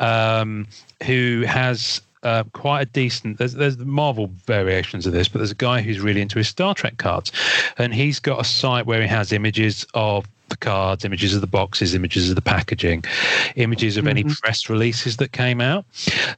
um, 0.00 0.66
who 1.04 1.44
has. 1.46 2.00
Uh, 2.22 2.42
quite 2.52 2.82
a 2.82 2.86
decent. 2.86 3.38
There's 3.38 3.54
there's 3.54 3.78
Marvel 3.78 4.28
variations 4.46 5.06
of 5.06 5.12
this, 5.12 5.28
but 5.28 5.38
there's 5.38 5.52
a 5.52 5.56
guy 5.56 5.80
who's 5.80 6.00
really 6.00 6.20
into 6.20 6.38
his 6.38 6.48
Star 6.48 6.74
Trek 6.74 6.96
cards, 6.98 7.30
and 7.78 7.94
he's 7.94 8.18
got 8.18 8.40
a 8.40 8.44
site 8.44 8.86
where 8.86 9.00
he 9.00 9.06
has 9.08 9.32
images 9.32 9.86
of 9.94 10.26
the 10.48 10.56
cards, 10.56 11.04
images 11.04 11.34
of 11.34 11.40
the 11.40 11.46
boxes, 11.46 11.94
images 11.94 12.28
of 12.28 12.34
the 12.34 12.42
packaging, 12.42 13.04
images 13.56 13.96
of 13.96 14.06
any 14.06 14.24
press 14.24 14.68
releases 14.68 15.18
that 15.18 15.32
came 15.32 15.60
out. 15.60 15.84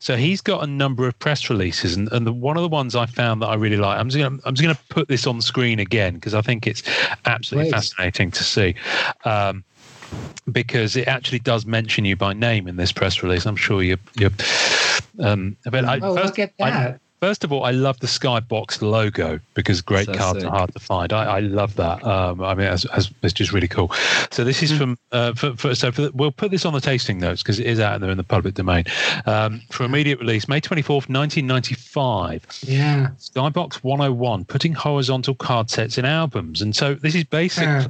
So 0.01 0.17
he's 0.17 0.41
got 0.41 0.63
a 0.63 0.67
number 0.67 1.07
of 1.07 1.19
press 1.19 1.49
releases, 1.49 1.97
and, 1.97 2.11
and 2.13 2.27
the, 2.27 2.33
one 2.33 2.57
of 2.57 2.63
the 2.63 2.69
ones 2.69 2.95
I 2.95 3.07
found 3.07 3.43
that 3.43 3.47
I 3.47 3.55
really 3.55 3.77
like. 3.77 3.99
I'm 3.99 4.09
just 4.09 4.23
gonna 4.23 4.41
I'm 4.45 4.55
just 4.55 4.63
gonna 4.63 4.79
put 4.89 5.09
this 5.09 5.27
on 5.27 5.37
the 5.37 5.43
screen 5.43 5.79
again 5.79 6.15
because 6.15 6.35
I 6.35 6.43
think 6.43 6.67
it's 6.67 6.83
absolutely 7.25 7.71
Please. 7.71 7.77
fascinating 7.77 8.31
to 8.33 8.45
see. 8.45 8.75
Um, 9.25 9.65
because 10.51 10.97
it 10.97 11.07
actually 11.09 11.39
does 11.41 11.67
mention 11.67 12.05
you 12.05 12.17
by 12.17 12.33
name 12.33 12.67
in 12.69 12.77
this 12.77 12.93
press 12.93 13.23
release. 13.23 13.47
I'm 13.47 13.57
sure 13.57 13.83
you 13.83 13.97
you 14.17 14.31
um 15.21 15.57
but 15.65 15.85
I, 15.85 15.99
Oh, 16.03 16.15
first, 16.15 16.27
look 16.27 16.39
at 16.39 16.53
I- 16.61 16.71
that. 16.71 17.01
First 17.21 17.45
of 17.45 17.53
all, 17.53 17.65
I 17.65 17.71
love 17.71 18.01
the 18.01 18.07
Skybox 18.07 18.81
logo 18.81 19.41
because 19.53 19.83
great 19.83 20.07
So 20.07 20.15
cards 20.15 20.39
sick. 20.41 20.49
are 20.49 20.57
hard 20.57 20.73
to 20.73 20.81
find. 20.81 21.13
I, 21.13 21.37
I 21.37 21.41
love 21.41 21.77
that. 21.77 22.03
Um, 22.03 22.41
I 22.43 22.55
mean, 22.55 22.67
it's, 22.73 23.35
just 23.35 23.53
really 23.53 23.69
cool. 23.69 23.93
So 24.31 24.43
this 24.43 24.63
Mm-hmm. 24.63 24.65
is 24.73 24.79
from 24.79 24.99
uh, 25.13 25.35
for, 25.35 25.55
for, 25.55 25.75
so 25.75 25.93
for 25.93 26.01
the, 26.01 26.13
we'll 26.15 26.31
put 26.33 26.51
this 26.51 26.65
on 26.65 26.73
the 26.73 26.81
tasting 26.81 27.19
notes 27.19 27.43
because 27.43 27.61
it 27.61 27.67
is 27.67 27.79
out 27.79 28.01
there 28.01 28.09
in 28.09 28.17
the 28.17 28.25
public 28.25 28.55
domain. 28.55 28.85
Um, 29.27 29.61
for 29.71 29.85
immediate 29.85 30.19
release, 30.19 30.49
May 30.49 30.61
twenty 30.61 30.81
fourth, 30.81 31.11
nineteen 31.11 31.47
ninety 31.47 31.75
five. 31.75 32.47
Yeah. 32.63 33.09
Skybox 33.19 33.75
one 33.85 33.99
hundred 33.99 34.13
and 34.13 34.19
one, 34.19 34.45
putting 34.47 34.73
horizontal 34.73 35.35
card 35.35 35.69
sets 35.69 35.99
in 35.99 36.07
albums, 36.07 36.63
and 36.63 36.75
so 36.75 36.95
this 36.95 37.15
is 37.15 37.25
basic. 37.25 37.65
Yeah. 37.65 37.87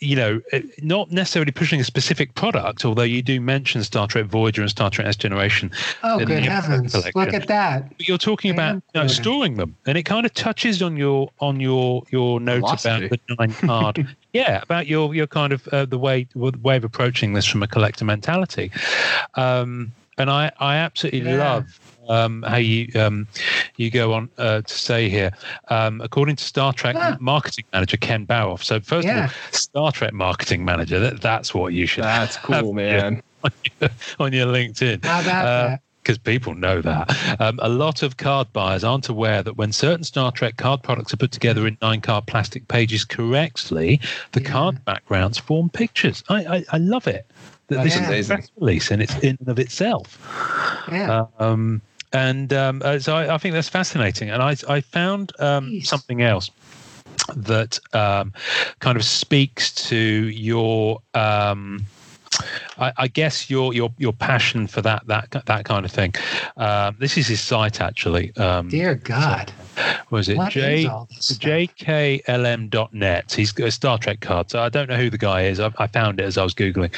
You 0.00 0.16
know, 0.16 0.40
uh, 0.52 0.60
not 0.82 1.10
necessarily 1.10 1.52
pushing 1.52 1.80
a 1.80 1.84
specific 1.84 2.34
product, 2.34 2.84
although 2.84 3.02
you 3.02 3.22
do 3.22 3.40
mention 3.40 3.82
Star 3.82 4.06
Trek 4.06 4.26
Voyager 4.26 4.60
and 4.62 4.70
Star 4.70 4.90
Trek 4.90 5.06
S 5.06 5.16
Generation. 5.16 5.70
Oh, 6.02 6.18
good 6.18 6.44
heavens! 6.44 6.92
collection. 6.92 7.12
Look 7.20 7.32
at 7.34 7.48
that. 7.48 7.96
But 7.96 8.06
you're 8.08 8.18
talking 8.18 8.50
about 8.50 8.82
you 8.94 9.00
know, 9.00 9.06
storing 9.06 9.56
them, 9.56 9.74
and 9.86 9.96
it 9.96 10.02
kind 10.02 10.26
of 10.26 10.34
touches 10.34 10.82
on 10.82 10.96
your 10.96 11.30
on 11.40 11.60
your 11.60 12.02
your 12.10 12.40
notes 12.40 12.82
Philosophy. 12.82 13.06
about 13.06 13.20
the 13.28 13.34
nine 13.38 13.52
card. 13.66 14.16
yeah, 14.32 14.60
about 14.62 14.86
your 14.86 15.14
your 15.14 15.26
kind 15.26 15.52
of 15.52 15.66
uh, 15.68 15.86
the 15.86 15.98
way 15.98 16.26
the 16.34 16.38
way 16.62 16.76
of 16.76 16.84
approaching 16.84 17.32
this 17.32 17.46
from 17.46 17.62
a 17.62 17.66
collector 17.68 18.04
mentality. 18.04 18.70
Um, 19.34 19.92
and 20.18 20.30
I 20.30 20.52
I 20.60 20.76
absolutely 20.76 21.20
Yeah. 21.30 21.36
love. 21.38 21.80
Um, 22.08 22.42
how 22.42 22.56
you 22.56 22.88
um, 23.00 23.26
you 23.76 23.90
go 23.90 24.12
on 24.12 24.28
uh, 24.38 24.62
to 24.62 24.74
say 24.74 25.08
here, 25.08 25.32
um, 25.68 26.00
according 26.00 26.36
to 26.36 26.44
Star 26.44 26.72
Trek 26.72 26.96
Ah. 26.98 27.16
marketing 27.20 27.64
manager 27.72 27.96
Ken 27.96 28.26
Baroff. 28.26 28.62
So 28.62 28.80
first 28.80 29.06
Yeah. 29.06 29.24
of 29.26 29.30
all, 29.30 29.52
Star 29.52 29.92
Trek 29.92 30.12
marketing 30.12 30.64
manager. 30.64 30.98
That, 31.00 31.20
that's 31.20 31.54
what 31.54 31.72
you 31.72 31.86
should 31.86 32.04
that's 32.04 32.36
cool, 32.38 32.72
man. 32.72 33.22
on 33.44 33.50
your, 33.80 33.90
on 34.20 34.32
your 34.32 34.46
LinkedIn 34.46 35.04
How 35.04 35.20
about 35.20 35.46
Uh, 35.46 35.68
that? 35.68 35.80
because 36.02 36.18
people 36.18 36.54
know 36.54 36.80
that. 36.80 37.10
Um, 37.40 37.58
a 37.60 37.68
lot 37.68 38.04
of 38.04 38.16
card 38.16 38.52
buyers 38.52 38.84
aren't 38.84 39.08
aware 39.08 39.42
that 39.42 39.56
when 39.56 39.72
certain 39.72 40.04
Star 40.04 40.30
Trek 40.30 40.56
card 40.56 40.84
products 40.84 41.12
are 41.12 41.16
put 41.16 41.32
together 41.32 41.66
in 41.66 41.76
nine 41.82 42.00
card 42.00 42.26
plastic 42.26 42.68
pages 42.68 43.04
correctly, 43.04 44.00
the 44.30 44.40
Yeah. 44.40 44.48
card 44.50 44.84
backgrounds 44.84 45.38
form 45.38 45.68
pictures. 45.68 46.22
I, 46.28 46.44
I, 46.58 46.64
I 46.74 46.78
love 46.78 47.08
it. 47.08 47.26
That 47.68 47.82
this 47.82 47.94
That's 47.94 47.96
is 47.96 48.02
a 48.02 48.06
amazing. 48.06 48.36
press 48.36 48.50
release 48.60 48.90
and 48.92 49.02
it's 49.02 49.16
in 49.18 49.36
and 49.40 49.48
of 49.48 49.58
itself. 49.58 50.16
Yeah. 50.92 51.24
Um, 51.40 51.82
and 52.12 52.52
um, 52.52 52.82
uh, 52.84 52.98
so 52.98 53.14
I, 53.14 53.34
I 53.34 53.38
think 53.38 53.54
that's 53.54 53.68
fascinating. 53.68 54.30
And 54.30 54.42
I, 54.42 54.56
I 54.68 54.80
found 54.80 55.32
um, 55.38 55.80
something 55.82 56.22
else 56.22 56.50
that 57.34 57.78
um, 57.92 58.32
kind 58.80 58.96
of 58.96 59.04
speaks 59.04 59.72
to 59.88 59.96
your. 59.96 61.00
Um, 61.14 61.86
I, 62.78 62.92
I 62.96 63.08
guess 63.08 63.48
your 63.48 63.72
your 63.72 63.92
your 63.98 64.12
passion 64.12 64.66
for 64.66 64.82
that 64.82 65.06
that 65.06 65.44
that 65.46 65.64
kind 65.64 65.84
of 65.84 65.90
thing. 65.90 66.14
Um, 66.56 66.96
this 66.98 67.16
is 67.16 67.26
his 67.26 67.40
site 67.40 67.80
actually. 67.80 68.36
Um, 68.36 68.68
Dear 68.68 68.94
God. 68.94 69.52
Was 70.10 70.28
it 70.28 70.36
What 70.36 70.52
J 70.52 70.80
is 70.82 70.86
all 70.86 71.08
jklm.net? 72.26 73.32
He's 73.32 73.52
got 73.52 73.68
a 73.68 73.70
Star 73.70 73.98
Trek 73.98 74.20
card. 74.20 74.50
So 74.50 74.60
I 74.60 74.68
don't 74.68 74.88
know 74.88 74.96
who 74.96 75.10
the 75.10 75.18
guy 75.18 75.42
is. 75.44 75.60
I, 75.60 75.72
I 75.78 75.86
found 75.86 76.20
it 76.20 76.24
as 76.24 76.38
I 76.38 76.44
was 76.44 76.54
googling, 76.54 76.92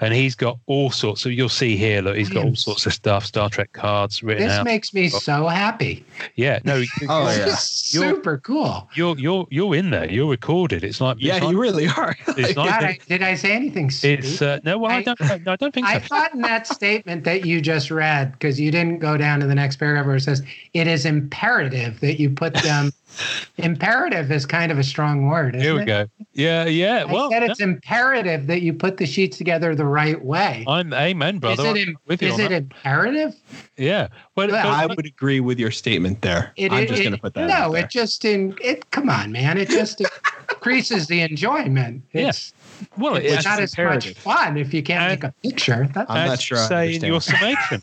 and 0.00 0.12
he's 0.14 0.34
got 0.34 0.58
all 0.66 0.90
sorts. 0.90 1.20
So 1.20 1.28
you'll 1.28 1.48
see 1.48 1.76
here. 1.76 2.02
Look, 2.02 2.16
he's 2.16 2.28
got 2.28 2.44
all 2.44 2.54
sorts 2.56 2.86
of 2.86 2.92
stuff. 2.92 3.24
Star 3.24 3.48
Trek 3.50 3.72
cards 3.72 4.22
written 4.22 4.46
This 4.48 4.52
out. 4.58 4.64
makes 4.64 4.92
me 4.94 5.08
so 5.08 5.46
happy. 5.46 6.04
yeah, 6.36 6.58
no, 6.64 6.76
Oh, 7.08 7.30
yeah. 7.30 7.46
You're- 7.46 7.56
super 7.56 8.38
cool. 8.38 8.88
you're 8.94 9.16
you're 9.18 9.46
you're 9.50 9.74
in 9.74 9.90
there. 9.90 10.10
You're 10.10 10.28
recorded. 10.28 10.82
It's 10.84 11.00
like 11.00 11.16
Yeah, 11.20 11.36
it's 11.36 11.44
like, 11.44 11.52
you 11.52 11.60
really 11.60 11.86
are. 11.88 12.14
It's 12.36 12.56
like 12.56 12.68
God, 12.70 12.84
I, 12.84 12.98
did 13.08 13.22
I 13.22 13.34
say 13.34 13.52
anything 13.52 13.90
stupid? 13.90 14.24
it's 14.24 14.42
uh, 14.42 14.58
no. 14.64 14.78
Well, 14.78 14.90
I, 14.90 14.96
I- 14.96 15.02
don't. 15.02 15.20
No, 15.44 15.52
I 15.52 15.56
don't 15.56 15.72
think 15.72 15.86
so. 15.88 15.92
I 15.94 15.98
thought 16.00 16.34
in 16.34 16.42
that 16.42 16.66
statement 16.66 17.24
that 17.24 17.44
you 17.46 17.60
just 17.60 17.90
read, 17.90 18.32
because 18.32 18.60
you 18.60 18.70
didn't 18.70 18.98
go 18.98 19.16
down 19.16 19.40
to 19.40 19.46
the 19.46 19.54
next 19.54 19.76
paragraph 19.76 20.06
where 20.06 20.16
it 20.16 20.20
says 20.22 20.42
it 20.74 20.86
is 20.86 21.06
imperative 21.06 22.00
that 22.00 22.15
you 22.18 22.30
put 22.30 22.54
them. 22.54 22.92
imperative 23.58 24.30
is 24.30 24.44
kind 24.44 24.70
of 24.70 24.78
a 24.78 24.84
strong 24.84 25.26
word. 25.26 25.54
Isn't 25.56 25.64
Here 25.64 25.74
we 25.74 25.82
it? 25.82 25.86
go. 25.86 26.06
Yeah, 26.32 26.66
yeah. 26.66 27.04
I 27.08 27.12
well, 27.12 27.30
said 27.30 27.42
it's 27.44 27.60
imperative 27.60 28.46
that 28.46 28.60
you 28.62 28.74
put 28.74 28.98
the 28.98 29.06
sheets 29.06 29.38
together 29.38 29.74
the 29.74 29.86
right 29.86 30.22
way. 30.22 30.64
I'm 30.68 30.92
amen, 30.92 31.38
brother. 31.38 31.62
is 31.62 31.68
it, 31.68 31.70
I'm 31.70 31.76
im- 31.88 31.98
with 32.06 32.22
is 32.22 32.38
it 32.38 32.52
imperative? 32.52 33.34
Yeah. 33.76 34.08
Well, 34.36 34.48
Well, 34.48 34.62
but- 34.62 34.66
I 34.66 34.86
would 34.86 35.06
agree 35.06 35.40
with 35.40 35.58
your 35.58 35.70
statement 35.70 36.22
there. 36.22 36.52
It, 36.56 36.72
I'm 36.72 36.84
it- 36.84 36.88
just 36.88 37.02
going 37.02 37.14
to 37.14 37.18
put 37.20 37.34
that 37.34 37.48
No, 37.48 37.54
out 37.54 37.72
there. 37.72 37.84
it 37.84 37.90
just 37.90 38.24
in 38.24 38.54
it. 38.62 38.90
Come 38.90 39.08
on, 39.08 39.32
man! 39.32 39.56
It 39.58 39.70
just 39.70 40.02
increases 40.50 41.06
the 41.06 41.22
enjoyment. 41.22 42.02
Yeah. 42.12 42.28
It's, 42.28 42.52
well, 42.98 43.16
it's 43.16 43.34
it's 43.34 43.44
not 43.44 43.60
as 43.60 43.76
much 43.76 44.14
fun 44.14 44.56
if 44.56 44.72
you 44.74 44.82
can't 44.82 45.02
And- 45.02 45.22
make 45.22 45.24
a 45.24 45.34
picture. 45.42 45.88
That's, 45.92 46.10
I'm 46.10 46.28
not 46.28 46.40
sure 46.40 46.58
I 46.58 46.66
Say 46.68 46.94
in 46.96 47.04
your 47.04 47.20
summation, 47.20 47.82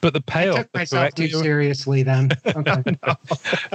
but 0.00 0.12
the 0.14 0.22
I 0.28 0.30
payoff. 0.32 0.56
took 0.58 0.74
myself 0.74 1.14
too 1.14 1.22
correctly- 1.28 1.42
seriously 1.42 2.02
then. 2.02 2.30
Okay. 2.56 2.96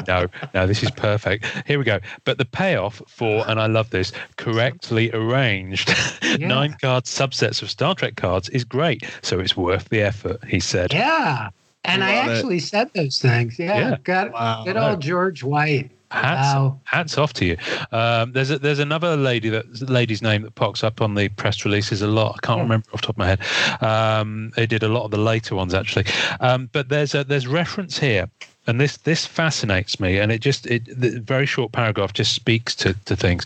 no, 0.07 0.27
no, 0.53 0.67
this 0.67 0.83
is 0.83 0.91
perfect. 0.91 1.45
Here 1.67 1.77
we 1.79 1.85
go. 1.85 1.99
But 2.25 2.37
the 2.37 2.45
payoff 2.45 3.01
for, 3.07 3.47
and 3.49 3.59
I 3.59 3.67
love 3.67 3.89
this, 3.91 4.11
correctly 4.37 5.11
arranged 5.13 5.93
Yeah. 6.23 6.47
nine 6.47 6.75
card 6.81 7.05
subsets 7.05 7.61
of 7.61 7.69
Star 7.69 7.95
Trek 7.95 8.15
cards 8.15 8.49
is 8.49 8.63
great. 8.63 9.03
So 9.21 9.39
it's 9.39 9.55
worth 9.55 9.89
the 9.89 10.01
effort, 10.01 10.43
he 10.45 10.59
said. 10.59 10.93
yeah, 10.93 11.49
and 11.85 12.03
I 12.03 12.15
Love 12.15 12.27
it. 12.27 12.31
actually 12.37 12.59
said 12.59 12.89
those 12.93 13.19
things. 13.19 13.59
Yeah, 13.59 13.77
Yeah. 13.91 13.97
got 14.03 14.31
Wow. 14.33 14.63
good 14.65 14.77
old 14.77 15.01
George 15.01 15.43
White. 15.43 15.91
Hats, 16.13 16.53
Wow. 16.55 16.79
hats 16.83 17.17
off 17.17 17.33
to 17.33 17.45
you. 17.45 17.57
Um, 17.91 18.33
there's 18.33 18.51
a, 18.51 18.59
there's 18.59 18.79
another 18.79 19.17
lady 19.17 19.49
that 19.49 19.89
lady's 19.89 20.21
name 20.21 20.43
that 20.43 20.53
pops 20.53 20.83
up 20.83 21.01
on 21.01 21.15
the 21.15 21.29
press 21.29 21.65
releases 21.65 22.01
a 22.03 22.07
lot. 22.07 22.35
I 22.41 22.45
can't 22.45 22.57
Yeah. 22.59 22.63
remember 22.63 22.85
off 22.93 23.01
the 23.01 23.07
top 23.07 23.15
of 23.15 23.17
my 23.17 23.27
head. 23.27 23.83
Um, 23.83 24.51
they 24.55 24.67
did 24.67 24.83
a 24.83 24.87
lot 24.87 25.05
of 25.05 25.11
the 25.11 25.17
later 25.17 25.55
ones 25.55 25.73
actually, 25.73 26.05
um, 26.39 26.69
but 26.71 26.89
there's 26.89 27.15
a 27.15 27.23
there's 27.23 27.47
reference 27.47 27.97
here 27.97 28.29
and 28.67 28.79
this 28.79 28.97
this 28.97 29.25
fascinates 29.25 29.99
me, 29.99 30.17
and 30.19 30.31
it 30.31 30.39
just 30.39 30.65
it 30.67 30.85
the 30.85 31.19
very 31.19 31.45
short 31.45 31.71
paragraph 31.71 32.13
just 32.13 32.33
speaks 32.33 32.75
to 32.75 32.93
to 33.05 33.15
things. 33.15 33.45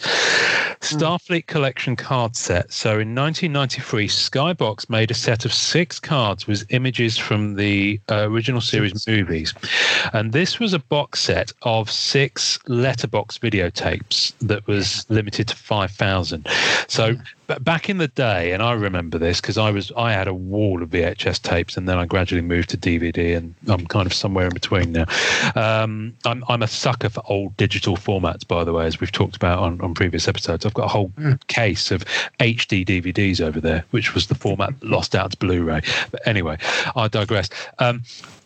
Starfleet 0.80 1.48
collection 1.48 1.96
card 1.96 2.36
set. 2.36 2.72
So 2.72 3.00
in 3.00 3.16
1993, 3.16 4.08
Skybox 4.08 4.90
made 4.90 5.10
a 5.10 5.16
set 5.16 5.44
of 5.44 5.52
six 5.52 6.00
cards 6.00 6.46
with 6.46 6.66
images 6.70 7.18
from 7.18 7.56
the 7.56 8.00
uh, 8.12 8.30
original 8.30 8.62
series 8.62 9.08
movies, 9.08 9.54
and 10.14 10.34
this 10.34 10.60
was 10.60 10.74
a 10.74 10.80
box 10.80 11.22
set 11.22 11.52
of 11.64 11.90
six 11.90 12.60
letterbox 12.68 13.40
videotapes 13.40 14.34
that 14.42 14.68
was 14.68 15.06
limited 15.10 15.48
to 15.48 15.56
five 15.56 15.92
thousand. 15.92 16.48
So 16.88 17.16
but 17.48 17.64
back 17.64 17.90
in 17.90 17.98
the 17.98 18.10
day, 18.10 18.52
and 18.52 18.62
I 18.62 18.74
remember 18.74 19.18
this 19.18 19.40
because 19.40 19.58
I 19.58 19.72
was 19.72 19.92
I 19.98 20.12
had 20.12 20.28
a 20.28 20.34
wall 20.34 20.84
of 20.84 20.90
VHS 20.90 21.42
tapes, 21.42 21.78
and 21.78 21.88
then 21.88 21.98
I 21.98 22.06
gradually 22.06 22.42
moved 22.42 22.70
to 22.70 22.78
DVD, 22.78 23.38
and 23.38 23.56
I'm 23.68 23.88
kind 23.88 24.06
of 24.06 24.14
somewhere 24.14 24.48
in 24.48 24.54
between 24.54 24.92
now. 24.92 25.06
Um, 25.56 26.14
I'm 26.26 26.44
I'm 26.50 26.62
a 26.62 26.68
sucker 26.68 27.10
for 27.10 27.24
old 27.28 27.56
digital 27.56 27.96
formats, 27.96 28.46
by 28.46 28.66
the 28.66 28.74
way, 28.74 28.86
as 28.86 29.00
we've 29.00 29.12
talked 29.12 29.38
about 29.38 29.60
on, 29.60 29.80
on 29.82 29.94
previous 29.94 30.28
episodes. 30.28 30.66
I've 30.66 30.74
got 30.74 30.86
a 30.86 30.90
whole 30.90 31.10
mm. 31.12 31.46
case 31.48 31.90
of 31.90 32.04
HD 32.40 32.86
DVDs 32.86 33.40
over 33.40 33.62
there, 33.62 33.86
which 33.92 34.14
was 34.14 34.28
the 34.28 34.36
format 34.36 34.74
lost 34.84 35.16
out 35.16 35.32
to 35.32 35.38
Blu-ray. 35.38 35.82
But 36.12 36.28
anyway, 36.28 36.58
I 36.96 37.08
digress. 37.08 37.50
Um, 37.80 38.04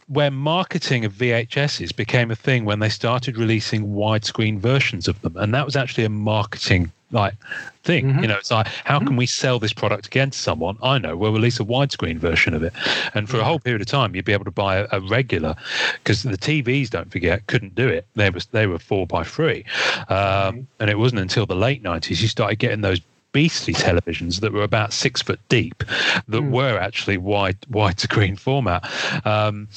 where 0.07 0.29
marketing 0.29 1.05
of 1.05 1.13
VHSs 1.13 1.95
became 1.95 2.31
a 2.31 2.35
thing 2.35 2.65
when 2.65 2.79
they 2.79 2.89
started 2.89 3.37
releasing 3.37 3.93
widescreen 3.93 4.59
versions 4.59 5.07
of 5.07 5.19
them, 5.21 5.37
and 5.37 5.53
that 5.53 5.65
was 5.65 5.75
actually 5.75 6.03
a 6.03 6.09
marketing 6.09 6.91
like 7.11 7.35
thing. 7.83 8.07
Mm-hmm. 8.07 8.21
You 8.21 8.27
know, 8.27 8.37
it's 8.37 8.51
like 8.51 8.67
how 8.67 8.97
mm-hmm. 8.97 9.07
can 9.07 9.15
we 9.15 9.25
sell 9.25 9.59
this 9.59 9.73
product 9.73 10.07
again 10.07 10.29
to 10.31 10.37
someone? 10.37 10.77
I 10.81 10.97
know 10.97 11.15
we'll 11.17 11.33
release 11.33 11.59
a 11.59 11.63
widescreen 11.63 12.17
version 12.17 12.53
of 12.53 12.63
it, 12.63 12.73
and 13.13 13.29
for 13.29 13.37
yeah. 13.37 13.43
a 13.43 13.45
whole 13.45 13.59
period 13.59 13.81
of 13.81 13.87
time, 13.87 14.15
you'd 14.15 14.25
be 14.25 14.33
able 14.33 14.45
to 14.45 14.51
buy 14.51 14.77
a, 14.77 14.87
a 14.91 15.01
regular 15.01 15.55
because 15.95 16.23
the 16.23 16.37
TVs, 16.37 16.89
don't 16.89 17.11
forget, 17.11 17.45
couldn't 17.47 17.75
do 17.75 17.87
it. 17.87 18.07
They 18.15 18.29
was 18.29 18.45
they 18.47 18.67
were 18.67 18.79
four 18.79 19.07
by 19.07 19.23
three, 19.23 19.65
um, 20.09 20.67
and 20.79 20.89
it 20.89 20.97
wasn't 20.97 21.21
until 21.21 21.45
the 21.45 21.55
late 21.55 21.81
nineties 21.81 22.21
you 22.21 22.27
started 22.27 22.59
getting 22.59 22.81
those 22.81 23.01
beastly 23.33 23.73
televisions 23.73 24.41
that 24.41 24.51
were 24.51 24.63
about 24.63 24.93
six 24.93 25.21
foot 25.21 25.39
deep 25.49 25.79
that 26.27 26.41
mm. 26.41 26.51
were 26.51 26.77
actually 26.77 27.17
wide 27.17 27.57
wide 27.69 27.91
widescreen 27.91 28.37
format. 28.37 28.87
Um, 29.25 29.67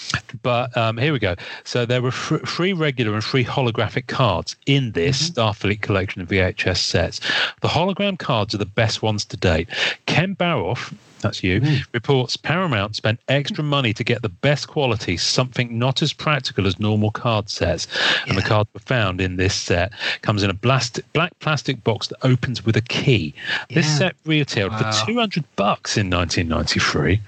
but 0.43 0.76
um, 0.76 0.98
here 0.98 1.12
we 1.12 1.18
go. 1.18 1.35
So 1.64 1.86
there 1.86 2.02
were 2.02 2.10
fr- 2.10 2.39
three 2.39 2.72
regular 2.72 3.14
and 3.14 3.24
three 3.24 3.44
holographic 3.44 4.06
cards 4.06 4.56
in 4.66 4.93
this 4.93 5.31
mm-hmm. 5.31 5.40
Starfleet 5.40 5.81
collection 5.81 6.22
of 6.22 6.28
VHS 6.28 6.78
sets. 6.78 7.20
The 7.60 7.68
hologram 7.68 8.18
cards 8.18 8.55
are 8.55 8.59
the 8.59 8.66
best 8.66 9.02
ones 9.02 9.24
to 9.26 9.36
date. 9.36 9.68
Ken 10.06 10.36
Baroff 10.36 10.94
that's 11.24 11.42
you, 11.42 11.60
mm. 11.60 11.84
reports 11.92 12.36
Paramount 12.36 12.94
spent 12.94 13.18
extra 13.28 13.64
money 13.64 13.92
to 13.92 14.05
get 14.05 14.22
the 14.22 14.28
best 14.28 14.68
quality, 14.68 15.16
something 15.16 15.76
not 15.78 16.02
as 16.02 16.12
practical 16.12 16.66
as 16.66 16.78
normal 16.78 17.10
card 17.10 17.51
sets. 17.51 17.88
Yeah. 17.90 18.24
And 18.28 18.38
the 18.38 18.42
cards 18.42 18.70
were 18.72 18.80
found 18.80 19.20
in 19.20 19.36
this 19.36 19.55
set. 19.55 19.92
Comes 20.22 20.42
in 20.42 20.51
a 20.51 20.55
plastic, 20.55 21.10
black 21.12 21.36
plastic 21.40 21.82
box 21.82 22.09
that 22.09 22.18
opens 22.22 22.64
with 22.64 22.76
a 22.76 22.82
key. 22.82 23.34
Yeah. 23.68 23.74
This 23.74 23.98
set 23.98 24.14
retailed 24.24 24.72
wow. 24.72 24.92
for 24.92 25.06
200 25.06 25.44
bucks 25.56 25.96
in 25.96 26.10
1993. 26.10 27.20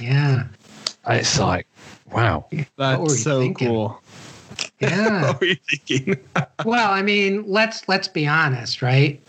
Yeah. 0.00 0.44
It's 1.08 1.38
like, 1.38 1.66
wow. 2.12 2.46
That's 2.76 3.22
so 3.22 3.40
thinking? 3.40 3.68
cool. 3.68 4.00
Yeah. 4.80 5.22
what 5.28 5.40
were 5.40 5.46
you 5.46 5.56
thinking? 5.68 6.16
well, 6.64 6.90
I 6.90 7.02
mean, 7.02 7.44
let's 7.46 7.88
let's 7.88 8.08
be 8.08 8.26
honest, 8.26 8.82
right? 8.82 9.20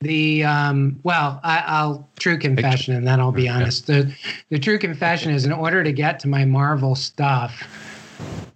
The 0.00 0.44
um, 0.44 0.98
well, 1.02 1.40
I, 1.42 1.86
will 1.86 2.08
true 2.18 2.38
confession, 2.38 2.94
and 2.94 3.06
then 3.06 3.20
I'll 3.20 3.32
be 3.32 3.48
honest. 3.48 3.86
The 3.86 4.14
the 4.50 4.58
true 4.58 4.78
confession 4.78 5.32
is, 5.32 5.44
in 5.44 5.52
order 5.52 5.82
to 5.84 5.92
get 5.92 6.18
to 6.20 6.28
my 6.28 6.44
Marvel 6.44 6.94
stuff, 6.94 7.62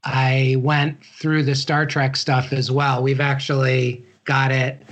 I 0.05 0.56
went 0.59 1.02
through 1.05 1.44
the 1.44 1.55
Star 1.55 1.86
Trek 1.86 2.16
stuff 2.16 2.52
as 2.52 2.70
well. 2.70 3.02
We've 3.02 3.20
actually 3.20 4.05
got 4.24 4.50
it 4.52 4.82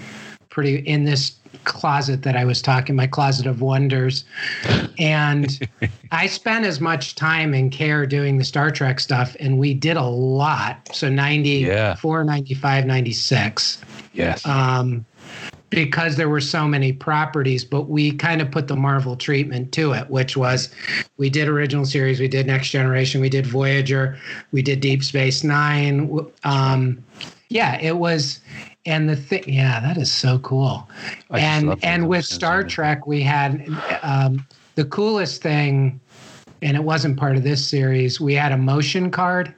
pretty 0.49 0.77
in 0.77 1.05
this 1.05 1.37
closet 1.65 2.23
that 2.23 2.37
I 2.37 2.45
was 2.45 2.63
talking, 2.63 2.97
my 2.97 3.07
closet 3.07 3.47
of 3.47 3.61
wonders. 3.61 4.25
And 4.99 5.69
I 6.13 6.27
spent 6.27 6.65
as 6.65 6.81
much 6.81 7.15
time 7.15 7.53
and 7.53 7.71
care 7.71 8.07
doing 8.07 8.39
the 8.39 8.45
Star 8.45 8.71
Trek 8.71 9.01
stuff, 9.01 9.37
and 9.39 9.59
we 9.59 9.75
did 9.75 9.97
a 9.97 10.05
lot. 10.05 10.89
So 10.95 11.11
94, 11.11 12.19
yeah. 12.19 12.25
95, 12.25 12.87
96. 12.87 13.83
Yes. 14.15 14.47
Um, 14.47 15.05
because 15.71 16.17
there 16.17 16.29
were 16.29 16.41
so 16.41 16.67
many 16.67 16.93
properties, 16.93 17.65
but 17.65 17.83
we 17.83 18.13
kind 18.13 18.41
of 18.41 18.51
put 18.51 18.69
the 18.69 18.77
Marvel 18.77 19.17
treatment 19.17 19.73
to 19.73 19.93
it, 19.93 20.09
which 20.09 20.37
was 20.37 20.71
we 21.17 21.29
did 21.29 21.49
original 21.49 21.85
series, 21.85 22.21
we 22.21 22.29
did 22.29 22.47
Next 22.47 22.71
Generation, 22.71 23.21
we 23.21 23.29
did 23.29 23.47
Voyager, 23.47 24.19
we 24.53 24.63
did 24.63 24.81
Deep 24.81 25.03
Space 25.03 25.43
Nine. 25.43 26.25
Um, 26.45 27.03
yeah, 27.49 27.81
it 27.81 27.97
was, 27.97 28.41
and 28.85 29.09
the 29.09 29.17
thing, 29.17 29.45
yeah, 29.47 29.81
that 29.81 29.97
is 29.97 30.11
so 30.11 30.39
cool. 30.41 30.89
I 31.31 31.41
and 31.41 31.77
and 31.83 32.09
with 32.09 32.25
Star 32.25 32.63
Trek, 32.65 33.07
we 33.07 33.23
had 33.23 33.67
um, 34.03 34.47
the 34.77 34.85
coolest 34.85 35.43
thing, 35.43 36.01
and 36.63 36.77
it 36.77 36.83
wasn't 36.85 37.17
part 37.17 37.37
of 37.37 37.43
this 37.43 37.67
series. 37.67 38.21
We 38.21 38.35
had 38.35 38.53
a 38.53 38.59
motion 38.59 39.11
card. 39.11 39.55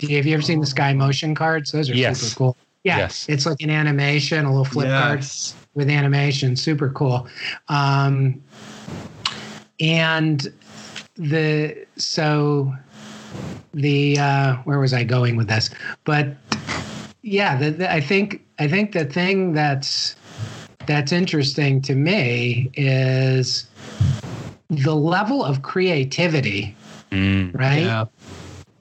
Have 0.00 0.26
you 0.26 0.34
ever 0.34 0.42
seen 0.42 0.60
the 0.60 0.66
Sky 0.66 0.92
motion 0.92 1.34
cards? 1.34 1.72
Those 1.72 1.90
are 1.90 1.94
yes. 1.94 2.20
super 2.20 2.36
cool. 2.36 2.56
Yeah, 2.84 2.98
yes. 2.98 3.26
it's 3.30 3.46
like 3.46 3.62
an 3.62 3.70
animation, 3.70 4.44
a 4.44 4.50
little 4.50 4.66
flip 4.66 4.86
yes. 4.86 5.52
card 5.52 5.64
with 5.74 5.88
animation. 5.88 6.54
Super 6.54 6.90
cool. 6.90 7.26
Um, 7.68 8.42
and 9.80 10.52
the 11.16 11.86
so 11.96 12.72
the 13.72 14.18
uh, 14.18 14.56
where 14.64 14.78
was 14.78 14.92
I 14.92 15.02
going 15.02 15.36
with 15.36 15.48
this? 15.48 15.70
But 16.04 16.36
yeah, 17.22 17.56
the, 17.56 17.70
the, 17.70 17.92
I 17.92 18.00
think 18.00 18.44
I 18.58 18.68
think 18.68 18.92
the 18.92 19.06
thing 19.06 19.54
that's 19.54 20.14
that's 20.86 21.10
interesting 21.10 21.80
to 21.82 21.94
me 21.94 22.70
is 22.74 23.66
the 24.68 24.94
level 24.94 25.42
of 25.42 25.62
creativity, 25.62 26.76
mm, 27.10 27.58
right? 27.58 27.82
Yeah 27.82 28.04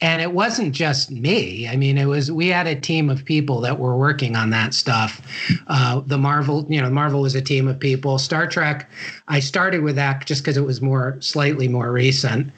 and 0.04 0.22
it 0.22 0.34
wasn't 0.34 0.74
just 0.74 1.10
me. 1.10 1.68
I 1.68 1.78
mean 1.78 1.98
it 1.98 2.06
was 2.06 2.32
we 2.32 2.50
had 2.50 2.68
a 2.68 2.76
team 2.76 3.10
of 3.10 3.24
people 3.24 3.62
that 3.62 3.80
were 3.80 3.98
working 3.98 4.36
on 4.36 4.52
that 4.52 4.74
stuff. 4.74 5.22
Uh, 5.68 6.02
the 6.06 6.18
marvel 6.18 6.66
you 6.70 6.80
know 6.80 6.90
marvel 6.90 7.22
was 7.22 7.34
a 7.34 7.42
team 7.42 7.68
of 7.68 7.80
people. 7.80 8.20
Star 8.20 8.46
trek 8.46 8.92
i 9.30 9.40
started 9.40 9.82
with 9.82 9.96
that 9.96 10.26
just 10.26 10.44
because 10.44 10.58
it 10.58 10.66
was 10.66 10.82
more 10.82 11.18
slightly 11.22 11.68
more 11.68 11.92
recent. 11.92 12.52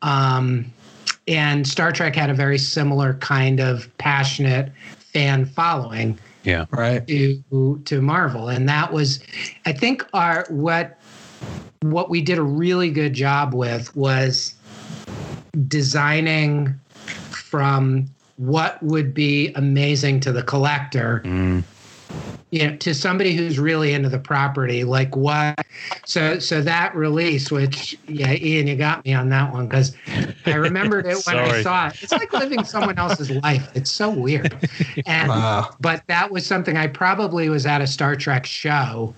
Um, 0.00 0.72
and 1.28 1.66
star 1.66 1.90
trek 1.90 2.14
had 2.14 2.30
a 2.30 2.34
very 2.34 2.58
similar 2.58 3.14
kind 3.14 3.58
of 3.60 3.90
passionate 3.98 4.72
fan 4.98 5.44
following 5.44 6.18
yeah. 6.44 6.66
Right. 6.70 7.04
to 7.08 7.82
to 7.84 8.00
marvel. 8.00 8.48
And 8.48 8.68
that 8.68 8.92
was 8.92 9.20
i 9.66 9.72
think 9.72 10.06
our 10.14 10.46
what 10.50 11.00
what 11.82 12.10
we 12.10 12.20
did 12.22 12.38
a 12.38 12.42
really 12.42 12.90
good 12.90 13.12
job 13.12 13.54
with 13.54 13.94
was 13.96 14.54
designing 15.68 16.74
from 17.30 18.06
what 18.36 18.82
would 18.82 19.14
be 19.14 19.52
amazing 19.54 20.20
to 20.20 20.32
the 20.32 20.42
collector 20.42 21.22
mm. 21.24 21.62
You 22.50 22.66
know 22.66 22.76
to 22.76 22.94
somebody 22.94 23.34
who's 23.34 23.58
really 23.58 23.92
into 23.92 24.08
the 24.08 24.18
property 24.18 24.84
like 24.84 25.16
what 25.16 25.58
so 26.04 26.38
so 26.38 26.62
that 26.62 26.94
release 26.94 27.50
which 27.50 27.98
yeah 28.06 28.32
ian 28.34 28.66
you 28.66 28.76
got 28.76 29.04
me 29.04 29.12
on 29.12 29.28
that 29.28 29.52
one 29.52 29.66
because 29.66 29.96
i 30.46 30.54
remembered 30.54 31.06
it 31.06 31.20
when 31.26 31.36
i 31.36 31.62
saw 31.62 31.88
it. 31.88 32.02
It's 32.02 32.12
like 32.12 32.32
living 32.32 32.64
someone 32.64 32.98
else's 32.98 33.30
life. 33.30 33.68
It's 33.74 33.90
so 33.90 34.10
weird. 34.10 34.56
And 35.06 35.28
wow. 35.28 35.74
but 35.80 36.02
that 36.06 36.30
was 36.30 36.46
something 36.46 36.76
i 36.76 36.86
probably 36.86 37.48
was 37.48 37.66
at 37.66 37.80
a 37.80 37.86
star 37.86 38.14
trek 38.14 38.46
show 38.46 39.14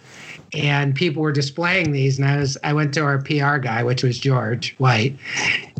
and 0.54 0.94
people 0.94 1.22
were 1.22 1.32
displaying 1.32 1.92
these 1.92 2.18
and 2.18 2.26
I 2.26 2.36
was 2.38 2.56
I 2.64 2.72
went 2.72 2.94
to 2.94 3.02
our 3.02 3.20
PR 3.20 3.58
guy 3.58 3.82
which 3.82 4.02
was 4.02 4.18
George 4.18 4.74
White 4.78 5.16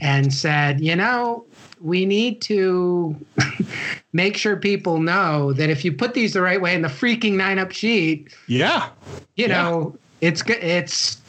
and 0.03 0.33
said, 0.33 0.81
"You 0.81 0.97
know, 0.97 1.45
we 1.81 2.07
need 2.07 2.41
to 2.43 3.17
make 4.13 4.37
sure 4.37 4.57
people 4.57 5.01
know 5.01 5.53
that 5.53 5.71
if 5.71 5.85
you 5.85 5.93
put 5.93 6.15
these 6.15 6.33
the 6.33 6.43
right 6.43 6.61
way 6.61 6.75
in 6.75 6.83
the 6.83 6.89
freaking 6.89 7.35
nine 7.35 7.59
up 7.59 7.73
sheet, 7.73 8.35
yeah. 8.47 8.91
You 9.37 9.47
yeah. 9.47 9.63
know, 9.63 9.99
it's 10.21 10.43
good 10.43 10.59
it's 10.63 11.21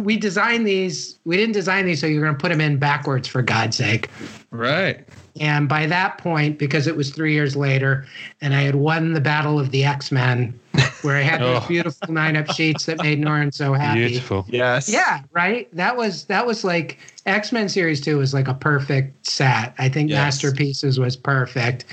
we 0.00 0.16
designed 0.16 0.66
these 0.66 1.18
we 1.24 1.36
didn't 1.36 1.52
design 1.52 1.86
these 1.86 2.00
so 2.00 2.06
you're 2.06 2.22
going 2.22 2.34
to 2.34 2.40
put 2.40 2.48
them 2.50 2.60
in 2.60 2.78
backwards 2.78 3.28
for 3.28 3.42
god's 3.42 3.76
sake 3.76 4.10
right 4.50 5.06
and 5.40 5.68
by 5.68 5.86
that 5.86 6.18
point 6.18 6.58
because 6.58 6.86
it 6.86 6.96
was 6.96 7.10
three 7.10 7.32
years 7.32 7.56
later 7.56 8.06
and 8.40 8.54
i 8.54 8.62
had 8.62 8.74
won 8.74 9.12
the 9.12 9.20
battle 9.20 9.58
of 9.58 9.70
the 9.70 9.84
x-men 9.84 10.58
where 11.02 11.16
I 11.16 11.22
had 11.22 11.40
those 11.40 11.62
oh. 11.64 11.68
beautiful 11.68 12.12
nine 12.12 12.36
up 12.36 12.50
sheets 12.52 12.86
that 12.86 12.98
made 13.02 13.20
Norrin 13.20 13.52
so 13.52 13.72
happy. 13.72 14.08
Beautiful. 14.08 14.44
Yes. 14.48 14.88
Yeah, 14.88 15.20
right. 15.32 15.68
That 15.74 15.96
was 15.96 16.24
that 16.24 16.46
was 16.46 16.64
like 16.64 16.98
X 17.24 17.52
Men 17.52 17.68
series 17.68 18.00
two 18.00 18.18
was 18.18 18.34
like 18.34 18.48
a 18.48 18.54
perfect 18.54 19.26
set. 19.26 19.74
I 19.78 19.88
think 19.88 20.10
yes. 20.10 20.18
Masterpieces 20.18 20.98
was 20.98 21.16
perfect. 21.16 21.86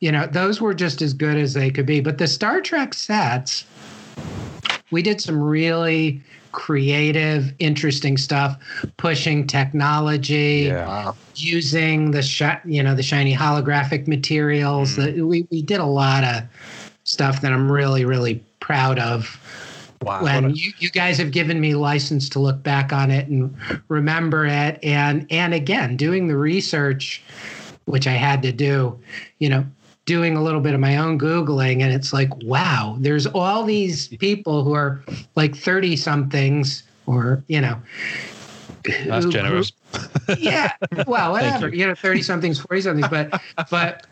You 0.00 0.12
know, 0.12 0.26
those 0.26 0.60
were 0.60 0.74
just 0.74 1.02
as 1.02 1.12
good 1.12 1.36
as 1.36 1.54
they 1.54 1.70
could 1.70 1.86
be. 1.86 2.00
But 2.00 2.18
the 2.18 2.26
Star 2.26 2.60
Trek 2.60 2.94
sets, 2.94 3.64
we 4.90 5.02
did 5.02 5.20
some 5.20 5.40
really 5.40 6.22
creative, 6.52 7.52
interesting 7.58 8.16
stuff, 8.16 8.56
pushing 8.96 9.46
technology, 9.46 10.64
Yeah. 10.68 11.12
using 11.36 12.10
the 12.10 12.22
shi- 12.22 12.60
you 12.64 12.82
know 12.82 12.94
the 12.94 13.02
shiny 13.02 13.34
holographic 13.34 14.06
materials. 14.06 14.92
Mm. 14.92 14.96
That 14.96 15.26
we 15.26 15.46
we 15.50 15.62
did 15.62 15.80
a 15.80 15.86
lot 15.86 16.24
of 16.24 16.42
stuff 17.04 17.40
that 17.42 17.52
I'm 17.52 17.70
really 17.70 18.04
really 18.04 18.42
proud 18.60 18.98
of. 18.98 19.38
Wow. 20.02 20.22
when 20.22 20.54
you, 20.56 20.72
you 20.78 20.88
guys 20.90 21.18
have 21.18 21.30
given 21.30 21.60
me 21.60 21.74
license 21.74 22.30
to 22.30 22.38
look 22.38 22.62
back 22.62 22.90
on 22.90 23.10
it 23.10 23.28
and 23.28 23.54
remember 23.88 24.46
it 24.46 24.78
and 24.82 25.26
and 25.30 25.52
again 25.52 25.94
doing 25.98 26.26
the 26.26 26.38
research 26.38 27.22
which 27.84 28.06
i 28.06 28.12
had 28.12 28.40
to 28.44 28.50
do 28.50 28.98
you 29.40 29.50
know 29.50 29.62
doing 30.10 30.36
a 30.36 30.42
little 30.42 30.60
bit 30.60 30.74
of 30.74 30.80
my 30.80 30.96
own 30.96 31.16
googling 31.16 31.82
and 31.82 31.92
it's 31.92 32.12
like 32.12 32.30
wow 32.42 32.96
there's 32.98 33.28
all 33.28 33.62
these 33.62 34.08
people 34.18 34.64
who 34.64 34.72
are 34.72 35.00
like 35.36 35.54
30 35.54 35.94
somethings 35.94 36.82
or 37.06 37.44
you 37.46 37.60
know 37.60 37.76
That's 39.06 39.26
who- 39.26 39.30
generous. 39.30 39.70
who- 40.26 40.34
yeah 40.38 40.72
well 41.06 41.30
whatever 41.30 41.68
you. 41.68 41.86
know 41.86 41.94
30 41.94 42.22
somethings 42.22 42.58
40 42.58 42.80
somethings 42.82 43.08
but 43.08 43.40
but 43.70 44.04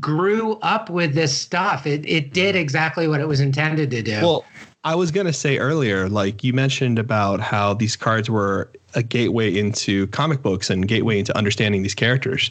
grew 0.00 0.54
up 0.62 0.88
with 0.88 1.14
this 1.14 1.36
stuff 1.36 1.86
it 1.86 2.08
it 2.08 2.32
did 2.32 2.56
exactly 2.56 3.06
what 3.06 3.20
it 3.20 3.28
was 3.28 3.40
intended 3.40 3.90
to 3.90 4.00
do 4.02 4.18
Well, 4.22 4.46
I 4.84 4.94
was 4.96 5.12
going 5.12 5.26
to 5.28 5.32
say 5.32 5.58
earlier, 5.58 6.08
like 6.08 6.42
you 6.42 6.52
mentioned 6.52 6.98
about 6.98 7.38
how 7.38 7.72
these 7.74 7.94
cards 7.94 8.28
were 8.28 8.68
a 8.94 9.02
gateway 9.02 9.56
into 9.56 10.06
comic 10.08 10.42
books 10.42 10.70
and 10.70 10.86
gateway 10.86 11.18
into 11.18 11.36
understanding 11.36 11.82
these 11.82 11.94
characters. 11.94 12.50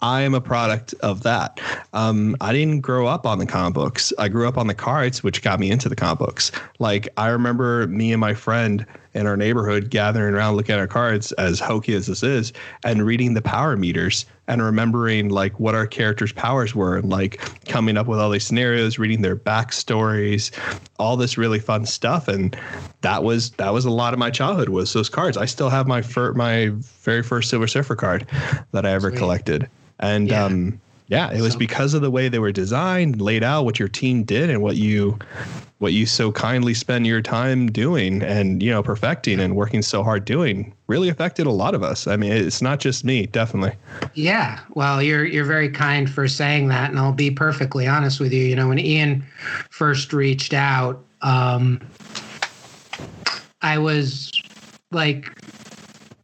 I 0.00 0.22
am 0.22 0.34
a 0.34 0.40
product 0.40 0.94
of 1.00 1.22
that. 1.22 1.60
Um, 1.92 2.36
I 2.40 2.52
didn't 2.52 2.80
grow 2.80 3.06
up 3.06 3.26
on 3.26 3.38
the 3.38 3.46
comic 3.46 3.74
books. 3.74 4.12
I 4.18 4.28
grew 4.28 4.46
up 4.48 4.58
on 4.58 4.66
the 4.66 4.74
cards, 4.74 5.22
which 5.22 5.42
got 5.42 5.60
me 5.60 5.70
into 5.70 5.88
the 5.88 5.96
comic 5.96 6.18
books. 6.18 6.52
Like 6.78 7.08
I 7.16 7.28
remember 7.28 7.86
me 7.86 8.12
and 8.12 8.20
my 8.20 8.34
friend 8.34 8.86
in 9.14 9.26
our 9.26 9.36
neighborhood 9.36 9.88
gathering 9.90 10.34
around 10.34 10.56
looking 10.56 10.74
at 10.74 10.78
our 10.78 10.86
cards, 10.86 11.32
as 11.32 11.58
hokey 11.58 11.94
as 11.94 12.06
this 12.06 12.22
is, 12.22 12.52
and 12.84 13.04
reading 13.04 13.34
the 13.34 13.42
power 13.42 13.76
meters 13.76 14.26
and 14.48 14.62
remembering 14.62 15.28
like 15.28 15.58
what 15.58 15.74
our 15.74 15.86
characters' 15.86 16.32
powers 16.32 16.74
were 16.74 16.96
and 16.96 17.08
like 17.10 17.40
coming 17.66 17.96
up 17.96 18.06
with 18.06 18.20
all 18.20 18.30
these 18.30 18.44
scenarios, 18.44 18.98
reading 18.98 19.22
their 19.22 19.36
backstories, 19.36 20.50
all 20.98 21.16
this 21.16 21.36
really 21.36 21.58
fun 21.58 21.84
stuff. 21.86 22.28
And 22.28 22.56
that 23.00 23.24
was 23.24 23.50
that 23.52 23.72
was 23.72 23.84
a 23.84 23.90
lot 23.90 24.12
of 24.12 24.18
my 24.18 24.30
childhood 24.30 24.68
was 24.68 24.92
those 24.92 25.08
cards. 25.08 25.36
I 25.36 25.46
still 25.46 25.70
have 25.70 25.86
my 25.86 26.02
fir- 26.02 26.32
my 26.34 26.68
very 27.02 27.22
first 27.22 27.50
Silver 27.50 27.66
Surfer 27.66 27.96
card 27.96 28.26
that 28.72 28.86
I 28.86 28.90
ever 28.92 29.10
Sweet. 29.10 29.18
collected. 29.18 29.68
And 29.98 30.28
Yeah. 30.28 30.44
um 30.44 30.80
yeah, 31.08 31.30
it 31.32 31.40
was 31.40 31.52
So- 31.52 31.58
because 31.58 31.94
of 31.94 32.02
the 32.02 32.10
way 32.10 32.28
they 32.28 32.38
were 32.38 32.52
designed, 32.52 33.20
laid 33.20 33.42
out, 33.42 33.64
what 33.64 33.78
your 33.78 33.88
team 33.88 34.24
did, 34.24 34.50
and 34.50 34.60
what 34.62 34.76
you, 34.76 35.18
what 35.78 35.92
you 35.92 36.06
so 36.06 36.32
kindly 36.32 36.74
spend 36.74 37.06
your 37.06 37.20
time 37.20 37.70
doing, 37.70 38.22
and 38.22 38.62
you 38.62 38.70
know, 38.70 38.82
perfecting 38.82 39.38
and 39.40 39.54
working 39.54 39.82
so 39.82 40.02
hard 40.02 40.24
doing, 40.24 40.72
really 40.86 41.08
affected 41.08 41.46
a 41.46 41.50
lot 41.50 41.74
of 41.74 41.82
us. 41.82 42.06
I 42.06 42.16
mean, 42.16 42.32
it's 42.32 42.62
not 42.62 42.80
just 42.80 43.04
me, 43.04 43.26
definitely. 43.26 43.72
Yeah, 44.14 44.58
well, 44.74 45.02
you're 45.02 45.24
you're 45.24 45.44
very 45.44 45.68
kind 45.68 46.10
for 46.10 46.26
saying 46.26 46.68
that, 46.68 46.90
and 46.90 46.98
I'll 46.98 47.12
be 47.12 47.30
perfectly 47.30 47.86
honest 47.86 48.20
with 48.20 48.32
you. 48.32 48.42
You 48.44 48.56
know, 48.56 48.68
when 48.68 48.78
Ian 48.78 49.24
first 49.70 50.12
reached 50.12 50.54
out, 50.54 51.04
um, 51.22 51.80
I 53.62 53.78
was 53.78 54.32
like 54.92 55.30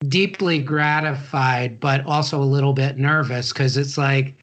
deeply 0.09 0.59
gratified, 0.59 1.79
but 1.81 2.05
also 2.07 2.43
a 2.43 2.45
little 2.45 2.73
bit 2.73 2.97
nervous 2.99 3.53
because 3.53 3.77
it's 3.77 3.97
like 3.97 4.35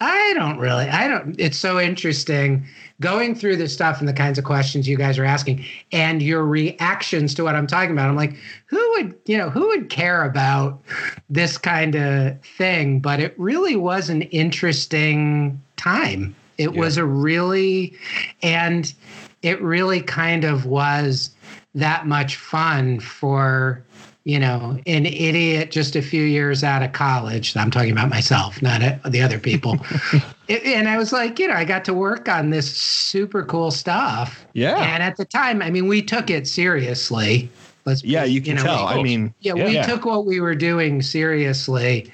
I 0.00 0.32
don't 0.34 0.58
really, 0.58 0.88
I 0.88 1.06
don't. 1.06 1.38
It's 1.38 1.58
so 1.58 1.78
interesting 1.78 2.66
going 3.00 3.34
through 3.34 3.56
this 3.56 3.72
stuff 3.72 4.00
and 4.00 4.08
the 4.08 4.12
kinds 4.12 4.38
of 4.38 4.44
questions 4.44 4.88
you 4.88 4.96
guys 4.96 5.18
are 5.18 5.24
asking 5.24 5.64
and 5.90 6.22
your 6.22 6.44
reactions 6.44 7.34
to 7.34 7.44
what 7.44 7.54
I'm 7.54 7.66
talking 7.66 7.90
about. 7.90 8.08
I'm 8.08 8.16
like, 8.16 8.36
who 8.66 8.78
would, 8.92 9.14
you 9.26 9.36
know, 9.36 9.50
who 9.50 9.66
would 9.68 9.90
care 9.90 10.24
about 10.24 10.80
this 11.28 11.58
kind 11.58 11.94
of 11.96 12.40
thing? 12.42 13.00
But 13.00 13.20
it 13.20 13.34
really 13.38 13.76
was 13.76 14.08
an 14.08 14.22
interesting 14.22 15.60
time. 15.76 16.34
It 16.58 16.72
Yeah. 16.72 16.80
was 16.80 16.96
a 16.96 17.04
really, 17.04 17.94
and 18.42 18.92
it 19.42 19.60
really 19.60 20.00
kind 20.00 20.44
of 20.44 20.66
was 20.66 21.30
that 21.74 22.06
much 22.06 22.36
fun 22.36 23.00
for 23.00 23.82
you 24.24 24.38
know 24.38 24.78
an 24.86 25.04
idiot 25.06 25.70
just 25.72 25.96
a 25.96 26.02
few 26.02 26.22
years 26.22 26.62
out 26.62 26.82
of 26.82 26.92
college 26.92 27.56
i'm 27.56 27.70
talking 27.70 27.90
about 27.90 28.08
myself 28.08 28.62
not 28.62 28.80
the 29.10 29.20
other 29.20 29.38
people 29.38 29.76
and 30.48 30.88
i 30.88 30.96
was 30.96 31.12
like 31.12 31.38
you 31.38 31.48
know 31.48 31.54
i 31.54 31.64
got 31.64 31.84
to 31.84 31.92
work 31.92 32.28
on 32.28 32.50
this 32.50 32.72
super 32.76 33.42
cool 33.44 33.70
stuff 33.70 34.46
Yeah. 34.52 34.76
and 34.94 35.02
at 35.02 35.16
the 35.16 35.24
time 35.24 35.60
i 35.60 35.70
mean 35.70 35.88
we 35.88 36.02
took 36.02 36.30
it 36.30 36.46
seriously 36.46 37.50
let's 37.84 38.04
Yeah, 38.04 38.22
you 38.22 38.40
can 38.40 38.54
know, 38.54 38.62
tell. 38.62 38.86
we- 38.86 38.92
I 38.92 39.02
mean, 39.02 39.34
yeah, 39.40 39.54
Yeah. 39.56 39.64
we 39.64 39.72
Yeah. 39.72 39.82
took 39.82 40.04
what 40.04 40.24
we 40.24 40.38
were 40.38 40.54
doing 40.54 41.02
seriously 41.02 42.12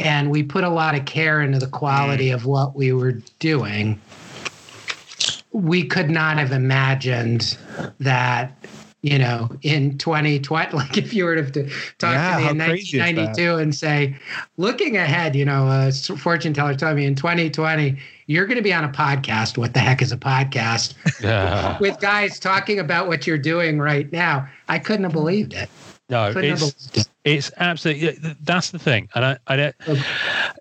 and 0.00 0.30
we 0.32 0.42
put 0.42 0.64
a 0.64 0.68
lot 0.68 0.96
of 0.98 1.04
care 1.04 1.42
into 1.42 1.60
the 1.60 1.68
quality 1.68 2.30
of 2.30 2.44
what 2.44 2.74
we 2.74 2.92
were 2.92 3.12
doing. 3.38 4.00
We 5.52 5.84
could 5.84 6.10
not 6.10 6.38
have 6.38 6.50
imagined 6.50 7.56
that, 8.00 8.52
you 9.02 9.18
know, 9.18 9.50
in 9.62 9.98
2020, 9.98 10.72
like 10.76 10.96
if 10.96 11.12
you 11.14 11.24
were 11.24 11.36
to 11.40 11.68
talk 11.98 12.14
Yeah, 12.14 12.36
to 12.38 12.42
me 12.42 12.48
in 12.48 12.58
crazy 12.58 12.98
is 12.98 13.12
that? 13.14 13.36
1992 13.36 13.56
and 13.56 13.74
say, 13.74 14.16
looking 14.56 14.96
ahead, 14.96 15.36
you 15.36 15.44
know, 15.44 15.68
a 15.68 15.92
fortune 15.92 16.52
teller 16.52 16.74
told 16.74 16.96
me 16.96 17.04
in 17.06 17.14
2020, 17.14 17.96
you're 18.26 18.46
going 18.46 18.56
to 18.56 18.62
be 18.62 18.72
on 18.72 18.84
a 18.84 18.88
podcast. 18.88 19.56
What 19.56 19.74
the 19.74 19.80
heck 19.80 20.02
is 20.02 20.12
a 20.12 20.16
podcast? 20.16 20.94
Yeah. 21.22 21.78
With 21.80 22.00
guys 22.00 22.38
talking 22.40 22.78
about 22.78 23.06
what 23.06 23.26
you're 23.26 23.38
doing 23.38 23.78
right 23.78 24.10
now. 24.12 24.48
I 24.68 24.78
couldn't 24.78 25.04
have 25.04 25.12
believed 25.12 25.54
it. 25.54 25.70
No, 26.08 26.32
Couldn't 26.32 26.62
it's 26.62 26.96
it. 26.96 27.08
it's 27.24 27.50
absolutely 27.56 28.16
that's 28.40 28.70
the 28.70 28.78
thing, 28.78 29.08
and 29.16 29.24
I 29.24 29.38
I 29.48 29.56
don't, 29.56 29.76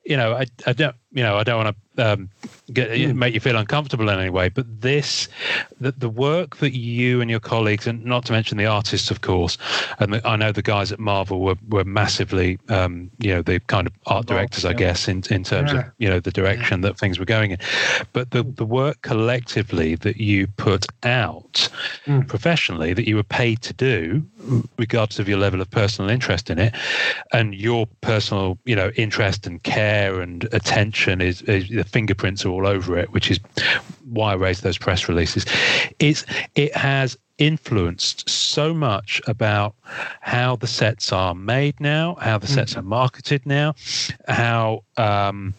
you 0.04 0.18
know, 0.18 0.34
I 0.34 0.46
I 0.66 0.74
don't 0.74 0.96
you 1.16 1.24
know 1.24 1.38
I 1.38 1.44
don't 1.44 1.64
want 1.64 1.76
to 1.76 2.12
um, 2.14 2.30
get 2.74 2.92
Hmm. 2.96 3.18
make 3.18 3.34
you 3.34 3.40
feel 3.40 3.56
uncomfortable 3.58 4.10
in 4.10 4.20
any 4.20 4.30
way, 4.30 4.50
but 4.50 4.66
this 4.82 5.28
the 5.80 5.92
the 5.94 6.10
work 6.10 6.58
that 6.58 6.76
you 6.78 7.22
and 7.22 7.30
your 7.32 7.40
colleagues, 7.40 7.88
and 7.88 8.04
not 8.06 8.26
to 8.26 8.34
mention 8.34 8.58
the 8.58 8.66
artists, 8.66 9.10
of 9.12 9.22
course, 9.22 9.58
and 10.00 10.14
the, 10.14 10.28
I 10.28 10.36
know 10.36 10.52
the 10.52 10.62
guys 10.62 10.92
at 10.92 11.00
Marvel 11.00 11.40
were 11.40 11.56
were 11.70 11.86
massively, 11.86 12.60
um, 12.70 13.10
you 13.20 13.34
know, 13.34 13.42
the 13.42 13.60
kind 13.62 13.88
of 13.88 13.94
art 14.08 14.26
directors, 14.28 14.66
I 14.66 14.74
guess, 14.74 15.08
in 15.08 15.24
in 15.30 15.44
terms 15.44 15.72
of 15.74 15.84
you 15.98 16.10
know 16.10 16.20
the 16.20 16.32
direction 16.32 16.82
that 16.82 16.98
things 16.98 17.18
were 17.18 17.26
going 17.26 17.52
in, 17.52 17.58
but 18.14 18.32
the 18.32 18.44
the 18.44 18.66
work 18.66 19.02
collectively 19.02 19.96
that 19.96 20.18
you 20.18 20.48
put 20.58 20.86
out 21.04 21.70
Mm. 22.08 22.28
professionally 22.28 22.94
that 22.94 23.08
you 23.08 23.16
were 23.16 23.24
paid 23.24 23.62
to 23.62 23.74
do, 23.74 24.24
regardless 24.78 25.18
of 25.20 25.28
your 25.28 25.40
level 25.40 25.62
of 25.62 25.70
personal 25.72 26.10
interest 26.12 26.50
in 26.50 26.60
it, 26.60 26.74
and 27.34 27.56
your 27.56 27.88
personal, 28.02 28.58
you 28.66 28.76
know, 28.76 28.92
interest 28.96 29.48
and 29.48 29.64
care 29.64 30.22
and 30.22 30.48
attention 30.52 31.05
is, 31.08 31.42
is 31.44 31.70
the 31.70 31.84
fingerprints 31.84 32.46
are 32.46 32.50
all 32.50 32.68
over 32.68 32.98
it, 32.98 33.12
which 33.12 33.32
is 33.32 33.40
why 34.04 34.32
I 34.32 34.36
raised 34.36 34.64
those 34.64 34.78
press 34.78 35.08
releases. 35.08 35.46
It's 36.00 36.26
it 36.56 36.76
has 36.76 37.18
influenced 37.38 38.30
so 38.30 38.74
much 38.74 39.22
about 39.28 39.76
how 40.22 40.56
the 40.56 40.68
sets 40.68 41.12
are 41.12 41.36
made 41.36 41.80
now, 41.80 42.16
how 42.22 42.38
the 42.38 42.48
sets 42.48 42.78
are 42.78 42.82
marketed 42.82 43.46
now, 43.46 43.76
how 44.28 44.84
um, 44.98 45.54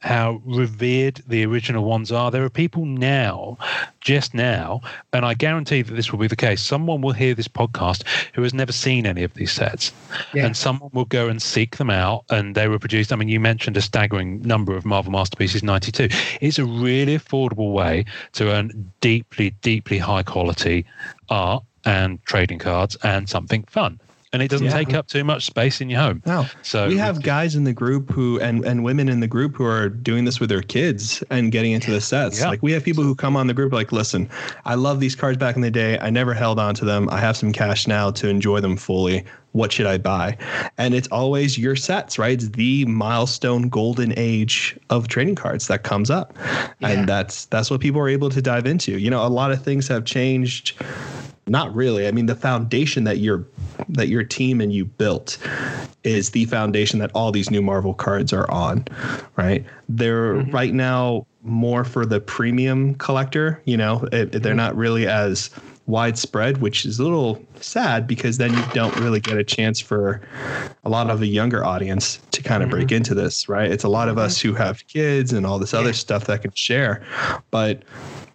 how 0.00 0.42
revered 0.44 1.22
the 1.26 1.44
original 1.44 1.84
ones 1.84 2.12
are. 2.12 2.30
There 2.30 2.44
are 2.44 2.50
people 2.50 2.84
now, 2.84 3.56
just 4.00 4.34
now, 4.34 4.82
and 5.12 5.24
I 5.24 5.32
guarantee 5.34 5.80
that 5.82 5.94
this 5.94 6.12
will 6.12 6.18
be 6.18 6.26
the 6.26 6.36
case. 6.36 6.60
Someone 6.60 7.00
will 7.00 7.12
hear 7.12 7.34
this 7.34 7.48
podcast 7.48 8.04
who 8.34 8.42
has 8.42 8.52
never 8.52 8.72
seen 8.72 9.06
any 9.06 9.22
of 9.22 9.32
these 9.34 9.52
sets, 9.52 9.92
Yeah. 10.34 10.44
and 10.46 10.56
someone 10.56 10.90
will 10.92 11.06
go 11.06 11.28
and 11.28 11.40
seek 11.40 11.78
them 11.78 11.90
out. 11.90 12.24
And 12.30 12.54
they 12.54 12.68
were 12.68 12.78
produced. 12.78 13.12
I 13.12 13.16
mean, 13.16 13.28
you 13.28 13.40
mentioned 13.40 13.76
a 13.76 13.82
staggering 13.82 14.42
number 14.42 14.76
of 14.76 14.84
Marvel 14.84 15.12
masterpieces, 15.12 15.62
ninety-two. 15.62 16.08
It's 16.40 16.58
a 16.58 16.64
really 16.66 17.16
affordable 17.18 17.72
way 17.72 18.04
to 18.32 18.50
earn 18.52 18.92
deeply, 19.00 19.50
deeply 19.62 19.98
high 19.98 20.22
quality 20.22 20.84
art 21.28 21.64
and 21.84 22.22
trading 22.24 22.58
cards 22.58 22.96
and 23.02 23.28
something 23.28 23.64
fun. 23.64 24.00
And 24.34 24.40
it 24.40 24.48
doesn't 24.48 24.68
Yeah. 24.68 24.72
take 24.72 24.94
up 24.94 25.08
too 25.08 25.24
much 25.24 25.44
space 25.44 25.82
in 25.82 25.90
your 25.90 26.00
home. 26.00 26.22
No. 26.24 26.46
So 26.62 26.88
we 26.88 26.96
have 26.96 27.22
guys 27.22 27.54
in 27.54 27.64
the 27.64 27.74
group 27.74 28.10
who 28.10 28.40
and 28.40 28.64
and 28.64 28.82
women 28.82 29.10
in 29.10 29.20
the 29.20 29.26
group 29.26 29.56
who 29.56 29.64
are 29.66 29.90
doing 29.90 30.24
this 30.24 30.40
with 30.40 30.48
their 30.48 30.62
kids 30.62 31.22
and 31.28 31.52
getting 31.52 31.72
into 31.72 31.90
the 31.90 32.00
sets. 32.00 32.40
Yeah. 32.40 32.48
Like 32.48 32.62
we 32.62 32.72
have 32.72 32.82
people 32.82 33.04
who 33.04 33.14
come 33.14 33.36
on 33.36 33.46
the 33.46 33.52
group 33.52 33.74
like, 33.74 33.92
listen, 33.92 34.30
I 34.64 34.74
love 34.76 35.00
these 35.00 35.14
cards 35.14 35.36
back 35.36 35.54
in 35.56 35.60
the 35.60 35.70
day. 35.70 35.98
I 35.98 36.08
never 36.08 36.32
held 36.32 36.58
on 36.58 36.74
to 36.76 36.84
them. 36.86 37.10
I 37.10 37.20
have 37.20 37.36
some 37.36 37.52
cash 37.52 37.86
now 37.86 38.10
to 38.12 38.28
enjoy 38.28 38.60
them 38.60 38.78
fully. 38.78 39.22
What 39.52 39.72
should 39.72 39.86
I 39.86 39.98
buy? 39.98 40.36
And 40.78 40.94
it's 40.94 41.08
always 41.08 41.58
your 41.58 41.76
sets, 41.76 42.18
right? 42.18 42.32
It's 42.32 42.48
the 42.48 42.84
milestone 42.86 43.68
golden 43.68 44.14
age 44.16 44.78
of 44.90 45.08
trading 45.08 45.34
cards 45.34 45.68
that 45.68 45.82
comes 45.82 46.10
up. 46.10 46.36
Yeah. 46.80 46.88
And 46.88 47.08
that's 47.08 47.46
that's 47.46 47.70
what 47.70 47.80
people 47.80 48.00
are 48.00 48.08
able 48.08 48.30
to 48.30 48.42
dive 48.42 48.66
into. 48.66 48.98
You 48.98 49.10
know, 49.10 49.24
a 49.26 49.28
lot 49.28 49.52
of 49.52 49.62
things 49.62 49.88
have 49.88 50.04
changed 50.04 50.74
not 51.46 51.74
really. 51.74 52.06
I 52.06 52.12
mean, 52.12 52.26
the 52.26 52.34
foundation 52.34 53.04
that 53.04 53.18
your 53.18 53.46
that 53.88 54.08
your 54.08 54.22
team 54.22 54.60
and 54.60 54.72
you 54.72 54.84
built 54.84 55.38
is 56.04 56.30
the 56.30 56.44
foundation 56.46 56.98
that 57.00 57.10
all 57.14 57.32
these 57.32 57.50
new 57.50 57.62
Marvel 57.62 57.94
cards 57.94 58.32
are 58.32 58.50
on, 58.50 58.84
right? 59.36 59.64
They're 59.88 60.34
mm-hmm. 60.34 60.50
right 60.50 60.72
now 60.72 61.26
more 61.42 61.84
for 61.84 62.06
the 62.06 62.20
premium 62.20 62.94
collector. 62.94 63.60
You 63.64 63.76
know, 63.76 64.08
it, 64.12 64.32
they're 64.32 64.40
mm-hmm. 64.40 64.56
not 64.56 64.76
really 64.76 65.06
as 65.06 65.50
widespread, 65.92 66.60
which 66.62 66.84
is 66.86 66.98
a 66.98 67.04
little 67.04 67.40
sad 67.60 68.06
because 68.06 68.38
then 68.38 68.54
you 68.54 68.64
don't 68.72 68.96
really 68.96 69.20
get 69.20 69.36
a 69.36 69.44
chance 69.44 69.78
for 69.78 70.20
a 70.84 70.88
lot 70.88 71.10
of 71.10 71.20
the 71.20 71.26
younger 71.28 71.64
audience 71.64 72.18
to 72.32 72.42
kind 72.42 72.62
of 72.62 72.68
Mm-hmm. 72.70 72.78
break 72.78 72.92
into 72.92 73.14
this, 73.14 73.48
right? 73.48 73.70
It's 73.70 73.84
a 73.84 73.88
lot 73.88 74.08
of 74.08 74.16
us 74.16 74.40
who 74.40 74.54
have 74.54 74.86
kids 74.88 75.32
and 75.32 75.44
all 75.44 75.58
this 75.58 75.74
other 75.74 75.92
stuff 75.92 76.24
that 76.26 76.42
can 76.42 76.52
share, 76.54 77.02
but 77.50 77.82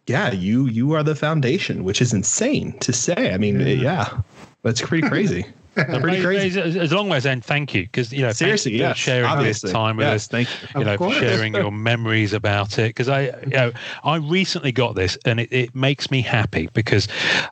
yeah, 0.05 0.31
you 0.31 0.67
you 0.67 0.93
are 0.93 1.03
the 1.03 1.15
foundation, 1.15 1.83
which 1.83 2.01
is 2.01 2.13
insane 2.13 2.77
to 2.79 2.93
say. 2.93 3.33
I 3.33 3.37
mean, 3.37 3.59
yeah, 3.59 4.21
that's 4.63 4.81
pretty 4.81 5.07
crazy. 5.07 5.45
pretty 6.01 6.21
crazy. 6.21 6.59
As, 6.59 6.75
as 6.75 6.91
long 6.93 7.11
as 7.13 7.23
saying 7.23 7.41
thank 7.41 7.73
you, 7.73 7.83
because 7.83 8.11
you 8.11 8.21
know, 8.21 8.31
Seriously, 8.31 8.73
you 8.73 8.79
yes, 8.79 8.97
sharing 8.97 9.25
obviously. 9.25 9.67
this 9.67 9.73
time 9.73 9.97
with 9.97 10.07
Yes, 10.07 10.15
us. 10.15 10.27
thank 10.27 10.49
you. 10.49 10.79
You 10.79 10.85
know, 10.85 10.93
Of 10.93 10.97
for 10.99 11.05
course. 11.05 11.17
sharing 11.17 11.53
your 11.55 11.71
memories 11.91 12.33
about 12.33 12.77
it. 12.79 12.89
Because 12.89 13.09
I, 13.09 13.21
you 13.41 13.47
know, 13.47 13.71
I 14.03 14.15
recently 14.17 14.71
got 14.71 14.95
this, 14.95 15.17
and 15.25 15.39
it, 15.39 15.51
it 15.51 15.75
makes 15.75 16.09
me 16.11 16.21
happy 16.21 16.69
because 16.73 17.07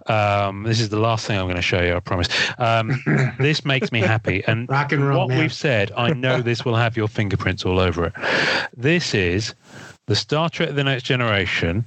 um, 0.08 0.64
this 0.64 0.80
is 0.80 0.90
the 0.90 1.00
last 1.00 1.26
thing 1.28 1.38
I'm 1.38 1.46
going 1.46 1.56
to 1.56 1.62
show 1.62 1.82
you. 1.82 1.96
I 1.96 2.00
promise. 2.00 2.28
Um, 2.58 3.02
this 3.40 3.66
makes 3.66 3.92
me 3.92 4.00
happy, 4.02 4.44
and 4.48 4.70
Rock 4.70 4.92
and 4.92 5.08
roll, 5.08 5.20
what 5.20 5.30
man. 5.30 5.40
we've 5.40 5.54
said, 5.54 5.92
I 5.96 6.14
know 6.14 6.42
this 6.42 6.66
will 6.66 6.76
have 6.76 6.98
your 6.98 7.08
fingerprints 7.08 7.66
all 7.66 7.80
over 7.80 8.06
it. 8.06 8.14
This 8.76 9.14
is 9.14 9.54
the 10.08 10.16
Star 10.16 10.50
Trek: 10.50 10.76
The 10.76 10.84
Next 10.84 11.04
Generation. 11.04 11.86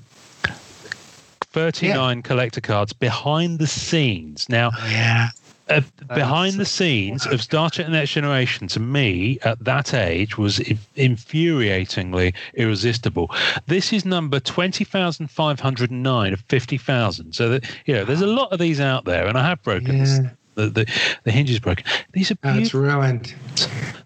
39 1.52 2.22
collector 2.22 2.60
cards 2.60 2.92
behind 2.92 3.58
the 3.58 3.66
scenes. 3.66 4.48
Now, 4.48 4.70
Yeah. 4.88 5.28
Uh, 5.68 5.80
behind 6.14 6.54
the 6.54 6.64
scenes 6.64 7.26
of 7.26 7.42
Star 7.42 7.70
Trek: 7.70 7.86
The 7.86 7.92
Next 7.92 8.12
Generation, 8.12 8.68
to 8.68 8.80
me 8.80 9.38
at 9.42 9.62
that 9.64 9.94
age, 9.94 10.36
was 10.38 10.58
infuriatingly 10.96 12.34
irresistible. 12.54 13.30
This 13.66 13.92
is 13.92 14.04
number 14.04 14.40
twenty 14.40 14.84
thousand 14.84 15.30
five 15.30 15.60
hundred 15.60 15.90
nine 15.90 16.32
of 16.32 16.40
fifty 16.48 16.78
thousand. 16.78 17.34
So 17.34 17.48
that 17.50 17.64
you 17.86 17.94
know, 17.94 18.04
there's 18.04 18.20
a 18.22 18.26
lot 18.26 18.52
of 18.52 18.58
these 18.58 18.80
out 18.80 19.04
there, 19.04 19.26
and 19.26 19.36
I 19.38 19.46
have 19.48 19.62
broken 19.62 19.98
this- 19.98 20.18
Yeah. 20.22 20.30
The, 20.58 20.68
the 20.68 20.92
the 21.24 21.30
hinge 21.30 21.50
is 21.50 21.60
broken. 21.60 21.84
These 22.12 22.32
are 22.32 22.36
Oh, 22.44 22.58
it's 22.58 22.74
ruined. 22.74 23.34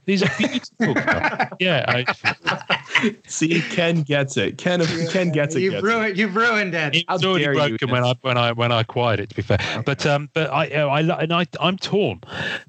These 0.05 0.23
are 0.23 0.31
beautiful. 0.37 0.95
yeah, 1.61 1.85
I, 1.89 3.13
See, 3.27 3.61
Ken 3.71 4.03
gets 4.03 4.37
it. 4.37 4.59
Ken 4.59 4.81
Ken 5.11 5.31
gets 5.31 5.55
it. 5.55 5.61
You've 5.61 5.73
Gets 5.73 5.85
it. 5.85 5.87
ruined. 5.87 6.19
You've 6.19 6.37
ruined 6.37 6.75
it. 6.75 6.97
It 6.97 7.05
How 7.09 7.17
already 7.17 7.45
dare 7.45 7.53
you, 7.55 7.79
broken 7.79 7.91
when 7.91 8.05
I 8.05 8.15
when 8.21 8.37
I 8.37 8.53
when 8.53 8.73
I 8.73 8.81
acquired 8.81 9.21
it. 9.21 9.31
To 9.31 9.35
be 9.35 9.43
fair, 9.43 9.59
but 9.87 10.05
um, 10.07 10.29
but 10.35 10.51
I 10.53 10.67
I 10.67 11.01
and 11.23 11.33
I 11.33 11.47
I'm 11.61 11.79
torn 11.79 12.21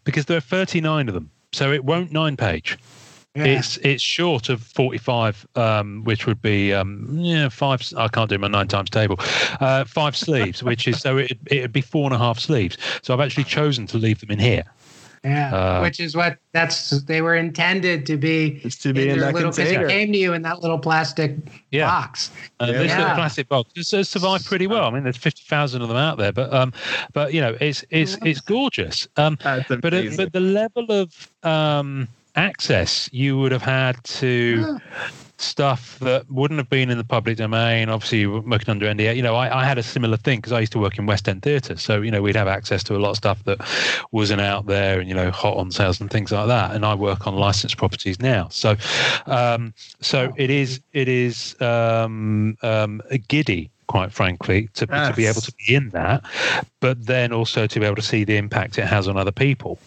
because 0.04 0.26
there 0.26 0.38
are 0.38 0.42
39 0.42 1.08
of 1.10 1.14
them, 1.14 1.30
so 1.52 1.72
it 1.72 1.84
won't 1.84 2.12
nine 2.12 2.38
page. 2.38 2.78
Yeah. 3.36 3.46
It's 3.46 3.78
it's 3.78 4.04
short 4.04 4.50
of 4.50 4.62
45, 4.62 5.48
um, 5.56 6.04
which 6.04 6.28
would 6.28 6.40
be 6.42 6.72
um, 6.72 7.08
yeah 7.18 7.50
five. 7.50 7.82
I 7.98 8.08
can't 8.08 8.30
do 8.30 8.38
my 8.38 8.48
nine 8.48 8.68
times 8.68 8.92
table. 8.92 9.18
Uh, 9.60 9.86
five 9.86 10.16
sleeves, 10.16 10.62
which 10.62 10.88
is 10.88 11.00
so 11.00 11.18
it 11.18 11.38
it'd 11.48 11.74
be 11.74 11.82
four 11.82 12.06
and 12.06 12.14
a 12.14 12.20
half 12.20 12.38
sleeves. 12.38 12.78
So 13.02 13.12
I've 13.12 13.20
actually 13.20 13.46
chosen 13.46 13.88
to 13.88 13.98
leave 13.98 14.20
them 14.20 14.30
in 14.30 14.38
here. 14.38 14.64
Yeah, 15.24 15.56
Uh, 15.56 15.82
which 15.82 16.00
is 16.00 16.16
what 16.16 16.38
that's 16.52 16.90
they 17.06 17.22
were 17.22 17.34
intended 17.36 18.06
to 18.08 18.18
be. 18.18 18.62
It's 18.64 18.78
to 18.80 18.94
be 18.94 19.04
in 19.04 19.18
their 19.18 19.28
that 19.28 19.34
little, 19.34 19.50
'cause 19.52 19.60
it 19.60 19.88
came 19.88 20.12
to 20.12 20.18
you 20.18 20.34
in 20.34 20.42
that 20.44 20.62
little 20.62 20.78
plastic 20.78 21.38
Yeah. 21.72 21.88
box. 21.88 22.30
Uh, 22.60 22.66
Yeah. 22.70 22.84
This 22.84 22.92
little 22.98 23.16
plastic 23.16 23.48
box 23.50 23.72
has 23.78 23.90
has 23.92 24.10
survived 24.10 24.46
pretty 24.46 24.68
well. 24.68 24.84
I 24.86 24.92
mean, 24.92 25.02
there's 25.04 25.18
fifty 25.18 25.44
thousand 25.48 25.82
of 25.82 25.88
them 25.88 25.98
out 25.98 26.20
there, 26.20 26.34
but 26.34 26.54
um, 26.54 26.72
but 27.14 27.34
you 27.34 27.42
know, 27.42 27.56
it's 27.60 27.84
it's 27.90 28.16
it's 28.24 28.42
gorgeous. 28.42 29.08
Um, 29.18 29.40
That's 29.42 29.68
but 29.82 29.94
it, 29.96 30.16
but 30.18 30.34
the 30.34 30.40
level 30.40 30.86
of 30.92 31.32
um 31.42 32.10
access 32.36 33.10
you 33.12 33.38
would 33.38 33.52
have 33.52 33.62
had 33.62 34.04
to 34.04 34.80
stuff 35.38 36.00
that 36.00 36.30
wouldn't 36.32 36.58
have 36.58 36.70
been 36.70 36.90
in 36.90 36.98
the 36.98 37.04
public 37.04 37.38
domain. 37.38 37.90
Obviously, 37.90 38.20
you 38.20 38.32
were 38.32 38.42
working 38.42 38.70
under 38.70 38.86
NDA. 38.86 39.16
You 39.16 39.22
know, 39.22 39.36
I, 39.36 39.62
I 39.62 39.66
had 39.66 39.78
a 39.78 39.84
similar 39.84 40.18
thing 40.18 40.40
because 40.40 40.52
I 40.52 40.60
used 40.62 40.72
to 40.74 40.80
work 40.80 40.98
in 40.98 41.06
West 41.06 41.28
End 41.28 41.42
Theatre, 41.42 41.78
so 41.78 42.02
you 42.02 42.12
know 42.12 42.22
we'd 42.22 42.36
have 42.36 42.48
access 42.48 42.84
to 42.86 42.96
a 42.96 43.00
lot 43.00 43.12
of 43.12 43.18
stuff 43.18 43.44
that 43.44 43.60
wasn't 44.12 44.42
out 44.42 44.66
there, 44.66 45.00
and 45.00 45.10
you 45.10 45.16
know, 45.16 45.32
hot 45.32 45.58
on 45.58 45.72
sales 45.72 46.00
and 46.00 46.10
things 46.10 46.32
like 46.32 46.48
that. 46.48 46.76
And 46.76 46.86
I 46.86 46.96
work 46.96 47.28
on 47.28 47.36
licensed 47.36 47.78
properties 47.78 48.20
now, 48.20 48.48
so 48.50 48.76
um, 49.26 49.74
so 50.02 50.34
it 50.38 50.50
is 50.50 50.82
it 50.94 51.08
is 51.08 51.60
um, 51.62 52.58
um, 52.62 53.02
giddy. 53.28 53.70
Quite 53.88 54.12
frankly, 54.12 54.70
to, 54.74 54.86
to 54.86 55.14
be 55.16 55.26
able 55.26 55.42
to 55.42 55.54
be 55.54 55.76
in 55.76 55.90
that, 55.90 56.24
but 56.80 57.06
then 57.06 57.34
also 57.34 57.68
to 57.68 57.80
be 57.80 57.86
able 57.86 57.98
to 57.98 58.02
see 58.02 58.24
the 58.24 58.38
impact 58.38 58.78
it 58.78 58.86
has 58.86 59.08
on 59.08 59.18
other 59.18 59.32
people. 59.32 59.78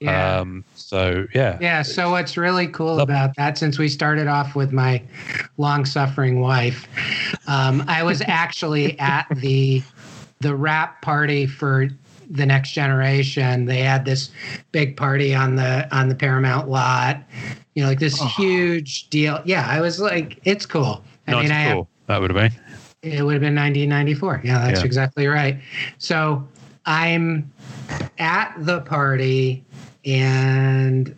Yeah. 0.00 0.40
Um, 0.40 0.64
so 0.74 1.26
yeah, 1.34 1.58
Yeah. 1.60 1.82
So 1.82 2.10
what's 2.10 2.36
really 2.36 2.66
cool 2.66 2.96
Love- 2.96 3.08
about 3.08 3.36
that, 3.36 3.56
since 3.56 3.78
we 3.78 3.88
started 3.88 4.26
off 4.26 4.54
with 4.54 4.72
my 4.72 5.02
long-suffering 5.58 6.40
wife, 6.40 6.88
um, 7.46 7.84
I 7.86 8.02
was 8.02 8.20
actually 8.26 8.98
at 8.98 9.26
the 9.30 9.82
the 10.40 10.54
wrap 10.54 11.00
party 11.02 11.46
for 11.46 11.88
the 12.28 12.46
next 12.46 12.72
generation. 12.72 13.66
They 13.66 13.78
had 13.78 14.04
this 14.04 14.30
big 14.72 14.96
party 14.96 15.34
on 15.34 15.56
the 15.56 15.88
on 15.96 16.08
the 16.08 16.14
Paramount 16.14 16.68
lot. 16.68 17.22
You 17.74 17.82
know, 17.82 17.88
like 17.88 18.00
this 18.00 18.20
huge 18.36 19.08
deal. 19.10 19.40
Yeah, 19.44 19.66
I 19.68 19.80
was 19.80 20.00
like, 20.00 20.40
it's 20.44 20.66
cool. 20.66 21.02
I 21.26 21.40
mean, 21.40 21.50
I 21.50 21.60
have 21.60 21.86
that 22.06 22.20
would 22.20 22.34
have 22.34 22.52
been. 22.52 22.60
It 23.06 23.22
would 23.22 23.34
have 23.34 23.40
been 23.40 23.54
1994. 23.54 24.42
Yeah, 24.44 24.58
that's 24.66 24.80
Yeah. 24.80 24.86
exactly 24.86 25.26
right. 25.26 25.58
So 25.98 26.46
I'm 26.84 27.50
at 28.18 28.54
the 28.58 28.80
party 28.82 29.62
and 30.04 31.16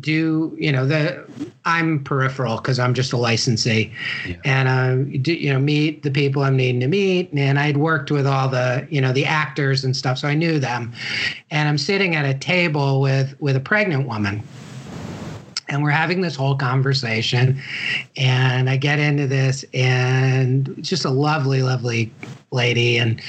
do 0.00 0.54
you 0.58 0.70
know 0.70 0.86
the 0.86 1.24
I'm 1.64 2.04
peripheral 2.04 2.56
because 2.56 2.78
I'm 2.78 2.92
just 2.92 3.14
a 3.14 3.16
licensee, 3.16 3.90
Yeah. 4.28 4.36
and 4.44 4.68
uh, 4.68 5.18
do, 5.22 5.32
you 5.32 5.50
know 5.52 5.58
meet 5.58 6.02
the 6.02 6.10
people 6.10 6.42
I'm 6.42 6.56
needing 6.56 6.80
to 6.80 6.86
meet, 6.86 7.30
and 7.32 7.58
I'd 7.58 7.78
worked 7.78 8.10
with 8.10 8.26
all 8.26 8.48
the 8.48 8.86
you 8.90 9.00
know 9.00 9.12
the 9.12 9.24
actors 9.24 9.84
and 9.84 9.96
stuff, 9.96 10.18
so 10.18 10.28
I 10.28 10.34
knew 10.34 10.58
them, 10.58 10.92
and 11.50 11.66
I'm 11.66 11.78
sitting 11.78 12.14
at 12.14 12.26
a 12.26 12.34
table 12.34 13.00
with 13.00 13.34
with 13.40 13.56
a 13.56 13.60
pregnant 13.60 14.06
woman 14.06 14.42
and 15.68 15.82
we're 15.82 15.90
having 15.90 16.20
this 16.20 16.36
whole 16.36 16.56
conversation 16.56 17.60
and 18.16 18.70
i 18.70 18.76
get 18.76 18.98
into 18.98 19.26
this 19.26 19.64
and 19.74 20.74
just 20.80 21.04
a 21.04 21.10
lovely 21.10 21.62
lovely 21.62 22.12
lady 22.52 22.96
and 22.98 23.20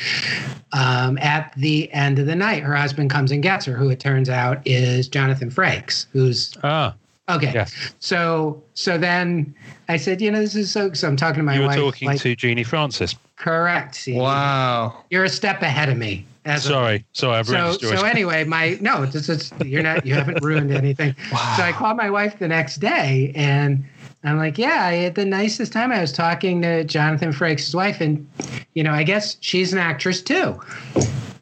um, 0.73 1.17
at 1.19 1.53
the 1.57 1.91
end 1.91 2.19
of 2.19 2.27
the 2.27 2.35
night 2.35 2.61
her 2.63 2.75
husband 2.75 3.09
comes 3.09 3.31
and 3.31 3.41
gets 3.43 3.65
her 3.65 3.73
who 3.73 3.89
it 3.89 3.99
turns 3.99 4.29
out 4.29 4.61
is 4.65 5.07
jonathan 5.07 5.49
frakes 5.49 6.05
who's 6.13 6.55
Ah, 6.63 6.93
okay 7.29 7.51
yes. 7.53 7.73
so 7.99 8.61
so 8.75 8.97
then 8.97 9.53
i 9.89 9.97
said 9.97 10.21
you 10.21 10.29
know 10.29 10.39
this 10.39 10.55
is 10.55 10.71
so 10.71 10.93
so 10.93 11.07
i'm 11.07 11.15
talking 11.15 11.37
to 11.39 11.43
my 11.43 11.53
wife. 11.53 11.57
you 11.57 11.61
were 11.61 11.67
wife 11.67 11.77
talking 11.95 12.07
like, 12.09 12.21
to 12.21 12.35
Genie 12.35 12.63
Francis. 12.63 13.15
correct 13.37 14.03
Wow. 14.11 15.03
you're 15.09 15.23
a 15.23 15.29
step 15.29 15.61
ahead 15.63 15.89
of 15.89 15.97
me 15.97 16.25
as 16.47 16.65
a- 16.65 16.69
Sorry, 16.69 17.05
sorry, 17.13 17.37
I've 17.37 17.47
so, 17.47 17.73
so 17.73 18.05
anyway, 18.05 18.43
my 18.43 18.77
no, 18.81 19.03
it's, 19.03 19.29
it's 19.29 19.51
you're 19.63 19.83
not 19.83 20.05
you 20.05 20.13
haven't 20.13 20.43
ruined 20.43 20.71
anything. 20.71 21.15
So 21.57 21.63
I 21.63 21.71
called 21.71 21.97
my 21.97 22.09
wife 22.09 22.39
the 22.39 22.47
next 22.47 22.77
day 22.77 23.31
and 23.35 23.83
I'm 24.23 24.37
like, 24.37 24.57
yeah, 24.57 24.83
I 24.85 24.93
had 24.93 25.15
the 25.15 25.25
nicest 25.25 25.71
time. 25.71 25.91
I 25.91 26.01
was 26.01 26.11
talking 26.11 26.61
to 26.61 26.83
Jonathan 26.83 27.31
Frakes' 27.31 27.73
wife, 27.73 28.01
and 28.01 28.27
you 28.73 28.83
know, 28.83 28.91
I 28.91 29.03
guess 29.03 29.37
she's 29.41 29.71
an 29.73 29.79
actress 29.79 30.21
too. 30.21 30.59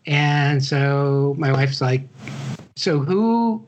And 0.05 0.63
so 0.63 1.35
my 1.37 1.51
wife's 1.51 1.81
like, 1.81 2.01
so 2.75 2.99
who? 2.99 3.65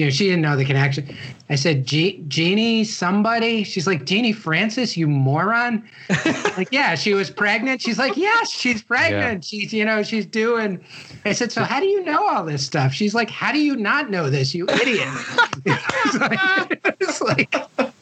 You 0.00 0.06
know, 0.06 0.10
she 0.10 0.24
didn't 0.24 0.40
know 0.40 0.56
the 0.56 0.64
connection. 0.64 1.14
I 1.50 1.56
said, 1.56 1.84
Je- 1.84 2.24
Genie, 2.26 2.84
somebody. 2.84 3.64
She's 3.64 3.86
like, 3.86 4.06
Genie 4.06 4.32
Francis, 4.32 4.96
you 4.96 5.06
moron. 5.06 5.86
like, 6.56 6.68
yeah, 6.72 6.94
she 6.94 7.12
was 7.12 7.28
pregnant. 7.28 7.82
She's 7.82 7.98
like, 7.98 8.16
yes, 8.16 8.50
she's 8.50 8.80
pregnant. 8.82 9.44
She's, 9.44 9.74
you 9.74 9.84
know, 9.84 10.02
she's 10.02 10.24
doing. 10.24 10.82
I 11.26 11.32
said, 11.32 11.52
so 11.52 11.64
how 11.64 11.80
do 11.80 11.86
you 11.86 12.02
know 12.02 12.26
all 12.26 12.46
this 12.46 12.64
stuff? 12.64 12.94
She's 12.94 13.14
like, 13.14 13.28
how 13.28 13.52
do 13.52 13.58
you 13.58 13.76
not 13.76 14.08
know 14.08 14.30
this, 14.30 14.54
you 14.54 14.66
idiot? 14.70 15.06
it's, 15.66 16.18
like, 16.18 16.80
it's 16.98 17.20
like, 17.20 17.54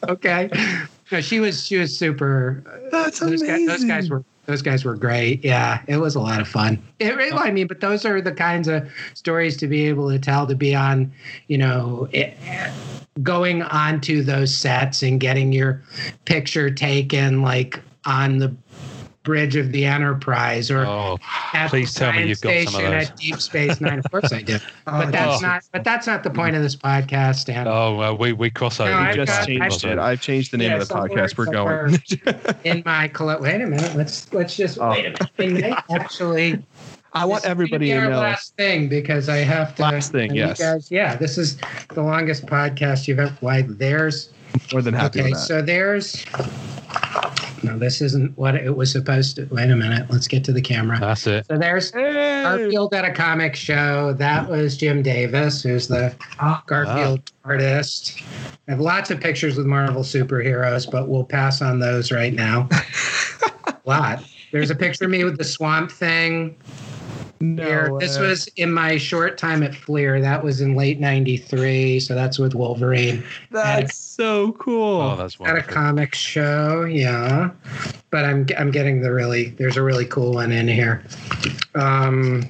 okay. 0.07 0.49
No, 1.11 1.19
she 1.19 1.41
was 1.41 1.65
she 1.65 1.75
was 1.75 1.97
super. 1.97 2.63
Uh, 2.65 2.89
That's 2.91 3.19
those 3.19 3.41
amazing. 3.41 3.65
guys, 3.65 3.79
those 3.81 3.83
guys 3.89 4.09
were 4.09 4.23
those 4.49 4.63
guys 4.63 4.83
were 4.83 4.95
great. 4.95 5.45
Yeah, 5.45 5.83
it 5.87 5.97
was 5.97 6.15
a 6.15 6.19
lot 6.19 6.41
of 6.41 6.47
fun. 6.47 6.81
It, 6.97 7.13
it- 7.19 7.33
oh. 7.33 7.37
I 7.37 7.51
mean, 7.51 7.67
but 7.67 7.81
those 7.81 8.03
are 8.03 8.19
the 8.19 8.31
kinds 8.31 8.67
of 8.67 8.89
stories 9.13 9.55
to 9.57 9.67
be 9.67 9.85
able 9.87 10.09
to 10.09 10.17
tell, 10.17 10.47
to 10.47 10.55
be 10.55 10.73
on, 10.73 11.11
you 11.47 11.57
know, 11.59 12.09
it, 12.11 12.35
going 13.21 13.61
onto 13.61 14.23
those 14.23 14.53
sets 14.53 15.03
and 15.03 15.19
getting 15.19 15.51
your 15.53 15.83
picture 16.25 16.71
taken, 16.71 17.43
like 17.43 17.79
on 18.05 18.39
the 18.39 18.51
bridge 19.29 19.55
of 19.55 19.71
the 19.71 19.85
Enterprise 19.85 20.71
or 20.71 20.85
Oh, 20.85 21.19
at 21.53 21.69
please 21.69 21.93
the 21.93 21.99
tell 21.99 22.13
me 22.13 22.27
you've 22.27 22.41
got 22.41 22.49
some 22.49 22.57
of 22.57 22.67
station 22.69 22.91
those. 22.91 23.09
at 23.09 23.15
Deep 23.17 23.35
Space 23.41 23.79
Nine. 23.79 23.99
Of 23.99 24.09
course 24.11 24.33
I 24.33 24.41
do. 24.41 24.55
Oh, 24.55 24.59
but 25.03 25.11
that's 25.11 25.37
oh. 25.43 25.45
not. 25.45 25.63
But 25.71 25.83
that's 25.83 26.07
not 26.07 26.23
the 26.23 26.31
point 26.31 26.55
of 26.55 26.63
this 26.63 26.75
podcast. 26.75 27.47
And 27.53 27.67
oh, 27.67 27.95
well, 27.95 28.17
we 28.17 28.33
we 28.33 28.49
cross 28.49 28.79
over. 28.79 28.89
No, 28.89 28.97
We 28.97 29.03
I've 29.03 29.15
just 29.15 29.31
got- 29.31 29.45
changed 29.47 29.85
I've- 29.85 29.93
it. 29.93 29.99
I've 29.99 30.21
changed 30.21 30.51
the 30.51 30.57
name 30.57 30.71
Yeah, 30.71 30.77
of 30.81 30.87
the 30.87 30.93
podcast. 30.95 31.37
We're 31.37 31.45
going. 31.45 31.99
in 32.63 32.81
my 32.85 33.07
coll- 33.09 33.39
wait 33.39 33.61
a 33.61 33.67
minute. 33.67 33.95
Let's 33.95 34.33
let's 34.33 34.55
just 34.57 34.79
Oh. 34.81 34.89
wait 34.89 35.05
a 35.05 35.09
minute. 35.11 35.29
We 35.37 35.47
may 35.49 35.71
actually. 35.91 36.59
I 37.13 37.25
want 37.25 37.41
this 37.43 37.49
everybody 37.51 37.89
gonna 37.89 38.01
to 38.01 38.07
be 38.07 38.13
our 38.13 38.21
know. 38.21 38.21
Last 38.29 38.55
thing 38.55 38.87
because 38.89 39.29
I 39.29 39.37
have 39.37 39.75
to. 39.75 39.81
Last 39.83 40.11
thing, 40.11 40.33
yes. 40.33 40.59
guys- 40.59 40.89
yeah, 40.91 41.15
this 41.15 41.37
is 41.37 41.57
the 41.93 42.01
longest 42.01 42.45
podcast 42.47 43.07
you've 43.07 43.19
ever. 43.19 43.35
Why 43.41 43.61
there's 43.63 44.29
More 44.71 44.81
than 44.81 44.93
happy 44.95 45.19
okay. 45.21 45.29
with 45.31 45.39
that. 45.39 45.45
So 45.45 45.61
there's. 45.61 46.25
No, 47.63 47.77
this 47.77 48.01
isn't 48.01 48.37
what 48.37 48.55
it 48.55 48.75
was 48.75 48.91
supposed 48.91 49.35
to. 49.35 49.45
Wait 49.45 49.69
a 49.69 49.75
minute. 49.75 50.09
Let's 50.09 50.27
get 50.27 50.43
to 50.45 50.53
the 50.53 50.61
camera. 50.61 50.99
That's 50.99 51.27
it. 51.27 51.45
So 51.47 51.57
there's 51.57 51.91
Hey! 51.91 52.43
Garfield 52.43 52.93
at 52.93 53.05
a 53.05 53.11
comic 53.11 53.55
show. 53.55 54.13
That 54.13 54.49
was 54.49 54.77
Jim 54.77 55.01
Davis, 55.01 55.61
who's 55.61 55.87
the 55.87 56.15
ah. 56.39 56.63
Garfield 56.67 57.21
ah. 57.43 57.49
artist. 57.49 58.21
I 58.67 58.71
have 58.71 58.79
lots 58.79 59.11
of 59.11 59.19
pictures 59.19 59.57
with 59.57 59.65
Marvel 59.65 60.03
superheroes, 60.03 60.89
but 60.89 61.09
we'll 61.09 61.25
pass 61.25 61.61
on 61.61 61.79
those 61.79 62.11
right 62.11 62.33
now. 62.33 62.67
a 62.71 63.75
lot. 63.85 64.23
There's 64.51 64.71
a 64.71 64.75
picture 64.75 65.05
of 65.05 65.11
me 65.11 65.23
with 65.23 65.37
the 65.37 65.43
Swamp 65.43 65.91
Thing. 65.91 66.55
No, 67.41 67.97
this 67.99 68.19
was 68.19 68.47
in 68.57 68.71
my 68.71 68.97
short 68.97 69.37
time 69.37 69.63
at 69.63 69.73
Fleer. 69.73 70.19
That 70.19 70.43
was 70.43 70.59
in 70.59 70.75
late 70.75 70.99
'93, 70.99 72.01
so 72.01 72.13
that's 72.13 72.37
with 72.37 72.53
Wolverine. 72.53 73.23
That's 73.49 73.95
so 73.95 74.51
cool. 74.53 75.01
Oh, 75.01 75.15
that's 75.15 75.37
At 75.41 75.57
a 75.57 75.63
comic 75.63 76.13
show, 76.13 76.83
yeah. 76.83 77.51
But 78.09 78.25
I'm 78.25 78.45
I'm 78.57 78.71
getting 78.71 79.01
the 79.01 79.13
really 79.13 79.49
there's 79.51 79.77
a 79.77 79.83
really 79.83 80.05
cool 80.05 80.33
one 80.33 80.51
in 80.51 80.67
here. 80.67 81.01
Um, 81.75 82.49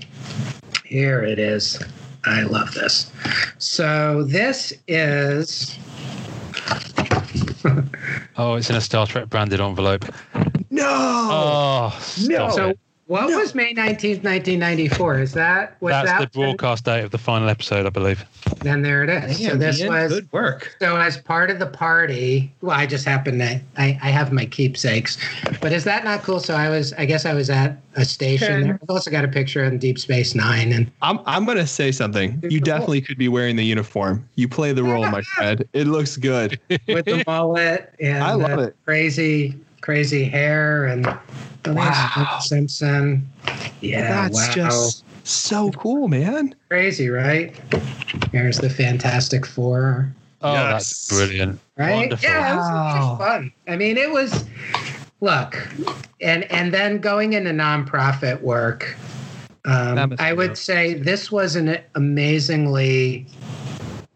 here 0.86 1.22
it 1.24 1.38
is. 1.38 1.80
I 2.26 2.41
love 2.41 2.74
this. 2.74 3.11
So 3.60 4.24
this 4.24 4.74
is 4.88 5.78
Oh, 8.38 8.56
it's 8.56 8.70
in 8.70 8.76
a 8.76 8.82
Star 8.82 9.06
Trek 9.06 9.30
branded 9.30 9.60
envelope. 9.61 10.06
No. 10.72 10.86
Oh, 10.88 11.98
stop 12.02 12.30
No. 12.30 12.49
so 12.49 12.74
it. 13.10 13.11
what 13.11 13.27
was 13.30 13.56
May 13.56 13.73
19th, 13.73 14.23
1994? 14.23 15.19
Is 15.19 15.34
that 15.34 15.81
was 15.81 15.91
That's 15.91 16.10
that 16.10 16.31
the 16.31 16.40
broadcast 16.40 16.86
date 16.86 17.03
of 17.03 17.11
the 17.11 17.18
final 17.18 17.49
episode, 17.49 17.86
I 17.86 17.90
believe. 17.90 18.23
Then 18.61 18.81
there 18.81 19.03
it 19.03 19.10
is. 19.10 19.44
so 19.45 19.56
this 19.56 19.80
Ian, 19.80 19.90
was 19.94 20.11
good 20.14 20.31
work. 20.31 20.76
So 20.80 20.95
as 20.98 21.18
part 21.18 21.49
of 21.49 21.60
the 21.60 21.65
party, 21.65 22.52
well, 22.61 22.77
I 22.77 22.86
just 22.86 23.06
happened 23.06 23.40
to 23.41 23.60
I, 23.77 23.99
I 24.02 24.10
have 24.10 24.31
my 24.31 24.45
keepsakes, 24.45 25.18
but 25.61 25.72
is 25.72 25.84
that 25.86 26.03
not 26.03 26.23
cool? 26.23 26.40
So 26.40 26.53
I 26.56 26.69
was 26.69 26.94
I 26.94 27.06
guess 27.06 27.26
I 27.26 27.34
was 27.34 27.49
at 27.49 27.77
a 27.95 28.06
station. 28.06 28.48
Ken. 28.48 28.61
There. 28.61 28.80
I've 28.81 28.90
also 28.90 29.11
got 29.11 29.26
a 29.26 29.27
picture 29.27 29.65
on 29.65 29.77
Deep 29.77 29.99
Space 29.99 30.36
Nine, 30.36 30.72
and 30.72 30.91
I'm 31.02 31.19
I'm 31.26 31.45
gonna 31.45 31.68
say 31.68 31.91
something. 31.91 32.34
Super 32.36 32.48
You 32.48 32.60
cool. 32.60 32.65
definitely 32.65 33.02
could 33.02 33.18
be 33.18 33.27
wearing 33.27 33.56
the 33.56 33.65
uniform. 33.65 34.27
You 34.36 34.48
play 34.48 34.73
the 34.73 34.84
role, 34.84 35.10
my 35.10 35.22
friend. 35.22 35.64
It 35.73 35.88
looks 35.88 36.18
good. 36.18 36.60
with 36.69 37.06
the 37.06 37.23
mullet 37.26 37.94
and 37.99 38.23
I 38.23 38.34
love 38.34 38.57
the 38.60 38.68
it. 38.68 38.76
crazy 38.86 39.56
crazy 39.81 40.23
hair 40.26 40.85
and 40.85 41.06
the 41.06 41.18
there's 41.64 41.76
Wow. 41.76 42.07
Homer 42.11 42.41
Simpson. 42.41 43.27
Yeah, 43.81 44.01
That's 44.27 44.47
wow. 44.47 44.53
just 44.53 45.03
so 45.27 45.72
cool, 45.72 46.07
man. 46.07 46.56
crazy, 46.69 47.10
right? 47.10 47.56
Here's 48.31 48.57
the 48.57 48.69
Fantastic 48.69 49.45
Four. 49.45 50.10
Oh, 50.41 50.53
Yes. 50.53 51.07
that's 51.07 51.07
brilliant. 51.10 51.60
right? 51.77 51.91
Wonderful. 51.95 52.30
Yeah, 52.30 52.53
it 52.53 52.56
was, 52.56 52.68
it 52.69 52.72
Wow. 52.72 53.18
fun. 53.18 53.51
I 53.68 53.76
mean, 53.76 53.97
it 53.97 54.10
was 54.11 54.45
look, 55.22 55.68
and 56.22 56.49
and 56.51 56.73
then 56.73 56.99
going 56.99 57.34
into 57.34 57.51
nonprofit 57.51 58.41
work. 58.41 58.95
Um, 59.65 60.15
I 60.19 60.31
would 60.34 60.47
dope. 60.51 60.57
say 60.57 60.93
this 60.93 61.31
was 61.31 61.56
an 61.57 61.77
amazingly, 61.95 63.26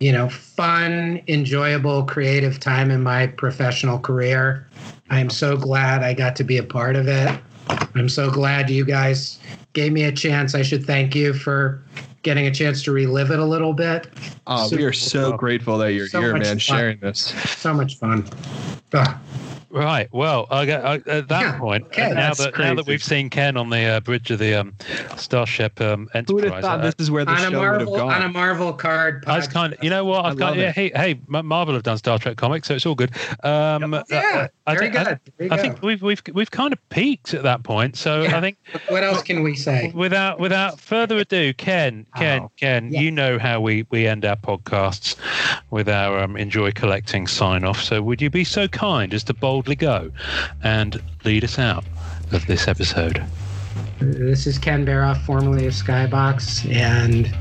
you 0.04 0.12
know, 0.12 0.28
fun, 0.28 1.22
enjoyable, 1.30 2.04
creative 2.04 2.60
time 2.60 2.92
in 2.92 3.02
my 3.02 3.26
professional 3.26 3.98
career. 3.98 4.68
I'm 5.10 5.30
so 5.30 5.56
glad 5.56 6.04
I 6.04 6.14
got 6.14 6.36
to 6.36 6.44
be 6.44 6.58
a 6.58 6.64
part 6.64 6.98
of 6.98 7.08
it. 7.08 7.40
I'm 7.96 8.10
so 8.10 8.30
glad 8.30 8.70
you 8.70 8.84
guys 8.84 9.40
gave 9.72 9.94
me 9.94 10.04
a 10.04 10.12
chance. 10.12 10.56
I 10.56 10.62
should 10.62 10.86
thank 10.86 11.16
you 11.16 11.34
for 11.34 11.82
getting 12.22 12.48
a 12.48 12.52
chance 12.52 12.84
to 12.84 12.92
relive 12.92 13.32
it 13.32 13.40
a 13.40 13.46
little 13.46 13.72
bit. 13.72 14.10
Oh, 14.46 14.68
we 14.70 14.84
are 14.84 14.92
so 14.92 15.38
grateful 15.38 15.78
that 15.78 15.94
you're 15.94 16.10
So 16.10 16.20
here, 16.20 16.34
man, 16.34 16.44
fun. 16.44 16.60
sharing 16.60 17.00
this. 17.00 17.34
So 17.58 17.74
much 17.74 17.96
fun. 17.96 18.26
Ugh. 18.92 19.18
Right. 19.74 20.08
Well, 20.12 20.46
I, 20.52 20.72
I, 20.72 20.94
at 21.08 21.28
that 21.30 21.42
Yeah, 21.42 21.58
point, 21.60 21.86
okay. 21.88 22.10
now 22.10 22.16
That's 22.16 22.38
that 22.46 22.58
now 22.60 22.76
that 22.76 22.86
we've 22.86 23.04
seen 23.04 23.30
Ken 23.32 23.58
on 23.58 23.72
the 23.72 23.84
uh, 23.84 24.00
bridge 24.02 24.30
of 24.30 24.38
the 24.38 24.54
um, 24.54 24.76
Starship 25.18 25.82
um, 25.82 26.08
Who 26.28 26.36
would 26.36 26.44
have 26.44 26.54
Enterprise, 26.54 26.62
thought 26.62 26.80
uh, 26.80 26.84
this 26.84 26.96
is 27.00 27.10
where 27.10 27.26
the 27.26 27.32
on 27.32 27.38
a 27.38 27.40
show 27.42 27.46
would 27.50 27.54
have 27.54 27.88
Marvel 27.88 28.02
on 28.02 28.22
a? 28.22 28.30
Marvel 28.30 28.74
card. 28.74 29.24
I 29.26 29.36
was 29.38 29.48
kind 29.48 29.74
of, 29.74 29.84
you 29.84 29.90
know 29.90 30.06
what? 30.06 30.26
I've 30.26 30.34
I 30.34 30.36
got, 30.36 30.58
yeah, 30.58 30.72
hey, 30.72 30.92
hey, 30.96 31.20
Marvel 31.28 31.74
have 31.74 31.82
done 31.84 31.98
Star 31.98 32.20
Trek 32.20 32.38
comics, 32.38 32.68
so 32.68 32.76
it's 32.76 32.86
all 32.86 32.94
good. 32.94 33.12
Um, 33.44 33.96
uh, 33.96 34.04
Yeah, 34.10 34.48
I, 34.68 34.76
very 34.76 34.92
think- 34.92 34.96
I- 35.00 35.04
good. 35.06 35.20
There 35.38 35.52
I 35.54 35.56
go. 35.56 35.62
think 35.64 35.82
we've 35.82 36.02
we've 36.04 36.22
we've 36.34 36.52
kind 36.52 36.72
of 36.72 36.90
peaked 36.90 37.34
at 37.34 37.42
that 37.42 37.64
point. 37.64 37.98
So 37.98 38.22
Yeah. 38.22 38.38
I 38.38 38.42
think 38.42 38.58
What 38.90 39.04
else 39.04 39.24
can 39.24 39.42
we 39.42 39.56
say? 39.56 39.92
without 39.96 40.40
without 40.40 40.80
further 40.80 41.18
ado, 41.18 41.52
Ken, 41.56 42.06
Ken, 42.16 42.42
Oh. 42.44 42.52
Ken, 42.60 42.92
Yeah. 42.92 43.00
you 43.02 43.10
know 43.12 43.40
how 43.40 43.60
we 43.60 43.88
we 43.90 44.06
end 44.06 44.24
our 44.24 44.36
podcasts 44.36 45.16
with 45.72 45.90
our 45.90 46.20
um, 46.20 46.38
enjoy 46.38 46.72
collecting 46.72 47.26
sign 47.26 47.64
off. 47.64 47.82
So 47.82 48.02
would 48.04 48.22
you 48.22 48.30
be 48.30 48.44
so 48.44 48.68
kind 48.68 49.14
as 49.14 49.24
to 49.26 49.34
boldly 49.64 49.76
go 49.76 50.12
and 50.62 51.02
lead 51.24 51.44
us 51.44 51.58
out 51.58 51.86
of 52.34 52.46
this 52.48 52.68
episode? 52.68 53.24
This 54.00 54.46
is 54.46 54.58
Ken 54.58 54.86
Baroff, 54.86 55.22
formerly 55.26 55.68
of 55.68 55.74
Skybox, 55.74 56.70
and 56.70 57.34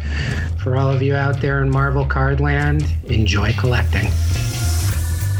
for 0.61 0.77
all 0.77 0.89
of 0.89 1.03
you 1.03 1.17
out 1.17 1.41
there 1.41 1.61
in 1.63 1.71
Marvel 1.71 2.07
Cardland, 2.07 2.85
enjoy 3.07 3.53
collecting. 3.55 4.09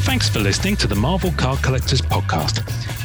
Thanks 0.05 0.29
for 0.29 0.41
listening 0.41 0.77
to 0.77 0.87
the 0.87 0.95
Marvel 0.97 1.33
Card 1.37 1.63
Collectors 1.63 2.03
Podcast. 2.03 2.61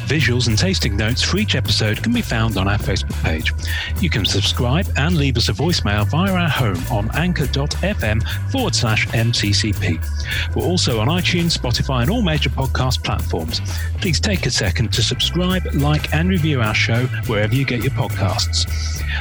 Visuals 0.08 0.48
and 0.48 0.58
tasting 0.58 0.96
notes 0.96 1.22
for 1.22 1.38
each 1.38 1.54
episode 1.54 2.02
can 2.02 2.12
be 2.12 2.22
found 2.22 2.56
on 2.56 2.66
our 2.66 2.76
Facebook 2.78 3.22
page. 3.22 3.52
You 4.00 4.10
can 4.10 4.24
subscribe 4.24 4.86
and 4.96 5.16
leave 5.16 5.36
us 5.36 5.48
a 5.48 5.52
voicemail 5.52 6.06
via 6.08 6.32
our 6.32 6.48
home 6.48 6.82
on 6.90 7.10
anchor.fm 7.14 8.50
forward 8.50 8.74
slash 8.74 9.06
MCCP. 9.08 10.54
We're 10.56 10.64
also 10.64 10.98
on 11.00 11.08
iTunes, 11.08 11.56
Spotify, 11.56 12.02
and 12.02 12.10
all 12.10 12.22
major 12.22 12.50
podcast 12.50 13.04
platforms. 13.04 13.60
Please 14.00 14.18
take 14.18 14.46
a 14.46 14.50
second 14.50 14.92
to 14.94 15.02
subscribe, 15.02 15.66
like, 15.74 16.12
and 16.12 16.28
review 16.28 16.60
our 16.60 16.74
show 16.74 17.06
wherever 17.26 17.54
you 17.54 17.64
get 17.64 17.82
your 17.82 17.92
podcasts. 17.92 18.66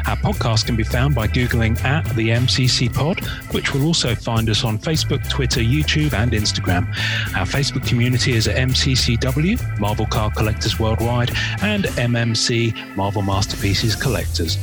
Our 0.05 0.15
podcast 0.17 0.65
can 0.65 0.75
be 0.75 0.83
found 0.83 1.15
by 1.15 1.27
Googling 1.27 1.83
at 1.83 2.05
the 2.15 2.29
MCC 2.29 2.93
Pod, 2.93 3.25
which 3.51 3.73
will 3.73 3.85
also 3.85 4.15
find 4.15 4.49
us 4.49 4.63
on 4.63 4.77
Facebook, 4.77 5.27
Twitter, 5.29 5.61
YouTube, 5.61 6.13
and 6.13 6.31
Instagram. 6.31 6.87
Our 7.35 7.45
Facebook 7.67 7.85
community 7.85 8.31
is 8.31 8.47
at 8.47 8.55
MCCW, 8.55 9.77
Marvel 9.77 10.05
Card 10.05 10.33
Collectors 10.35 10.79
Worldwide, 10.79 11.31
and 11.61 11.83
MMC, 11.83 12.95
Marvel 12.95 13.21
Masterpieces 13.21 13.93
Collectors. 13.93 14.55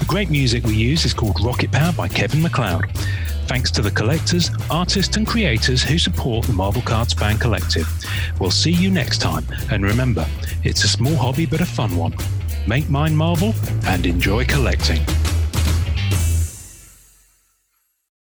The 0.00 0.04
great 0.06 0.28
music 0.28 0.64
we 0.64 0.74
use 0.74 1.04
is 1.04 1.14
called 1.14 1.38
Rocket 1.44 1.70
Power 1.70 1.92
by 1.92 2.08
Kevin 2.08 2.42
MacLeod. 2.42 2.90
Thanks 3.46 3.70
to 3.70 3.80
the 3.82 3.92
collectors, 3.92 4.50
artists, 4.70 5.16
and 5.16 5.24
creators 5.24 5.84
who 5.84 5.98
support 5.98 6.46
the 6.46 6.52
Marvel 6.52 6.82
Cards 6.82 7.12
Fan 7.12 7.38
Collective. 7.38 7.86
We'll 8.40 8.50
see 8.50 8.72
you 8.72 8.90
next 8.90 9.18
time, 9.18 9.46
and 9.70 9.84
remember, 9.84 10.26
it's 10.64 10.82
a 10.82 10.88
small 10.88 11.14
hobby 11.14 11.46
but 11.46 11.60
a 11.60 11.66
fun 11.66 11.94
one. 11.94 12.12
Make 12.66 12.90
mine 12.90 13.14
Marvel 13.14 13.54
and 13.86 14.04
enjoy 14.04 14.46
collecting. 14.46 14.98